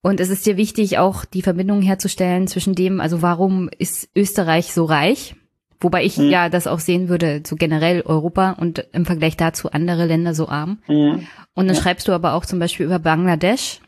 Und 0.01 0.19
es 0.19 0.29
ist 0.29 0.45
dir 0.45 0.57
wichtig, 0.57 0.97
auch 0.97 1.25
die 1.25 1.43
Verbindung 1.43 1.81
herzustellen 1.81 2.47
zwischen 2.47 2.73
dem, 2.73 2.99
also 2.99 3.21
warum 3.21 3.69
ist 3.77 4.09
Österreich 4.15 4.73
so 4.73 4.85
reich? 4.85 5.35
Wobei 5.81 6.05
ich 6.05 6.17
mhm. 6.17 6.29
ja 6.29 6.49
das 6.49 6.67
auch 6.67 6.79
sehen 6.79 7.09
würde, 7.09 7.41
so 7.45 7.55
generell 7.55 8.01
Europa 8.01 8.51
und 8.51 8.87
im 8.93 9.05
Vergleich 9.05 9.35
dazu 9.35 9.71
andere 9.71 10.05
Länder 10.05 10.33
so 10.33 10.47
arm. 10.47 10.79
Mhm. 10.87 11.27
Und 11.53 11.67
dann 11.67 11.75
ja. 11.75 11.81
schreibst 11.81 12.07
du 12.07 12.13
aber 12.13 12.33
auch 12.33 12.45
zum 12.45 12.59
Beispiel 12.59 12.85
über 12.85 12.99
Bangladesch. 12.99 13.81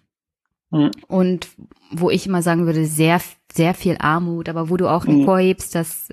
Mhm. 0.71 0.91
Und 1.07 1.49
wo 1.91 2.09
ich 2.09 2.25
immer 2.25 2.41
sagen 2.41 2.65
würde, 2.65 2.85
sehr, 2.85 3.21
sehr 3.53 3.75
viel 3.75 3.97
Armut, 3.99 4.49
aber 4.49 4.71
wo 4.71 4.77
du 4.77 4.87
auch 4.89 5.05
mhm. 5.05 5.17
hervorhebst, 5.17 5.75
dass 5.75 6.09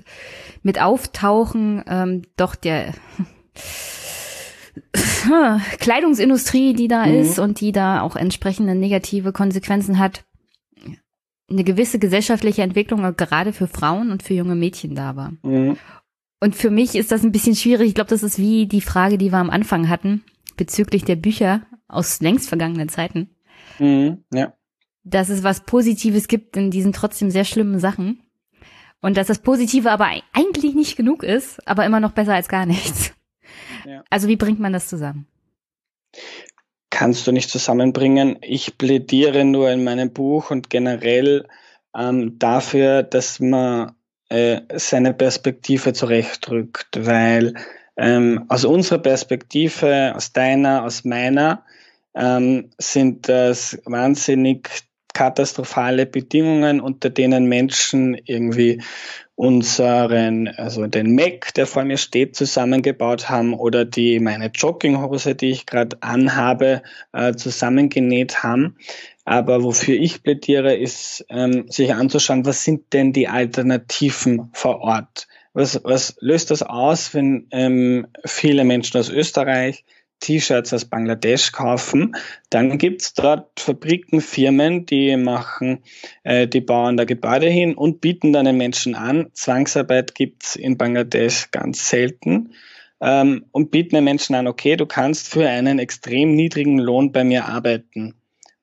mit 0.61 0.79
Auftauchen 0.79 1.83
ähm, 1.87 2.21
doch 2.37 2.53
der 2.53 2.93
Kleidungsindustrie, 5.79 6.73
die 6.73 6.87
da 6.87 7.07
mhm. 7.07 7.15
ist 7.15 7.39
und 7.39 7.59
die 7.59 7.71
da 7.71 8.01
auch 8.01 8.15
entsprechende 8.15 8.75
negative 8.75 9.31
Konsequenzen 9.31 9.97
hat, 9.97 10.23
eine 11.51 11.63
gewisse 11.63 11.99
gesellschaftliche 11.99 12.61
Entwicklung 12.61 13.15
gerade 13.15 13.53
für 13.53 13.67
Frauen 13.67 14.11
und 14.11 14.23
für 14.23 14.33
junge 14.33 14.55
Mädchen 14.55 14.95
da 14.95 15.15
war. 15.15 15.33
Mhm. 15.43 15.77
Und 16.39 16.55
für 16.55 16.71
mich 16.71 16.95
ist 16.95 17.11
das 17.11 17.23
ein 17.23 17.31
bisschen 17.31 17.55
schwierig. 17.55 17.89
Ich 17.89 17.95
glaube, 17.95 18.09
das 18.09 18.23
ist 18.23 18.39
wie 18.39 18.65
die 18.65 18.81
Frage, 18.81 19.17
die 19.17 19.31
wir 19.31 19.37
am 19.37 19.51
Anfang 19.51 19.89
hatten, 19.89 20.23
bezüglich 20.57 21.05
der 21.05 21.15
Bücher 21.15 21.61
aus 21.87 22.19
längst 22.21 22.49
vergangenen 22.49 22.89
Zeiten. 22.89 23.29
Mhm, 23.77 24.23
ja. 24.33 24.53
Dass 25.03 25.29
es 25.29 25.43
was 25.43 25.65
Positives 25.65 26.27
gibt 26.27 26.57
in 26.57 26.71
diesen 26.71 26.93
trotzdem 26.93 27.29
sehr 27.29 27.45
schlimmen 27.45 27.79
Sachen. 27.79 28.23
Und 29.01 29.17
dass 29.17 29.27
das 29.27 29.39
Positive 29.39 29.91
aber 29.91 30.09
eigentlich 30.33 30.75
nicht 30.75 30.95
genug 30.95 31.23
ist, 31.23 31.67
aber 31.67 31.85
immer 31.85 31.99
noch 31.99 32.11
besser 32.11 32.33
als 32.33 32.47
gar 32.47 32.65
nichts. 32.65 33.13
Ja. 33.85 34.03
Also 34.09 34.27
wie 34.27 34.35
bringt 34.35 34.59
man 34.59 34.73
das 34.73 34.87
zusammen? 34.87 35.27
Kannst 37.01 37.25
du 37.25 37.31
nicht 37.31 37.49
zusammenbringen. 37.49 38.37
Ich 38.41 38.77
plädiere 38.77 39.43
nur 39.43 39.71
in 39.71 39.83
meinem 39.83 40.13
Buch 40.13 40.51
und 40.51 40.69
generell 40.69 41.47
ähm, 41.97 42.37
dafür, 42.37 43.01
dass 43.01 43.39
man 43.39 43.93
äh, 44.29 44.61
seine 44.75 45.11
Perspektive 45.15 45.93
zurechtrückt, 45.93 46.89
weil 46.99 47.55
ähm, 47.97 48.45
aus 48.49 48.65
unserer 48.65 48.99
Perspektive, 48.99 50.13
aus 50.15 50.31
deiner, 50.31 50.83
aus 50.83 51.03
meiner, 51.03 51.65
ähm, 52.13 52.69
sind 52.77 53.27
das 53.27 53.79
wahnsinnig 53.85 54.69
katastrophale 55.15 56.05
Bedingungen, 56.05 56.79
unter 56.79 57.09
denen 57.09 57.45
Menschen 57.45 58.13
irgendwie 58.13 58.83
unseren, 59.41 60.49
also 60.49 60.85
den 60.85 61.15
Mac, 61.15 61.55
der 61.55 61.65
vor 61.65 61.83
mir 61.83 61.97
steht, 61.97 62.35
zusammengebaut 62.35 63.27
haben 63.27 63.55
oder 63.55 63.85
die 63.85 64.19
meine 64.19 64.51
Jogginghose, 64.53 65.33
die 65.33 65.49
ich 65.49 65.65
gerade 65.65 65.97
anhabe, 66.01 66.83
äh, 67.11 67.33
zusammengenäht 67.33 68.43
haben. 68.43 68.75
Aber 69.25 69.63
wofür 69.63 69.95
ich 69.95 70.21
plädiere, 70.21 70.75
ist, 70.75 71.25
ähm, 71.29 71.65
sich 71.69 71.91
anzuschauen, 71.91 72.45
was 72.45 72.63
sind 72.63 72.93
denn 72.93 73.13
die 73.13 73.29
Alternativen 73.29 74.51
vor 74.53 74.81
Ort? 74.81 75.27
Was, 75.53 75.83
was 75.83 76.17
löst 76.19 76.51
das 76.51 76.61
aus, 76.61 77.15
wenn 77.15 77.47
ähm, 77.49 78.05
viele 78.23 78.63
Menschen 78.63 78.99
aus 78.99 79.09
Österreich 79.09 79.85
T-Shirts 80.21 80.73
aus 80.73 80.85
Bangladesch 80.85 81.51
kaufen? 81.51 82.15
Dann 82.49 82.77
gibt's 82.77 83.13
dort 83.13 83.59
Fabriken, 83.59 84.21
Firmen, 84.21 84.85
die 84.85 85.17
machen, 85.17 85.79
äh, 86.23 86.47
die 86.47 86.61
bauen 86.61 86.95
da 86.95 87.03
Gebäude 87.03 87.47
hin 87.47 87.75
und 87.75 87.99
bieten 87.99 88.31
dann 88.31 88.45
den 88.45 88.57
Menschen 88.57 88.95
an. 88.95 89.27
Zwangsarbeit 89.33 90.15
gibt's 90.15 90.55
in 90.55 90.77
Bangladesch 90.77 91.51
ganz 91.51 91.89
selten. 91.89 92.53
Ähm, 93.01 93.45
und 93.51 93.71
bieten 93.71 93.95
den 93.95 94.03
Menschen 94.03 94.35
an, 94.35 94.47
okay, 94.47 94.77
du 94.77 94.85
kannst 94.85 95.27
für 95.27 95.49
einen 95.49 95.79
extrem 95.79 96.35
niedrigen 96.35 96.77
Lohn 96.77 97.11
bei 97.11 97.23
mir 97.23 97.45
arbeiten. 97.45 98.13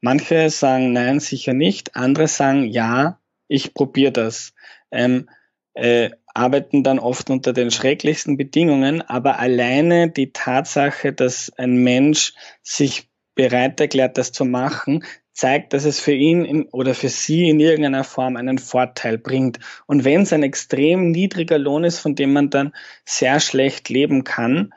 Manche 0.00 0.48
sagen 0.48 0.92
nein, 0.92 1.18
sicher 1.18 1.52
nicht. 1.52 1.96
Andere 1.96 2.28
sagen 2.28 2.64
ja, 2.64 3.18
ich 3.48 3.74
probiere 3.74 4.12
das. 4.12 4.54
Ähm, 4.92 5.28
äh, 5.74 6.10
arbeiten 6.38 6.82
dann 6.82 6.98
oft 6.98 7.30
unter 7.30 7.52
den 7.52 7.70
schrecklichsten 7.70 8.36
Bedingungen, 8.36 9.02
aber 9.02 9.38
alleine 9.38 10.10
die 10.10 10.32
Tatsache, 10.32 11.12
dass 11.12 11.52
ein 11.56 11.82
Mensch 11.82 12.32
sich 12.62 13.08
bereit 13.34 13.80
erklärt, 13.80 14.18
das 14.18 14.32
zu 14.32 14.44
machen, 14.44 15.04
zeigt, 15.32 15.72
dass 15.72 15.84
es 15.84 16.00
für 16.00 16.12
ihn 16.12 16.44
in, 16.44 16.64
oder 16.70 16.94
für 16.94 17.08
sie 17.08 17.48
in 17.48 17.60
irgendeiner 17.60 18.02
Form 18.02 18.36
einen 18.36 18.58
Vorteil 18.58 19.18
bringt. 19.18 19.60
Und 19.86 20.04
wenn 20.04 20.22
es 20.22 20.32
ein 20.32 20.42
extrem 20.42 21.12
niedriger 21.12 21.58
Lohn 21.58 21.84
ist, 21.84 22.00
von 22.00 22.16
dem 22.16 22.32
man 22.32 22.50
dann 22.50 22.72
sehr 23.04 23.38
schlecht 23.38 23.88
leben 23.88 24.24
kann, 24.24 24.74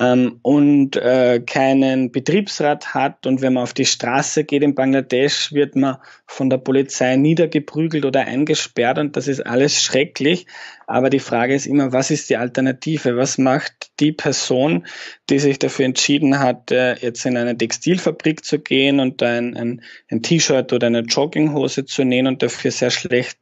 ähm, 0.00 0.38
und 0.40 0.96
äh, 0.96 1.40
keinen 1.40 2.10
Betriebsrat 2.10 2.94
hat 2.94 3.26
und 3.26 3.42
wenn 3.42 3.52
man 3.52 3.62
auf 3.62 3.74
die 3.74 3.84
Straße 3.84 4.44
geht 4.44 4.62
in 4.62 4.74
Bangladesch, 4.74 5.52
wird 5.52 5.76
man 5.76 5.98
von 6.26 6.48
der 6.48 6.56
Polizei 6.56 7.16
niedergeprügelt 7.16 8.06
oder 8.06 8.22
eingesperrt 8.22 8.98
und 8.98 9.16
das 9.16 9.28
ist 9.28 9.46
alles 9.46 9.82
schrecklich. 9.82 10.46
Aber 10.86 11.10
die 11.10 11.18
Frage 11.18 11.54
ist 11.54 11.66
immer, 11.66 11.92
was 11.92 12.10
ist 12.10 12.30
die 12.30 12.38
Alternative? 12.38 13.16
Was 13.16 13.36
macht 13.36 13.92
die 14.00 14.12
Person, 14.12 14.86
die 15.28 15.38
sich 15.38 15.58
dafür 15.58 15.84
entschieden 15.84 16.38
hat, 16.38 16.72
äh, 16.72 16.94
jetzt 16.94 17.26
in 17.26 17.36
eine 17.36 17.56
Textilfabrik 17.56 18.42
zu 18.44 18.58
gehen 18.58 19.00
und 19.00 19.22
ein, 19.22 19.54
ein, 19.54 19.82
ein 20.10 20.22
T-Shirt 20.22 20.72
oder 20.72 20.86
eine 20.86 21.00
Jogginghose 21.00 21.84
zu 21.84 22.04
nähen 22.04 22.26
und 22.26 22.42
dafür 22.42 22.70
sehr 22.70 22.90
schlecht 22.90 23.38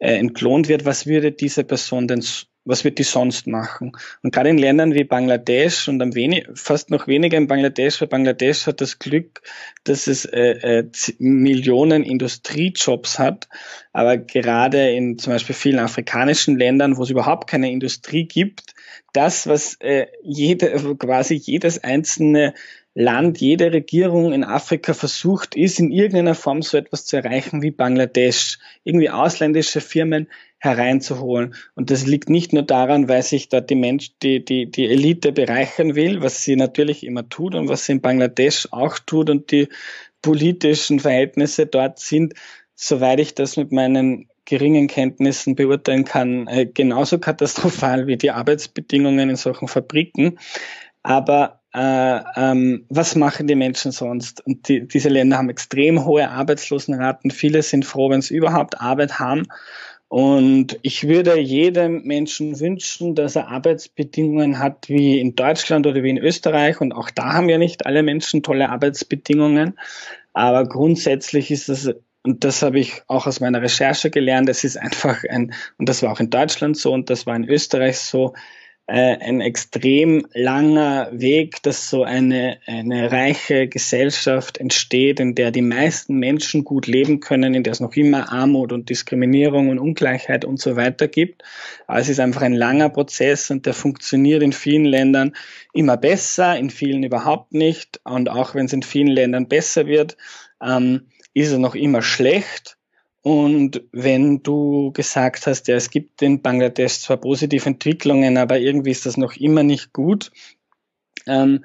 äh, 0.00 0.16
entlohnt 0.16 0.68
wird? 0.68 0.84
Was 0.84 1.06
würde 1.06 1.30
diese 1.30 1.62
Person 1.62 2.08
denn 2.08 2.22
was 2.64 2.84
wird 2.84 2.98
die 2.98 3.04
sonst 3.04 3.46
machen? 3.46 3.92
Und 4.22 4.34
gerade 4.34 4.50
in 4.50 4.58
Ländern 4.58 4.94
wie 4.94 5.04
Bangladesch 5.04 5.88
und 5.88 6.00
am 6.02 6.14
wenig, 6.14 6.46
fast 6.54 6.90
noch 6.90 7.06
weniger 7.06 7.38
in 7.38 7.46
Bangladesch, 7.46 8.00
weil 8.00 8.08
Bangladesch 8.08 8.66
hat 8.66 8.80
das 8.80 8.98
Glück, 8.98 9.42
dass 9.84 10.06
es 10.06 10.24
äh, 10.26 10.80
äh, 10.80 10.90
Millionen 11.18 12.02
Industriejobs 12.02 13.18
hat. 13.18 13.48
Aber 13.92 14.18
gerade 14.18 14.90
in 14.90 15.18
zum 15.18 15.32
Beispiel 15.32 15.54
vielen 15.54 15.78
afrikanischen 15.78 16.58
Ländern, 16.58 16.96
wo 16.96 17.02
es 17.02 17.10
überhaupt 17.10 17.48
keine 17.48 17.70
Industrie 17.70 18.26
gibt, 18.26 18.74
das, 19.12 19.46
was 19.46 19.74
äh, 19.80 20.06
jede, 20.22 20.70
quasi 20.96 21.34
jedes 21.34 21.82
einzelne 21.82 22.54
Land, 22.94 23.40
jede 23.40 23.72
Regierung 23.72 24.32
in 24.32 24.42
Afrika 24.42 24.94
versucht, 24.94 25.54
ist 25.54 25.78
in 25.78 25.92
irgendeiner 25.92 26.34
Form 26.34 26.60
so 26.60 26.76
etwas 26.76 27.06
zu 27.06 27.16
erreichen 27.16 27.62
wie 27.62 27.70
Bangladesch. 27.70 28.58
Irgendwie 28.82 29.10
ausländische 29.10 29.80
Firmen 29.80 30.28
hereinzuholen. 30.60 31.54
Und 31.74 31.90
das 31.90 32.06
liegt 32.06 32.28
nicht 32.28 32.52
nur 32.52 32.62
daran, 32.62 33.08
weil 33.08 33.22
sich 33.22 33.48
dort 33.48 33.70
die 33.70 33.74
Mensch, 33.74 34.12
die, 34.22 34.44
die, 34.44 34.70
die 34.70 34.86
Elite 34.86 35.32
bereichern 35.32 35.94
will, 35.94 36.22
was 36.22 36.44
sie 36.44 36.54
natürlich 36.54 37.04
immer 37.04 37.28
tut 37.28 37.54
und 37.54 37.68
was 37.68 37.86
sie 37.86 37.92
in 37.92 38.00
Bangladesch 38.02 38.68
auch 38.70 38.98
tut 38.98 39.30
und 39.30 39.50
die 39.50 39.68
politischen 40.22 41.00
Verhältnisse 41.00 41.66
dort 41.66 41.98
sind, 41.98 42.34
soweit 42.74 43.20
ich 43.20 43.34
das 43.34 43.56
mit 43.56 43.72
meinen 43.72 44.28
geringen 44.44 44.86
Kenntnissen 44.86 45.54
beurteilen 45.54 46.04
kann, 46.04 46.46
äh, 46.46 46.66
genauso 46.66 47.18
katastrophal 47.18 48.06
wie 48.06 48.16
die 48.16 48.30
Arbeitsbedingungen 48.30 49.30
in 49.30 49.36
solchen 49.36 49.68
Fabriken. 49.68 50.38
Aber 51.02 51.60
äh, 51.72 52.20
ähm, 52.36 52.84
was 52.88 53.14
machen 53.14 53.46
die 53.46 53.54
Menschen 53.54 53.92
sonst? 53.92 54.44
Und 54.44 54.68
die, 54.68 54.86
diese 54.86 55.08
Länder 55.08 55.38
haben 55.38 55.50
extrem 55.50 56.04
hohe 56.04 56.28
Arbeitslosenraten. 56.28 57.30
Viele 57.30 57.62
sind 57.62 57.84
froh, 57.84 58.10
wenn 58.10 58.22
sie 58.22 58.34
überhaupt 58.34 58.80
Arbeit 58.80 59.20
haben. 59.20 59.46
Und 60.10 60.76
ich 60.82 61.06
würde 61.06 61.38
jedem 61.38 62.02
Menschen 62.02 62.58
wünschen, 62.58 63.14
dass 63.14 63.36
er 63.36 63.46
Arbeitsbedingungen 63.46 64.58
hat 64.58 64.88
wie 64.88 65.20
in 65.20 65.36
Deutschland 65.36 65.86
oder 65.86 66.02
wie 66.02 66.10
in 66.10 66.18
Österreich. 66.18 66.80
Und 66.80 66.92
auch 66.92 67.10
da 67.10 67.34
haben 67.34 67.48
ja 67.48 67.58
nicht 67.58 67.86
alle 67.86 68.02
Menschen 68.02 68.42
tolle 68.42 68.70
Arbeitsbedingungen. 68.70 69.78
Aber 70.32 70.68
grundsätzlich 70.68 71.52
ist 71.52 71.68
das, 71.68 71.94
und 72.24 72.42
das 72.42 72.60
habe 72.62 72.80
ich 72.80 73.02
auch 73.06 73.28
aus 73.28 73.38
meiner 73.38 73.62
Recherche 73.62 74.10
gelernt, 74.10 74.48
es 74.48 74.64
ist 74.64 74.76
einfach 74.76 75.22
ein, 75.30 75.54
und 75.78 75.88
das 75.88 76.02
war 76.02 76.10
auch 76.10 76.18
in 76.18 76.30
Deutschland 76.30 76.76
so 76.76 76.92
und 76.92 77.08
das 77.08 77.24
war 77.26 77.36
in 77.36 77.48
Österreich 77.48 77.98
so, 77.98 78.34
äh, 78.90 79.18
ein 79.20 79.40
extrem 79.40 80.26
langer 80.34 81.10
Weg, 81.12 81.62
dass 81.62 81.88
so 81.90 82.02
eine, 82.02 82.58
eine 82.66 83.12
reiche 83.12 83.68
Gesellschaft 83.68 84.58
entsteht, 84.58 85.20
in 85.20 85.36
der 85.36 85.52
die 85.52 85.62
meisten 85.62 86.16
Menschen 86.16 86.64
gut 86.64 86.88
leben 86.88 87.20
können, 87.20 87.54
in 87.54 87.62
der 87.62 87.72
es 87.72 87.78
noch 87.78 87.94
immer 87.94 88.32
Armut 88.32 88.72
und 88.72 88.90
Diskriminierung 88.90 89.68
und 89.68 89.78
Ungleichheit 89.78 90.44
und 90.44 90.58
so 90.60 90.74
weiter 90.74 91.06
gibt. 91.06 91.44
Aber 91.86 92.00
es 92.00 92.08
ist 92.08 92.18
einfach 92.18 92.42
ein 92.42 92.52
langer 92.52 92.88
Prozess 92.88 93.48
und 93.52 93.64
der 93.64 93.74
funktioniert 93.74 94.42
in 94.42 94.52
vielen 94.52 94.86
Ländern 94.86 95.36
immer 95.72 95.96
besser, 95.96 96.56
in 96.56 96.70
vielen 96.70 97.04
überhaupt 97.04 97.54
nicht. 97.54 98.00
Und 98.02 98.28
auch 98.28 98.56
wenn 98.56 98.66
es 98.66 98.72
in 98.72 98.82
vielen 98.82 99.06
Ländern 99.06 99.46
besser 99.46 99.86
wird, 99.86 100.16
ähm, 100.60 101.02
ist 101.32 101.52
er 101.52 101.58
noch 101.58 101.76
immer 101.76 102.02
schlecht. 102.02 102.76
Und 103.22 103.82
wenn 103.92 104.42
du 104.42 104.92
gesagt 104.92 105.46
hast, 105.46 105.68
ja, 105.68 105.76
es 105.76 105.90
gibt 105.90 106.22
in 106.22 106.40
Bangladesch 106.40 107.00
zwar 107.00 107.18
positive 107.18 107.66
Entwicklungen, 107.66 108.38
aber 108.38 108.58
irgendwie 108.58 108.90
ist 108.90 109.04
das 109.04 109.16
noch 109.16 109.36
immer 109.36 109.62
nicht 109.62 109.92
gut, 109.92 110.30
ähm, 111.26 111.64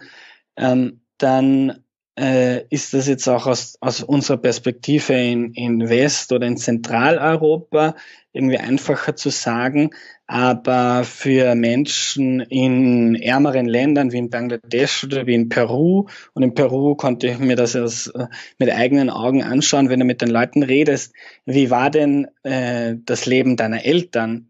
ähm, 0.57 1.01
dann 1.17 1.85
äh, 2.17 2.65
ist 2.69 2.93
das 2.93 3.07
jetzt 3.07 3.27
auch 3.27 3.45
aus, 3.47 3.77
aus 3.81 4.03
unserer 4.03 4.37
Perspektive 4.37 5.13
in, 5.13 5.53
in 5.53 5.89
West- 5.89 6.31
oder 6.31 6.47
in 6.47 6.57
Zentraleuropa 6.57 7.95
irgendwie 8.31 8.57
einfacher 8.57 9.15
zu 9.15 9.29
sagen. 9.29 9.91
Aber 10.27 11.03
für 11.03 11.53
Menschen 11.53 12.39
in 12.39 13.15
ärmeren 13.15 13.67
Ländern 13.67 14.11
wie 14.11 14.17
in 14.17 14.31
Bangladesch 14.31 15.03
oder 15.03 15.27
wie 15.27 15.35
in 15.35 15.49
Peru, 15.49 16.07
und 16.33 16.43
in 16.43 16.55
Peru 16.55 16.95
konnte 16.95 17.27
ich 17.27 17.37
mir 17.37 17.55
das 17.55 17.75
aus, 17.75 18.07
äh, 18.07 18.27
mit 18.57 18.71
eigenen 18.71 19.11
Augen 19.11 19.43
anschauen, 19.43 19.89
wenn 19.89 19.99
du 19.99 20.05
mit 20.05 20.21
den 20.21 20.29
Leuten 20.29 20.63
redest, 20.63 21.13
wie 21.45 21.69
war 21.69 21.91
denn 21.91 22.27
äh, 22.43 22.95
das 23.05 23.27
Leben 23.27 23.55
deiner 23.55 23.85
Eltern? 23.85 24.49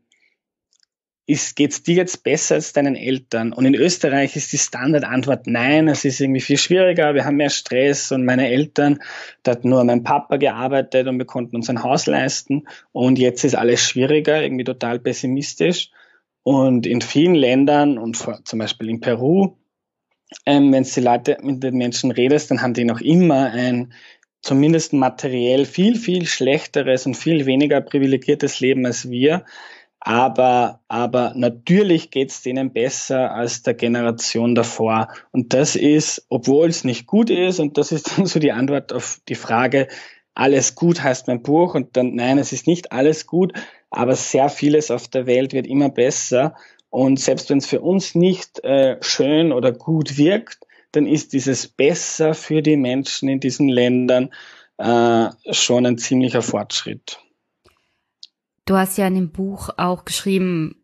Ist, 1.27 1.55
geht's 1.55 1.81
dir 1.81 1.95
jetzt 1.95 2.23
besser 2.23 2.55
als 2.55 2.73
deinen 2.73 2.95
Eltern? 2.95 3.53
Und 3.53 3.65
in 3.65 3.75
Österreich 3.75 4.35
ist 4.35 4.53
die 4.53 4.57
Standardantwort 4.57 5.47
nein, 5.47 5.87
es 5.87 6.05
ist 6.05 6.19
irgendwie 6.19 6.41
viel 6.41 6.57
schwieriger, 6.57 7.15
wir 7.15 7.25
haben 7.25 7.37
mehr 7.37 7.49
Stress 7.49 8.11
und 8.11 8.25
meine 8.25 8.49
Eltern, 8.49 8.99
da 9.43 9.51
hat 9.51 9.65
nur 9.65 9.83
mein 9.83 10.03
Papa 10.03 10.37
gearbeitet 10.37 11.07
und 11.07 11.17
wir 11.17 11.25
konnten 11.25 11.55
uns 11.55 11.69
ein 11.69 11.83
Haus 11.83 12.05
leisten 12.05 12.67
und 12.91 13.17
jetzt 13.17 13.43
ist 13.43 13.55
alles 13.55 13.81
schwieriger, 13.81 14.41
irgendwie 14.41 14.63
total 14.63 14.99
pessimistisch. 14.99 15.89
Und 16.43 16.85
in 16.85 17.01
vielen 17.01 17.33
Ländern 17.33 17.97
und 17.97 18.15
zum 18.17 18.59
Beispiel 18.59 18.89
in 18.89 18.99
Peru, 18.99 19.57
ähm, 20.45 20.71
wenn 20.71 20.83
du 20.83 21.01
Leute 21.01 21.37
mit 21.41 21.63
den 21.63 21.75
Menschen 21.75 22.11
redest, 22.11 22.51
dann 22.51 22.61
haben 22.61 22.75
die 22.75 22.85
noch 22.85 23.01
immer 23.01 23.51
ein 23.51 23.93
zumindest 24.45 24.93
materiell 24.93 25.65
viel, 25.65 25.95
viel 25.95 26.27
schlechteres 26.27 27.07
und 27.07 27.15
viel 27.15 27.47
weniger 27.47 27.81
privilegiertes 27.81 28.59
Leben 28.59 28.85
als 28.85 29.09
wir. 29.09 29.43
Aber, 30.07 30.81
aber 30.87 31.33
natürlich 31.35 32.11
geht's 32.11 32.43
denen 32.43 32.71
besser 32.71 33.31
als 33.31 33.63
der 33.63 33.73
Generation 33.73 34.53
davor. 34.53 35.07
Und 35.31 35.55
das 35.55 35.75
ist, 35.75 36.27
obwohl 36.29 36.69
es 36.69 36.83
nicht 36.83 37.07
gut 37.07 37.31
ist, 37.31 37.59
und 37.59 37.79
das 37.79 37.91
ist 37.91 38.11
dann 38.17 38.27
so 38.27 38.37
die 38.37 38.51
Antwort 38.51 38.93
auf 38.93 39.19
die 39.27 39.33
Frage, 39.33 39.87
alles 40.35 40.75
gut 40.75 41.01
heißt 41.01 41.27
mein 41.27 41.41
Buch 41.41 41.73
und 41.73 41.97
dann, 41.97 42.13
nein, 42.13 42.37
es 42.37 42.53
ist 42.53 42.67
nicht 42.67 42.91
alles 42.91 43.25
gut, 43.25 43.53
aber 43.89 44.15
sehr 44.15 44.49
vieles 44.49 44.91
auf 44.91 45.07
der 45.07 45.25
Welt 45.25 45.53
wird 45.53 45.65
immer 45.65 45.89
besser. 45.89 46.53
Und 46.91 47.19
selbst 47.19 47.49
wenn 47.49 47.57
es 47.57 47.65
für 47.65 47.81
uns 47.81 48.13
nicht 48.13 48.63
äh, 48.63 48.97
schön 49.01 49.51
oder 49.51 49.71
gut 49.71 50.19
wirkt, 50.19 50.59
dann 50.91 51.07
ist 51.07 51.33
dieses 51.33 51.67
besser 51.67 52.35
für 52.35 52.61
die 52.61 52.77
Menschen 52.77 53.27
in 53.27 53.39
diesen 53.39 53.69
Ländern 53.69 54.29
äh, 54.77 55.29
schon 55.51 55.87
ein 55.87 55.97
ziemlicher 55.97 56.43
Fortschritt. 56.43 57.24
Du 58.65 58.75
hast 58.75 58.97
ja 58.97 59.07
in 59.07 59.15
dem 59.15 59.31
Buch 59.31 59.69
auch 59.77 60.05
geschrieben, 60.05 60.83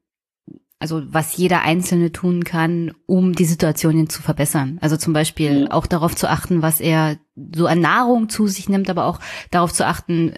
also 0.80 1.02
was 1.06 1.38
jeder 1.38 1.62
Einzelne 1.62 2.12
tun 2.12 2.44
kann, 2.44 2.94
um 3.06 3.34
die 3.34 3.46
Situation 3.46 4.10
zu 4.10 4.22
verbessern. 4.22 4.80
Also 4.82 4.98
zum 4.98 5.14
Beispiel 5.14 5.62
mhm. 5.62 5.68
auch 5.72 5.86
darauf 5.86 6.16
zu 6.16 6.30
achten, 6.30 6.62
was 6.62 6.80
er 6.80 7.18
so 7.56 7.68
an 7.68 7.82
Nahrung 7.82 8.30
zu 8.30 8.48
sich 8.48 8.70
nimmt, 8.70 8.90
aber 8.90 9.06
auch 9.06 9.20
darauf 9.52 9.74
zu 9.74 9.86
achten, 9.86 10.34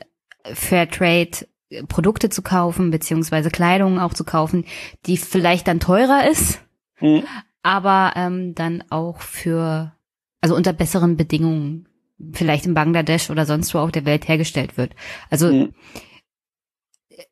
Fairtrade 0.53 1.47
Produkte 1.87 2.29
zu 2.29 2.41
kaufen, 2.41 2.91
beziehungsweise 2.91 3.49
Kleidung 3.49 3.99
auch 3.99 4.13
zu 4.13 4.23
kaufen, 4.23 4.65
die 5.05 5.17
vielleicht 5.17 5.67
dann 5.67 5.79
teurer 5.79 6.29
ist, 6.29 6.59
mhm. 6.99 7.23
aber 7.63 8.13
ähm, 8.15 8.53
dann 8.53 8.83
auch 8.89 9.21
für, 9.21 9.93
also 10.41 10.55
unter 10.55 10.73
besseren 10.73 11.17
Bedingungen, 11.17 11.87
vielleicht 12.31 12.65
in 12.65 12.73
Bangladesch 12.73 13.29
oder 13.29 13.45
sonst 13.45 13.73
wo 13.73 13.79
auf 13.79 13.91
der 13.91 14.05
Welt 14.05 14.27
hergestellt 14.27 14.77
wird. 14.77 14.93
Also 15.29 15.51
mhm. 15.51 15.73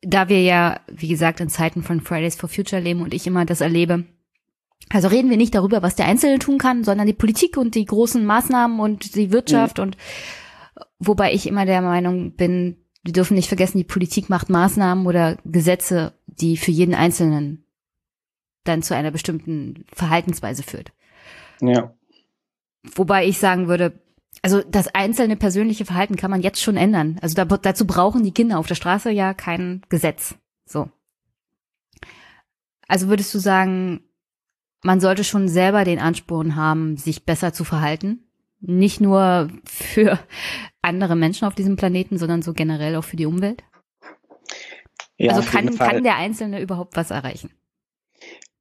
Da 0.00 0.28
wir 0.28 0.42
ja, 0.42 0.80
wie 0.88 1.08
gesagt, 1.08 1.40
in 1.40 1.48
Zeiten 1.48 1.82
von 1.82 2.00
Fridays 2.00 2.36
for 2.36 2.48
Future 2.48 2.80
leben 2.80 3.02
und 3.02 3.14
ich 3.14 3.26
immer 3.26 3.44
das 3.44 3.60
erlebe, 3.60 4.04
also 4.90 5.08
reden 5.08 5.30
wir 5.30 5.36
nicht 5.36 5.54
darüber, 5.54 5.82
was 5.82 5.94
der 5.94 6.06
Einzelne 6.06 6.38
tun 6.38 6.58
kann, 6.58 6.84
sondern 6.84 7.06
die 7.06 7.12
Politik 7.12 7.56
und 7.56 7.74
die 7.74 7.84
großen 7.84 8.24
Maßnahmen 8.24 8.80
und 8.80 9.14
die 9.14 9.32
Wirtschaft 9.32 9.78
mhm. 9.78 9.84
und 9.84 9.96
wobei 10.98 11.32
ich 11.32 11.46
immer 11.46 11.66
der 11.66 11.82
Meinung 11.82 12.34
bin, 12.34 12.76
wir 13.02 13.12
dürfen 13.12 13.34
nicht 13.34 13.48
vergessen, 13.48 13.78
die 13.78 13.84
Politik 13.84 14.28
macht 14.28 14.48
Maßnahmen 14.48 15.06
oder 15.06 15.36
Gesetze, 15.44 16.14
die 16.26 16.56
für 16.56 16.70
jeden 16.70 16.94
Einzelnen 16.94 17.66
dann 18.64 18.82
zu 18.82 18.94
einer 18.94 19.10
bestimmten 19.10 19.84
Verhaltensweise 19.92 20.62
führt. 20.62 20.92
Ja. 21.60 21.94
Wobei 22.94 23.26
ich 23.26 23.38
sagen 23.38 23.68
würde, 23.68 24.01
also 24.42 24.60
das 24.60 24.88
einzelne 24.88 25.36
persönliche 25.36 25.84
Verhalten 25.84 26.16
kann 26.16 26.30
man 26.30 26.42
jetzt 26.42 26.60
schon 26.60 26.76
ändern. 26.76 27.18
Also 27.22 27.36
da, 27.36 27.44
dazu 27.44 27.86
brauchen 27.86 28.24
die 28.24 28.34
Kinder 28.34 28.58
auf 28.58 28.66
der 28.66 28.74
Straße 28.74 29.10
ja 29.10 29.34
kein 29.34 29.82
Gesetz. 29.88 30.34
So. 30.66 30.90
Also 32.88 33.08
würdest 33.08 33.32
du 33.32 33.38
sagen, 33.38 34.00
man 34.82 35.00
sollte 35.00 35.22
schon 35.22 35.48
selber 35.48 35.84
den 35.84 36.00
Ansporn 36.00 36.56
haben, 36.56 36.96
sich 36.96 37.24
besser 37.24 37.52
zu 37.52 37.62
verhalten? 37.62 38.26
Nicht 38.60 39.00
nur 39.00 39.48
für 39.64 40.18
andere 40.82 41.16
Menschen 41.16 41.46
auf 41.46 41.54
diesem 41.54 41.76
Planeten, 41.76 42.18
sondern 42.18 42.42
so 42.42 42.52
generell 42.52 42.96
auch 42.96 43.04
für 43.04 43.16
die 43.16 43.26
Umwelt? 43.26 43.62
Ja, 45.16 45.34
also 45.34 45.48
kann, 45.48 45.76
kann 45.78 46.02
der 46.02 46.16
Einzelne 46.16 46.60
überhaupt 46.60 46.96
was 46.96 47.12
erreichen? 47.12 47.50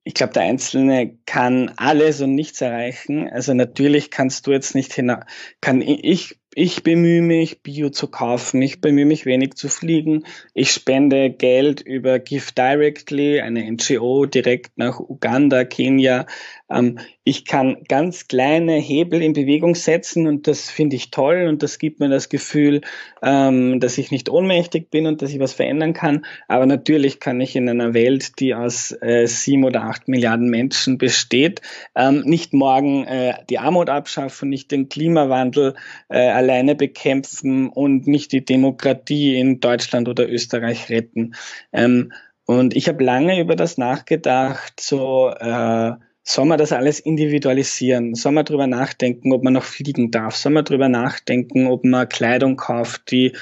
Ich 0.03 0.15
glaube, 0.15 0.33
der 0.33 0.43
Einzelne 0.43 1.17
kann 1.25 1.71
alles 1.77 2.21
und 2.21 2.33
nichts 2.33 2.61
erreichen. 2.61 3.29
Also 3.29 3.53
natürlich 3.53 4.09
kannst 4.09 4.47
du 4.47 4.51
jetzt 4.51 4.73
nicht 4.73 4.93
hinaus, 4.93 5.23
kann 5.61 5.81
ich 5.81 6.41
ich 6.53 6.83
bemühe 6.83 7.21
mich, 7.21 7.61
Bio 7.63 7.91
zu 7.91 8.09
kaufen. 8.09 8.61
Ich 8.61 8.81
bemühe 8.81 9.05
mich, 9.05 9.25
wenig 9.25 9.53
zu 9.53 9.69
fliegen. 9.69 10.25
Ich 10.53 10.71
spende 10.71 11.29
Geld 11.29 11.79
über 11.79 12.19
Give 12.19 12.51
Directly, 12.57 13.39
eine 13.39 13.71
NGO, 13.71 14.25
direkt 14.25 14.77
nach 14.77 14.99
Uganda, 14.99 15.63
Kenia. 15.63 16.25
Ähm, 16.69 16.99
ich 17.23 17.45
kann 17.45 17.83
ganz 17.87 18.27
kleine 18.27 18.73
Hebel 18.73 19.21
in 19.21 19.33
Bewegung 19.33 19.75
setzen 19.75 20.25
und 20.25 20.47
das 20.47 20.71
finde 20.71 20.95
ich 20.95 21.11
toll 21.11 21.45
und 21.47 21.61
das 21.61 21.77
gibt 21.77 21.99
mir 21.99 22.09
das 22.09 22.29
Gefühl, 22.29 22.81
ähm, 23.21 23.79
dass 23.79 23.99
ich 23.99 24.09
nicht 24.09 24.27
ohnmächtig 24.27 24.89
bin 24.89 25.05
und 25.05 25.21
dass 25.21 25.29
ich 25.29 25.39
was 25.39 25.53
verändern 25.53 25.93
kann. 25.93 26.25
Aber 26.47 26.65
natürlich 26.65 27.19
kann 27.19 27.39
ich 27.39 27.55
in 27.55 27.69
einer 27.69 27.93
Welt, 27.93 28.39
die 28.39 28.55
aus 28.55 28.91
äh, 29.01 29.27
sieben 29.27 29.65
oder 29.65 29.83
acht 29.83 30.07
Milliarden 30.07 30.49
Menschen 30.49 30.97
besteht, 30.97 31.61
ähm, 31.95 32.21
nicht 32.21 32.53
morgen 32.53 33.05
äh, 33.05 33.35
die 33.49 33.59
Armut 33.59 33.89
abschaffen, 33.89 34.49
nicht 34.49 34.71
den 34.71 34.89
Klimawandel 34.89 35.75
äh, 36.09 36.17
alleine 36.17 36.73
bekämpfen 36.73 37.69
und 37.69 38.07
nicht 38.07 38.31
die 38.31 38.43
Demokratie 38.43 39.37
in 39.37 39.59
Deutschland 39.59 40.09
oder 40.09 40.27
Österreich 40.27 40.89
retten. 40.89 41.35
Ähm, 41.71 42.13
und 42.45 42.75
ich 42.75 42.87
habe 42.87 43.03
lange 43.03 43.39
über 43.39 43.55
das 43.55 43.77
nachgedacht, 43.77 44.79
so 44.79 45.29
äh, 45.29 45.93
soll 46.23 46.45
man 46.45 46.57
das 46.57 46.71
alles 46.71 46.99
individualisieren? 46.99 48.15
Soll 48.15 48.31
man 48.31 48.45
darüber 48.45 48.67
nachdenken, 48.67 49.33
ob 49.33 49.43
man 49.43 49.53
noch 49.53 49.63
fliegen 49.63 50.11
darf? 50.11 50.35
Soll 50.35 50.51
man 50.51 50.65
darüber 50.65 50.89
nachdenken, 50.89 51.67
ob 51.67 51.83
man 51.83 52.07
Kleidung 52.07 52.57
kauft, 52.57 53.11
die 53.11 53.35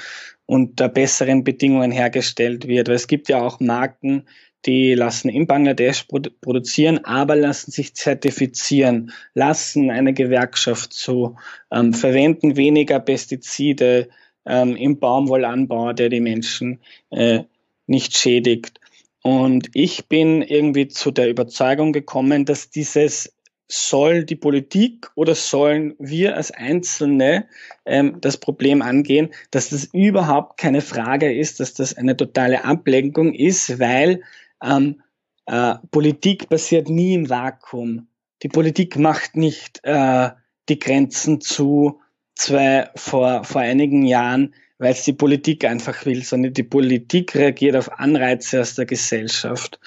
unter 0.46 0.90
besseren 0.90 1.44
Bedingungen 1.44 1.92
hergestellt 1.92 2.68
wird? 2.68 2.88
Weil 2.88 2.96
es 2.96 3.08
gibt 3.08 3.30
ja 3.30 3.42
auch 3.42 3.60
Marken, 3.60 4.26
die 4.66 4.94
lassen 4.94 5.30
in 5.30 5.48
Bangladesch 5.48 6.06
produzieren, 6.42 7.06
aber 7.06 7.36
lassen 7.36 7.72
sich 7.72 7.96
zertifizieren, 7.96 9.12
lassen 9.34 9.90
eine 9.90 10.14
Gewerkschaft 10.14 10.94
zu, 10.94 11.38
ähm, 11.72 11.94
verwenden 11.94 12.58
weniger 12.58 13.00
Pestizide 13.00 14.10
ähm, 14.46 14.76
im 14.76 15.00
Baumwollanbau, 15.00 15.94
der 15.94 16.10
die 16.10 16.20
Menschen 16.20 16.80
äh, 17.10 17.44
nicht 17.88 18.18
schädigt. 18.18 18.79
Und 19.22 19.70
ich 19.74 20.08
bin 20.08 20.42
irgendwie 20.42 20.88
zu 20.88 21.12
der 21.12 21.30
Überzeugung 21.30 21.92
gekommen, 21.94 22.46
dass 22.46 22.70
dieses 22.70 23.36
soll 23.72 24.24
die 24.24 24.36
Politik 24.36 25.12
oder 25.16 25.36
sollen 25.36 25.96
wir 26.00 26.36
als 26.36 26.50
Einzelne 26.50 27.48
ähm, 27.86 28.18
das 28.20 28.38
Problem 28.38 28.82
angehen, 28.82 29.30
dass 29.52 29.70
das 29.70 29.86
überhaupt 29.94 30.60
keine 30.60 30.82
Frage 30.82 31.32
ist, 31.32 31.60
dass 31.60 31.76
das 31.76 31.96
eine 31.96 32.18
totale 32.18 32.66
Ablenkung 32.66 33.34
ist, 33.34 33.80
weil 33.80 34.24
ähm, 34.64 35.02
äh, 35.46 35.76
Politik 35.92 36.50
passiert 36.50 36.90
nie 36.90 37.14
im 37.14 37.30
Vakuum. 37.30 38.08
Die 38.42 38.50
Politik 38.50 38.98
macht 38.98 39.36
nicht 39.36 39.80
äh, 39.84 40.32
die 40.68 40.80
Grenzen 40.80 41.40
zu 41.40 42.00
zwei 42.36 42.90
vor, 42.96 43.44
vor 43.44 43.62
einigen 43.62 44.04
Jahren, 44.04 44.56
weil 44.80 44.94
es 44.94 45.04
die 45.04 45.14
Politik 45.14 45.66
einfach 45.66 46.06
will, 46.06 46.24
sondern 46.24 46.54
die 46.54 46.64
Politik 46.64 47.36
reagiert 47.36 47.76
auf 47.76 48.00
Anreize 48.00 48.62
aus 48.62 48.76
der 48.76 48.86
Gesellschaft. 48.86 49.80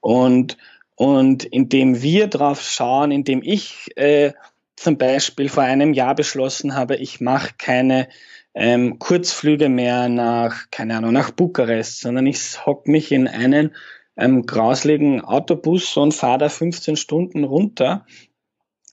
Und, 0.00 0.56
und 0.96 1.44
indem 1.44 2.02
wir 2.02 2.26
drauf 2.26 2.62
schauen, 2.62 3.12
indem 3.12 3.42
ich 3.42 3.86
äh, 3.96 4.32
zum 4.74 4.96
Beispiel 4.96 5.48
vor 5.48 5.62
einem 5.62 5.92
Jahr 5.92 6.14
beschlossen 6.14 6.74
habe, 6.74 6.96
ich 6.96 7.20
mache 7.20 7.50
keine 7.58 8.08
ähm, 8.54 8.98
Kurzflüge 8.98 9.68
mehr 9.68 10.08
nach, 10.08 10.70
keine 10.70 10.96
Ahnung, 10.96 11.12
nach 11.12 11.30
Bukarest, 11.30 12.00
sondern 12.00 12.26
ich 12.26 12.64
hock 12.64 12.88
mich 12.88 13.12
in 13.12 13.28
einen 13.28 13.74
ähm, 14.16 14.46
grausligen 14.46 15.20
Autobus 15.20 15.96
und 15.96 16.14
fahre 16.14 16.38
da 16.38 16.48
15 16.48 16.96
Stunden 16.96 17.44
runter. 17.44 18.06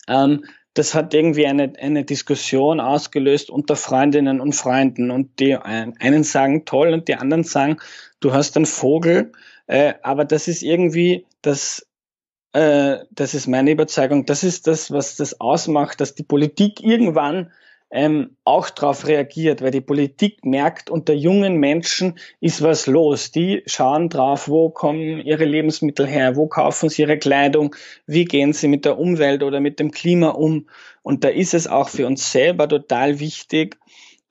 Ähm, 0.07 0.45
das 0.75 0.93
hat 0.93 1.13
irgendwie 1.13 1.47
eine, 1.47 1.73
eine 1.79 2.03
Diskussion 2.03 2.81
ausgelöst 2.81 3.49
unter 3.49 3.77
Freundinnen 3.77 4.41
und 4.41 4.53
Freunden. 4.53 5.09
Und 5.09 5.39
die 5.39 5.55
einen 5.55 6.23
sagen 6.23 6.65
toll 6.65 6.93
und 6.93 7.07
die 7.07 7.15
anderen 7.15 7.45
sagen, 7.45 7.77
du 8.19 8.33
hast 8.33 8.57
einen 8.57 8.65
Vogel. 8.65 9.31
Äh, 9.67 9.93
aber 10.03 10.25
das 10.25 10.49
ist 10.49 10.61
irgendwie 10.61 11.25
das, 11.41 11.87
äh, 12.51 12.97
das 13.09 13.33
ist 13.33 13.47
meine 13.47 13.71
Überzeugung, 13.71 14.25
das 14.25 14.43
ist 14.43 14.67
das, 14.67 14.91
was 14.91 15.15
das 15.15 15.39
ausmacht, 15.39 16.01
dass 16.01 16.13
die 16.13 16.23
Politik 16.23 16.83
irgendwann 16.83 17.51
ähm, 17.91 18.35
auch 18.43 18.69
darauf 18.69 19.07
reagiert, 19.07 19.61
weil 19.61 19.71
die 19.71 19.81
Politik 19.81 20.43
merkt, 20.43 20.89
unter 20.89 21.13
jungen 21.13 21.57
Menschen 21.57 22.17
ist 22.41 22.61
was 22.61 22.87
los. 22.87 23.31
Die 23.31 23.63
schauen 23.67 24.09
drauf, 24.09 24.49
wo 24.49 24.69
kommen 24.69 25.21
ihre 25.21 25.45
Lebensmittel 25.45 26.07
her, 26.07 26.35
wo 26.35 26.47
kaufen 26.47 26.89
sie 26.89 27.03
ihre 27.03 27.17
Kleidung, 27.17 27.75
wie 28.07 28.25
gehen 28.25 28.53
sie 28.53 28.67
mit 28.67 28.85
der 28.85 28.97
Umwelt 28.97 29.43
oder 29.43 29.59
mit 29.59 29.79
dem 29.79 29.91
Klima 29.91 30.29
um. 30.29 30.67
Und 31.03 31.23
da 31.23 31.29
ist 31.29 31.53
es 31.53 31.67
auch 31.67 31.89
für 31.89 32.07
uns 32.07 32.31
selber 32.31 32.67
total 32.67 33.19
wichtig, 33.19 33.77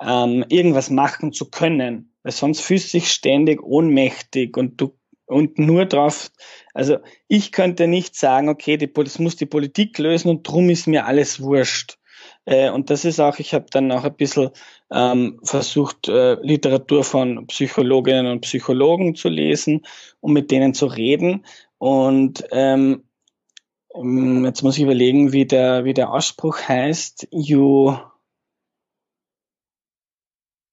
ähm, 0.02 0.44
irgendwas 0.48 0.90
machen 0.90 1.32
zu 1.32 1.48
können, 1.48 2.12
weil 2.22 2.32
sonst 2.32 2.60
fühlst 2.60 2.92
du 2.92 2.98
dich 2.98 3.10
ständig 3.10 3.62
ohnmächtig 3.62 4.56
und 4.56 4.80
du 4.80 4.94
und 5.26 5.58
nur 5.58 5.86
drauf, 5.86 6.30
also 6.74 6.98
ich 7.28 7.50
könnte 7.50 7.86
nicht 7.86 8.14
sagen, 8.14 8.50
okay, 8.50 8.76
die, 8.76 8.92
das 8.92 9.18
muss 9.18 9.36
die 9.36 9.46
Politik 9.46 9.96
lösen 9.98 10.28
und 10.28 10.46
drum 10.46 10.68
ist 10.68 10.86
mir 10.86 11.06
alles 11.06 11.40
wurscht. 11.40 11.96
Äh, 12.46 12.70
und 12.70 12.90
das 12.90 13.04
ist 13.04 13.20
auch, 13.20 13.38
ich 13.38 13.54
habe 13.54 13.66
dann 13.70 13.90
auch 13.92 14.04
ein 14.04 14.16
bisschen 14.16 14.50
ähm, 14.90 15.40
versucht, 15.42 16.08
äh, 16.08 16.34
Literatur 16.42 17.04
von 17.04 17.46
Psychologinnen 17.46 18.26
und 18.26 18.42
Psychologen 18.42 19.14
zu 19.14 19.28
lesen 19.28 19.86
und 20.20 20.32
mit 20.32 20.50
denen 20.50 20.74
zu 20.74 20.86
reden. 20.86 21.44
Und 21.78 22.44
ähm, 22.52 23.04
ähm, 23.94 24.44
jetzt 24.44 24.62
muss 24.62 24.76
ich 24.76 24.84
überlegen, 24.84 25.32
wie 25.32 25.46
der, 25.46 25.84
wie 25.84 25.94
der 25.94 26.12
Ausspruch 26.12 26.58
heißt. 26.68 27.28
You 27.30 27.96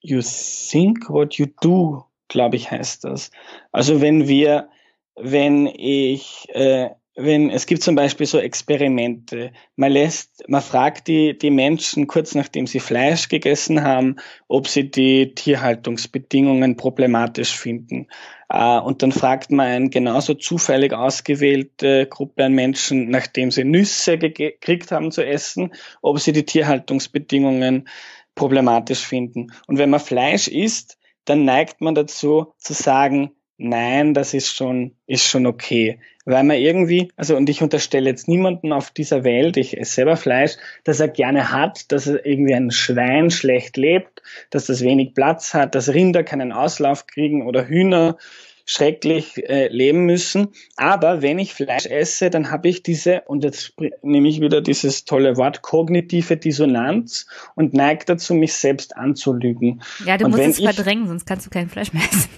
you 0.02 0.22
think 0.22 1.10
what 1.10 1.36
you 1.36 1.46
do, 1.62 2.06
glaube 2.28 2.56
ich, 2.56 2.72
heißt 2.72 3.04
das. 3.04 3.32
Also 3.72 4.02
wenn 4.02 4.28
wir, 4.28 4.70
wenn 5.16 5.68
ich 5.68 6.48
äh, 6.50 6.90
wenn 7.16 7.50
es 7.50 7.66
gibt 7.66 7.84
zum 7.84 7.96
Beispiel 7.96 8.26
so 8.26 8.40
Experimente, 8.40 9.52
man 9.76 9.92
lässt, 9.92 10.44
man 10.48 10.62
fragt 10.62 11.08
die, 11.08 11.38
die 11.38 11.52
Menschen 11.52 12.08
kurz 12.08 12.36
nachdem 12.36 12.68
sie 12.68 12.80
Fleisch 12.80 13.28
gegessen 13.28 13.84
haben, 13.84 14.16
ob 14.48 14.68
sie 14.68 14.90
die 14.90 15.36
Tierhaltungsbedingungen 15.36 16.78
problematisch 16.78 17.54
finden. 17.54 18.08
Äh, 18.50 18.80
und 18.80 19.02
dann 19.02 19.12
fragt 19.12 19.52
man 19.52 19.68
eine 19.68 19.90
genauso 19.90 20.36
zufällig 20.36 20.94
ausgewählte 20.94 22.08
Gruppe 22.08 22.46
an 22.46 22.54
Menschen, 22.54 23.10
nachdem 23.10 23.52
sie 23.52 23.66
Nüsse 23.66 24.18
gekriegt 24.18 24.92
haben 24.92 25.12
zu 25.12 25.26
essen, 25.26 25.74
ob 26.02 26.20
sie 26.20 26.32
die 26.32 26.46
Tierhaltungsbedingungen 26.46 27.90
problematisch 28.36 29.06
finden. 29.06 29.52
Und 29.68 29.78
wenn 29.78 29.90
man 29.90 30.00
Fleisch 30.00 30.48
isst, 30.48 30.98
dann 31.26 31.44
neigt 31.44 31.82
man 31.82 31.94
dazu 31.94 32.54
zu 32.58 32.74
sagen, 32.74 33.32
nein, 33.62 34.14
das 34.14 34.34
ist 34.34 34.56
schon, 34.56 34.96
ist 35.08 35.28
schon 35.28 35.46
okay. 35.46 36.00
Weil 36.26 36.44
man 36.44 36.58
irgendwie, 36.58 37.12
also 37.16 37.36
und 37.36 37.50
ich 37.50 37.62
unterstelle 37.62 38.10
jetzt 38.10 38.28
niemanden 38.28 38.74
auf 38.74 38.92
dieser 38.92 39.24
Welt, 39.24 39.58
ich 39.58 39.78
esse 39.78 39.94
selber 39.94 40.18
Fleisch, 40.18 40.54
dass 40.84 41.00
er 41.00 41.08
gerne 41.08 41.52
hat, 41.52 41.92
dass 41.92 42.08
er 42.08 42.26
irgendwie 42.26 42.54
ein 42.54 42.72
Schwein 42.72 43.32
schlecht 43.32 43.78
lebt, 43.78 44.22
dass 44.52 44.66
das 44.68 44.82
wenig 44.82 45.16
Platz 45.16 45.54
hat, 45.54 45.74
dass 45.74 45.94
Rinder 45.94 46.24
keinen 46.24 46.52
Auslauf 46.52 47.08
kriegen 47.08 47.48
oder 47.48 47.68
Hühner 47.68 48.18
schrecklich 48.66 49.50
äh, 49.50 49.68
leben 49.68 50.06
müssen. 50.06 50.50
Aber 50.76 51.22
wenn 51.22 51.40
ich 51.40 51.54
Fleisch 51.54 51.88
esse, 51.88 52.30
dann 52.30 52.52
habe 52.52 52.70
ich 52.70 52.84
diese, 52.84 53.22
und 53.22 53.44
jetzt 53.44 53.74
nehme 54.02 54.30
ich 54.30 54.40
wieder 54.40 54.62
dieses 54.62 55.06
tolle 55.06 55.38
Wort, 55.38 55.62
kognitive 55.62 56.38
Dissonanz 56.38 57.26
und 57.56 57.74
neige 57.74 58.06
dazu, 58.06 58.34
mich 58.36 58.54
selbst 58.54 58.96
anzulügen. 58.96 59.82
Ja, 60.06 60.18
du 60.18 60.26
und 60.26 60.32
musst 60.32 60.60
es 60.60 60.60
verdrängen, 60.60 61.08
sonst 61.08 61.26
kannst 61.26 61.48
du 61.48 61.50
kein 61.50 61.68
Fleisch 61.70 61.94
mehr 61.94 62.04
essen. 62.04 62.30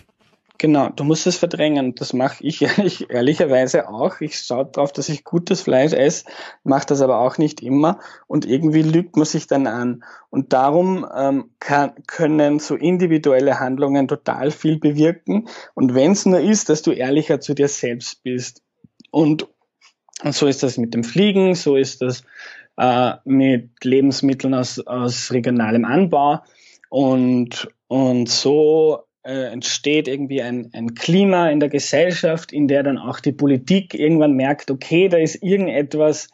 Genau, 0.64 0.88
du 0.88 1.04
musst 1.04 1.28
es 1.28 1.36
verdrängen. 1.36 1.94
Das 1.94 2.14
mache 2.14 2.42
ich, 2.42 2.62
ich 2.78 3.10
ehrlicherweise 3.10 3.90
auch. 3.90 4.22
Ich 4.22 4.38
schaue 4.38 4.66
darauf, 4.72 4.94
dass 4.94 5.10
ich 5.10 5.26
gutes 5.26 5.60
Fleisch 5.60 5.92
esse, 5.92 6.24
mache 6.64 6.86
das 6.86 7.02
aber 7.02 7.20
auch 7.20 7.38
nicht 7.38 7.62
immer. 7.62 8.00
Und 8.28 8.46
irgendwie 8.46 8.82
lügt 8.82 9.18
man 9.18 9.26
sich 9.26 9.46
dann 9.46 9.68
an. 9.68 10.06
Und 10.30 10.54
darum 10.54 11.06
ähm, 11.14 11.50
kann, 11.60 11.92
können 12.08 12.60
so 12.60 12.76
individuelle 12.76 13.60
Handlungen 13.60 14.08
total 14.08 14.52
viel 14.52 14.80
bewirken. 14.80 15.50
Und 15.74 15.96
wenn 15.96 16.14
es 16.14 16.26
nur 16.26 16.40
ist, 16.40 16.70
dass 16.70 16.82
du 16.82 16.92
ehrlicher 16.92 17.42
zu 17.42 17.54
dir 17.56 17.68
selbst 17.68 18.24
bist. 18.24 18.62
Und, 19.12 19.50
und 20.24 20.34
so 20.34 20.48
ist 20.48 20.64
das 20.64 20.78
mit 20.78 20.94
dem 20.94 21.04
Fliegen, 21.04 21.56
so 21.56 21.76
ist 21.76 22.02
das 22.02 22.24
äh, 22.78 23.16
mit 23.26 23.84
Lebensmitteln 23.84 24.54
aus, 24.54 24.80
aus 24.80 25.30
regionalem 25.34 25.84
Anbau. 25.84 26.40
Und, 26.88 27.68
und 27.90 28.30
so 28.30 29.04
äh, 29.24 29.52
entsteht 29.52 30.08
irgendwie 30.08 30.42
ein, 30.42 30.70
ein 30.74 30.96
Klima 30.96 31.50
in 31.50 31.60
der 31.60 31.70
Gesellschaft, 31.70 32.52
in 32.52 32.68
der 32.68 32.84
dann 32.84 32.98
auch 32.98 33.20
die 33.20 33.32
Politik 33.32 33.94
irgendwann 33.94 34.34
merkt, 34.34 34.70
okay, 34.70 35.08
da 35.08 35.18
ist 35.18 35.42
irgendetwas 35.42 36.30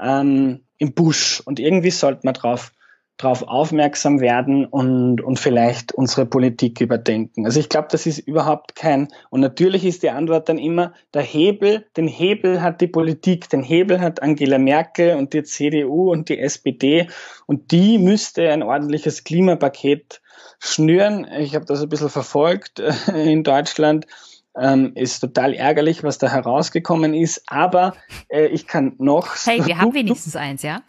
ähm, 0.00 0.60
im 0.78 0.94
Busch 0.94 1.40
und 1.44 1.60
irgendwie 1.60 1.90
sollte 1.90 2.22
man 2.24 2.34
drauf 2.34 2.72
drauf 3.22 3.42
aufmerksam 3.42 4.20
werden 4.20 4.66
und, 4.66 5.20
und 5.20 5.38
vielleicht 5.38 5.92
unsere 5.92 6.26
Politik 6.26 6.80
überdenken. 6.80 7.46
Also 7.46 7.60
ich 7.60 7.68
glaube, 7.68 7.88
das 7.90 8.06
ist 8.06 8.18
überhaupt 8.18 8.74
kein, 8.74 9.08
und 9.30 9.40
natürlich 9.40 9.84
ist 9.84 10.02
die 10.02 10.10
Antwort 10.10 10.48
dann 10.48 10.58
immer, 10.58 10.92
der 11.14 11.22
Hebel, 11.22 11.86
den 11.96 12.08
Hebel 12.08 12.62
hat 12.62 12.80
die 12.80 12.88
Politik, 12.88 13.48
den 13.48 13.62
Hebel 13.62 14.00
hat 14.00 14.22
Angela 14.22 14.58
Merkel 14.58 15.16
und 15.16 15.32
die 15.32 15.44
CDU 15.44 16.10
und 16.10 16.28
die 16.28 16.38
SPD 16.38 17.08
und 17.46 17.70
die 17.70 17.98
müsste 17.98 18.50
ein 18.50 18.62
ordentliches 18.62 19.24
Klimapaket 19.24 20.20
schnüren. 20.58 21.26
Ich 21.38 21.54
habe 21.54 21.64
das 21.64 21.82
ein 21.82 21.88
bisschen 21.88 22.10
verfolgt 22.10 22.80
äh, 22.80 23.32
in 23.32 23.44
Deutschland. 23.44 24.06
Ähm, 24.54 24.92
ist 24.96 25.20
total 25.20 25.54
ärgerlich, 25.54 26.02
was 26.02 26.18
da 26.18 26.28
herausgekommen 26.28 27.14
ist, 27.14 27.42
aber 27.46 27.94
äh, 28.28 28.48
ich 28.48 28.66
kann 28.66 28.94
noch. 28.98 29.34
Hey, 29.46 29.64
wir 29.64 29.78
haben 29.78 29.94
wenigstens 29.94 30.36
eins, 30.36 30.62
ja? 30.62 30.82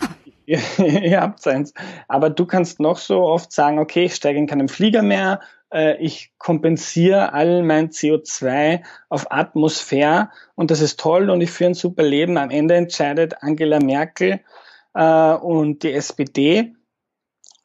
Ihr 0.46 1.22
habt 1.22 1.46
eins. 1.48 1.74
Aber 2.08 2.30
du 2.30 2.46
kannst 2.46 2.80
noch 2.80 2.98
so 2.98 3.22
oft 3.22 3.52
sagen, 3.52 3.80
okay, 3.80 4.06
ich 4.06 4.16
steige 4.16 4.40
in 4.40 4.48
keinen 4.48 4.68
Flieger 4.68 5.02
mehr, 5.02 5.42
äh, 5.74 5.98
ich 5.98 6.34
kompensiere 6.38 7.34
all 7.34 7.64
mein 7.64 7.90
CO2 7.90 8.84
auf 9.10 9.32
Atmosphäre 9.32 10.30
und 10.56 10.72
das 10.72 10.82
ist 10.82 11.00
toll 11.00 11.30
und 11.30 11.42
ich 11.42 11.52
führe 11.52 11.72
ein 11.72 11.76
super 11.76 12.04
Leben. 12.04 12.38
Am 12.38 12.50
Ende 12.50 12.76
entscheidet 12.76 13.36
Angela 13.42 13.80
Merkel 13.80 14.42
äh, 14.94 15.34
und 15.34 15.84
die 15.84 15.94
SPD 15.94 16.74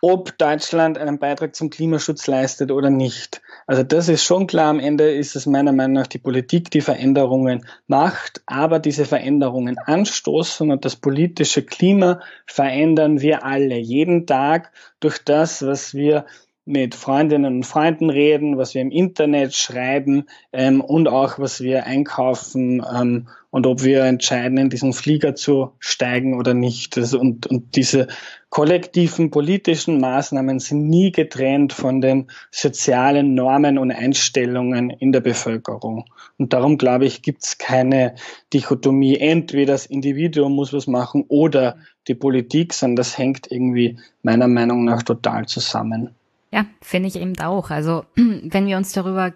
ob 0.00 0.36
Deutschland 0.38 0.98
einen 0.98 1.18
Beitrag 1.18 1.56
zum 1.56 1.70
Klimaschutz 1.70 2.26
leistet 2.26 2.70
oder 2.70 2.90
nicht. 2.90 3.42
Also 3.68 3.82
das 3.82 4.08
ist 4.08 4.24
schon 4.24 4.46
klar. 4.46 4.70
Am 4.70 4.80
Ende 4.80 5.12
ist 5.12 5.36
es 5.36 5.44
meiner 5.44 5.72
Meinung 5.72 5.92
nach 5.92 6.06
die 6.06 6.18
Politik, 6.18 6.70
die 6.70 6.80
Veränderungen 6.80 7.66
macht, 7.86 8.40
aber 8.46 8.78
diese 8.78 9.04
Veränderungen 9.04 9.76
anstoßen 9.78 10.70
und 10.70 10.86
das 10.86 10.96
politische 10.96 11.62
Klima 11.62 12.20
verändern 12.46 13.20
wir 13.20 13.44
alle 13.44 13.76
jeden 13.76 14.26
Tag 14.26 14.72
durch 15.00 15.18
das, 15.22 15.66
was 15.66 15.92
wir 15.92 16.24
mit 16.68 16.94
Freundinnen 16.94 17.56
und 17.56 17.66
Freunden 17.66 18.10
reden, 18.10 18.58
was 18.58 18.74
wir 18.74 18.82
im 18.82 18.90
Internet 18.90 19.54
schreiben 19.54 20.26
ähm, 20.52 20.82
und 20.82 21.08
auch 21.08 21.38
was 21.38 21.62
wir 21.62 21.86
einkaufen 21.86 22.84
ähm, 22.94 23.28
und 23.50 23.66
ob 23.66 23.82
wir 23.82 24.04
entscheiden, 24.04 24.58
in 24.58 24.68
diesen 24.68 24.92
Flieger 24.92 25.34
zu 25.34 25.72
steigen 25.78 26.38
oder 26.38 26.52
nicht. 26.52 26.98
Das, 26.98 27.14
und, 27.14 27.46
und 27.46 27.74
diese 27.74 28.08
kollektiven 28.50 29.30
politischen 29.30 29.98
Maßnahmen 29.98 30.58
sind 30.58 30.90
nie 30.90 31.10
getrennt 31.10 31.72
von 31.72 32.02
den 32.02 32.26
sozialen 32.50 33.34
Normen 33.34 33.78
und 33.78 33.90
Einstellungen 33.90 34.90
in 34.90 35.12
der 35.12 35.20
Bevölkerung. 35.20 36.04
Und 36.36 36.52
darum 36.52 36.76
glaube 36.76 37.06
ich, 37.06 37.22
gibt 37.22 37.44
es 37.44 37.56
keine 37.56 38.14
Dichotomie, 38.52 39.16
entweder 39.16 39.72
das 39.72 39.86
Individuum 39.86 40.54
muss 40.54 40.74
was 40.74 40.86
machen 40.86 41.24
oder 41.28 41.78
die 42.08 42.14
Politik, 42.14 42.74
sondern 42.74 42.96
das 42.96 43.16
hängt 43.16 43.50
irgendwie 43.50 43.98
meiner 44.22 44.48
Meinung 44.48 44.84
nach 44.84 45.02
total 45.02 45.46
zusammen. 45.46 46.17
Ja, 46.50 46.66
finde 46.80 47.08
ich 47.08 47.16
eben 47.16 47.38
auch. 47.40 47.70
Also 47.70 48.04
wenn 48.14 48.66
wir 48.66 48.76
uns 48.76 48.92
darüber 48.92 49.34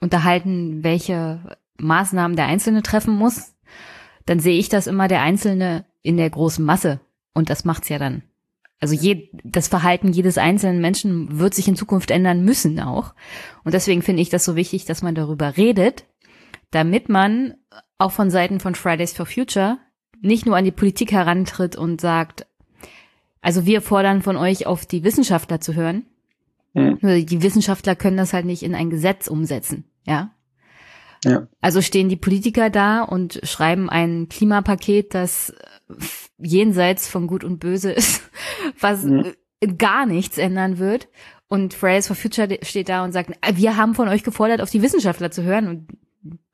unterhalten, 0.00 0.82
welche 0.82 1.56
Maßnahmen 1.78 2.36
der 2.36 2.46
Einzelne 2.46 2.82
treffen 2.82 3.14
muss, 3.14 3.54
dann 4.26 4.40
sehe 4.40 4.58
ich 4.58 4.68
das 4.68 4.86
immer 4.86 5.08
der 5.08 5.22
Einzelne 5.22 5.84
in 6.02 6.16
der 6.16 6.30
großen 6.30 6.64
Masse. 6.64 7.00
Und 7.34 7.50
das 7.50 7.64
macht's 7.64 7.88
ja 7.88 7.98
dann. 7.98 8.22
Also 8.80 8.94
je, 8.94 9.28
das 9.44 9.68
Verhalten 9.68 10.12
jedes 10.12 10.38
einzelnen 10.38 10.80
Menschen 10.80 11.38
wird 11.38 11.54
sich 11.54 11.68
in 11.68 11.76
Zukunft 11.76 12.10
ändern 12.10 12.44
müssen 12.44 12.80
auch. 12.80 13.14
Und 13.62 13.74
deswegen 13.74 14.00
finde 14.00 14.22
ich 14.22 14.30
das 14.30 14.44
so 14.44 14.56
wichtig, 14.56 14.86
dass 14.86 15.02
man 15.02 15.14
darüber 15.14 15.56
redet, 15.58 16.06
damit 16.70 17.08
man 17.10 17.54
auch 17.98 18.12
von 18.12 18.30
Seiten 18.30 18.58
von 18.58 18.74
Fridays 18.74 19.12
for 19.12 19.26
Future 19.26 19.78
nicht 20.22 20.46
nur 20.46 20.56
an 20.56 20.64
die 20.64 20.70
Politik 20.70 21.12
herantritt 21.12 21.76
und 21.76 22.00
sagt, 22.00 22.46
also 23.42 23.66
wir 23.66 23.82
fordern 23.82 24.22
von 24.22 24.36
euch 24.36 24.66
auf 24.66 24.86
die 24.86 25.04
Wissenschaftler 25.04 25.60
zu 25.60 25.74
hören, 25.74 26.06
Mhm. 26.74 27.26
Die 27.26 27.42
Wissenschaftler 27.42 27.96
können 27.96 28.16
das 28.16 28.32
halt 28.32 28.46
nicht 28.46 28.62
in 28.62 28.74
ein 28.74 28.90
Gesetz 28.90 29.28
umsetzen, 29.28 29.84
ja. 30.06 30.32
Ja. 31.24 31.48
Also 31.60 31.82
stehen 31.82 32.08
die 32.08 32.16
Politiker 32.16 32.70
da 32.70 33.02
und 33.02 33.40
schreiben 33.42 33.90
ein 33.90 34.28
Klimapaket, 34.28 35.14
das 35.14 35.52
jenseits 36.38 37.08
von 37.08 37.26
Gut 37.26 37.44
und 37.44 37.58
Böse 37.58 37.92
ist, 37.92 38.22
was 38.78 39.04
mhm. 39.04 39.34
gar 39.76 40.06
nichts 40.06 40.38
ändern 40.38 40.78
wird. 40.78 41.08
Und 41.48 41.74
Fridays 41.74 42.06
for 42.06 42.16
Future 42.16 42.58
steht 42.62 42.88
da 42.88 43.04
und 43.04 43.12
sagt, 43.12 43.32
wir 43.54 43.76
haben 43.76 43.94
von 43.94 44.08
euch 44.08 44.22
gefordert, 44.22 44.60
auf 44.60 44.70
die 44.70 44.82
Wissenschaftler 44.82 45.30
zu 45.30 45.42
hören. 45.42 45.66
Und 45.66 45.88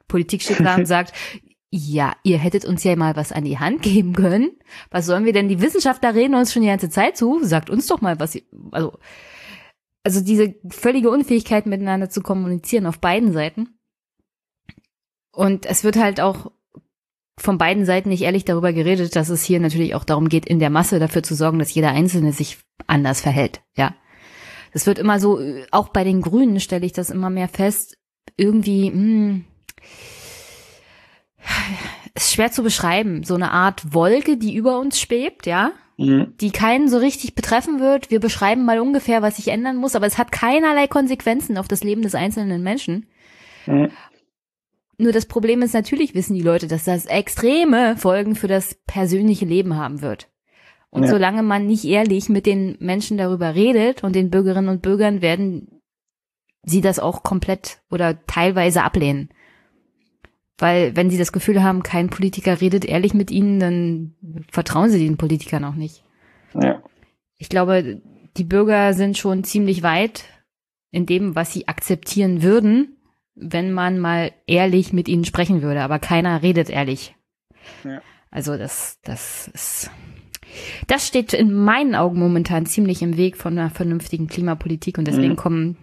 Politik 0.08 0.42
steht 0.42 0.60
da 0.60 0.74
und 0.74 0.86
sagt, 0.86 1.12
ja, 1.70 2.14
ihr 2.22 2.38
hättet 2.38 2.64
uns 2.64 2.82
ja 2.82 2.96
mal 2.96 3.14
was 3.14 3.32
an 3.32 3.44
die 3.44 3.58
Hand 3.58 3.82
geben 3.82 4.14
können. 4.14 4.52
Was 4.90 5.04
sollen 5.04 5.26
wir 5.26 5.34
denn? 5.34 5.48
Die 5.48 5.60
Wissenschaftler 5.60 6.14
reden 6.14 6.34
uns 6.34 6.52
schon 6.52 6.62
die 6.62 6.68
ganze 6.68 6.88
Zeit 6.88 7.16
zu. 7.16 7.40
Sagt 7.42 7.68
uns 7.68 7.86
doch 7.86 8.00
mal, 8.00 8.18
was 8.18 8.36
ihr, 8.36 8.42
also, 8.70 8.98
also 10.06 10.20
diese 10.20 10.54
völlige 10.70 11.10
Unfähigkeit 11.10 11.66
miteinander 11.66 12.08
zu 12.08 12.20
kommunizieren 12.20 12.86
auf 12.86 13.00
beiden 13.00 13.32
Seiten. 13.32 13.70
Und 15.32 15.66
es 15.66 15.82
wird 15.82 15.96
halt 15.96 16.20
auch 16.20 16.52
von 17.36 17.58
beiden 17.58 17.84
Seiten 17.84 18.10
nicht 18.10 18.22
ehrlich 18.22 18.44
darüber 18.44 18.72
geredet, 18.72 19.16
dass 19.16 19.30
es 19.30 19.42
hier 19.42 19.58
natürlich 19.58 19.96
auch 19.96 20.04
darum 20.04 20.28
geht, 20.28 20.46
in 20.46 20.60
der 20.60 20.70
Masse 20.70 21.00
dafür 21.00 21.24
zu 21.24 21.34
sorgen, 21.34 21.58
dass 21.58 21.74
jeder 21.74 21.90
Einzelne 21.90 22.32
sich 22.32 22.58
anders 22.86 23.20
verhält, 23.20 23.62
ja. 23.76 23.96
Das 24.72 24.86
wird 24.86 25.00
immer 25.00 25.18
so, 25.18 25.40
auch 25.72 25.88
bei 25.88 26.04
den 26.04 26.20
Grünen 26.20 26.60
stelle 26.60 26.86
ich 26.86 26.92
das 26.92 27.10
immer 27.10 27.28
mehr 27.28 27.48
fest, 27.48 27.98
irgendwie, 28.36 28.92
mh, 28.92 28.94
hm, 28.94 29.44
ist 32.14 32.32
schwer 32.32 32.52
zu 32.52 32.62
beschreiben, 32.62 33.24
so 33.24 33.34
eine 33.34 33.50
Art 33.50 33.92
Wolke, 33.92 34.36
die 34.36 34.54
über 34.54 34.78
uns 34.78 35.00
schwebt, 35.00 35.46
ja, 35.46 35.72
mhm. 35.96 36.34
die 36.40 36.50
keinen 36.50 36.88
so 36.88 36.98
richtig 36.98 37.34
betreffen 37.34 37.80
wird. 37.80 38.10
Wir 38.10 38.20
beschreiben 38.20 38.64
mal 38.64 38.80
ungefähr, 38.80 39.22
was 39.22 39.36
sich 39.36 39.48
ändern 39.48 39.76
muss, 39.76 39.96
aber 39.96 40.06
es 40.06 40.18
hat 40.18 40.32
keinerlei 40.32 40.86
Konsequenzen 40.86 41.58
auf 41.58 41.68
das 41.68 41.84
Leben 41.84 42.02
des 42.02 42.14
einzelnen 42.14 42.62
Menschen. 42.62 43.06
Mhm. 43.66 43.90
Nur 44.98 45.12
das 45.12 45.26
Problem 45.26 45.60
ist, 45.62 45.74
natürlich 45.74 46.14
wissen 46.14 46.34
die 46.34 46.42
Leute, 46.42 46.68
dass 46.68 46.84
das 46.84 47.06
extreme 47.06 47.96
Folgen 47.96 48.34
für 48.34 48.48
das 48.48 48.76
persönliche 48.86 49.44
Leben 49.44 49.76
haben 49.76 50.00
wird. 50.00 50.28
Und 50.88 51.02
ja. 51.02 51.10
solange 51.10 51.42
man 51.42 51.66
nicht 51.66 51.84
ehrlich 51.84 52.28
mit 52.30 52.46
den 52.46 52.76
Menschen 52.80 53.18
darüber 53.18 53.54
redet 53.54 54.02
und 54.02 54.16
den 54.16 54.30
Bürgerinnen 54.30 54.70
und 54.70 54.80
Bürgern 54.80 55.20
werden 55.20 55.82
sie 56.62 56.80
das 56.80 56.98
auch 56.98 57.22
komplett 57.22 57.80
oder 57.90 58.24
teilweise 58.26 58.82
ablehnen. 58.82 59.28
Weil 60.58 60.96
wenn 60.96 61.10
sie 61.10 61.18
das 61.18 61.32
Gefühl 61.32 61.62
haben, 61.62 61.82
kein 61.82 62.08
Politiker 62.08 62.60
redet 62.60 62.84
ehrlich 62.84 63.12
mit 63.12 63.30
ihnen, 63.30 63.60
dann 63.60 64.14
vertrauen 64.50 64.90
sie 64.90 64.98
den 64.98 65.18
Politikern 65.18 65.64
auch 65.64 65.74
nicht. 65.74 66.02
Ja. 66.54 66.82
Ich 67.36 67.48
glaube, 67.48 68.00
die 68.36 68.44
Bürger 68.44 68.94
sind 68.94 69.18
schon 69.18 69.44
ziemlich 69.44 69.82
weit 69.82 70.24
in 70.90 71.04
dem, 71.04 71.34
was 71.34 71.52
sie 71.52 71.68
akzeptieren 71.68 72.42
würden, 72.42 72.96
wenn 73.34 73.72
man 73.72 73.98
mal 73.98 74.32
ehrlich 74.46 74.94
mit 74.94 75.08
ihnen 75.08 75.26
sprechen 75.26 75.60
würde. 75.60 75.82
Aber 75.82 75.98
keiner 75.98 76.42
redet 76.42 76.70
ehrlich. 76.70 77.14
Ja. 77.84 78.00
Also 78.30 78.56
das, 78.56 78.98
das 79.02 79.48
ist, 79.48 79.90
das 80.86 81.06
steht 81.06 81.34
in 81.34 81.52
meinen 81.52 81.94
Augen 81.94 82.18
momentan 82.18 82.64
ziemlich 82.64 83.02
im 83.02 83.16
Weg 83.16 83.36
von 83.36 83.58
einer 83.58 83.70
vernünftigen 83.70 84.26
Klimapolitik 84.26 84.96
und 84.96 85.06
deswegen 85.06 85.32
mhm. 85.32 85.36
kommen, 85.36 85.76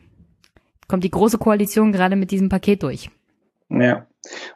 kommt 0.88 1.04
die 1.04 1.12
große 1.12 1.38
Koalition 1.38 1.92
gerade 1.92 2.16
mit 2.16 2.32
diesem 2.32 2.50
Paket 2.50 2.84
durch. 2.84 3.10
Ja. 3.70 4.08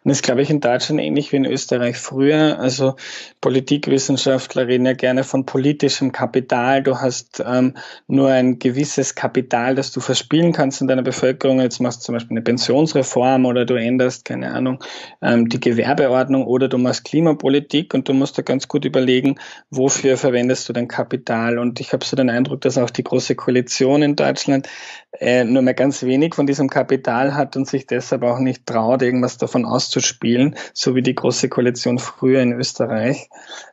Und 0.04 0.10
das 0.10 0.22
glaube 0.22 0.42
ich 0.42 0.50
in 0.50 0.62
Deutschland 0.62 1.02
ähnlich 1.02 1.34
wie 1.34 1.38
in 1.38 1.46
Österreich 1.46 1.98
früher. 1.98 2.58
Also 2.58 2.96
Politikwissenschaftler 3.42 4.68
reden 4.68 4.86
ja 4.86 4.94
gerne 4.94 5.26
von 5.26 5.46
politischem 5.46 6.14
Kapital. 6.14 6.84
Du 6.84 7.00
hast 7.00 7.44
ähm, 7.46 7.76
nur 8.08 8.30
ein 8.30 8.60
gewisses 8.60 9.16
Kapital, 9.16 9.76
das 9.76 9.92
du 9.92 10.00
verspielen 10.00 10.54
kannst 10.54 10.80
in 10.80 10.88
deiner 10.88 11.02
Bevölkerung. 11.02 11.60
Jetzt 11.60 11.82
machst 11.82 12.02
du 12.02 12.06
zum 12.06 12.14
Beispiel 12.14 12.38
eine 12.38 12.44
Pensionsreform 12.44 13.46
oder 13.46 13.66
du 13.66 13.74
änderst, 13.74 14.24
keine 14.24 14.54
Ahnung, 14.54 14.82
ähm, 15.22 15.50
die 15.50 15.60
Gewerbeordnung 15.60 16.46
oder 16.46 16.70
du 16.70 16.78
machst 16.78 17.04
Klimapolitik 17.04 17.94
und 17.94 18.08
du 18.08 18.14
musst 18.14 18.38
da 18.38 18.44
ganz 18.44 18.70
gut 18.70 18.86
überlegen, 18.86 19.38
wofür 19.70 20.16
verwendest 20.16 20.70
du 20.70 20.74
dein 20.74 20.88
Kapital. 20.88 21.60
Und 21.60 21.82
ich 21.82 21.92
habe 21.92 22.06
so 22.06 22.16
den 22.16 22.30
Eindruck, 22.30 22.62
dass 22.62 22.78
auch 22.78 22.90
die 22.90 23.04
Große 23.04 23.36
Koalition 23.36 24.02
in 24.02 24.16
Deutschland 24.16 24.70
äh, 25.14 25.46
nur 25.46 25.62
mehr 25.62 25.74
ganz 25.74 26.04
wenig 26.04 26.36
von 26.36 26.48
diesem 26.48 26.70
Kapital 26.70 27.34
hat 27.34 27.56
und 27.56 27.68
sich 27.68 27.88
deshalb 27.88 28.24
auch 28.24 28.40
nicht 28.40 28.66
traut, 28.66 29.02
irgendwas 29.02 29.38
davon 29.38 29.66
auszuspielen, 29.66 30.56
so 30.74 30.96
wie 30.96 31.02
die 31.02 31.16
Große 31.16 31.50
Koalition 31.50 31.98
früher 31.98 32.42
in 32.42 32.52
Österreich. 32.54 33.30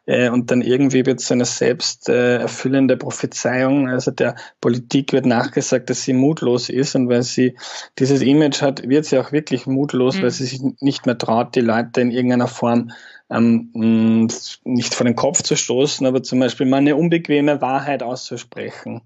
Äh, 0.07 0.31
und 0.31 0.51
dann 0.51 0.63
irgendwie 0.63 1.05
wird 1.07 1.21
es 1.21 1.33
eine 1.33 1.45
selbst 1.45 2.09
äh, 2.09 2.39
erfüllende 2.39 2.97
Prophezeiung. 2.97 3.89
Also 3.89 4.11
der 4.11 4.37
Politik 4.61 5.13
wird 5.13 5.27
nachgesagt, 5.27 5.91
dass 5.91 6.05
sie 6.05 6.13
mutlos 6.13 6.69
ist 6.69 6.95
und 6.95 7.09
weil 7.09 7.23
sie 7.23 7.57
dieses 7.99 8.23
Image 8.23 8.63
hat, 8.63 8.89
wird 8.89 9.05
sie 9.05 9.19
auch 9.19 9.33
wirklich 9.33 9.67
mutlos, 9.67 10.17
mhm. 10.17 10.23
weil 10.23 10.31
sie 10.31 10.45
sich 10.45 10.61
nicht 10.81 11.05
mehr 11.05 11.19
traut, 11.19 11.57
die 11.57 11.61
Leute 11.61 12.01
in 12.01 12.13
irgendeiner 12.13 12.49
Form 12.49 12.93
ähm, 13.29 14.29
nicht 14.65 14.95
vor 14.95 15.05
den 15.05 15.17
Kopf 15.17 15.43
zu 15.43 15.57
stoßen, 15.57 16.07
aber 16.07 16.23
zum 16.23 16.39
Beispiel 16.39 16.67
mal 16.67 16.77
eine 16.77 16.95
unbequeme 16.95 17.61
Wahrheit 17.61 18.03
auszusprechen. 18.03 19.03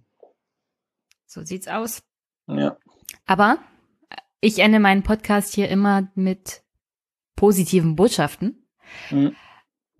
So 1.26 1.42
sieht's 1.42 1.68
aus. 1.68 2.02
Ja. 2.48 2.76
Aber 3.26 3.58
ich 4.40 4.58
ende 4.58 4.80
meinen 4.80 5.02
Podcast 5.02 5.54
hier 5.54 5.68
immer 5.68 6.08
mit 6.14 6.62
positiven 7.36 7.96
Botschaften. 7.96 8.66
Mhm. 9.10 9.34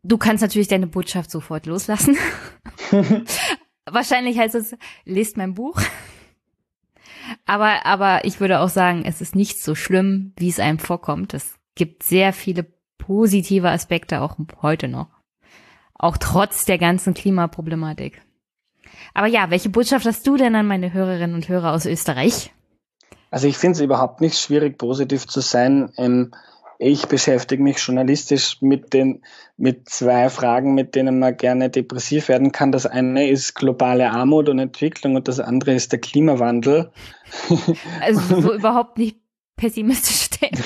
Du 0.03 0.17
kannst 0.17 0.43
natürlich 0.43 0.69
deine 0.69 0.87
Botschaft 0.87 1.31
sofort 1.31 1.67
loslassen. 1.67 2.17
Wahrscheinlich 3.85 4.39
heißt 4.39 4.55
es, 4.55 4.77
lest 5.05 5.37
mein 5.37 5.55
Buch. 5.55 5.81
Aber, 7.47 7.85
aber 7.85 8.25
ich 8.25 8.41
würde 8.41 8.61
auch 8.61 8.69
sagen, 8.69 9.03
es 9.05 9.21
ist 9.21 9.35
nicht 9.35 9.63
so 9.63 9.75
schlimm, 9.75 10.33
wie 10.37 10.49
es 10.49 10.61
einem 10.61 10.79
vorkommt. 10.79 11.35
Es 11.35 11.59
gibt 11.75 12.03
sehr 12.03 12.33
viele 12.33 12.67
positive 12.97 13.71
Aspekte 13.71 14.21
auch 14.21 14.37
heute 14.63 14.89
noch. 14.89 15.09
Auch 15.95 16.17
trotz 16.17 16.65
der 16.65 16.79
ganzen 16.79 17.15
Klimaproblematik. 17.15 18.23
Aber 19.15 19.27
ja, 19.27 19.51
welche 19.51 19.69
Botschaft 19.69 20.07
hast 20.07 20.27
du 20.27 20.37
denn 20.37 20.55
an 20.55 20.67
meine 20.67 20.93
Hörerinnen 20.93 21.35
und 21.35 21.49
Hörer 21.49 21.73
aus 21.73 21.87
Österreich? 21.87 22.53
Also 23.31 23.47
ich 23.47 23.59
finde 23.59 23.77
es 23.77 23.81
überhaupt 23.81 24.21
nicht 24.21 24.39
schwierig, 24.39 24.79
positiv 24.79 25.27
zu 25.27 25.41
sein. 25.41 25.93
Ähm, 25.99 26.33
ich 26.79 27.07
beschäftige 27.07 27.63
mich 27.63 27.79
journalistisch 27.79 28.59
mit 28.63 28.95
den, 28.95 29.23
mit 29.57 29.89
zwei 29.89 30.29
Fragen, 30.29 30.75
mit 30.75 30.95
denen 30.95 31.19
man 31.19 31.37
gerne 31.37 31.71
depressiv 31.71 32.29
werden 32.29 32.53
kann. 32.53 32.71
Das 32.71 32.87
eine 32.87 33.29
ist 33.29 33.55
globale 33.55 34.11
Armut 34.11 34.49
und 34.49 34.61
Entwicklung 34.61 35.17
und 35.17 35.27
das 35.27 35.41
andere 35.41 35.75
ist 35.75 35.91
der 35.91 36.01
Klimawandel. 36.01 36.93
Also 38.01 38.41
so 38.41 38.55
überhaupt 38.55 38.97
nicht 38.97 39.19
pessimistisch 39.57 40.23
stehen. 40.23 40.57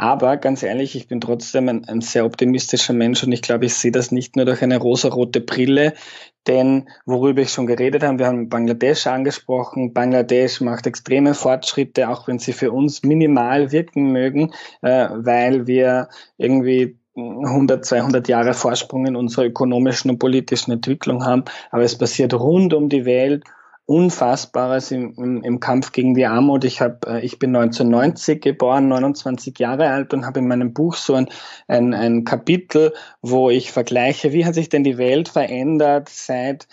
Aber 0.00 0.38
ganz 0.38 0.62
ehrlich, 0.62 0.96
ich 0.96 1.08
bin 1.08 1.20
trotzdem 1.20 1.68
ein, 1.68 1.84
ein, 1.86 2.00
sehr 2.00 2.24
optimistischer 2.24 2.94
Mensch 2.94 3.22
und 3.22 3.32
ich 3.32 3.42
glaube, 3.42 3.66
ich 3.66 3.74
sehe 3.74 3.92
das 3.92 4.10
nicht 4.10 4.34
nur 4.34 4.46
durch 4.46 4.62
eine 4.62 4.78
rosarote 4.78 5.42
Brille, 5.42 5.92
denn 6.46 6.88
worüber 7.04 7.42
ich 7.42 7.50
schon 7.50 7.66
geredet 7.66 8.02
habe, 8.02 8.18
wir 8.18 8.26
haben 8.26 8.48
Bangladesch 8.48 9.06
angesprochen. 9.06 9.92
Bangladesch 9.92 10.62
macht 10.62 10.86
extreme 10.86 11.34
Fortschritte, 11.34 12.08
auch 12.08 12.28
wenn 12.28 12.38
sie 12.38 12.54
für 12.54 12.72
uns 12.72 13.02
minimal 13.02 13.72
wirken 13.72 14.10
mögen, 14.10 14.54
äh, 14.80 15.08
weil 15.12 15.66
wir 15.66 16.08
irgendwie 16.38 16.96
100, 17.14 17.84
200 17.84 18.26
Jahre 18.26 18.54
Vorsprung 18.54 19.04
in 19.04 19.16
unserer 19.16 19.44
ökonomischen 19.44 20.10
und 20.10 20.18
politischen 20.18 20.72
Entwicklung 20.72 21.26
haben. 21.26 21.44
Aber 21.70 21.82
es 21.82 21.98
passiert 21.98 22.32
rund 22.32 22.72
um 22.72 22.88
die 22.88 23.04
Welt 23.04 23.44
Unfassbares 23.90 24.92
im, 24.92 25.14
im, 25.16 25.42
im 25.42 25.58
Kampf 25.58 25.90
gegen 25.90 26.14
die 26.14 26.24
Armut. 26.24 26.62
Ich, 26.62 26.80
hab, 26.80 27.08
äh, 27.08 27.22
ich 27.22 27.40
bin 27.40 27.56
1990 27.56 28.40
geboren, 28.40 28.86
29 28.86 29.58
Jahre 29.58 29.88
alt 29.88 30.14
und 30.14 30.24
habe 30.24 30.38
in 30.38 30.46
meinem 30.46 30.72
Buch 30.72 30.94
so 30.94 31.14
ein, 31.14 31.28
ein, 31.66 31.92
ein 31.92 32.22
Kapitel, 32.22 32.94
wo 33.20 33.50
ich 33.50 33.72
vergleiche, 33.72 34.32
wie 34.32 34.44
hat 34.46 34.54
sich 34.54 34.68
denn 34.68 34.84
die 34.84 34.96
Welt 34.96 35.28
verändert 35.28 36.08
seit, 36.08 36.68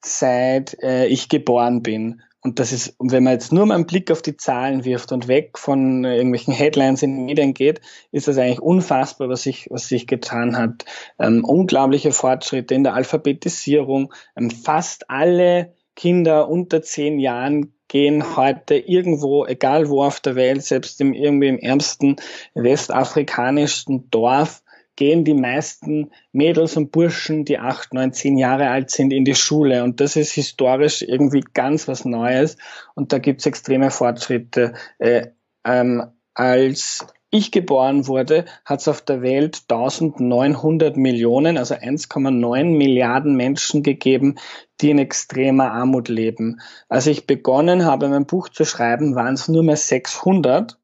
seit 0.00 0.80
äh, 0.80 1.06
ich 1.06 1.28
geboren 1.28 1.82
bin. 1.82 2.22
Und 2.40 2.60
das 2.60 2.70
ist, 2.70 2.94
wenn 3.00 3.24
man 3.24 3.32
jetzt 3.32 3.52
nur 3.52 3.66
mal 3.66 3.74
einen 3.74 3.86
Blick 3.86 4.12
auf 4.12 4.22
die 4.22 4.36
Zahlen 4.36 4.84
wirft 4.84 5.10
und 5.10 5.26
weg 5.26 5.58
von 5.58 6.04
irgendwelchen 6.04 6.54
Headlines 6.54 7.02
in 7.02 7.16
den 7.16 7.24
Medien 7.24 7.52
geht, 7.52 7.80
ist 8.12 8.28
das 8.28 8.38
eigentlich 8.38 8.60
unfassbar, 8.60 9.28
was 9.28 9.42
sich, 9.42 9.66
was 9.70 9.88
sich 9.88 10.06
getan 10.06 10.56
hat. 10.56 10.84
Ähm, 11.18 11.44
unglaubliche 11.44 12.12
Fortschritte 12.12 12.76
in 12.76 12.84
der 12.84 12.94
Alphabetisierung. 12.94 14.14
Ähm, 14.36 14.50
fast 14.52 15.10
alle 15.10 15.74
Kinder 16.00 16.48
unter 16.48 16.80
zehn 16.80 17.18
Jahren 17.18 17.74
gehen 17.88 18.34
heute 18.34 18.74
irgendwo, 18.74 19.44
egal 19.44 19.90
wo 19.90 20.02
auf 20.02 20.18
der 20.20 20.34
Welt, 20.34 20.62
selbst 20.62 20.98
im, 21.02 21.12
irgendwie 21.12 21.48
im 21.48 21.58
ärmsten 21.58 22.16
westafrikanischsten 22.54 24.08
Dorf, 24.10 24.62
gehen 24.96 25.24
die 25.24 25.34
meisten 25.34 26.10
Mädels 26.32 26.78
und 26.78 26.90
Burschen, 26.90 27.44
die 27.44 27.58
acht, 27.58 27.92
neun, 27.92 28.14
zehn 28.14 28.38
Jahre 28.38 28.70
alt 28.70 28.88
sind, 28.90 29.12
in 29.12 29.26
die 29.26 29.34
Schule. 29.34 29.84
Und 29.84 30.00
das 30.00 30.16
ist 30.16 30.32
historisch 30.32 31.02
irgendwie 31.02 31.44
ganz 31.52 31.86
was 31.86 32.06
Neues. 32.06 32.56
Und 32.94 33.12
da 33.12 33.18
gibt's 33.18 33.44
extreme 33.44 33.90
Fortschritte. 33.90 34.72
Äh, 34.98 35.26
ähm, 35.66 36.06
als 36.32 37.06
ich 37.30 37.52
geboren 37.52 38.06
wurde, 38.06 38.44
hat 38.64 38.80
es 38.80 38.88
auf 38.88 39.02
der 39.02 39.22
Welt 39.22 39.62
1900 39.68 40.96
Millionen, 40.96 41.58
also 41.58 41.74
1,9 41.74 42.76
Milliarden 42.76 43.36
Menschen 43.36 43.82
gegeben, 43.82 44.36
die 44.80 44.90
in 44.90 44.98
extremer 44.98 45.70
Armut 45.72 46.08
leben. 46.08 46.60
Als 46.88 47.06
ich 47.06 47.26
begonnen 47.26 47.84
habe, 47.84 48.08
mein 48.08 48.26
Buch 48.26 48.48
zu 48.48 48.64
schreiben, 48.64 49.14
waren 49.14 49.34
es 49.34 49.48
nur 49.48 49.62
mehr 49.62 49.76
600. 49.76 50.78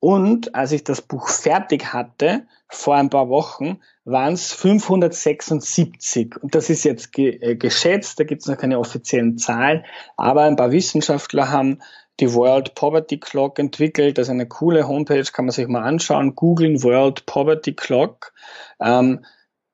Und 0.00 0.54
als 0.54 0.72
ich 0.72 0.82
das 0.82 1.02
Buch 1.02 1.28
fertig 1.28 1.92
hatte, 1.92 2.46
vor 2.68 2.96
ein 2.96 3.10
paar 3.10 3.28
Wochen, 3.28 3.80
waren 4.04 4.32
es 4.32 4.52
576. 4.52 6.36
Und 6.42 6.54
das 6.54 6.70
ist 6.70 6.84
jetzt 6.84 7.12
ge 7.12 7.38
äh, 7.40 7.56
geschätzt, 7.56 8.18
da 8.18 8.24
gibt 8.24 8.42
es 8.42 8.48
noch 8.48 8.56
keine 8.56 8.78
offiziellen 8.78 9.36
Zahlen, 9.38 9.84
aber 10.16 10.42
ein 10.42 10.56
paar 10.56 10.72
Wissenschaftler 10.72 11.50
haben 11.50 11.80
die 12.20 12.34
World 12.34 12.74
Poverty 12.74 13.18
Clock 13.18 13.58
entwickelt. 13.58 14.18
Das 14.18 14.28
ist 14.28 14.30
eine 14.30 14.46
coole 14.46 14.86
Homepage, 14.86 15.24
kann 15.32 15.46
man 15.46 15.52
sich 15.52 15.66
mal 15.68 15.82
anschauen. 15.82 16.34
Googlen 16.34 16.82
World 16.82 17.26
Poverty 17.26 17.74
Clock. 17.74 18.32
Ähm, 18.80 19.24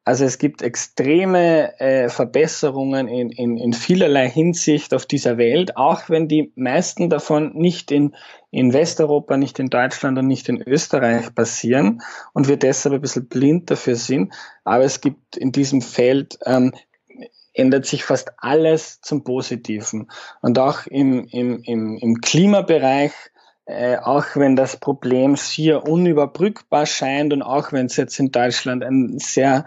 also 0.06 0.24
es 0.24 0.38
gibt 0.38 0.62
extreme 0.62 1.80
äh, 1.80 2.08
Verbesserungen 2.08 3.08
in, 3.08 3.30
in, 3.30 3.56
in 3.56 3.72
vielerlei 3.72 4.30
Hinsicht 4.30 4.94
auf 4.94 5.04
dieser 5.04 5.36
Welt, 5.36 5.76
auch 5.76 6.08
wenn 6.08 6.28
die 6.28 6.52
meisten 6.54 7.10
davon 7.10 7.54
nicht 7.54 7.90
in, 7.90 8.14
in 8.52 8.72
Westeuropa, 8.72 9.36
nicht 9.36 9.58
in 9.58 9.68
Deutschland 9.68 10.16
und 10.16 10.28
nicht 10.28 10.48
in 10.48 10.62
Österreich 10.62 11.34
passieren 11.34 12.02
und 12.34 12.46
wir 12.46 12.56
deshalb 12.56 12.94
ein 12.94 13.00
bisschen 13.00 13.26
blind 13.26 13.68
dafür 13.68 13.96
sind. 13.96 14.32
Aber 14.62 14.84
es 14.84 15.00
gibt 15.00 15.36
in 15.36 15.50
diesem 15.50 15.82
Feld 15.82 16.38
ähm, 16.46 16.72
ändert 17.56 17.86
sich 17.86 18.04
fast 18.04 18.32
alles 18.38 19.00
zum 19.00 19.24
Positiven. 19.24 20.10
Und 20.42 20.58
auch 20.58 20.86
im, 20.86 21.26
im, 21.28 21.62
im, 21.62 21.96
im 21.96 22.20
Klimabereich, 22.20 23.12
äh, 23.64 23.96
auch 23.96 24.24
wenn 24.34 24.56
das 24.56 24.76
Problem 24.76 25.36
schier 25.36 25.88
unüberbrückbar 25.88 26.86
scheint 26.86 27.32
und 27.32 27.42
auch 27.42 27.72
wenn 27.72 27.86
es 27.86 27.96
jetzt 27.96 28.18
in 28.20 28.30
Deutschland 28.30 28.84
ein 28.84 29.18
sehr 29.18 29.66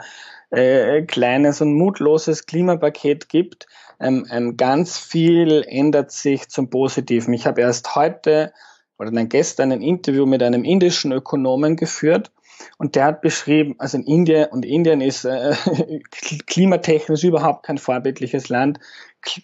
äh, 0.51 1.01
kleines 1.03 1.61
und 1.61 1.73
mutloses 1.73 2.45
Klimapaket 2.45 3.27
gibt, 3.27 3.67
ähm, 3.99 4.25
ähm, 4.31 4.55
ganz 4.55 4.97
viel 4.97 5.63
ändert 5.67 6.11
sich 6.11 6.47
zum 6.49 6.69
Positiven. 6.69 7.33
Ich 7.33 7.45
habe 7.45 7.61
erst 7.61 7.95
heute 7.95 8.53
oder 8.97 9.11
dann 9.11 9.29
gestern 9.29 9.71
ein 9.71 9.81
Interview 9.81 10.25
mit 10.25 10.43
einem 10.43 10.63
indischen 10.63 11.11
Ökonomen 11.11 11.75
geführt 11.75 12.31
und 12.77 12.95
der 12.95 13.05
hat 13.05 13.21
beschrieben, 13.21 13.75
also 13.77 13.97
in 13.97 14.03
Indien, 14.03 14.47
und 14.51 14.65
Indien 14.65 15.01
ist 15.01 15.25
äh, 15.25 15.55
klimatechnisch 16.47 17.23
überhaupt 17.23 17.63
kein 17.63 17.77
vorbildliches 17.77 18.49
Land. 18.49 18.79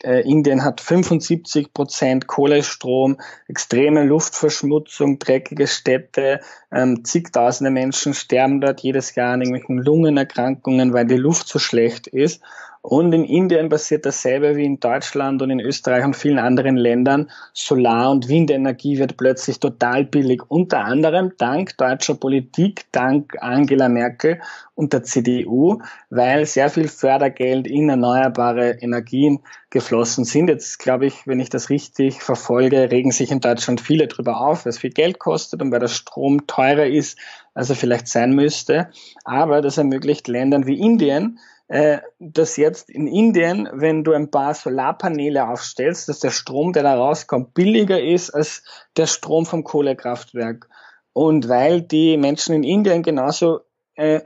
Äh, 0.04 0.22
Indien 0.22 0.64
hat 0.64 0.80
75 0.80 1.74
Prozent 1.74 2.28
Kohlestrom, 2.28 3.18
extreme 3.48 4.04
Luftverschmutzung, 4.04 5.20
dreckige 5.20 5.68
Städte, 5.68 6.40
ähm, 6.72 7.04
zigtausende 7.04 7.72
Menschen 7.72 8.14
sterben 8.14 8.62
dort 8.62 8.82
jedes 8.82 9.16
Jahr 9.16 9.34
an 9.34 9.42
irgendwelchen 9.42 9.78
Lungenerkrankungen, 9.78 10.94
weil 10.94 11.06
die 11.06 11.18
Luft 11.18 11.48
so 11.48 11.60
schlecht 11.60 12.08
ist. 12.08 12.42
Und 12.88 13.14
in 13.14 13.26
Indien 13.26 13.70
passiert 13.70 14.06
dasselbe 14.06 14.56
wie 14.56 14.64
in 14.64 14.80
Deutschland 14.80 15.41
und 15.41 15.49
in 15.49 15.60
Österreich 15.60 16.06
und 16.06 16.16
vielen 16.16 16.38
anderen 16.38 16.78
Ländern. 16.78 17.32
Solar- 17.52 18.12
und 18.12 18.30
Windenergie 18.30 18.99
wird 18.99 19.18
plötzlich 19.18 19.60
total 19.60 20.06
billig. 20.06 20.44
Unter 20.49 20.86
anderem 20.86 21.32
dank 21.40 21.76
deutscher 21.78 22.14
Politik, 22.14 22.86
dank 22.91 23.41
Angela 23.41 23.90
Merkel 23.90 24.40
und 24.76 24.94
der 24.94 25.02
CDU, 25.02 25.82
weil 26.12 26.45
sehr 26.45 26.70
viel 26.70 26.88
Fördergeld 26.88 27.66
in 27.66 27.90
erneuerbare 27.90 28.78
Energien 28.82 29.40
geflossen 29.72 30.24
sind. 30.24 30.48
Jetzt 30.48 30.78
glaube 30.78 31.07
ich, 31.07 31.26
wenn 31.26 31.40
ich 31.40 31.49
das 31.49 31.72
richtig 31.72 32.22
verfolge, 32.22 32.91
regen 32.91 33.12
sich 33.12 33.32
in 33.32 33.40
Deutschland 33.40 33.82
viele 33.82 34.06
darüber 34.06 34.41
auf, 34.41 34.64
weil 34.64 34.70
es 34.70 34.78
viel 34.78 34.91
Geld 34.91 35.18
kostet 35.18 35.60
und 35.64 35.72
weil 35.72 35.80
der 35.80 35.88
Strom 35.88 36.45
teurer 36.45 36.86
ist, 36.86 37.18
als 37.56 37.72
er 37.72 37.78
vielleicht 37.78 38.07
sein 38.07 38.36
müsste. 38.36 38.90
Aber 39.24 39.64
das 39.64 39.80
ermöglicht 39.80 40.28
Ländern 40.28 40.68
wie 40.68 40.80
Indien, 40.80 41.40
dass 41.68 42.58
jetzt 42.58 42.92
in 42.92 43.08
Indien, 43.08 43.68
wenn 43.74 44.04
du 44.04 44.12
ein 44.14 44.30
paar 44.30 44.54
Solarpaneele 44.54 45.50
aufstellst, 45.50 46.08
dass 46.08 46.20
der 46.20 46.30
Strom, 46.30 46.74
der 46.74 46.84
da 46.84 46.96
rauskommt, 46.96 47.56
billiger 47.56 48.00
ist 48.00 48.30
als 48.30 48.64
der 48.98 49.08
Strom 49.08 49.48
vom 49.48 49.64
Kohlekraftwerk. 49.64 50.70
Und 51.14 51.50
weil 51.50 51.82
die 51.82 52.18
Menschen 52.18 52.54
in 52.54 52.64
Indien 52.64 53.02
genauso 53.02 53.62
äh, 53.96 54.22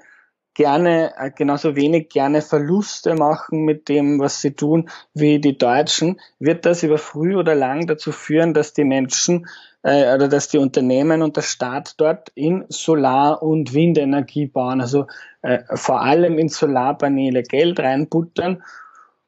gerne, 0.59 1.13
äh, 1.17 1.31
genauso 1.31 1.77
wenig 1.77 2.09
gerne 2.09 2.41
Verluste 2.41 3.15
machen 3.15 3.63
mit 3.63 3.87
dem, 3.87 4.19
was 4.19 4.41
sie 4.41 4.51
tun, 4.51 4.89
wie 5.13 5.39
die 5.39 5.57
Deutschen, 5.57 6.19
wird 6.37 6.65
das 6.65 6.83
über 6.83 6.97
früh 6.97 7.37
oder 7.37 7.55
lang 7.55 7.87
dazu 7.87 8.11
führen, 8.11 8.53
dass 8.53 8.73
die 8.73 8.83
Menschen 8.83 9.47
äh, 9.83 10.13
oder 10.13 10.27
dass 10.27 10.49
die 10.49 10.57
Unternehmen 10.57 11.21
und 11.21 11.37
der 11.37 11.43
Staat 11.43 11.93
dort 11.97 12.29
in 12.35 12.65
Solar- 12.67 13.41
und 13.41 13.73
Windenergie 13.73 14.47
bauen, 14.47 14.81
also 14.81 15.07
äh, 15.41 15.59
vor 15.73 16.01
allem 16.01 16.37
in 16.37 16.49
Solarpaneele 16.49 17.43
Geld 17.43 17.79
reinbuttern 17.79 18.63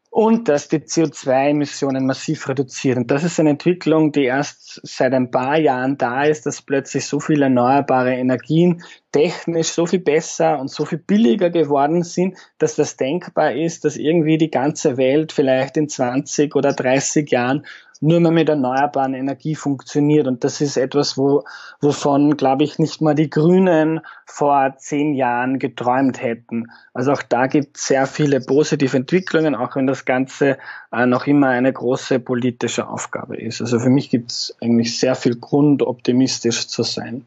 und 0.09 0.49
dass 0.49 0.67
die 0.67 0.79
CO2-Emissionen 0.79 2.05
massiv 2.05 2.49
reduzieren. 2.49 3.07
Das 3.07 3.23
ist 3.23 3.39
eine 3.39 3.51
Entwicklung, 3.51 4.11
die 4.11 4.25
erst 4.25 4.81
seit 4.83 5.13
ein 5.13 5.31
paar 5.31 5.57
Jahren 5.57 5.97
da 5.97 6.25
ist, 6.25 6.45
dass 6.45 6.61
plötzlich 6.61 7.05
so 7.05 7.21
viele 7.21 7.45
erneuerbare 7.45 8.13
Energien 8.13 8.83
technisch 9.11 9.69
so 9.69 9.85
viel 9.85 9.99
besser 9.99 10.59
und 10.59 10.69
so 10.69 10.85
viel 10.85 10.97
billiger 10.97 11.49
geworden 11.49 12.03
sind, 12.03 12.37
dass 12.57 12.75
das 12.75 12.97
denkbar 12.97 13.53
ist, 13.53 13.85
dass 13.85 13.97
irgendwie 13.97 14.37
die 14.37 14.51
ganze 14.51 14.97
Welt 14.97 15.31
vielleicht 15.31 15.77
in 15.77 15.89
20 15.89 16.55
oder 16.55 16.73
30 16.73 17.29
Jahren 17.29 17.65
nur 18.01 18.19
mehr 18.19 18.31
mit 18.31 18.49
erneuerbaren 18.49 19.13
Energie 19.13 19.55
funktioniert. 19.55 20.27
Und 20.27 20.43
das 20.43 20.59
ist 20.59 20.75
etwas, 20.75 21.17
wo, 21.17 21.43
wovon, 21.81 22.35
glaube 22.35 22.63
ich, 22.63 22.79
nicht 22.79 22.99
mal 22.99 23.13
die 23.13 23.29
Grünen 23.29 24.01
vor 24.25 24.73
zehn 24.77 25.13
Jahren 25.13 25.59
geträumt 25.59 26.19
hätten. 26.21 26.71
Also 26.93 27.11
auch 27.11 27.21
da 27.21 27.45
gibt 27.45 27.77
es 27.77 27.85
sehr 27.87 28.07
viele 28.07 28.41
positive 28.41 28.97
Entwicklungen, 28.97 29.53
auch 29.53 29.75
wenn 29.75 29.85
das 29.85 30.05
Ganze 30.05 30.57
äh, 30.91 31.05
noch 31.05 31.27
immer 31.27 31.49
eine 31.49 31.71
große 31.71 32.19
politische 32.19 32.87
Aufgabe 32.87 33.37
ist. 33.37 33.61
Also 33.61 33.79
für 33.79 33.91
mich 33.91 34.09
gibt 34.09 34.31
es 34.31 34.57
eigentlich 34.61 34.99
sehr 34.99 35.13
viel 35.13 35.35
Grund, 35.35 35.83
optimistisch 35.83 36.67
zu 36.67 36.81
sein. 36.81 37.25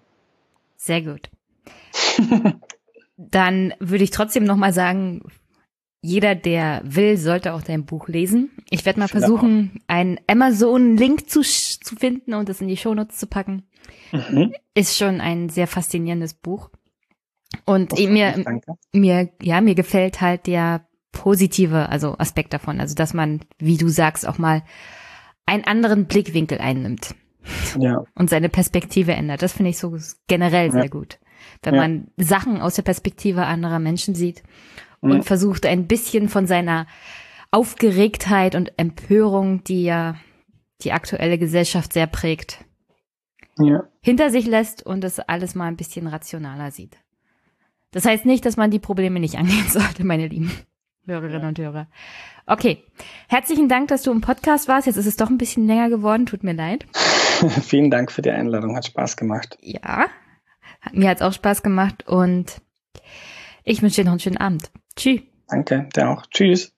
Sehr 0.77 1.02
gut. 1.02 1.31
Dann 3.16 3.75
würde 3.79 4.05
ich 4.05 4.11
trotzdem 4.11 4.45
nochmal 4.45 4.73
sagen, 4.73 5.23
jeder, 6.01 6.35
der 6.35 6.83
will, 6.85 7.16
sollte 7.16 7.55
auch 7.55 7.62
dein 7.62 7.87
Buch 7.87 8.09
lesen. 8.09 8.51
Ich 8.69 8.85
werde 8.85 9.01
mal 9.01 9.09
versuchen, 9.09 9.81
einen 9.87 10.19
Amazon-Link 10.27 11.31
zu, 11.31 11.41
zu 11.41 11.97
finden 11.97 12.35
und 12.35 12.49
das 12.49 12.61
in 12.61 12.69
die 12.69 12.77
Shownotes 12.77 13.16
zu 13.16 13.27
packen. 13.27 13.62
Mhm. 14.12 14.53
Ist 14.75 14.99
schon 14.99 15.23
ein 15.23 15.49
sehr 15.49 15.66
faszinierendes 15.66 16.35
Buch. 16.35 16.71
Und 17.65 17.93
oh, 17.95 18.07
mir, 18.07 18.45
mir, 18.93 19.31
ja, 19.41 19.61
mir 19.62 19.75
gefällt 19.75 20.21
halt 20.21 20.47
der 20.47 20.87
positive, 21.12 21.89
also 21.89 22.19
Aspekt 22.19 22.53
davon. 22.53 22.81
Also, 22.81 22.95
dass 22.95 23.15
man, 23.15 23.41
wie 23.59 23.79
du 23.79 23.89
sagst, 23.89 24.29
auch 24.29 24.37
mal 24.37 24.62
einen 25.47 25.65
anderen 25.65 26.07
Blickwinkel 26.07 26.59
einnimmt. 26.59 27.15
Ja. 27.79 28.05
Und 28.15 28.29
seine 28.29 28.49
Perspektive 28.49 29.12
ändert. 29.12 29.43
Das 29.43 29.53
finde 29.53 29.71
ich 29.71 29.79
so 29.79 29.97
generell 30.27 30.71
sehr 30.71 30.89
gut. 30.89 31.19
Wenn 31.62 31.75
ja. 31.75 31.81
man 31.81 32.09
Sachen 32.16 32.61
aus 32.61 32.75
der 32.75 32.83
Perspektive 32.83 33.47
anderer 33.47 33.79
Menschen 33.79 34.15
sieht 34.15 34.43
mhm. 35.01 35.11
und 35.11 35.25
versucht 35.25 35.66
ein 35.66 35.87
bisschen 35.87 36.29
von 36.29 36.47
seiner 36.47 36.87
Aufgeregtheit 37.51 38.55
und 38.55 38.73
Empörung, 38.79 39.62
die 39.65 39.85
ja 39.85 40.16
die 40.83 40.93
aktuelle 40.93 41.39
Gesellschaft 41.39 41.93
sehr 41.93 42.07
prägt, 42.07 42.65
ja. 43.59 43.85
hinter 44.03 44.31
sich 44.31 44.47
lässt 44.47 44.85
und 44.85 45.03
das 45.03 45.21
alles 45.21 45.55
mal 45.55 45.66
ein 45.66 45.77
bisschen 45.77 46.07
rationaler 46.07 46.71
sieht. 46.71 46.99
Das 47.93 48.05
heißt 48.05 48.27
nicht, 48.27 48.45
dass 48.45 48.57
man 48.57 48.71
die 48.71 48.81
Probleme 48.81 49.21
nicht 49.21 49.37
angehen 49.39 49.69
sollte, 49.69 50.05
meine 50.05 50.27
lieben 50.29 50.51
Hörerinnen 51.07 51.43
ja. 51.43 51.49
und 51.49 51.59
Hörer. 51.59 51.87
Okay, 52.47 52.83
herzlichen 53.29 53.69
Dank, 53.69 53.89
dass 53.89 54.03
du 54.03 54.11
im 54.11 54.21
Podcast 54.21 54.69
warst. 54.69 54.87
Jetzt 54.87 54.97
ist 54.97 55.07
es 55.07 55.16
doch 55.16 55.31
ein 55.31 55.39
bisschen 55.39 55.66
länger 55.66 55.91
geworden, 55.91 56.27
tut 56.27 56.43
mir 56.43 56.55
leid. 56.55 56.87
Vielen 57.62 57.91
Dank 57.91 58.11
für 58.11 58.23
die 58.23 58.31
Einladung, 58.31 58.77
hat 58.77 58.87
Spaß 58.87 59.16
gemacht. 59.16 59.57
Ja, 59.61 60.07
mir 60.93 61.09
hat 61.09 61.19
es 61.19 61.23
auch 61.23 61.32
Spaß 61.32 61.62
gemacht 61.62 62.06
und 62.06 62.61
ich 63.65 63.82
wünsche 63.82 64.02
dir 64.02 64.05
noch 64.05 64.12
einen 64.12 64.20
schönen 64.20 64.36
Abend. 64.36 64.70
Tschüss. 64.97 65.23
Danke, 65.48 65.89
dir 65.94 66.11
auch. 66.11 66.27
Tschüss. 66.27 66.73